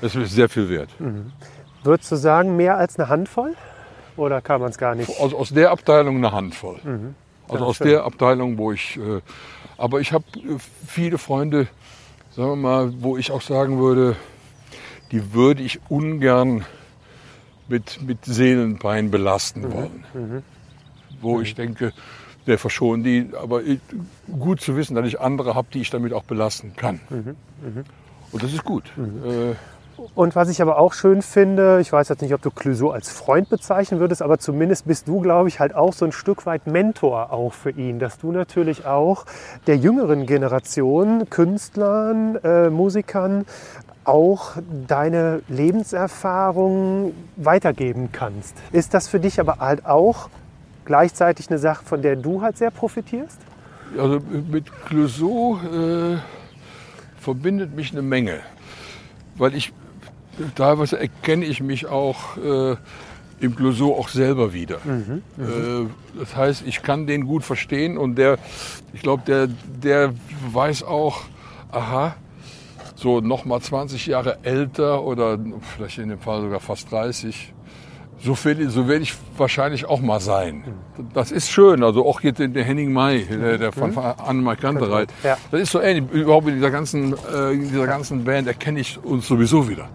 Das 0.00 0.14
ist 0.14 0.32
sehr 0.32 0.48
viel 0.48 0.68
wert. 0.68 0.88
Würdest 1.82 2.12
du 2.12 2.16
sagen, 2.16 2.56
mehr 2.56 2.76
als 2.76 2.98
eine 2.98 3.08
Handvoll? 3.08 3.54
Oder 4.16 4.40
kann 4.40 4.60
man 4.60 4.70
es 4.70 4.78
gar 4.78 4.94
nicht? 4.94 5.10
Also 5.20 5.36
aus 5.36 5.50
der 5.50 5.70
Abteilung 5.70 6.16
eine 6.18 6.32
Handvoll. 6.32 6.76
Also 7.48 7.64
Ja, 7.64 7.68
aus 7.70 7.76
schön. 7.76 7.88
der 7.88 8.04
Abteilung, 8.04 8.56
wo 8.58 8.72
ich. 8.72 8.96
Äh, 8.96 9.20
aber 9.76 10.00
ich 10.00 10.12
habe 10.12 10.24
äh, 10.36 10.56
viele 10.86 11.18
Freunde, 11.18 11.66
sagen 12.36 12.48
wir 12.50 12.56
mal, 12.56 12.92
wo 13.02 13.16
ich 13.16 13.30
auch 13.30 13.42
sagen 13.42 13.78
würde, 13.78 14.16
die 15.10 15.32
würde 15.34 15.62
ich 15.62 15.80
ungern 15.88 16.64
mit, 17.68 18.00
mit 18.02 18.24
Seelenpein 18.24 19.10
belasten 19.10 19.62
Mhm. 19.62 19.72
wollen. 19.72 20.42
Wo 21.20 21.40
ich 21.40 21.54
denke, 21.54 21.92
der 22.46 22.58
verschont 22.58 23.06
die, 23.06 23.28
aber 23.40 23.60
gut 24.40 24.60
zu 24.60 24.76
wissen, 24.76 24.94
dass 24.96 25.06
ich 25.06 25.20
andere 25.20 25.54
habe, 25.54 25.68
die 25.72 25.80
ich 25.80 25.90
damit 25.90 26.12
auch 26.12 26.24
belasten 26.24 26.74
kann. 26.74 27.00
Mhm. 27.10 27.36
Und 28.32 28.42
das 28.42 28.52
ist 28.52 28.64
gut. 28.64 28.84
Äh, 28.96 29.54
Und 30.14 30.34
was 30.34 30.48
ich 30.48 30.60
aber 30.60 30.78
auch 30.78 30.92
schön 30.92 31.22
finde, 31.22 31.80
ich 31.80 31.92
weiß 31.92 32.08
jetzt 32.08 32.22
nicht, 32.22 32.34
ob 32.34 32.42
du 32.42 32.50
Clouseau 32.50 32.90
als 32.90 33.10
Freund 33.10 33.48
bezeichnen 33.48 34.00
würdest, 34.00 34.22
aber 34.22 34.38
zumindest 34.38 34.86
bist 34.86 35.08
du, 35.08 35.20
glaube 35.20 35.48
ich, 35.48 35.60
halt 35.60 35.74
auch 35.74 35.92
so 35.92 36.04
ein 36.04 36.12
Stück 36.12 36.44
weit 36.46 36.66
Mentor 36.66 37.32
auch 37.32 37.52
für 37.52 37.70
ihn, 37.70 37.98
dass 37.98 38.18
du 38.18 38.32
natürlich 38.32 38.86
auch 38.86 39.24
der 39.66 39.76
jüngeren 39.76 40.26
Generation, 40.26 41.28
Künstlern, 41.30 42.36
äh, 42.42 42.70
Musikern 42.70 43.46
auch 44.04 44.52
deine 44.88 45.42
Lebenserfahrung 45.48 47.14
weitergeben 47.36 48.10
kannst. 48.12 48.56
Ist 48.72 48.94
das 48.94 49.08
für 49.08 49.20
dich 49.20 49.38
aber 49.38 49.58
halt 49.58 49.86
auch 49.86 50.28
gleichzeitig 50.84 51.48
eine 51.48 51.58
Sache, 51.58 51.84
von 51.84 52.02
der 52.02 52.16
du 52.16 52.42
halt 52.42 52.58
sehr 52.58 52.70
profitierst? 52.70 53.38
Also 53.98 54.20
mit 54.50 54.64
Clouseau 54.86 55.58
äh, 55.58 56.16
verbindet 57.20 57.76
mich 57.76 57.92
eine 57.92 58.02
Menge, 58.02 58.40
weil 59.36 59.54
ich 59.54 59.72
teilweise 60.54 60.98
erkenne 60.98 61.44
ich 61.44 61.60
mich 61.60 61.86
auch 61.86 62.36
äh, 62.36 62.76
im 63.40 63.56
Clouseau 63.56 63.96
auch 63.98 64.08
selber 64.08 64.52
wieder. 64.52 64.76
Äh, 65.38 65.86
das 66.18 66.36
heißt, 66.36 66.64
ich 66.66 66.82
kann 66.82 67.06
den 67.06 67.26
gut 67.26 67.44
verstehen 67.44 67.98
und 67.98 68.16
der, 68.16 68.38
ich 68.92 69.02
glaube, 69.02 69.24
der, 69.26 69.48
der 69.82 70.14
weiß 70.52 70.84
auch, 70.84 71.22
aha, 71.70 72.14
so 72.94 73.20
noch 73.20 73.44
mal 73.44 73.60
20 73.60 74.06
Jahre 74.06 74.38
älter 74.44 75.02
oder 75.02 75.38
vielleicht 75.74 75.98
in 75.98 76.08
dem 76.08 76.20
Fall 76.20 76.40
sogar 76.42 76.60
fast 76.60 76.90
30. 76.92 77.52
So, 78.24 78.36
viel, 78.36 78.70
so 78.70 78.86
werde 78.86 79.02
ich 79.02 79.14
wahrscheinlich 79.36 79.84
auch 79.84 80.00
mal 80.00 80.20
sein. 80.20 80.62
Das 81.12 81.32
ist 81.32 81.50
schön. 81.50 81.82
Also 81.82 82.06
auch 82.06 82.20
jetzt 82.20 82.38
der 82.38 82.64
Henning 82.64 82.92
May, 82.92 83.24
der, 83.24 83.58
der 83.58 83.72
von 83.72 83.96
Annemar 83.98 84.54
Kantereit. 84.56 85.08
Ja. 85.24 85.36
Das 85.50 85.60
ist 85.60 85.72
so 85.72 85.80
ähnlich. 85.80 86.10
Überhaupt 86.12 86.46
in 86.46 86.54
dieser 86.54 86.70
ganzen, 86.70 87.14
äh, 87.34 87.52
in 87.52 87.68
dieser 87.68 87.86
ganzen 87.86 88.22
Band 88.22 88.46
erkenne 88.46 88.78
ich 88.78 89.02
uns 89.02 89.26
sowieso 89.26 89.68
wieder. 89.68 89.88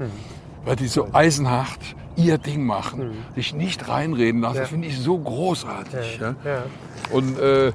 Weil 0.65 0.75
die 0.75 0.87
so 0.87 1.07
eisenhart 1.13 1.79
ihr 2.17 2.37
Ding 2.37 2.65
machen, 2.65 3.11
sich 3.35 3.53
nicht 3.53 3.87
reinreden 3.87 4.41
lassen. 4.41 4.57
Das 4.57 4.69
finde 4.69 4.87
ich 4.87 4.99
so 4.99 5.17
großartig. 5.17 6.19
Ja. 6.19 6.35
Ja. 6.43 6.63
Und 7.11 7.39
äh, 7.39 7.71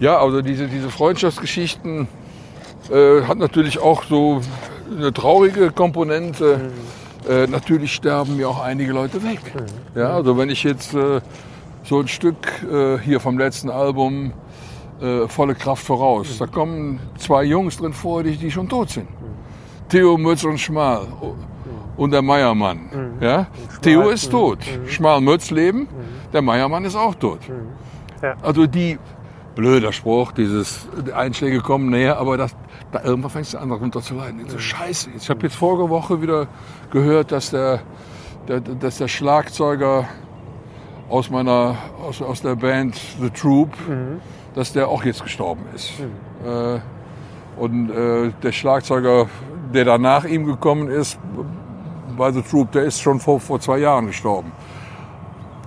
ja, 0.00 0.18
also 0.18 0.42
diese, 0.42 0.68
diese 0.68 0.90
Freundschaftsgeschichten 0.90 2.08
äh, 2.90 3.22
hat 3.22 3.38
natürlich 3.38 3.78
auch 3.78 4.04
so 4.04 4.42
eine 4.94 5.12
traurige 5.12 5.70
Komponente. 5.70 6.72
Äh, 7.28 7.46
natürlich 7.46 7.94
sterben 7.94 8.36
mir 8.36 8.48
auch 8.48 8.60
einige 8.60 8.92
Leute 8.92 9.22
weg. 9.22 9.40
Ja, 9.94 10.10
also 10.10 10.38
wenn 10.38 10.48
ich 10.48 10.64
jetzt 10.64 10.94
äh, 10.94 11.20
so 11.84 12.00
ein 12.00 12.08
Stück 12.08 12.36
äh, 12.70 12.98
hier 12.98 13.20
vom 13.20 13.38
letzten 13.38 13.70
Album 13.70 14.32
äh, 15.00 15.28
volle 15.28 15.54
Kraft 15.54 15.84
voraus, 15.84 16.38
da 16.38 16.46
kommen 16.46 17.00
zwei 17.18 17.44
Jungs 17.44 17.76
drin 17.76 17.92
vor, 17.92 18.22
die, 18.22 18.36
die 18.36 18.50
schon 18.50 18.68
tot 18.68 18.90
sind. 18.90 19.08
Theo 19.88 20.16
Mütz 20.16 20.44
und 20.44 20.58
Schmal 20.58 21.06
und 21.96 22.10
der 22.12 22.22
Meiermann. 22.22 23.16
Ja? 23.20 23.46
Theo 23.82 24.08
ist 24.10 24.30
tot. 24.30 24.58
Schmal 24.86 25.20
Mütz 25.20 25.50
leben, 25.50 25.88
der 26.32 26.42
Meiermann 26.42 26.84
ist 26.84 26.96
auch 26.96 27.14
tot. 27.14 27.40
Ja. 28.22 28.34
Also 28.42 28.66
die, 28.66 28.98
blöder 29.58 29.92
Spruch, 29.92 30.30
dieses 30.30 30.86
die 31.04 31.12
Einschläge 31.12 31.60
kommen 31.60 31.90
näher, 31.90 32.16
aber 32.18 32.36
das, 32.36 32.54
da 32.92 33.02
irgendwann 33.02 33.30
fängst 33.30 33.54
du 33.54 33.58
an, 33.58 33.68
darunter 33.68 34.00
zu 34.00 34.14
leiden. 34.14 34.48
So 34.48 34.58
scheiße. 34.58 35.10
Ich 35.16 35.28
habe 35.28 35.42
jetzt 35.42 35.56
vorige 35.56 35.90
Woche 35.90 36.22
wieder 36.22 36.46
gehört, 36.90 37.32
dass 37.32 37.50
der, 37.50 37.80
der, 38.46 38.60
dass 38.60 38.98
der 38.98 39.08
Schlagzeuger 39.08 40.06
aus 41.08 41.30
meiner, 41.30 41.76
aus, 42.06 42.20
aus 42.22 42.42
der 42.42 42.56
Band 42.56 42.98
The 43.20 43.30
Troop, 43.30 43.70
dass 44.54 44.72
der 44.72 44.88
auch 44.88 45.04
jetzt 45.04 45.22
gestorben 45.22 45.64
ist. 45.74 45.92
Äh, 46.44 46.80
und 47.58 47.90
äh, 47.90 48.30
der 48.42 48.52
Schlagzeuger, 48.52 49.26
der 49.74 49.84
da 49.84 49.98
nach 49.98 50.24
ihm 50.24 50.44
gekommen 50.44 50.88
ist, 50.88 51.18
bei 52.16 52.32
The 52.32 52.42
Troop, 52.42 52.72
der 52.72 52.84
ist 52.84 53.00
schon 53.00 53.20
vor, 53.20 53.40
vor 53.40 53.60
zwei 53.60 53.78
Jahren 53.78 54.06
gestorben. 54.06 54.52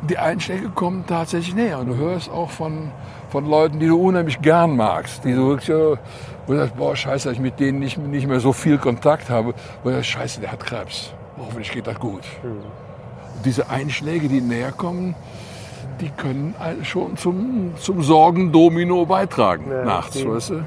Die 0.09 0.17
Einschläge 0.17 0.69
kommen 0.69 1.05
tatsächlich 1.05 1.55
näher. 1.55 1.79
Und 1.79 1.87
du 1.87 1.95
hörst 1.95 2.29
auch 2.31 2.49
von, 2.49 2.91
von 3.29 3.47
Leuten, 3.47 3.79
die 3.79 3.87
du 3.87 3.99
unheimlich 3.99 4.41
gern 4.41 4.75
magst, 4.75 5.23
die 5.23 5.33
du 5.33 5.49
wirklich, 5.49 5.67
so, 5.67 5.97
wo 6.47 6.53
du 6.53 6.59
sagst, 6.59 6.75
boah, 6.75 6.95
scheiße, 6.95 7.27
dass 7.29 7.35
ich 7.35 7.41
mit 7.41 7.59
denen 7.59 7.79
nicht, 7.79 7.97
nicht 7.97 8.27
mehr 8.27 8.39
so 8.39 8.53
viel 8.53 8.77
Kontakt 8.77 9.29
habe. 9.29 9.53
Wo 9.83 9.89
du 9.89 9.95
sagst, 9.95 10.09
scheiße, 10.09 10.41
der 10.41 10.51
hat 10.51 10.59
Krebs. 10.65 11.13
Hoffentlich 11.37 11.71
geht 11.71 11.87
das 11.87 11.99
gut. 11.99 12.21
Und 12.43 12.61
diese 13.45 13.69
Einschläge, 13.69 14.27
die 14.27 14.41
näher 14.41 14.71
kommen, 14.71 15.15
die 15.99 16.09
können 16.09 16.55
schon 16.83 17.15
zum, 17.17 17.73
zum 17.77 18.01
Sorgendomino 18.01 19.05
beitragen 19.05 19.65
Ja, 19.71 19.83
nachts, 19.85 20.25
weißt 20.25 20.49
du? 20.51 20.63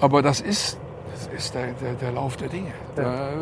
Aber 0.00 0.22
das 0.22 0.40
ist, 0.40 0.78
das 1.12 1.28
ist 1.38 1.54
der, 1.54 1.68
der, 1.80 1.94
der 1.94 2.12
Lauf 2.12 2.36
der 2.36 2.48
Dinge. 2.48 2.72
Da, 2.96 3.02
äh, 3.02 3.36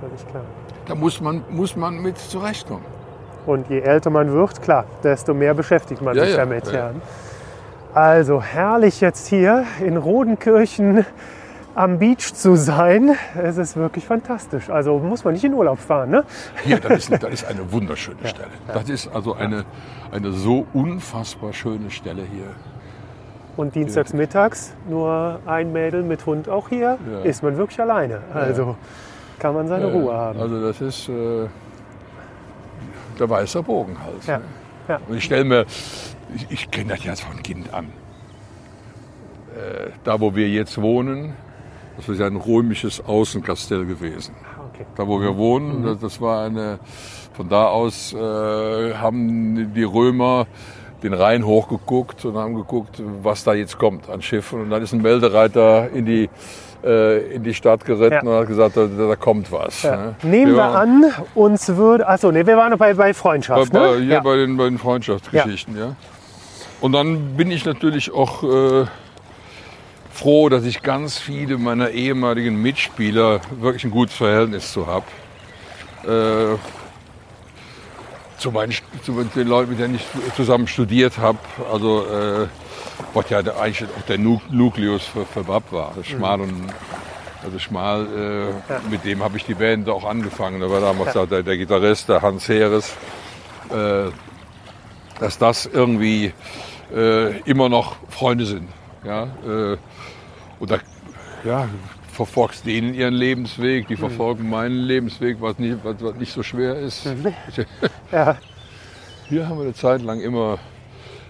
Völlig 0.00 0.28
klar. 0.30 0.42
da 0.86 0.94
muss 0.94 1.20
man, 1.20 1.42
muss 1.50 1.76
man 1.76 2.00
mit 2.00 2.18
zurechtkommen. 2.18 2.84
Und 3.46 3.68
je 3.70 3.80
älter 3.80 4.10
man 4.10 4.30
wird, 4.32 4.60
klar, 4.60 4.84
desto 5.02 5.32
mehr 5.34 5.54
beschäftigt 5.54 6.02
man 6.02 6.16
Ja, 6.16 6.24
sich 6.24 6.32
ja, 6.32 6.38
damit. 6.38 6.70
ja. 6.70 6.90
Ja. 7.94 8.00
Also 8.00 8.42
herrlich 8.42 9.00
jetzt 9.00 9.26
hier 9.28 9.64
in 9.84 9.96
Rodenkirchen 9.96 11.04
am 11.74 11.98
Beach 11.98 12.34
zu 12.34 12.56
sein. 12.56 13.16
Es 13.40 13.56
ist 13.56 13.76
wirklich 13.76 14.04
fantastisch. 14.04 14.68
Also 14.68 14.98
muss 14.98 15.24
man 15.24 15.34
nicht 15.34 15.44
in 15.44 15.54
Urlaub 15.54 15.78
fahren, 15.78 16.10
ne? 16.10 16.24
Hier, 16.64 16.78
das 16.80 17.08
ist, 17.08 17.22
das 17.22 17.30
ist 17.32 17.44
eine 17.46 17.70
wunderschöne 17.72 18.18
Stelle. 18.24 18.48
Das 18.72 18.88
ist 18.88 19.08
also 19.08 19.34
eine, 19.34 19.64
eine 20.10 20.32
so 20.32 20.66
unfassbar 20.72 21.52
schöne 21.52 21.90
Stelle 21.90 22.22
hier. 22.22 22.46
Und 23.56 23.74
dienstags 23.74 24.12
mittags 24.12 24.74
nur 24.88 25.40
ein 25.46 25.72
Mädel 25.72 26.02
mit 26.04 26.24
Hund 26.26 26.48
auch 26.48 26.68
hier, 26.68 26.98
Ja. 27.12 27.20
ist 27.22 27.42
man 27.42 27.56
wirklich 27.56 27.80
alleine. 27.80 28.20
Also 28.32 28.76
kann 29.40 29.54
man 29.54 29.66
seine 29.66 29.92
Ruhe 29.92 30.14
haben. 30.14 30.40
Also 30.40 30.60
das 30.64 30.80
ist 30.80 31.08
äh, 31.08 31.46
der 33.18 33.28
weiße 33.30 33.62
Bogen 33.62 33.96
halt. 34.00 34.26
Ja, 34.26 34.38
ne? 34.38 34.44
ja. 34.88 35.00
Und 35.08 35.16
ich 35.16 35.24
stelle 35.24 35.44
mir, 35.44 35.64
ich, 36.34 36.46
ich 36.50 36.70
kenne 36.70 36.94
das 36.94 37.04
ja 37.04 37.14
von 37.16 37.42
Kind 37.42 37.72
an. 37.72 37.86
Äh, 39.54 39.90
da, 40.04 40.20
wo 40.20 40.34
wir 40.34 40.48
jetzt 40.48 40.80
wohnen, 40.80 41.34
das 41.96 42.08
ist 42.08 42.20
ja 42.20 42.26
ein 42.26 42.36
römisches 42.36 43.04
Außenkastell 43.04 43.86
gewesen. 43.86 44.34
Okay. 44.72 44.84
Da, 44.96 45.06
wo 45.08 45.20
wir 45.20 45.36
wohnen, 45.36 45.84
das, 45.84 45.98
das 46.00 46.20
war 46.20 46.44
eine, 46.44 46.78
von 47.32 47.48
da 47.48 47.66
aus 47.66 48.12
äh, 48.12 48.94
haben 48.94 49.72
die 49.74 49.82
Römer 49.82 50.46
den 51.02 51.12
Rhein 51.14 51.46
hochgeguckt 51.46 52.24
und 52.24 52.36
haben 52.36 52.54
geguckt, 52.54 53.00
was 53.22 53.44
da 53.44 53.54
jetzt 53.54 53.78
kommt 53.78 54.08
an 54.10 54.20
Schiffen. 54.20 54.62
Und 54.62 54.70
dann 54.70 54.82
ist 54.82 54.92
ein 54.92 55.00
Meldereiter 55.00 55.90
in 55.90 56.04
die, 56.04 56.28
äh, 56.84 57.34
in 57.34 57.44
die 57.44 57.54
Stadt 57.54 57.84
geritten 57.84 58.26
Ja. 58.26 58.32
und 58.32 58.40
hat 58.40 58.48
gesagt, 58.48 58.76
da, 58.76 58.86
da 58.86 59.16
kommt 59.16 59.50
was. 59.52 59.82
Ja. 59.84 59.96
ne? 59.96 60.14
Nehmen 60.22 60.52
wir 60.52 60.58
waren- 60.58 61.04
an, 61.04 61.12
uns 61.36 61.68
würde. 61.68 62.06
Achso, 62.08 62.32
nee, 62.32 62.44
wir 62.44 62.56
waren 62.56 62.70
noch 62.72 62.78
bei, 62.78 62.94
bei 62.94 63.04
bei, 63.08 63.14
Freundschaft. 63.14 63.72
bei, 63.72 63.78
ne? 63.78 64.00
hier 64.00 64.20
bei, 64.20 64.36
den, 64.36 64.56
bei 64.56 64.64
den 64.64 64.78
Freundschaftsgeschichten, 64.78 65.76
ja. 65.78 65.94
Und 66.80 66.92
dann 66.92 67.36
bin 67.36 67.50
ich 67.50 67.64
natürlich 67.64 68.12
auch 68.12 68.42
äh, 68.44 68.86
froh, 70.12 70.48
dass 70.48 70.64
ich 70.64 70.82
ganz 70.82 71.18
viele 71.18 71.58
meiner 71.58 71.90
ehemaligen 71.90 72.60
Mitspieler 72.60 73.40
wirklich 73.58 73.84
ein 73.84 73.90
gutes 73.90 74.14
Verhältnis 74.14 74.72
zu 74.72 74.86
habe. 74.86 75.04
Äh, 76.04 76.56
zu, 78.38 78.52
meinen, 78.52 78.72
zu 79.02 79.12
den 79.34 79.48
Leuten, 79.48 79.70
mit 79.70 79.80
denen 79.80 79.96
ich 79.96 80.06
zusammen 80.36 80.68
studiert 80.68 81.18
habe. 81.18 81.38
Also, 81.72 82.06
äh, 82.06 82.46
was 83.12 83.28
ja 83.30 83.38
eigentlich 83.40 83.88
auch 83.98 84.02
der 84.06 84.18
Nu- 84.18 84.40
Nukleus 84.50 85.04
für, 85.04 85.26
für 85.26 85.42
BAP 85.42 85.72
war. 85.72 85.92
Das 85.96 86.06
Schmal 86.06 86.40
und 86.40 86.68
also 87.42 87.58
Schmal, 87.58 88.06
äh, 88.68 88.90
mit 88.90 89.04
dem 89.04 89.22
habe 89.22 89.36
ich 89.36 89.44
die 89.44 89.54
Band 89.54 89.88
auch 89.88 90.04
angefangen. 90.04 90.60
Da 90.60 90.70
war 90.70 90.80
damals 90.80 91.14
Ja. 91.14 91.26
der, 91.26 91.42
der 91.42 91.56
Gitarrist, 91.56 92.08
der 92.08 92.22
Hans 92.22 92.48
Heeres. 92.48 92.94
Äh, 93.70 94.10
dass 95.20 95.36
das 95.38 95.66
irgendwie 95.66 96.32
äh, 96.94 97.38
immer 97.40 97.68
noch 97.68 97.96
Freunde 98.08 98.46
sind. 98.46 98.68
Ja? 99.04 99.24
Äh, 99.46 99.76
und 100.58 100.70
da 100.70 100.78
ja, 101.44 101.68
verfolgst 102.12 102.66
denen 102.66 102.94
ihren 102.94 103.14
Lebensweg, 103.14 103.86
die 103.88 103.96
verfolgen 103.96 104.48
meinen 104.48 104.74
Lebensweg, 104.74 105.40
was 105.40 105.58
nicht, 105.58 105.78
was, 105.84 105.96
was 106.00 106.14
nicht 106.16 106.32
so 106.32 106.42
schwer 106.42 106.76
ist. 106.76 107.08
Ja. 108.12 108.38
Hier 109.28 109.46
haben 109.46 109.58
wir 109.58 109.64
eine 109.64 109.74
Zeit 109.74 110.00
lang 110.00 110.20
immer, 110.20 110.58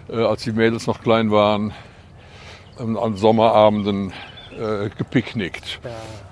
äh, 0.08 0.22
als 0.22 0.44
die 0.44 0.52
Mädels 0.52 0.86
noch 0.86 1.00
klein 1.02 1.32
waren, 1.32 1.72
ähm, 2.78 2.96
an 2.96 3.16
Sommerabenden 3.16 4.12
äh, 4.52 4.88
gepicknickt. 4.96 5.80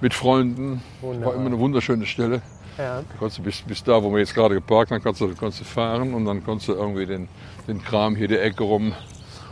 Mit 0.00 0.14
Freunden. 0.14 0.80
War 1.00 1.10
Wunderbar. 1.10 1.34
immer 1.34 1.46
eine 1.46 1.58
wunderschöne 1.58 2.06
Stelle. 2.06 2.42
Ja. 2.78 3.02
Konntest 3.18 3.38
du 3.38 3.42
bis, 3.42 3.62
bis 3.62 3.82
da, 3.82 4.02
wo 4.02 4.12
wir 4.12 4.20
jetzt 4.20 4.34
gerade 4.34 4.54
geparkt 4.54 4.90
haben, 4.92 5.02
kannst 5.02 5.20
du, 5.20 5.34
kannst 5.34 5.60
du 5.60 5.64
fahren 5.64 6.14
und 6.14 6.24
dann 6.24 6.44
konntest 6.44 6.68
du 6.68 6.74
irgendwie 6.74 7.06
den, 7.06 7.28
den 7.66 7.82
Kram 7.82 8.14
hier 8.14 8.28
die 8.28 8.38
Ecke 8.38 8.62
rum. 8.62 8.92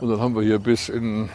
Und 0.00 0.10
dann 0.10 0.20
haben 0.20 0.34
wir 0.34 0.42
hier 0.42 0.58
bis 0.58 0.88
in, 0.88 1.28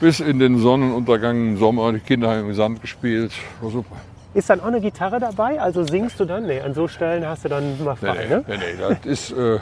bis 0.00 0.20
in 0.20 0.38
den 0.38 0.58
Sonnenuntergang 0.58 1.36
im 1.48 1.56
Sommer, 1.58 1.92
die 1.92 2.00
Kinder 2.00 2.30
haben 2.30 2.48
im 2.48 2.54
Sand 2.54 2.80
gespielt. 2.80 3.32
War 3.60 3.70
super. 3.70 3.96
Ist 4.34 4.50
dann 4.50 4.60
auch 4.60 4.66
eine 4.66 4.80
Gitarre 4.80 5.20
dabei? 5.20 5.60
Also 5.60 5.84
singst 5.84 6.18
du 6.18 6.24
dann? 6.24 6.46
Nee, 6.46 6.60
an 6.60 6.74
so 6.74 6.88
Stellen 6.88 7.24
hast 7.26 7.44
du 7.44 7.48
dann 7.48 7.82
mal 7.84 7.96
Nee, 8.00 8.06
frei, 8.08 8.24
nee, 8.28 8.34
ne? 8.34 8.44
nee, 8.48 8.56
nee, 8.56 8.76
das 8.78 9.06
ist, 9.06 9.30
äh, 9.32 9.58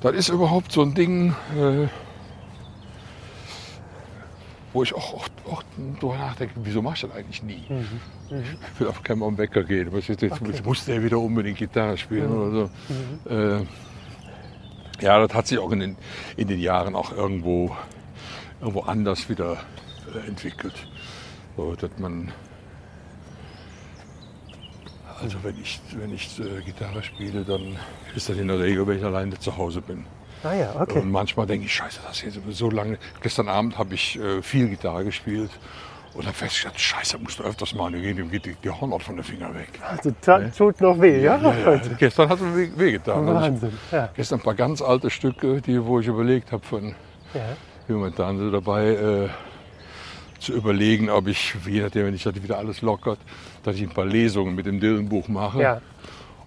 das 0.00 0.12
ist 0.14 0.28
überhaupt 0.28 0.70
so 0.70 0.82
ein 0.82 0.94
Ding, 0.94 1.34
äh, 1.58 1.88
wo 4.72 4.82
ich 4.84 4.94
auch 4.94 5.14
oft, 5.14 5.32
oft 5.44 5.66
drüber 6.00 6.16
nachdenke, 6.16 6.54
wieso 6.62 6.80
machst 6.80 7.02
du 7.02 7.08
das 7.08 7.16
eigentlich 7.16 7.42
nie? 7.42 7.64
Ich 8.30 8.80
will 8.80 8.88
auf 8.88 9.02
keinen 9.02 9.22
am 9.22 9.36
Wecker 9.36 9.64
gehen. 9.64 9.88
Was 9.92 10.08
ist 10.08 10.22
jetzt, 10.22 10.40
jetzt 10.40 10.64
muss 10.64 10.84
der 10.86 11.02
wieder 11.02 11.18
unbedingt 11.18 11.58
Gitarre 11.58 11.98
spielen 11.98 12.30
oder 12.32 12.70
so. 13.26 13.30
Äh, 13.30 13.66
ja, 15.02 15.18
das 15.18 15.34
hat 15.34 15.48
sich 15.48 15.58
auch 15.58 15.72
in 15.72 15.80
den, 15.80 15.96
in 16.36 16.46
den 16.46 16.60
Jahren 16.60 16.94
auch 16.94 17.10
irgendwo, 17.10 17.76
irgendwo 18.60 18.82
anders 18.82 19.28
wieder 19.28 19.58
äh, 20.14 20.28
entwickelt. 20.28 20.86
So, 21.56 21.74
dass 21.74 21.90
man, 21.98 22.32
also 25.20 25.38
wenn 25.42 25.60
ich, 25.60 25.80
wenn 25.96 26.14
ich 26.14 26.38
äh, 26.38 26.62
Gitarre 26.62 27.02
spiele, 27.02 27.44
dann 27.44 27.76
ist 28.14 28.28
das 28.28 28.36
in 28.36 28.46
der 28.46 28.60
Regel, 28.60 28.86
wenn 28.86 28.98
ich 28.98 29.04
alleine 29.04 29.36
zu 29.38 29.56
Hause 29.56 29.80
bin. 29.80 30.06
Ah 30.44 30.54
ja, 30.54 30.80
okay. 30.80 31.00
Und 31.00 31.10
manchmal 31.10 31.46
denke 31.46 31.66
ich, 31.66 31.74
scheiße, 31.74 31.98
das 32.06 32.22
ist 32.22 32.36
jetzt 32.36 32.56
so 32.56 32.70
lange. 32.70 32.96
Gestern 33.22 33.48
Abend 33.48 33.78
habe 33.78 33.94
ich 33.94 34.20
äh, 34.20 34.40
viel 34.40 34.68
Gitarre 34.68 35.04
gespielt 35.04 35.50
und 36.14 36.24
habe 36.26 36.34
festgestellt, 36.36 36.78
scheiße, 36.78 37.18
musst 37.18 37.38
du 37.38 37.42
öfters 37.44 37.74
mal, 37.74 37.90
dann 37.90 38.02
geht 38.02 38.30
geht 38.30 38.44
die, 38.46 38.54
die 38.62 38.70
Hornhaut 38.70 39.02
von 39.02 39.16
den 39.16 39.24
Fingern 39.24 39.54
weg. 39.54 39.68
Also 39.88 40.12
ta- 40.20 40.40
tut 40.48 40.80
noch 40.80 41.00
weh, 41.00 41.22
ja? 41.22 41.36
Ja, 41.38 41.54
ja, 41.74 41.80
gestern 41.98 42.28
hat 42.28 42.36
es 42.38 42.42
mir 42.44 42.56
weh- 42.56 42.70
wehgetan. 42.76 43.26
Also 43.28 43.34
Wahnsinn. 43.40 43.72
Ja. 43.90 44.08
Gestern 44.14 44.40
ein 44.40 44.42
paar 44.42 44.54
ganz 44.54 44.82
alte 44.82 45.08
Stücke, 45.10 45.60
die, 45.62 45.82
wo 45.84 46.00
ich 46.00 46.06
überlegt 46.06 46.52
habe, 46.52 46.64
von 46.64 46.94
Ja. 47.34 47.40
momentan 47.88 48.38
so 48.38 48.50
dabei 48.50 48.88
äh, 48.88 49.28
zu 50.38 50.52
überlegen, 50.52 51.08
ob 51.08 51.28
ich, 51.28 51.54
je 51.66 51.80
nachdem, 51.82 52.06
wenn 52.06 52.14
ich 52.14 52.24
das 52.24 52.34
wieder 52.42 52.58
alles 52.58 52.82
lockert, 52.82 53.18
dass 53.62 53.76
ich 53.76 53.82
ein 53.82 53.90
paar 53.94 54.04
Lesungen 54.06 54.54
mit 54.54 54.66
dem 54.66 54.80
Dillenbuch 54.80 55.28
mache 55.28 55.62
Ja. 55.62 55.80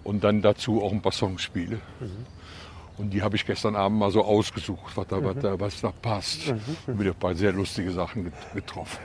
und 0.04 0.22
dann 0.22 0.42
dazu 0.42 0.82
auch 0.82 0.92
ein 0.92 1.00
paar 1.02 1.12
Songs 1.12 1.42
spiele. 1.42 1.80
Und 2.98 3.10
die 3.10 3.22
habe 3.22 3.36
ich 3.36 3.44
gestern 3.44 3.74
Abend 3.76 3.98
mal 3.98 4.10
so 4.10 4.24
ausgesucht, 4.24 4.92
was 4.96 5.06
da, 5.08 5.22
was 5.22 5.36
da, 5.38 5.60
was 5.60 5.80
da 5.82 5.92
passt. 6.00 6.48
Und 6.86 6.98
wieder 6.98 7.10
ein 7.10 7.16
paar 7.18 7.34
sehr 7.34 7.52
lustige 7.52 7.90
Sachen 7.90 8.24
get- 8.24 8.32
getroffen. 8.54 9.00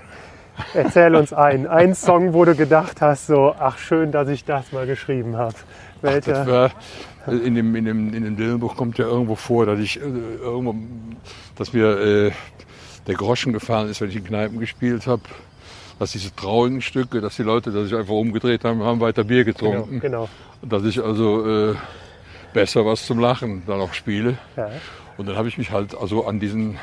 Erzähl 0.73 1.15
uns 1.15 1.33
einen. 1.33 1.67
Ein 1.67 1.95
Song, 1.95 2.33
wo 2.33 2.45
du 2.45 2.55
gedacht 2.55 3.01
hast, 3.01 3.27
so, 3.27 3.55
ach 3.57 3.77
schön, 3.77 4.11
dass 4.11 4.27
ich 4.29 4.45
das 4.45 4.71
mal 4.71 4.85
geschrieben 4.85 5.37
habe. 5.37 5.55
Welcher? 6.01 6.47
war, 6.47 6.71
in 7.27 7.53
dem, 7.55 7.75
in 7.75 7.85
dem, 7.85 8.13
in 8.13 8.23
dem 8.23 8.35
Dillenbuch 8.35 8.75
kommt 8.75 8.97
ja 8.97 9.05
irgendwo 9.05 9.35
vor, 9.35 9.65
dass 9.67 9.79
ich 9.79 9.97
äh, 9.97 10.03
irgendwo, 10.03 10.75
dass 11.55 11.73
mir 11.73 11.99
äh, 11.99 12.31
der 13.07 13.15
Groschen 13.15 13.53
gefallen 13.53 13.89
ist, 13.89 14.01
wenn 14.01 14.09
ich 14.09 14.15
in 14.15 14.23
Kneipen 14.23 14.59
gespielt 14.59 15.07
habe. 15.07 15.21
Dass 15.99 16.13
diese 16.13 16.35
traurigen 16.35 16.81
Stücke, 16.81 17.21
dass 17.21 17.35
die 17.35 17.43
Leute, 17.43 17.71
dass 17.71 17.83
sich 17.89 17.95
einfach 17.95 18.13
umgedreht 18.13 18.63
haben, 18.63 18.81
haben 18.81 18.99
weiter 19.01 19.23
Bier 19.23 19.43
Genau, 19.45 19.57
getrunken. 19.57 19.99
genau. 19.99 20.29
Und 20.63 20.73
dass 20.73 20.83
ich 20.83 20.99
also 21.03 21.69
äh, 21.71 21.75
besser 22.53 22.85
was 22.87 23.05
zum 23.05 23.19
Lachen 23.19 23.61
dann 23.67 23.79
auch 23.79 23.93
spiele. 23.93 24.37
Ja. 24.57 24.69
Und 25.17 25.27
dann 25.29 25.37
habe 25.37 25.47
ich 25.47 25.59
mich 25.59 25.69
halt 25.71 25.95
also 25.95 26.25
an 26.25 26.39
diesen, 26.39 26.79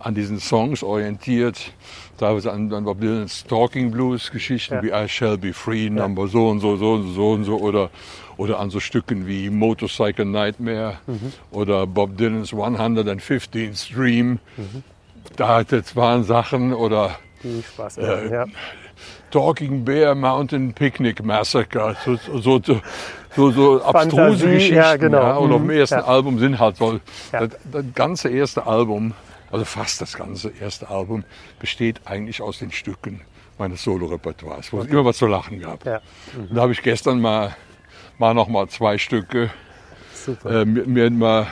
an 0.00 0.14
diesen 0.14 0.38
Songs 0.40 0.82
orientiert. 0.82 1.72
Teilweise 2.18 2.52
an, 2.52 2.72
an 2.72 2.84
Bob 2.84 3.00
Dylan's 3.00 3.44
Talking 3.44 3.90
Blues 3.90 4.30
Geschichten 4.30 4.74
Ja. 4.74 4.82
wie 4.82 4.90
I 4.90 5.08
Shall 5.08 5.38
Be 5.38 5.52
Free, 5.52 5.90
Number 5.90 6.28
so 6.28 6.48
und 6.48 6.60
so, 6.60 6.76
so 6.76 6.92
und 6.94 7.14
so 7.14 7.30
und 7.32 7.44
so. 7.44 7.56
Oder, 7.58 7.90
oder 8.36 8.58
an 8.60 8.70
so 8.70 8.80
Stücken 8.80 9.26
wie 9.26 9.50
Motorcycle 9.50 10.24
Nightmare 10.24 10.98
Mhm. 11.06 11.32
oder 11.50 11.86
Bob 11.86 12.16
Dylan's 12.16 12.52
115th 12.52 13.92
Dream. 13.94 14.38
Mhm. 14.56 14.82
Da 15.36 15.62
waren 15.94 16.24
Sachen 16.24 16.72
oder 16.74 17.16
Die 17.42 17.62
Spaß 17.62 17.98
machen, 17.98 18.08
Äh, 18.10 18.32
ja. 18.32 18.46
Talking 19.30 19.84
Bear 19.84 20.14
Mountain 20.14 20.72
Picnic 20.72 21.22
Massacre, 21.22 21.96
so, 22.04 22.16
so, 22.16 22.60
so, 22.64 22.80
so, 23.36 23.50
so 23.50 23.82
abstruse 23.82 24.16
Fantasie, 24.16 24.46
Geschichten. 24.54 24.74
ja, 24.76 24.96
genau. 24.96 25.18
ja. 25.22 25.36
Und 25.36 25.52
auf 25.52 25.58
dem 25.58 25.64
Mhm, 25.66 25.70
ersten 25.70 25.98
ja. 25.98 26.04
Album 26.04 26.38
sind 26.38 26.58
halt 26.58 26.76
so, 26.78 26.98
Ja. 27.32 27.46
das, 27.46 27.50
das 27.70 27.84
ganze 27.94 28.30
erste 28.30 28.66
Album, 28.66 29.12
also 29.50 29.64
fast 29.64 30.00
das 30.00 30.14
ganze 30.16 30.50
erste 30.60 30.88
Album, 30.88 31.24
besteht 31.58 32.00
eigentlich 32.04 32.42
aus 32.42 32.58
den 32.58 32.70
Stücken 32.72 33.22
meines 33.58 33.82
Solo-Repertoires, 33.82 34.72
wo 34.72 34.80
es 34.80 34.86
immer 34.88 35.04
was 35.04 35.16
zu 35.18 35.26
lachen 35.26 35.58
gab. 35.60 35.84
Ja. 35.84 36.00
Und 36.36 36.54
da 36.56 36.62
habe 36.62 36.72
ich 36.72 36.82
gestern 36.82 37.20
mal, 37.20 37.56
mal 38.18 38.34
noch 38.34 38.48
mal 38.48 38.68
zwei 38.68 38.98
Stücke 38.98 39.50
Super. 40.14 40.60
äh, 40.60 40.64
mir, 40.64 40.86
mir 40.86 41.10
mal 41.10 41.46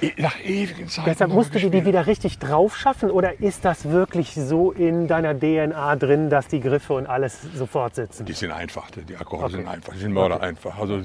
e- 0.00 0.12
nach 0.16 0.40
ewigen 0.42 0.88
Zeiten 0.88 1.10
Deshalb 1.10 1.30
musst 1.32 1.54
du 1.54 1.58
die 1.70 1.84
wieder 1.84 2.06
richtig 2.06 2.38
drauf 2.38 2.78
schaffen 2.78 3.10
oder 3.10 3.40
ist 3.40 3.64
das 3.64 3.90
wirklich 3.90 4.34
so 4.34 4.72
in 4.72 5.06
deiner 5.06 5.38
DNA 5.38 5.96
drin, 5.96 6.30
dass 6.30 6.48
die 6.48 6.60
Griffe 6.60 6.94
und 6.94 7.06
alles 7.06 7.38
sofort 7.54 7.94
sitzen? 7.94 8.24
Die 8.24 8.32
sind 8.32 8.50
einfach, 8.50 8.90
die 8.90 9.16
Akkorde 9.16 9.44
Okay. 9.44 9.56
sind 9.56 9.68
einfach, 9.68 9.92
die 9.92 9.98
sind 9.98 10.12
mörder 10.12 10.40
einfach. 10.40 10.78
Also, 10.78 10.98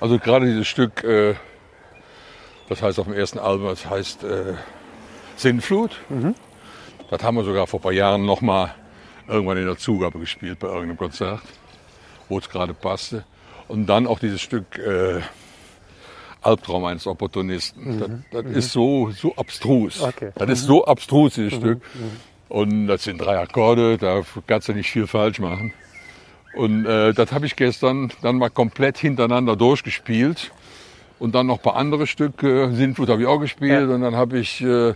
also 0.00 0.18
gerade 0.18 0.46
dieses 0.46 0.66
Stück, 0.68 1.02
äh, 1.02 1.34
das 2.68 2.82
heißt 2.82 2.98
auf 2.98 3.06
dem 3.06 3.14
ersten 3.14 3.38
Album, 3.38 3.68
das 3.68 3.88
heißt 3.88 4.24
Sinnflut. 5.36 5.92
Das 7.10 7.22
haben 7.22 7.36
wir 7.36 7.44
sogar 7.44 7.66
vor 7.66 7.80
ein 7.80 7.82
paar 7.82 7.92
Jahren 7.92 8.26
noch 8.26 8.40
mal 8.40 8.74
irgendwann 9.28 9.58
in 9.58 9.66
der 9.66 9.76
Zugabe 9.78 10.18
gespielt 10.18 10.58
bei 10.58 10.68
irgendeinem 10.68 10.96
Konzert, 10.96 11.40
wo 12.28 12.38
es 12.38 12.48
gerade 12.48 12.74
passte. 12.74 13.24
Und 13.68 13.86
dann 13.86 14.06
auch 14.06 14.18
dieses 14.18 14.40
Stück 14.40 14.78
äh, 14.78 15.20
Albtraum 16.42 16.84
eines 16.84 17.06
Opportunisten. 17.06 18.22
Das, 18.30 18.44
das 18.44 18.52
ist 18.56 18.72
so, 18.72 19.10
so 19.10 19.34
abstrus. 19.36 20.00
Okay. 20.00 20.30
Das 20.36 20.48
ist 20.48 20.64
so 20.64 20.84
abstrus, 20.84 21.34
dieses 21.34 21.54
Stück. 21.54 21.82
Und 22.48 22.86
das 22.86 23.02
sind 23.02 23.18
drei 23.18 23.38
Akkorde, 23.38 23.98
da 23.98 24.22
kannst 24.46 24.68
du 24.68 24.72
nicht 24.72 24.90
viel 24.90 25.08
falsch 25.08 25.40
machen. 25.40 25.72
Und 26.54 26.86
äh, 26.86 27.12
das 27.12 27.32
habe 27.32 27.46
ich 27.46 27.56
gestern 27.56 28.12
dann 28.22 28.38
mal 28.38 28.48
komplett 28.48 28.96
hintereinander 28.96 29.56
durchgespielt. 29.56 30.52
Und 31.18 31.34
dann 31.34 31.46
noch 31.46 31.56
ein 31.58 31.62
paar 31.62 31.76
andere 31.76 32.06
Stücke. 32.06 32.70
Sintflut 32.72 33.08
habe 33.08 33.22
ich 33.22 33.28
auch 33.28 33.38
gespielt. 33.38 33.88
Ja. 33.88 33.94
Und 33.94 34.02
dann 34.02 34.16
habe 34.16 34.38
ich 34.38 34.60
äh, 34.60 34.94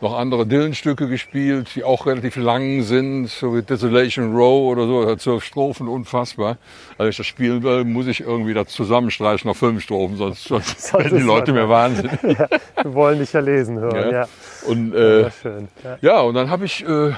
noch 0.00 0.16
andere 0.16 0.46
Dylan-Stücke 0.46 1.08
gespielt, 1.08 1.68
die 1.74 1.84
auch 1.84 2.06
relativ 2.06 2.36
lang 2.36 2.82
sind. 2.82 3.28
So 3.28 3.54
wie 3.54 3.62
Desolation 3.62 4.34
Row 4.34 4.70
oder 4.70 4.86
so. 4.86 5.16
Zwölf 5.16 5.44
Strophen, 5.44 5.88
unfassbar. 5.88 6.56
Also 6.96 7.10
ich 7.10 7.16
das 7.16 7.26
spielen 7.26 7.62
will, 7.62 7.84
muss 7.84 8.06
ich 8.06 8.20
irgendwie 8.20 8.54
das 8.54 8.68
zusammenstreichen 8.68 9.50
auf 9.50 9.58
fünf 9.58 9.82
Strophen. 9.82 10.16
Sonst, 10.16 10.44
sonst 10.44 10.92
werden 10.94 11.18
die 11.18 11.24
Leute 11.24 11.52
mir 11.52 11.68
wahnsinnig. 11.68 12.18
Wir 12.22 12.94
wollen 12.94 13.18
dich 13.18 13.32
ja 13.32 13.40
lesen 13.40 13.78
hören. 13.78 14.10
Ja, 14.10 14.10
Ja. 14.10 14.28
Und, 14.66 14.94
äh, 14.94 15.22
ja 15.22 15.30
schön. 15.30 15.68
Ja. 15.84 15.98
ja, 16.00 16.20
und 16.20 16.34
dann 16.34 16.48
habe 16.48 16.64
ich, 16.64 16.86
äh, 16.86 17.12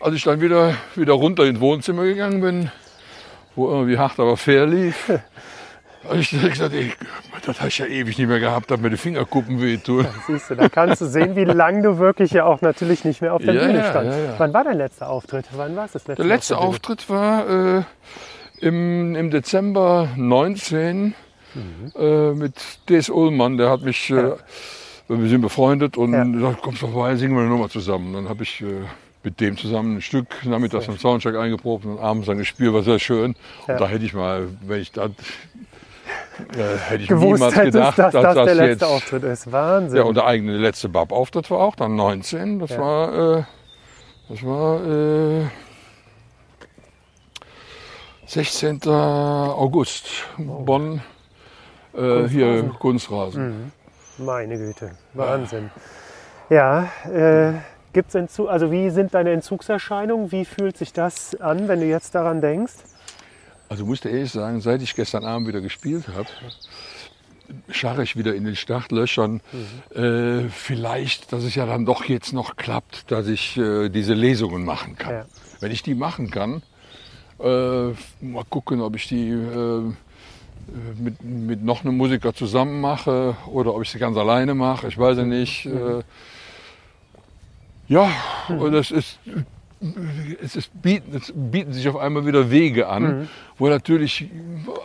als 0.00 0.14
ich 0.14 0.24
dann 0.24 0.40
wieder, 0.40 0.74
wieder 0.94 1.12
runter 1.12 1.44
ins 1.44 1.60
Wohnzimmer 1.60 2.04
gegangen 2.04 2.40
bin, 2.40 2.70
wo 3.54 3.68
irgendwie 3.68 3.98
hart 3.98 4.18
aber 4.18 4.36
fair 4.36 4.66
lief, 4.66 5.10
habe 6.08 6.18
ich 6.18 6.30
direkt 6.30 6.52
gesagt, 6.52 6.74
ey, 6.74 6.92
das 7.44 7.58
habe 7.58 7.68
ich 7.68 7.78
ja 7.78 7.86
ewig 7.86 8.18
nicht 8.18 8.28
mehr 8.28 8.40
gehabt, 8.40 8.70
dass 8.70 8.80
mir 8.80 8.90
die 8.90 8.96
Fingerkuppen 8.96 9.60
wehtun. 9.60 10.06
Siehst 10.26 10.50
du, 10.50 10.54
da 10.56 10.68
kannst 10.68 11.00
du 11.00 11.06
sehen, 11.06 11.36
wie 11.36 11.44
lange 11.44 11.82
du 11.82 11.98
wirklich 11.98 12.30
ja 12.32 12.44
auch 12.44 12.60
natürlich 12.62 13.04
nicht 13.04 13.20
mehr 13.22 13.34
auf 13.34 13.42
der 13.42 13.54
Ja, 13.54 13.66
Bühne 13.66 13.78
ja, 13.78 13.90
standst. 13.90 14.18
ja, 14.18 14.24
ja. 14.24 14.34
Wann 14.38 14.52
war 14.54 14.64
dein 14.64 14.78
letzter 14.78 15.08
Auftritt? 15.08 15.46
Wann 15.54 15.76
war 15.76 15.84
es 15.86 15.92
das 15.92 16.06
letzte 16.06 16.22
Der 16.22 16.28
letzte 16.28 16.58
auf 16.58 16.64
Auftritt 16.66 17.08
war 17.10 17.78
äh, 17.78 17.82
im, 18.60 19.14
im 19.14 19.30
Dezember 19.30 20.08
19 20.16 21.14
äh, 21.96 22.32
mit 22.32 22.54
Des 22.88 23.08
Ullmann, 23.08 23.56
der 23.56 23.70
hat 23.70 23.82
mich, 23.82 24.10
äh, 24.10 24.32
wir 25.08 25.28
sind 25.28 25.40
befreundet 25.40 25.96
und 25.96 26.12
Ja. 26.12 26.24
gesagt, 26.24 26.58
komm 26.62 26.74
vorbei, 26.74 27.16
singen 27.16 27.34
wir 27.34 27.40
eine 27.42 27.50
Nummer 27.50 27.68
zusammen. 27.70 28.12
Dann 28.12 28.28
habe 28.28 28.42
ich 28.42 28.60
äh, 28.60 28.66
mit 29.22 29.40
dem 29.40 29.56
zusammen 29.56 29.96
ein 29.96 30.02
Stück 30.02 30.26
nachmittags 30.44 30.88
am 30.88 30.98
Soundcheck 30.98 31.34
eingeprobt 31.34 31.84
und 31.84 31.98
abends 31.98 32.26
dann 32.26 32.38
gespielt, 32.38 32.72
war 32.72 32.82
sehr 32.82 32.98
schön. 32.98 33.34
Ja. 33.66 33.74
Und 33.74 33.80
da 33.80 33.88
hätte 33.88 34.04
ich 34.04 34.14
mal, 34.14 34.48
wenn 34.66 34.80
ich 34.80 34.92
das, 34.92 35.10
äh, 36.56 36.76
hätte 36.88 37.02
ich 37.02 37.08
Gewusst 37.08 37.32
niemals 37.34 37.56
hättest, 37.56 37.72
gedacht, 37.74 37.98
dass 37.98 38.12
das, 38.12 38.34
der 38.34 38.44
letzte 38.54 38.64
jetzt, 38.64 38.84
Auftritt 38.84 39.24
ist. 39.24 39.50
Wahnsinn. 39.52 39.96
ja, 39.98 40.02
und 40.04 40.14
der 40.16 40.26
eigene 40.26 40.56
letzte 40.56 40.88
Bab-Auftritt 40.88 41.50
war 41.50 41.60
auch 41.60 41.76
dann 41.76 41.96
19. 41.96 42.58
Das 42.58 42.70
Ja. 42.70 42.78
war, 42.80 43.38
äh, 43.38 43.42
das 44.28 44.42
war 44.44 44.84
äh, 44.86 45.44
16. 48.26 48.80
August. 48.88 50.08
Bonn, 50.36 51.00
äh, 51.96 52.28
hier 52.28 52.70
Kunstrasen. 52.78 53.72
Meine 54.18 54.56
Güte, 54.56 54.92
Wahnsinn. 55.14 55.70
Ja, 56.50 56.88
äh, 57.12 57.52
gibt's 57.92 58.14
Entzug, 58.14 58.48
also 58.48 58.70
wie 58.70 58.90
sind 58.90 59.14
deine 59.14 59.30
Entzugserscheinungen? 59.32 60.32
Wie 60.32 60.44
fühlt 60.44 60.76
sich 60.76 60.92
das 60.92 61.38
an, 61.40 61.68
wenn 61.68 61.80
du 61.80 61.86
jetzt 61.86 62.14
daran 62.14 62.40
denkst? 62.40 62.74
Also 63.68 63.82
ich 63.82 63.88
musste 63.88 64.08
ehrlich 64.08 64.32
sagen, 64.32 64.60
seit 64.60 64.82
ich 64.82 64.94
gestern 64.94 65.24
Abend 65.24 65.48
wieder 65.48 65.60
gespielt 65.60 66.08
habe, 66.08 66.28
scharre 67.70 68.02
ich 68.02 68.16
wieder 68.16 68.34
in 68.34 68.44
den 68.44 68.56
Startlöchern. 68.56 69.40
Äh, 69.94 70.48
vielleicht, 70.50 71.32
dass 71.32 71.44
es 71.44 71.54
ja 71.54 71.66
dann 71.66 71.86
doch 71.86 72.04
jetzt 72.04 72.32
noch 72.32 72.56
klappt, 72.56 73.10
dass 73.10 73.26
ich 73.26 73.56
äh, 73.56 73.88
diese 73.88 74.14
Lesungen 74.14 74.64
machen 74.64 74.96
kann. 74.96 75.12
Ja. 75.12 75.26
Wenn 75.60 75.72
ich 75.72 75.82
die 75.82 75.94
machen 75.94 76.30
kann, 76.30 76.62
äh, 77.40 77.88
mal 78.20 78.44
gucken, 78.48 78.80
ob 78.80 78.96
ich 78.96 79.08
die 79.08 79.30
äh, 79.30 79.92
mit, 80.98 81.22
mit 81.22 81.62
noch 81.62 81.84
einem 81.84 81.96
Musiker 81.96 82.34
zusammen 82.34 82.80
mache 82.80 83.36
oder 83.46 83.74
ob 83.74 83.82
ich 83.82 83.90
sie 83.90 83.98
ganz 83.98 84.16
alleine 84.16 84.54
mache. 84.54 84.88
Ich 84.88 84.98
weiß 84.98 85.18
ja 85.18 85.24
nicht. 85.24 85.66
Äh, 85.66 86.02
ja, 87.88 88.10
und 88.48 88.72
das 88.72 88.90
ist 88.90 89.18
es, 90.42 90.56
ist, 90.56 90.70
bieten, 90.80 91.14
es 91.14 91.32
bieten 91.34 91.72
sich 91.72 91.86
auf 91.88 91.96
einmal 91.96 92.26
wieder 92.26 92.50
Wege 92.50 92.88
an, 92.88 93.28
wo 93.58 93.68
natürlich, 93.68 94.30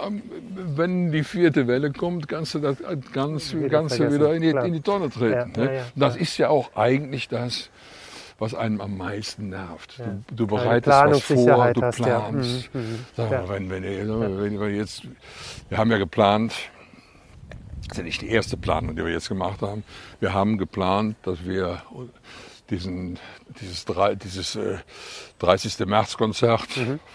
ähm, 0.06 0.22
wenn 0.76 1.12
die 1.12 1.24
vierte 1.24 1.68
Welle 1.68 1.92
kommt, 1.92 2.28
kannst 2.28 2.56
du 2.56 2.60
das 2.60 2.78
ganz, 3.14 3.54
Wieder 3.54 3.70
ganz 3.70 3.98
wieder 3.98 4.34
in 4.34 4.42
die, 4.42 4.50
in 4.50 4.74
die 4.74 4.82
Tonne 4.82 5.10
treten. 5.10 5.54
Ja, 5.56 5.64
ne? 5.64 5.66
ja, 5.66 5.72
ja, 5.74 5.84
das 5.96 6.18
ist 6.18 6.38
ja 6.38 6.50
auch 6.50 6.76
eigentlich 6.76 7.30
das, 7.30 7.70
was 8.38 8.54
einem 8.54 8.82
am 8.82 8.98
meisten 8.98 9.50
nervt. 9.50 10.00
Du, 10.28 10.36
du 10.36 10.48
bereitest 10.48 10.88
was 10.90 11.22
vor, 11.22 11.74
du 11.74 11.82
ja. 11.82 11.92
planst. 11.92 12.74
Mhm, 12.74 12.82
mhm. 12.82 13.00
Ja. 13.16 13.30
mal, 13.30 13.50
wenn, 13.50 13.70
wenn, 13.70 13.84
wenn, 13.84 14.60
wenn 14.60 14.76
jetzt, 14.76 15.04
wir 15.70 15.78
haben 15.78 15.92
ja 15.92 16.00
geplant, 16.00 16.54
das 17.88 17.92
ist 17.94 17.98
ja 17.98 18.04
nicht 18.04 18.22
die 18.22 18.30
erste 18.30 18.58
Planung, 18.58 18.96
die 18.96 19.06
wir 19.06 19.12
jetzt 19.12 19.30
gemacht 19.30 19.62
haben. 19.62 19.84
Wir 20.20 20.34
haben 20.34 20.58
geplant, 20.58 21.16
dass 21.24 21.46
wir 21.46 21.82
diesen, 22.72 23.20
dieses, 23.62 23.86
drei- 23.86 24.16
dieses 24.16 24.56
äh, 24.56 24.78
30. 25.40 25.86
März-Konzert 25.86 26.68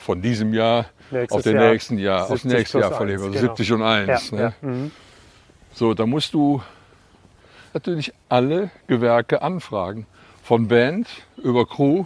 von 0.05 0.23
diesem 0.23 0.53
Jahr 0.55 0.87
Mhm. 1.11 1.19
Nächstes 1.19 1.37
auf 1.37 1.43
den 1.45 1.57
Jahr. 1.57 1.71
nächsten 1.71 1.99
Jahr, 1.99 2.23
aufs 2.31 2.43
70 2.43 2.53
nächste 2.53 2.79
Jahr 2.81 2.93
verlegen. 2.93 3.21
Also 3.23 3.31
genau. 3.33 3.43
70 3.43 3.73
und 3.73 3.83
1. 3.83 4.31
Ja, 4.31 4.37
ne? 4.37 4.43
ja. 4.43 4.69
Mhm. 4.69 4.91
So, 5.73 5.95
da 5.95 6.05
musst 6.07 6.35
du 6.35 6.63
natürlich 7.75 8.13
alle 8.29 8.71
Gewerke 8.89 9.41
anfragen. 9.43 10.07
Von 10.43 10.67
Band 10.69 11.09
über 11.37 11.67
Crew, 11.67 12.05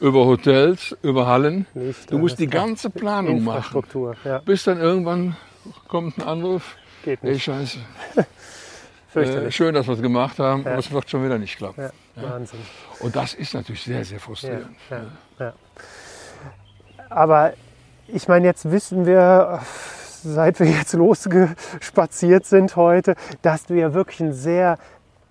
über 0.00 0.24
Hotels, 0.26 0.96
über 1.02 1.26
Hallen. 1.26 1.66
Licht, 1.74 2.10
du 2.10 2.18
musst 2.18 2.38
die 2.38 2.46
ganze 2.46 2.90
Planung 2.90 3.42
machen. 3.44 3.82
Ja, 4.24 4.38
Bis 4.38 4.64
dann 4.64 4.78
irgendwann 4.80 5.36
kommt 5.88 6.18
ein 6.18 6.22
Anruf. 6.24 6.76
geht 7.04 7.22
Ey, 7.22 7.32
nicht. 7.32 7.44
scheiße. 7.44 7.78
Äh, 9.14 9.50
schön, 9.50 9.72
dass 9.74 9.86
wir 9.86 9.94
es 9.94 10.02
gemacht 10.02 10.38
haben, 10.38 10.66
aber 10.66 10.76
es 10.76 10.90
wird 10.90 11.08
schon 11.08 11.24
wieder 11.24 11.38
nicht 11.38 11.56
klappen. 11.56 11.88
Wahnsinn. 12.16 12.60
Und 13.00 13.14
das 13.14 13.34
ist 13.34 13.54
natürlich 13.54 13.82
sehr, 13.82 14.04
sehr 14.04 14.20
frustrierend. 14.20 14.68
ja. 15.38 15.52
Aber 17.08 17.52
ich 18.08 18.28
meine, 18.28 18.46
jetzt 18.46 18.70
wissen 18.70 19.06
wir, 19.06 19.60
seit 20.22 20.60
wir 20.60 20.66
jetzt 20.66 20.92
losgespaziert 20.94 22.46
sind 22.46 22.76
heute, 22.76 23.14
dass 23.42 23.66
du 23.66 23.74
ja 23.74 23.94
wirklich 23.94 24.20
ein 24.20 24.32
sehr 24.32 24.78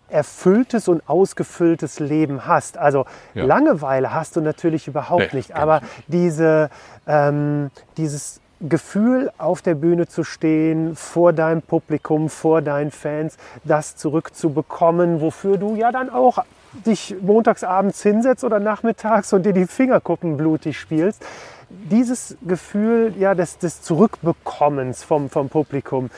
erfülltes 0.07 0.87
und 0.87 1.07
ausgefülltes 1.09 1.99
Leben 1.99 2.45
hast. 2.45 2.77
Also 2.77 3.05
Ja. 3.33 3.45
Langeweile 3.45 4.13
hast 4.13 4.35
du 4.35 4.41
natürlich 4.41 4.87
überhaupt 4.87 5.33
Nee, 5.33 5.39
nicht, 5.39 5.55
aber 5.55 5.81
diese, 6.07 6.69
ähm, 7.07 7.71
dieses 7.97 8.39
Gefühl, 8.61 9.31
auf 9.37 9.61
der 9.61 9.75
Bühne 9.75 10.07
zu 10.07 10.23
stehen, 10.23 10.95
vor 10.95 11.33
deinem 11.33 11.61
Publikum, 11.61 12.29
vor 12.29 12.61
deinen 12.61 12.91
Fans, 12.91 13.37
das 13.63 13.95
zurückzubekommen, 13.95 15.21
wofür 15.21 15.57
du 15.57 15.75
ja 15.75 15.91
dann 15.91 16.09
auch 16.09 16.37
dich 16.85 17.15
montagsabends 17.21 18.01
hinsetzt 18.01 18.43
oder 18.43 18.59
nachmittags 18.59 19.33
und 19.33 19.45
dir 19.45 19.53
die 19.53 19.67
Fingerkuppen 19.67 20.37
blutig 20.37 20.79
spielst. 20.79 21.23
Dieses 21.69 22.37
Gefühl 22.45 23.13
ja, 23.17 23.33
des, 23.35 23.57
des 23.57 23.81
Zurückbekommens 23.81 25.03
vom, 25.03 25.29
vom 25.29 25.49
Publikum, 25.49 26.09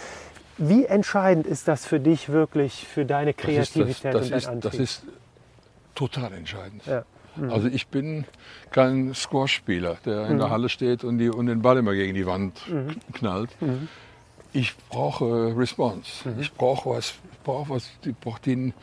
wie 0.57 0.85
entscheidend 0.85 1.45
ist 1.47 1.67
das 1.67 1.85
für 1.85 1.99
dich 1.99 2.29
wirklich, 2.29 2.87
für 2.87 3.05
deine 3.05 3.33
Das 3.33 3.43
ist, 3.45 3.73
Kreativität 3.73 4.13
das, 4.13 4.13
das, 4.13 4.23
und 4.23 4.31
dein 4.31 4.37
ist, 4.37 4.47
Antrieb? 4.47 4.71
das 4.71 4.79
ist 4.79 5.03
total 5.95 6.33
entscheidend. 6.33 6.85
Ja. 6.85 7.03
Mhm. 7.35 7.51
Also 7.51 7.67
ich 7.67 7.87
bin 7.87 8.25
kein 8.71 9.13
Squash-Spieler, 9.13 9.97
der 10.05 10.25
in 10.27 10.33
Mhm. 10.33 10.39
der 10.39 10.49
Halle 10.49 10.69
steht 10.69 11.03
und, 11.03 11.17
die, 11.19 11.29
und 11.29 11.45
den 11.45 11.61
Ball 11.61 11.77
immer 11.77 11.93
gegen 11.93 12.13
die 12.15 12.25
Wand 12.25 12.59
knallt. 13.13 13.49
Mhm. 13.61 13.87
Ich 14.53 14.75
brauche 14.89 15.55
Response. 15.55 16.09
Ich 16.39 16.51
brauche 16.53 16.89
was, 16.89 17.13
ich 17.31 17.39
brauche 17.43 17.69
was, 17.69 17.89
ich 18.03 18.15
brauche 18.15 18.41
den, 18.41 18.73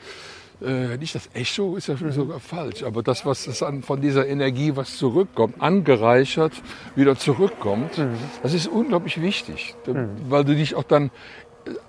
äh, 0.62 0.96
nicht 0.96 1.14
das 1.14 1.28
Echo, 1.34 1.76
ist 1.76 1.88
ja 1.88 1.94
Mhm. 1.98 2.12
sogar 2.12 2.40
falsch, 2.40 2.82
aber 2.82 3.02
das, 3.02 3.24
was 3.26 3.44
das 3.44 3.62
an, 3.62 3.82
von 3.82 4.00
dieser 4.00 4.26
Energie, 4.26 4.76
was 4.76 4.96
zurückkommt, 4.96 5.60
angereichert, 5.60 6.52
wieder 6.94 7.16
zurückkommt, 7.16 7.98
Mhm. 7.98 8.16
das 8.42 8.54
ist 8.54 8.66
unglaublich 8.68 9.20
wichtig, 9.20 9.74
weil 10.28 10.44
du 10.44 10.54
dich 10.54 10.74
auch 10.74 10.84
dann 10.84 11.10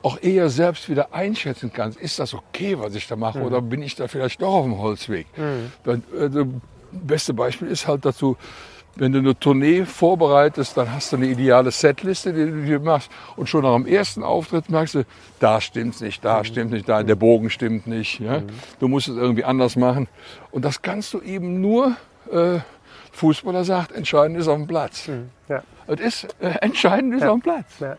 auch 0.01 0.21
eher 0.21 0.49
selbst 0.49 0.89
wieder 0.89 1.13
einschätzen 1.13 1.71
kannst, 1.73 1.99
ist 1.99 2.17
das 2.19 2.33
okay, 2.33 2.79
was 2.79 2.95
ich 2.95 3.07
da 3.07 3.15
mache, 3.17 3.39
oder 3.39 3.61
bin 3.61 3.81
ich 3.81 3.95
da 3.95 4.07
vielleicht 4.07 4.41
doch 4.41 4.53
auf 4.53 4.65
dem 4.65 4.77
Holzweg? 4.79 5.27
Dann, 5.83 6.03
äh, 6.17 6.29
das 6.29 6.45
beste 6.91 7.33
Beispiel 7.33 7.67
ist 7.67 7.85
halt 7.87 8.05
dazu, 8.05 8.37
wenn 8.95 9.11
du 9.11 9.19
eine 9.19 9.37
Tournee 9.37 9.85
vorbereitest, 9.85 10.77
dann 10.77 10.91
hast 10.91 11.11
du 11.11 11.17
eine 11.17 11.27
ideale 11.27 11.71
Setliste, 11.71 12.33
die 12.33 12.45
du 12.45 12.61
dir 12.63 12.79
machst. 12.79 13.11
Und 13.35 13.47
schon 13.49 13.63
nach 13.63 13.75
dem 13.75 13.85
ersten 13.85 14.23
Auftritt 14.23 14.69
merkst 14.69 14.95
du, 14.95 15.03
da 15.39 15.59
stimmt's 15.59 16.01
nicht, 16.01 16.23
da 16.23 16.43
stimmt 16.43 16.71
nicht, 16.71 16.87
da 16.87 17.03
der 17.03 17.15
Bogen 17.15 17.49
stimmt 17.49 17.87
nicht. 17.87 18.19
Ja? 18.19 18.41
Du 18.79 18.87
musst 18.87 19.07
es 19.07 19.17
irgendwie 19.17 19.43
anders 19.43 19.75
machen. 19.75 20.07
Und 20.51 20.63
das 20.63 20.81
kannst 20.81 21.13
du 21.13 21.21
eben 21.21 21.61
nur, 21.61 21.95
äh, 22.31 22.59
Fußballer 23.11 23.63
sagt, 23.63 23.91
entscheidend 23.93 24.37
ist 24.37 24.47
auf 24.47 24.57
dem 24.57 24.67
Platz. 24.67 25.09
ja. 25.49 25.63
Es 25.87 25.99
ist 25.99 26.35
äh, 26.39 26.49
entscheidend 26.61 27.15
ist 27.15 27.23
auf 27.23 27.39
dem 27.39 27.41
Platz. 27.41 27.79
Ja. 27.79 27.97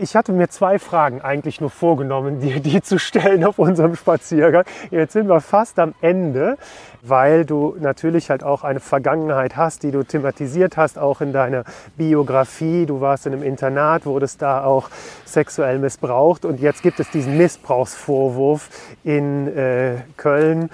Ich 0.00 0.14
hatte 0.14 0.30
mir 0.30 0.48
zwei 0.48 0.78
Fragen 0.78 1.22
eigentlich 1.22 1.60
nur 1.60 1.70
vorgenommen, 1.70 2.38
dir 2.40 2.60
die 2.60 2.80
zu 2.80 3.00
stellen 3.00 3.44
auf 3.44 3.58
unserem 3.58 3.96
Spaziergang. 3.96 4.64
Jetzt 4.92 5.12
sind 5.12 5.28
wir 5.28 5.40
fast 5.40 5.80
am 5.80 5.92
Ende, 6.00 6.56
weil 7.02 7.44
du 7.44 7.74
natürlich 7.80 8.30
halt 8.30 8.44
auch 8.44 8.62
eine 8.62 8.78
Vergangenheit 8.78 9.56
hast, 9.56 9.82
die 9.82 9.90
du 9.90 10.04
thematisiert 10.04 10.76
hast, 10.76 11.00
auch 11.00 11.20
in 11.20 11.32
deiner 11.32 11.64
Biografie. 11.96 12.86
Du 12.86 13.00
warst 13.00 13.26
in 13.26 13.32
einem 13.32 13.42
Internat, 13.42 14.06
wurdest 14.06 14.40
da 14.40 14.62
auch 14.62 14.88
sexuell 15.24 15.80
missbraucht 15.80 16.44
und 16.44 16.60
jetzt 16.60 16.84
gibt 16.84 17.00
es 17.00 17.10
diesen 17.10 17.36
Missbrauchsvorwurf 17.36 18.70
in 19.02 19.48
äh, 19.48 19.96
Köln. 20.16 20.70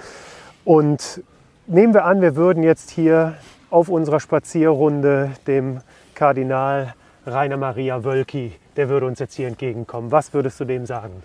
Und 0.65 1.23
nehmen 1.65 1.95
wir 1.95 2.05
an, 2.05 2.21
wir 2.21 2.35
würden 2.35 2.61
jetzt 2.61 2.91
hier 2.91 3.33
auf 3.71 3.89
unserer 3.89 4.19
Spazierrunde 4.19 5.31
dem 5.47 5.81
Kardinal 6.13 6.93
Rainer 7.25 7.57
Maria 7.57 8.03
Wölki, 8.03 8.53
der 8.77 8.89
würde 8.89 9.05
uns 9.05 9.19
jetzt 9.19 9.35
hier 9.35 9.47
entgegenkommen. 9.47 10.11
Was 10.11 10.33
würdest 10.33 10.59
du 10.59 10.65
dem 10.65 10.85
sagen? 10.85 11.23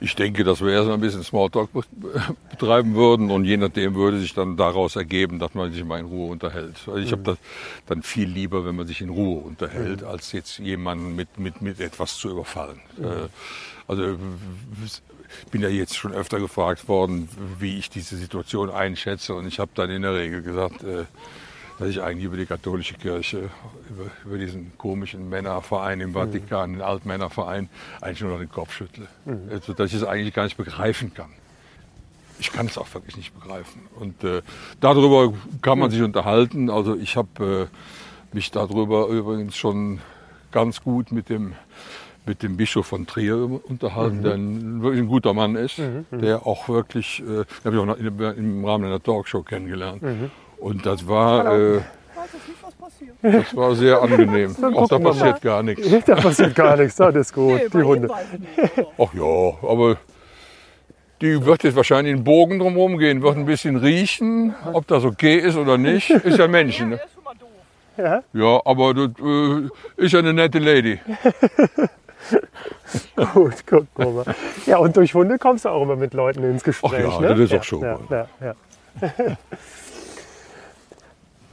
Ich 0.00 0.16
denke, 0.16 0.42
dass 0.42 0.60
wir 0.60 0.72
erstmal 0.72 0.94
ein 0.96 1.00
bisschen 1.00 1.22
Smalltalk 1.22 1.72
be- 1.72 1.82
betreiben 2.50 2.96
würden 2.96 3.30
und 3.30 3.44
je 3.44 3.56
nachdem 3.56 3.94
würde 3.94 4.18
sich 4.18 4.34
dann 4.34 4.56
daraus 4.56 4.96
ergeben, 4.96 5.38
dass 5.38 5.54
man 5.54 5.70
sich 5.72 5.84
mal 5.84 6.00
in 6.00 6.06
Ruhe 6.06 6.32
unterhält. 6.32 6.74
Also 6.86 6.96
ich 6.96 7.12
habe 7.12 7.22
das 7.22 7.38
dann 7.86 8.02
viel 8.02 8.28
lieber, 8.28 8.64
wenn 8.64 8.74
man 8.74 8.88
sich 8.88 9.00
in 9.00 9.10
Ruhe 9.10 9.40
unterhält, 9.40 10.02
als 10.02 10.32
jetzt 10.32 10.58
jemanden 10.58 11.14
mit, 11.14 11.38
mit, 11.38 11.62
mit 11.62 11.78
etwas 11.80 12.16
zu 12.16 12.30
überfallen. 12.30 12.80
Äh, 13.00 13.28
Also 13.86 14.16
ich 14.84 15.50
bin 15.50 15.62
ja 15.62 15.68
jetzt 15.68 15.96
schon 15.96 16.12
öfter 16.12 16.40
gefragt 16.40 16.88
worden, 16.88 17.28
wie 17.58 17.78
ich 17.78 17.88
diese 17.88 18.16
Situation 18.16 18.70
einschätze 18.70 19.34
und 19.34 19.46
ich 19.46 19.58
habe 19.60 19.70
dann 19.74 19.88
in 19.90 20.02
der 20.02 20.14
Regel 20.14 20.42
gesagt, 20.42 20.82
äh, 20.82 21.04
dass 21.82 21.90
ich 21.90 22.02
eigentlich 22.02 22.24
über 22.24 22.36
die 22.36 22.46
katholische 22.46 22.94
Kirche, 22.94 23.50
über, 23.90 24.04
über 24.24 24.38
diesen 24.38 24.72
komischen 24.78 25.28
Männerverein 25.28 26.00
im 26.00 26.12
Vatikan, 26.12 26.72
den 26.74 26.82
Altmännerverein, 26.82 27.68
eigentlich 28.00 28.20
nur 28.20 28.30
noch 28.30 28.38
den 28.38 28.50
Kopf 28.50 28.72
schüttle. 28.72 29.06
Also, 29.50 29.72
dass 29.72 29.90
ich 29.90 29.96
es 29.96 30.04
eigentlich 30.04 30.32
gar 30.32 30.44
nicht 30.44 30.56
begreifen 30.56 31.12
kann. 31.12 31.30
Ich 32.38 32.52
kann 32.52 32.66
es 32.66 32.78
auch 32.78 32.92
wirklich 32.94 33.16
nicht 33.16 33.34
begreifen. 33.38 33.82
Und 33.98 34.22
äh, 34.24 34.42
darüber 34.80 35.32
kann 35.60 35.78
man 35.78 35.90
sich 35.90 36.02
unterhalten. 36.02 36.70
Also 36.70 36.96
ich 36.96 37.16
habe 37.16 37.68
äh, 37.70 38.34
mich 38.34 38.50
darüber 38.50 39.06
übrigens 39.08 39.56
schon 39.56 40.00
ganz 40.50 40.82
gut 40.82 41.12
mit 41.12 41.28
dem, 41.28 41.54
mit 42.26 42.42
dem 42.42 42.56
Bischof 42.56 42.86
von 42.86 43.06
Trier 43.06 43.60
unterhalten, 43.68 44.22
der 44.22 44.34
ein, 44.34 44.82
wirklich 44.82 45.02
ein 45.02 45.08
guter 45.08 45.34
Mann 45.34 45.56
ist, 45.56 45.78
der 46.10 46.46
auch 46.46 46.68
wirklich, 46.68 47.20
äh, 47.20 47.24
den 47.24 47.64
habe 47.64 47.76
ich 47.76 47.82
auch 47.82 47.86
noch 47.86 47.98
in, 47.98 48.18
im 48.36 48.64
Rahmen 48.64 48.84
einer 48.84 49.02
Talkshow 49.02 49.42
kennengelernt. 49.42 50.02
Und 50.62 50.86
das 50.86 51.08
war, 51.08 51.58
äh, 51.58 51.80
das 53.20 53.56
war 53.56 53.74
sehr 53.74 54.00
angenehm. 54.00 54.50
Auch 54.74 54.88
da 54.88 54.96
gucken 54.96 55.04
wir 55.04 55.10
passiert 55.10 55.42
gar 55.42 55.62
nichts. 55.64 55.88
Da 56.06 56.14
passiert 56.14 56.54
gar 56.54 56.76
nichts, 56.76 56.94
das 56.96 57.14
ist 57.16 57.34
gut. 57.34 57.60
die 57.74 57.82
Hunde. 57.82 58.08
Ach 58.96 59.12
ja, 59.12 59.68
aber 59.68 59.96
die 61.20 61.44
wird 61.44 61.64
jetzt 61.64 61.74
wahrscheinlich 61.74 62.14
einen 62.14 62.22
Bogen 62.24 62.60
drumherum 62.60 62.96
gehen, 62.98 63.22
wird 63.22 63.36
ein 63.36 63.44
bisschen 63.44 63.74
riechen, 63.76 64.54
ob 64.72 64.86
das 64.86 65.04
okay 65.04 65.36
ist 65.36 65.56
oder 65.56 65.78
nicht. 65.78 66.10
Ist 66.10 66.38
ja 66.38 66.44
ein 66.44 66.50
Männchen. 66.52 66.90
Ne? 66.90 67.00
Ja? 67.96 68.22
Ja, 68.32 68.60
aber 68.64 68.94
das 68.94 69.10
äh, 69.20 69.68
ist 70.04 70.12
ja 70.12 70.20
eine 70.20 70.32
nette 70.32 70.60
Lady. 70.60 71.00
Gut, 73.34 73.54
guck 73.66 73.86
mal. 73.98 74.24
Ja, 74.66 74.78
und 74.78 74.96
durch 74.96 75.12
Hunde 75.12 75.38
kommst 75.38 75.64
du 75.64 75.68
auch 75.70 75.82
immer 75.82 75.96
mit 75.96 76.14
Leuten 76.14 76.44
ins 76.44 76.62
Gespräch. 76.62 77.04
Ach 77.06 77.20
ja, 77.20 77.20
ne? 77.20 77.28
das 77.28 77.38
ist 77.40 77.54
auch 77.54 77.64
schon 77.64 77.80
Ja, 77.82 77.98
mal. 78.08 78.28
ja, 78.40 78.54
ja. 79.00 79.36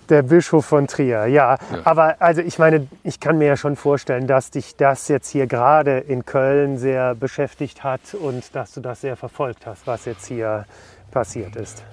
Der 0.10 0.23
Bischof 0.23 0.65
von 0.65 0.88
Trier, 0.88 1.27
ja. 1.27 1.57
Aber 1.84 2.15
also 2.19 2.41
ich 2.41 2.57
meine, 2.57 2.88
ich 3.03 3.19
kann 3.19 3.38
mir 3.38 3.45
ja 3.45 3.57
schon 3.57 3.76
vorstellen, 3.76 4.26
dass 4.26 4.49
dich 4.49 4.76
das 4.76 5.07
jetzt 5.07 5.30
hier 5.30 5.45
gerade 5.45 5.99
in 5.99 6.26
Köln 6.26 6.77
sehr 6.77 7.14
beschäftigt 7.14 7.84
hat 7.84 8.15
und 8.15 8.56
dass 8.56 8.73
du 8.73 8.81
das 8.81 9.02
sehr 9.02 9.15
verfolgt 9.15 9.68
hast, 9.68 9.86
was 9.86 10.06
jetzt 10.06 10.26
hier 10.26 10.65
passiert 11.11 11.56
ist. 11.56 11.84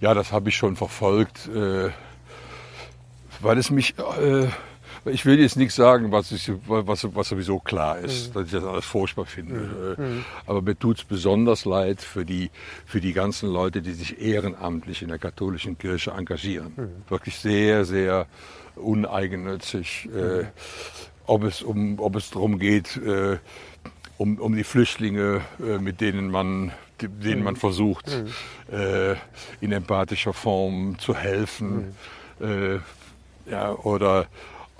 Ja, 0.00 0.14
das 0.14 0.32
habe 0.32 0.48
ich 0.48 0.56
schon 0.56 0.74
verfolgt, 0.74 1.48
äh, 1.54 1.90
weil 3.40 3.58
es 3.58 3.70
mich, 3.70 3.94
äh, 3.98 4.48
ich 5.06 5.26
will 5.26 5.40
jetzt 5.40 5.56
nichts 5.56 5.74
sagen, 5.74 6.12
was, 6.12 6.30
ich, 6.32 6.50
was, 6.66 7.06
was 7.14 7.28
sowieso 7.28 7.58
klar 7.58 7.98
ist, 7.98 8.34
dass 8.36 8.46
ich 8.46 8.52
das 8.52 8.64
alles 8.64 8.84
furchtbar 8.84 9.26
finde. 9.26 9.96
Äh, 9.98 10.22
Aber 10.46 10.62
mir 10.62 10.78
tut 10.78 10.98
es 10.98 11.04
besonders 11.04 11.64
leid 11.64 12.00
für 12.00 12.24
die, 12.24 12.50
für 12.86 13.00
die 13.00 13.12
ganzen 13.12 13.50
Leute, 13.50 13.82
die 13.82 13.92
sich 13.92 14.20
ehrenamtlich 14.20 15.02
in 15.02 15.08
der 15.08 15.18
katholischen 15.18 15.76
Kirche 15.78 16.12
engagieren. 16.12 16.72
Wirklich 17.08 17.36
sehr, 17.36 17.84
sehr 17.84 18.26
uneigennützig. 18.76 20.08
Äh, 20.14 20.44
ob, 21.26 21.44
es 21.44 21.62
um, 21.62 21.98
ob 21.98 22.16
es 22.16 22.30
darum 22.30 22.58
geht, 22.58 22.96
äh, 22.96 23.38
um, 24.18 24.38
um 24.38 24.54
die 24.54 24.64
Flüchtlinge, 24.64 25.40
äh, 25.60 25.78
mit 25.78 26.00
denen 26.00 26.30
man, 26.30 26.72
denen 27.00 27.42
man 27.42 27.56
versucht, 27.56 28.08
äh, 28.70 29.14
in 29.60 29.72
empathischer 29.72 30.32
Form 30.32 30.98
zu 30.98 31.16
helfen. 31.16 31.94
Ja, 33.50 33.72
oder 33.72 34.26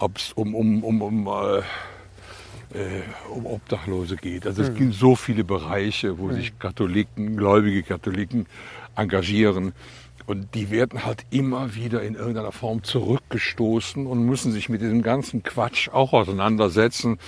ob 0.02 0.16
es 0.16 0.32
um, 0.32 0.54
um, 0.54 0.82
um, 0.82 1.00
um 1.00 1.26
äh, 1.28 1.58
äh, 1.58 3.02
um 3.32 3.46
Obdachlose 3.46 4.16
geht. 4.16 4.46
Also 4.46 4.62
es 4.62 4.74
gibt 4.74 4.94
so 4.94 5.14
viele 5.14 5.44
Bereiche, 5.44 6.18
wo 6.18 6.32
sich 6.32 6.58
Katholiken, 6.58 7.36
gläubige 7.36 7.82
Katholiken 7.84 8.46
engagieren. 8.96 9.72
Und 10.26 10.54
die 10.54 10.70
werden 10.70 11.04
halt 11.04 11.24
immer 11.30 11.74
wieder 11.74 12.02
in 12.02 12.14
irgendeiner 12.14 12.52
Form 12.52 12.82
zurückgestoßen 12.84 14.06
und 14.06 14.24
müssen 14.24 14.52
sich 14.52 14.68
mit 14.68 14.80
diesem 14.80 15.02
ganzen 15.02 15.42
Quatsch 15.42 15.88
auch 15.88 16.12
auseinandersetzen, 16.12 17.18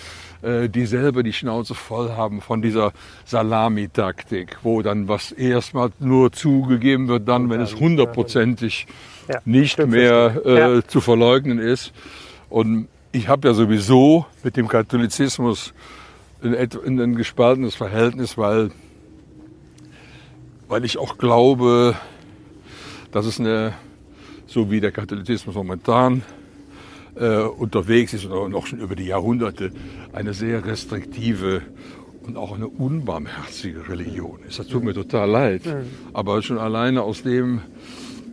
äh, 0.43 0.69
die 0.69 0.87
selber 0.87 1.23
die 1.23 1.33
Schnauze 1.33 1.75
voll 1.75 2.11
haben 2.11 2.41
von 2.41 2.63
dieser 2.63 2.93
Salamitaktik, 3.25 4.59
wo 4.63 4.83
dann 4.83 5.09
was 5.09 5.33
erstmal 5.33 5.91
nur 5.99 6.33
zugegeben 6.33 7.09
wird, 7.09 7.29
dann, 7.29 7.51
wenn 7.51 7.61
es 7.61 7.77
hundertprozentig 7.77 8.87
Ja, 9.29 9.41
nicht 9.45 9.79
mehr 9.87 10.41
äh, 10.45 10.59
Ja. 10.77 10.87
zu 10.87 11.01
verleugnen 11.01 11.59
ist. 11.59 11.93
Und 12.55 12.87
ich 13.11 13.27
habe 13.27 13.49
ja 13.49 13.53
sowieso 13.55 14.27
mit 14.45 14.57
dem 14.57 14.69
Katholizismus 14.69 15.75
ein, 16.41 16.55
ein, 16.55 17.01
ein 17.01 17.17
gespaltenes 17.17 17.75
Verhältnis, 17.75 18.39
weil, 18.39 18.71
weil 20.69 20.85
ich 20.85 20.97
auch 20.97 21.19
glaube, 21.19 21.97
dass 23.11 23.27
es 23.27 23.41
eine, 23.41 23.73
so 24.47 24.71
wie 24.71 24.81
der 24.81 24.93
Katholizismus 24.93 25.57
momentan 25.57 26.23
äh, 27.17 27.39
unterwegs 27.39 28.15
ist 28.15 28.25
oder 28.25 28.49
noch 28.49 28.69
schon 28.69 28.79
über 28.79 28.95
die 28.95 29.07
Jahrhunderte, 29.07 29.73
eine 30.13 30.33
sehr 30.33 30.65
restriktive 30.65 31.63
und 32.23 32.37
auch 32.37 32.55
eine 32.55 32.69
unbarmherzige 32.69 33.89
Religion 33.89 34.39
ist. 34.47 34.61
Das 34.61 34.69
tut 34.69 34.85
mir 34.85 34.95
total 34.95 35.29
leid. 35.29 35.63
Aber 36.13 36.41
schon 36.41 36.59
alleine 36.59 37.03
aus 37.03 37.25
dem, 37.25 37.63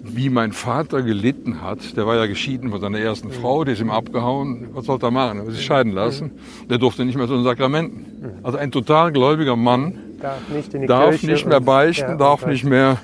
wie 0.03 0.30
mein 0.30 0.52
Vater 0.52 1.03
gelitten 1.03 1.61
hat, 1.61 1.95
der 1.95 2.07
war 2.07 2.15
ja 2.15 2.26
geschieden 2.26 2.72
von 2.72 2.82
seiner 2.82 2.99
ersten 2.99 3.32
Frau, 3.32 3.64
die 3.64 3.73
ist 3.73 3.82
ihm 3.82 3.91
abgehauen. 3.91 4.69
Was 4.73 4.86
sollte 4.86 5.06
er 5.07 5.11
machen? 5.11 5.38
Er 5.40 5.44
muss 5.45 5.56
sich 5.56 5.65
scheiden 5.65 5.94
lassen. 5.94 6.32
Der 6.69 6.78
durfte 6.80 7.06
nicht 7.06 7.18
mehr 7.18 7.28
zu 7.28 7.34
den 7.36 7.44
Sakramenten. 7.44 8.06
Also 8.44 8.57
ein 8.57 8.72
total 8.72 9.11
gläubiger 9.11 9.56
Mann 9.56 9.99
Darf 10.22 10.38
nicht 10.53 10.90
darf 10.90 11.23
nicht 11.23 11.45
mehr 11.48 11.57
und- 11.57 11.65
beichten, 11.65 12.10
ja, 12.11 12.15
darf 12.18 12.44
und- 12.44 12.49
nicht 12.52 12.64
mehr 12.64 12.98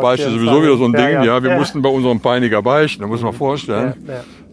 beichten. 0.00 0.30
Sowieso 0.32 0.62
wieder 0.62 0.76
so 0.76 0.84
ein. 0.84 0.92
Ding. 0.92 1.00
Ja, 1.02 1.24
Ja, 1.24 1.42
wir 1.42 1.50
Ja. 1.50 1.58
mussten 1.58 1.82
bei 1.82 1.88
unserem 1.88 2.20
Peiniger 2.20 2.62
beichten. 2.62 3.02
Da 3.02 3.08
muss 3.08 3.22
man 3.22 3.32
vorstellen. 3.32 3.94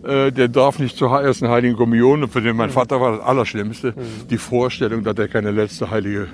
Äh, 0.03 0.31
der 0.31 0.47
darf 0.47 0.79
nicht 0.79 0.95
zur 0.97 1.09
ersten 1.19 1.47
Heiligen 1.49 1.75
Kommunion. 1.75 2.23
Und 2.23 2.29
für 2.31 2.41
den 2.41 2.51
Mhm. 2.53 2.57
mein 2.57 2.69
Vater 2.69 3.01
war 3.01 3.17
das 3.17 3.21
Allerschlimmste. 3.25 3.93
Die 4.29 4.37
Vorstellung, 4.37 5.03
dass 5.03 5.17
er 5.17 5.27
keine 5.27 5.51
letzte 5.51 5.91
heilige 5.91 6.27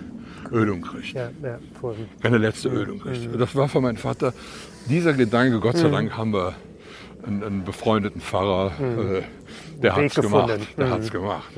Ölung 0.51 0.81
kriegt. 0.81 1.13
Ja, 1.15 1.29
ja. 1.41 1.57
Keine 2.21 2.37
letzte 2.37 2.69
Ölung 2.69 2.99
kriegt. 2.99 3.29
Das 3.39 3.55
war 3.55 3.67
für 3.67 3.81
meinen 3.81 3.97
Vater 3.97 4.33
dieser 4.87 5.13
Gedanke. 5.13 5.59
Gott 5.59 5.75
Mhm. 5.75 5.79
sei 5.79 5.89
Dank 5.89 6.17
haben 6.17 6.33
wir 6.33 6.53
einen, 7.25 7.43
einen 7.43 7.63
befreundeten 7.63 8.21
Pfarrer. 8.21 8.71
Äh, 8.79 9.21
der 9.81 9.95
Weg 9.95 10.05
hat's 10.05 10.15
gemacht. 10.15 10.59
Der 10.77 10.87
Mhm. 10.87 10.91
hat's 10.91 11.11
gemacht. 11.11 11.51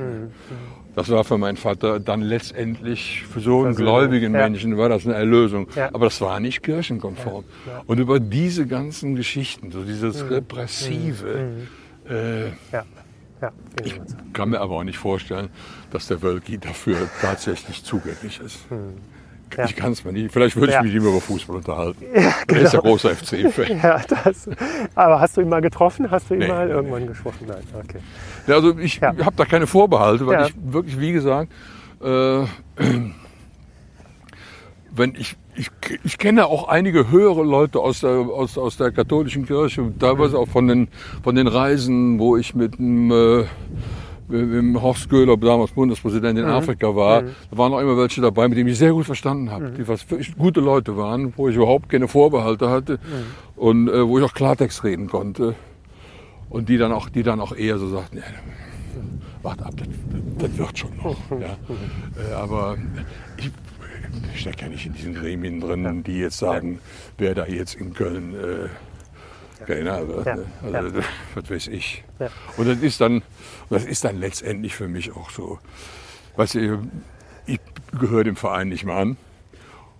Das 0.95 1.09
war 1.09 1.23
für 1.25 1.37
meinen 1.37 1.57
Vater 1.57 1.99
dann 1.99 2.21
letztendlich, 2.21 3.23
für 3.29 3.41
so 3.41 3.63
einen 3.65 3.75
gläubigen 3.75 4.33
ja. 4.33 4.41
Menschen 4.43 4.77
war 4.77 4.87
das 4.87 5.05
eine 5.05 5.15
Erlösung. 5.15 5.67
Ja. 5.75 5.89
Aber 5.93 6.05
das 6.05 6.21
war 6.21 6.39
nicht 6.39 6.63
kirchenkonform. 6.63 7.43
Und 7.85 7.99
über 7.99 8.19
diese 8.21 8.65
ganzen 8.65 9.15
Geschichten, 9.15 9.71
so 9.71 9.83
dieses 9.83 10.23
Mhm. 10.23 10.29
Repressive, 10.29 11.49
äh, 12.09 12.45
Ja, 12.71 12.85
ja. 13.41 13.51
bin 13.75 13.85
ich 13.85 13.99
kann 14.33 14.49
mir 14.49 14.61
aber 14.61 14.75
auch 14.75 14.83
nicht 14.83 14.97
vorstellen, 14.97 15.49
dass 15.91 16.07
der 16.07 16.21
Wölki 16.21 16.57
dafür 16.59 17.09
tatsächlich 17.21 17.83
zugänglich 17.83 18.39
ist. 18.39 18.59
Ja. 19.57 19.65
Ich 19.65 19.75
kann 19.75 19.91
es 19.93 20.03
mir 20.03 20.11
nicht. 20.11 20.31
Vielleicht 20.33 20.55
würde 20.55 20.67
ich 20.67 20.73
Ja. 20.73 20.81
mich 20.83 20.91
lieber 20.93 21.09
über 21.09 21.21
Fußball 21.21 21.57
unterhalten. 21.57 22.03
Er 22.47 22.61
ist 22.61 22.73
ja 22.73 22.79
großer 22.81 23.11
FC-Fan. 23.15 23.79
Ja, 23.83 24.01
das. 24.07 24.49
Aber 24.95 25.19
hast 25.21 25.37
du 25.37 25.41
ihn 25.41 25.49
mal 25.49 25.61
getroffen? 25.61 26.09
Hast 26.11 26.29
du 26.29 26.33
ihn 26.33 26.41
Nee, 26.41 26.47
mal 26.47 26.65
nee, 26.67 26.73
irgendwann 26.73 27.07
gesprochen? 27.07 27.45
Nein, 27.47 27.63
okay. 27.73 27.99
Ja, 28.47 28.55
also 28.55 28.77
ich 28.77 28.99
Ja. 28.99 29.15
habe 29.23 29.35
da 29.35 29.45
keine 29.45 29.67
Vorbehalte, 29.67 30.25
weil 30.27 30.33
Ja. 30.39 30.47
ich 30.47 30.53
wirklich, 30.61 30.99
wie 30.99 31.11
gesagt, 31.13 31.51
äh, 32.03 32.43
wenn 34.91 35.15
ich, 35.15 35.35
ich, 35.55 35.69
ich 36.03 36.17
kenne 36.17 36.45
auch 36.47 36.67
einige 36.67 37.09
höhere 37.09 37.43
Leute 37.43 37.79
aus 37.79 38.01
der, 38.01 38.09
aus, 38.11 38.57
aus 38.57 38.77
der 38.77 38.91
katholischen 38.91 39.45
Kirche, 39.45 39.91
teilweise 39.99 40.37
auch 40.37 40.47
von 40.47 40.67
den, 40.67 40.87
von 41.23 41.35
den 41.35 41.47
Reisen, 41.47 42.19
wo 42.19 42.37
ich 42.37 42.55
mit 42.55 42.77
dem, 42.77 43.11
äh, 43.11 43.45
dem 44.27 44.81
Horst 44.81 45.09
Köhler, 45.09 45.37
damals 45.37 45.71
Bundespräsident 45.71 46.39
in 46.39 46.45
Afrika 46.45 46.95
war. 46.95 47.21
Da 47.21 47.57
waren 47.57 47.73
auch 47.73 47.79
immer 47.79 47.97
welche 47.97 48.21
dabei, 48.21 48.47
mit 48.47 48.57
denen 48.57 48.69
ich 48.69 48.77
sehr 48.77 48.91
gut 48.91 49.05
verstanden 49.05 49.51
habe, 49.51 49.71
die 49.71 49.87
was 49.87 50.09
wirklich 50.09 50.35
gute 50.35 50.61
Leute 50.61 50.97
waren, 50.97 51.33
wo 51.35 51.47
ich 51.47 51.55
überhaupt 51.55 51.89
keine 51.89 52.07
Vorbehalte 52.07 52.69
hatte 52.69 52.99
und 53.55 53.87
äh, 53.87 54.07
wo 54.07 54.17
ich 54.17 54.23
auch 54.23 54.33
Klartext 54.33 54.83
reden 54.83 55.07
konnte. 55.07 55.55
Und 56.49 56.69
die 56.69 56.77
dann 56.77 56.91
auch, 56.91 57.09
die 57.09 57.23
dann 57.23 57.41
auch 57.41 57.55
eher 57.55 57.77
so 57.77 57.89
sagten, 57.89 58.17
ja, 58.17 58.23
wart 59.41 59.61
ab, 59.61 59.73
das, 59.77 59.87
das 60.37 60.57
wird 60.57 60.77
schon 60.77 60.95
noch. 61.03 61.17
Ja. 61.31 61.57
Äh, 62.29 62.33
aber 62.33 62.77
ich, 63.37 63.51
ich 64.33 64.41
stecke 64.41 64.63
ja 64.63 64.69
nicht 64.69 64.85
in 64.85 64.93
diesen 64.93 65.13
Gremien 65.15 65.59
drin, 65.59 66.03
die 66.03 66.19
jetzt 66.19 66.37
sagen, 66.37 66.79
wer 67.17 67.35
da 67.35 67.45
jetzt 67.45 67.75
in 67.75 67.93
Köln 67.93 68.33
äh, 68.33 68.69
Wird. 70.07 70.25
Ja. 70.25 70.35
Ne? 70.35 70.77
Also, 70.77 70.93
was 71.35 71.49
weiß 71.49 71.67
ich. 71.67 72.03
Ja. 72.19 72.29
Und 72.57 72.67
das 72.67 72.79
ist 72.79 73.01
dann, 73.01 73.21
das 73.69 73.85
ist 73.85 74.03
dann 74.03 74.19
letztendlich 74.19 74.75
für 74.75 74.87
mich 74.87 75.15
auch 75.15 75.29
so. 75.29 75.59
Weißt 76.35 76.55
du, 76.55 76.81
ich 77.45 77.59
gehöre 77.99 78.23
dem 78.23 78.35
Verein 78.35 78.69
nicht 78.69 78.83
mehr 78.85 78.95
an. 78.95 79.17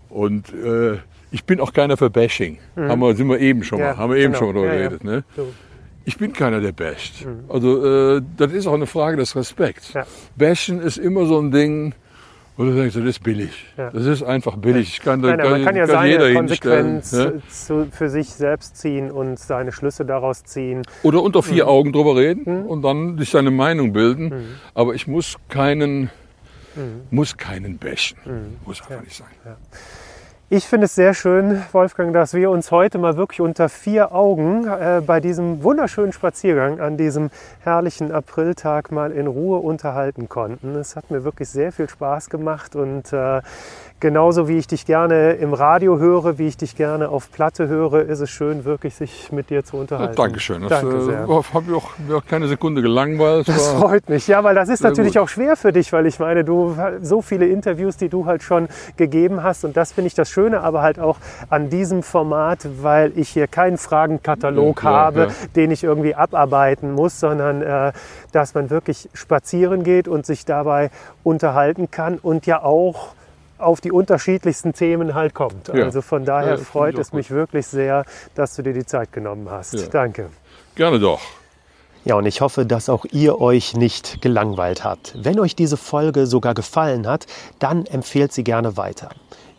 Und 0.09 0.53
äh, 0.53 0.97
ich 1.31 1.43
bin 1.45 1.59
auch 1.59 1.73
keiner 1.73 1.97
für 1.97 2.09
Bashing. 2.09 2.59
Haben 2.75 3.01
wir, 3.01 3.15
sind 3.15 3.27
wir 3.27 3.39
eben 3.39 3.63
schon 3.63 3.79
mal, 3.79 3.85
Mhm. 3.85 3.91
Ja, 3.93 3.97
haben 3.97 4.11
wir 4.11 4.17
eben 4.17 4.33
genau. 4.33 4.37
schon 4.39 4.47
mal 4.47 4.53
drüber 4.53 4.67
Ja, 4.73 4.73
ja. 4.73 4.87
geredet. 4.89 5.03
Ne? 5.03 5.23
So. 5.35 5.53
Ich 6.05 6.17
bin 6.17 6.33
keiner, 6.33 6.61
der 6.61 6.71
basht. 6.71 7.25
Also 7.49 8.17
äh, 8.17 8.21
das 8.37 8.51
ist 8.53 8.67
auch 8.67 8.73
eine 8.75 8.85
Frage 8.85 9.17
des 9.17 9.35
Respekts. 9.35 9.93
Ja. 9.93 10.05
Bashen 10.35 10.79
ist 10.79 10.97
immer 10.97 11.25
so 11.25 11.39
ein 11.39 11.51
Ding, 11.51 11.93
wo 12.57 12.63
du 12.63 12.73
denkst, 12.75 12.95
das 12.95 13.03
ist 13.03 13.21
billig. 13.23 13.65
Ja. 13.77 13.89
Das 13.91 14.05
ist 14.05 14.23
einfach 14.23 14.55
billig. 14.57 14.87
Ich 14.89 15.01
kann, 15.01 15.19
Nein, 15.21 15.37
kann, 15.37 15.51
man 15.51 15.65
kann 15.65 15.75
ja 15.75 15.83
jeder 16.05 16.21
seine. 16.23 16.33
Konsequenz 16.35 17.11
Ne? 17.11 17.41
zu, 17.49 17.87
für 17.91 18.09
sich 18.09 18.29
selbst 18.29 18.77
ziehen 18.77 19.11
und 19.11 19.37
seine 19.39 19.71
Schlüsse 19.71 20.05
daraus 20.05 20.43
ziehen. 20.43 20.83
Oder 21.03 21.21
unter 21.21 21.43
vier 21.43 21.65
Mhm. 21.65 21.69
Augen 21.69 21.91
drüber 21.93 22.15
reden 22.15 22.65
und 22.65 22.81
dann 22.81 23.17
sich 23.17 23.29
seine 23.29 23.51
Meinung 23.51 23.91
bilden. 23.93 24.57
Aber 24.73 24.93
ich 24.95 25.07
muss 25.07 25.35
keinen, 25.49 26.09
Mhm. 26.75 27.01
muss 27.11 27.35
keinen 27.37 27.77
bashen. 27.77 28.17
Muss 28.65 28.81
einfach 28.81 29.03
nicht 29.03 29.15
sein. 29.15 29.27
Ich 30.47 30.67
finde 30.67 30.85
es 30.85 30.93
sehr 30.93 31.15
schön, 31.15 31.63
Wolfgang, 31.71 32.13
dass 32.13 32.35
wir 32.35 32.51
uns 32.51 32.69
heute 32.69 32.99
mal 32.99 33.17
wirklich 33.17 33.41
unter 33.41 33.67
vier 33.67 34.13
Augen 34.13 34.67
äh, 34.67 35.01
bei 35.03 35.19
diesem 35.19 35.63
wunderschönen 35.63 36.13
Spaziergang 36.13 36.79
an 36.79 36.97
diesem 36.97 37.31
herrlichen 37.63 38.11
Apriltag 38.11 38.91
mal 38.91 39.11
in 39.11 39.25
Ruhe 39.25 39.57
unterhalten 39.57 40.29
konnten. 40.29 40.75
Es 40.75 40.95
hat 40.95 41.09
mir 41.09 41.23
wirklich 41.23 41.49
sehr 41.49 41.71
viel 41.71 41.89
Spaß 41.89 42.29
gemacht 42.29 42.75
und 42.75 43.11
äh, 43.11 43.41
genauso 43.99 44.47
wie 44.47 44.57
ich 44.57 44.67
dich 44.67 44.85
gerne 44.85 45.33
im 45.33 45.53
Radio 45.53 45.97
höre, 45.97 46.37
wie 46.37 46.47
ich 46.47 46.57
dich 46.57 46.75
gerne 46.75 47.09
auf 47.09 47.31
Platte 47.31 47.67
höre, 47.67 48.01
ist 48.01 48.19
es 48.19 48.29
schön, 48.29 48.65
wirklich 48.65 48.95
sich 48.95 49.31
mit 49.31 49.49
dir 49.49 49.63
zu 49.63 49.77
Ja, 49.77 49.81
unterhalten. 49.81 50.15
Dankeschön. 50.15 50.61
Das 50.63 50.81
Danke 50.81 51.01
sehr. 51.01 51.23
äh, 51.23 51.27
habe 51.27 51.65
ich 51.69 51.73
auch, 51.75 51.97
mir 52.07 52.17
auch 52.17 52.25
keine 52.25 52.47
Sekunde 52.47 52.81
gelangweilt. 52.81 53.47
Das 53.47 53.67
freut 53.69 54.09
mich. 54.09 54.27
Ja, 54.27 54.43
weil 54.43 54.53
das 54.55 54.69
ist 54.69 54.83
natürlich 54.83 55.13
gut. 55.13 55.23
auch 55.23 55.29
schwer 55.29 55.55
für 55.55 55.71
dich, 55.71 55.91
weil 55.93 56.05
ich 56.05 56.19
meine, 56.19 56.43
du 56.43 56.75
so 57.01 57.21
viele 57.21 57.47
Interviews, 57.47 57.97
die 57.97 58.09
du 58.09 58.25
halt 58.25 58.43
schon 58.43 58.67
gegeben 58.97 59.43
hast 59.43 59.63
und 59.65 59.77
das 59.77 59.93
finde 59.93 60.07
ich 60.07 60.13
das 60.15 60.29
Schöne, 60.29 60.61
aber 60.61 60.81
halt 60.81 60.99
auch 60.99 61.17
an 61.49 61.69
diesem 61.69 62.03
Format, 62.03 62.67
weil 62.81 63.11
ich 63.17 63.29
hier 63.29 63.47
keinen 63.47 63.77
Fragenkatalog 63.77 64.83
Ja, 64.83 64.89
habe, 64.89 65.19
ja. 65.21 65.27
den 65.55 65.71
ich 65.71 65.83
irgendwie 65.83 66.15
abarbeiten 66.15 66.91
muss, 66.91 67.19
sondern 67.19 67.61
äh, 67.61 67.91
dass 68.33 68.53
man 68.53 68.69
wirklich 68.69 69.09
spazieren 69.13 69.83
geht 69.83 70.07
und 70.07 70.25
sich 70.25 70.45
dabei 70.45 70.91
unterhalten 71.23 71.89
kann 71.91 72.17
und 72.21 72.45
ja 72.45 72.61
auch 72.61 73.09
auf 73.57 73.81
die 73.81 73.91
unterschiedlichsten 73.91 74.73
Themen 74.73 75.13
halt 75.13 75.33
kommt. 75.33 75.69
Ja. 75.69 75.85
Also 75.85 76.01
von 76.01 76.25
daher 76.25 76.55
Ja, 76.55 76.57
freut 76.57 76.97
es 76.97 77.13
mich 77.13 77.31
wirklich 77.31 77.67
sehr, 77.67 78.05
dass 78.35 78.55
du 78.55 78.61
dir 78.61 78.73
die 78.73 78.85
Zeit 78.85 79.11
genommen 79.11 79.49
hast. 79.49 79.73
Ja. 79.73 79.87
Danke. 79.87 80.29
Gerne 80.75 80.99
doch. 80.99 81.21
Ja, 82.03 82.15
und 82.15 82.27
ich 82.27 82.41
hoffe, 82.41 82.67
dass 82.67 82.87
auch 82.87 83.05
ihr 83.11 83.41
euch 83.41 83.75
nicht 83.75 84.21
gelangweilt 84.21 84.83
habt. 84.83 85.15
Wenn 85.17 85.39
euch 85.39 85.55
diese 85.55 85.77
Folge 85.77 86.27
sogar 86.27 86.53
gefallen 86.53 87.07
hat, 87.07 87.25
dann 87.57 87.87
empfehlt 87.87 88.31
sie 88.31 88.43
gerne 88.43 88.77
weiter. 88.77 89.09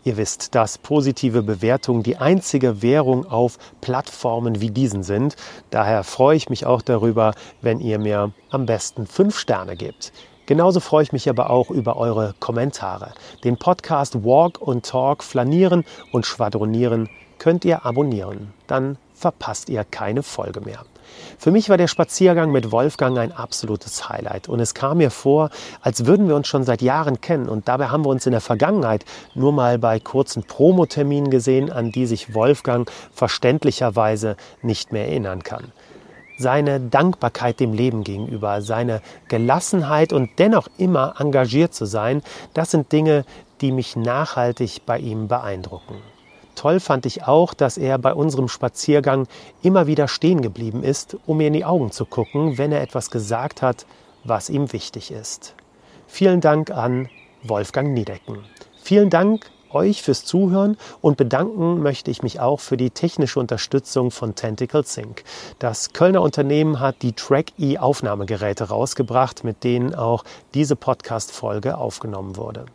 Ihr 0.05 0.15
wisst, 0.15 0.55
dass 0.55 0.77
positive 0.77 1.43
Bewertungen 1.43 2.03
die 2.03 2.15
einzige 2.15 2.81
Währung 2.81 3.25
auf 3.25 3.57
Plattformen 3.81 4.61
wie 4.61 4.69
diesen 4.69 5.03
sind. 5.03 5.35
Daher 5.71 6.05
freue 6.05 6.37
ich 6.37 6.49
mich 6.49 6.65
auch 6.65 6.81
darüber, 6.81 7.33
wenn 7.61 7.81
ihr 7.81 7.99
mir 7.99 8.31
am 8.49 8.65
besten 8.65 9.05
fünf 9.05 9.37
Sterne 9.37 9.75
gebt. 9.75 10.13
Genauso 10.47 10.79
freue 10.79 11.03
ich 11.03 11.11
mich 11.11 11.29
aber 11.29 11.49
auch 11.49 11.69
über 11.69 11.97
eure 11.97 12.33
Kommentare. 12.39 13.11
Den 13.43 13.57
Podcast 13.57 14.23
Walk 14.23 14.61
und 14.61 14.85
Talk 14.85 15.21
flanieren 15.21 15.83
und 16.13 16.25
schwadronieren 16.25 17.09
könnt 17.37 17.65
ihr 17.65 17.85
abonnieren. 17.85 18.53
Dann 18.65 18.97
verpasst 19.13 19.67
ihr 19.67 19.83
keine 19.83 20.23
Folge 20.23 20.61
mehr. 20.61 20.85
Für 21.37 21.51
mich 21.51 21.69
war 21.69 21.75
der 21.75 21.87
Spaziergang 21.87 22.51
mit 22.51 22.71
Wolfgang 22.71 23.17
ein 23.17 23.33
absolutes 23.33 24.07
Highlight 24.07 24.47
und 24.47 24.61
es 24.61 24.73
kam 24.73 24.99
mir 24.99 25.11
vor, 25.11 25.49
als 25.81 26.05
würden 26.05 26.29
wir 26.29 26.35
uns 26.35 26.47
schon 26.47 26.63
seit 26.63 26.81
Jahren 26.81 27.19
kennen 27.19 27.49
und 27.49 27.67
dabei 27.67 27.87
haben 27.87 28.05
wir 28.05 28.09
uns 28.09 28.25
in 28.25 28.31
der 28.31 28.41
Vergangenheit 28.41 29.03
nur 29.35 29.51
mal 29.51 29.77
bei 29.77 29.99
kurzen 29.99 30.43
Promoterminen 30.43 31.29
gesehen, 31.29 31.71
an 31.71 31.91
die 31.91 32.05
sich 32.05 32.33
Wolfgang 32.33 32.89
verständlicherweise 33.11 34.37
nicht 34.61 34.93
mehr 34.93 35.07
erinnern 35.07 35.43
kann. 35.43 35.73
Seine 36.37 36.79
Dankbarkeit 36.79 37.59
dem 37.59 37.73
Leben 37.73 38.03
gegenüber, 38.03 38.61
seine 38.61 39.01
Gelassenheit 39.27 40.13
und 40.13 40.29
dennoch 40.37 40.67
immer 40.77 41.15
engagiert 41.19 41.73
zu 41.73 41.85
sein, 41.85 42.21
das 42.53 42.71
sind 42.71 42.91
Dinge, 42.91 43.25
die 43.61 43.71
mich 43.71 43.95
nachhaltig 43.95 44.81
bei 44.85 44.99
ihm 44.99 45.27
beeindrucken. 45.27 45.95
Toll 46.55 46.79
fand 46.79 47.05
ich 47.05 47.27
auch, 47.27 47.53
dass 47.53 47.77
er 47.77 47.99
bei 47.99 48.13
unserem 48.13 48.47
Spaziergang 48.47 49.27
immer 49.61 49.85
wieder 49.85 50.07
stehen 50.07 50.41
geblieben 50.41 50.83
ist, 50.83 51.15
um 51.25 51.37
mir 51.37 51.47
in 51.47 51.53
die 51.53 51.65
Augen 51.65 51.91
zu 51.91 52.05
gucken, 52.05 52.57
wenn 52.57 52.71
er 52.71 52.81
etwas 52.81 53.11
gesagt 53.11 53.61
hat, 53.61 53.85
was 54.23 54.49
ihm 54.49 54.73
wichtig 54.73 55.11
ist. 55.11 55.53
Vielen 56.07 56.41
Dank 56.41 56.71
an 56.71 57.09
Wolfgang 57.43 57.93
Niedecken. 57.93 58.39
Vielen 58.81 59.09
Dank 59.09 59.45
euch 59.71 60.01
fürs 60.01 60.25
Zuhören 60.25 60.77
und 61.01 61.17
bedanken 61.17 61.81
möchte 61.81 62.11
ich 62.11 62.23
mich 62.23 62.39
auch 62.39 62.59
für 62.59 62.77
die 62.77 62.89
technische 62.89 63.39
Unterstützung 63.39 64.11
von 64.11 64.35
Tentacle 64.35 64.83
Sync. 64.83 65.23
Das 65.59 65.93
Kölner 65.93 66.21
Unternehmen 66.21 66.79
hat 66.79 67.01
die 67.01 67.13
Track-E 67.13 67.77
Aufnahmegeräte 67.77 68.65
rausgebracht, 68.65 69.43
mit 69.43 69.63
denen 69.63 69.95
auch 69.95 70.23
diese 70.53 70.75
Podcast-Folge 70.75 71.77
aufgenommen 71.77 72.37
wurde. 72.37 72.65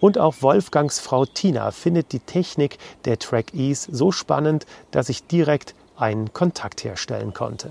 Und 0.00 0.18
auch 0.18 0.36
Wolfgangs 0.40 1.00
Frau 1.00 1.24
Tina 1.26 1.70
findet 1.70 2.12
die 2.12 2.20
Technik 2.20 2.78
der 3.04 3.18
Track-E's 3.18 3.84
so 3.84 4.12
spannend, 4.12 4.66
dass 4.90 5.08
ich 5.08 5.26
direkt 5.26 5.74
einen 5.96 6.32
Kontakt 6.32 6.84
herstellen 6.84 7.34
konnte. 7.34 7.70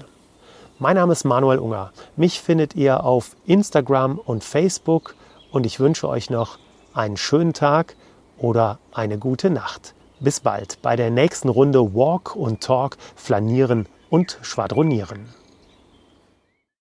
Mein 0.79 0.95
Name 0.95 1.13
ist 1.13 1.23
Manuel 1.23 1.59
Unger. 1.59 1.91
Mich 2.17 2.41
findet 2.41 2.75
ihr 2.75 3.03
auf 3.03 3.35
Instagram 3.45 4.19
und 4.19 4.43
Facebook 4.43 5.15
und 5.51 5.65
ich 5.65 5.79
wünsche 5.79 6.07
euch 6.07 6.29
noch 6.29 6.59
einen 6.93 7.17
schönen 7.17 7.53
Tag 7.53 7.95
oder 8.37 8.79
eine 8.93 9.17
gute 9.17 9.49
Nacht. 9.49 9.93
Bis 10.19 10.39
bald 10.39 10.81
bei 10.81 10.95
der 10.95 11.11
nächsten 11.11 11.49
Runde 11.49 11.93
Walk 11.93 12.35
und 12.35 12.61
Talk, 12.61 12.97
Flanieren 13.15 13.87
und 14.09 14.39
Schwadronieren. 14.41 15.27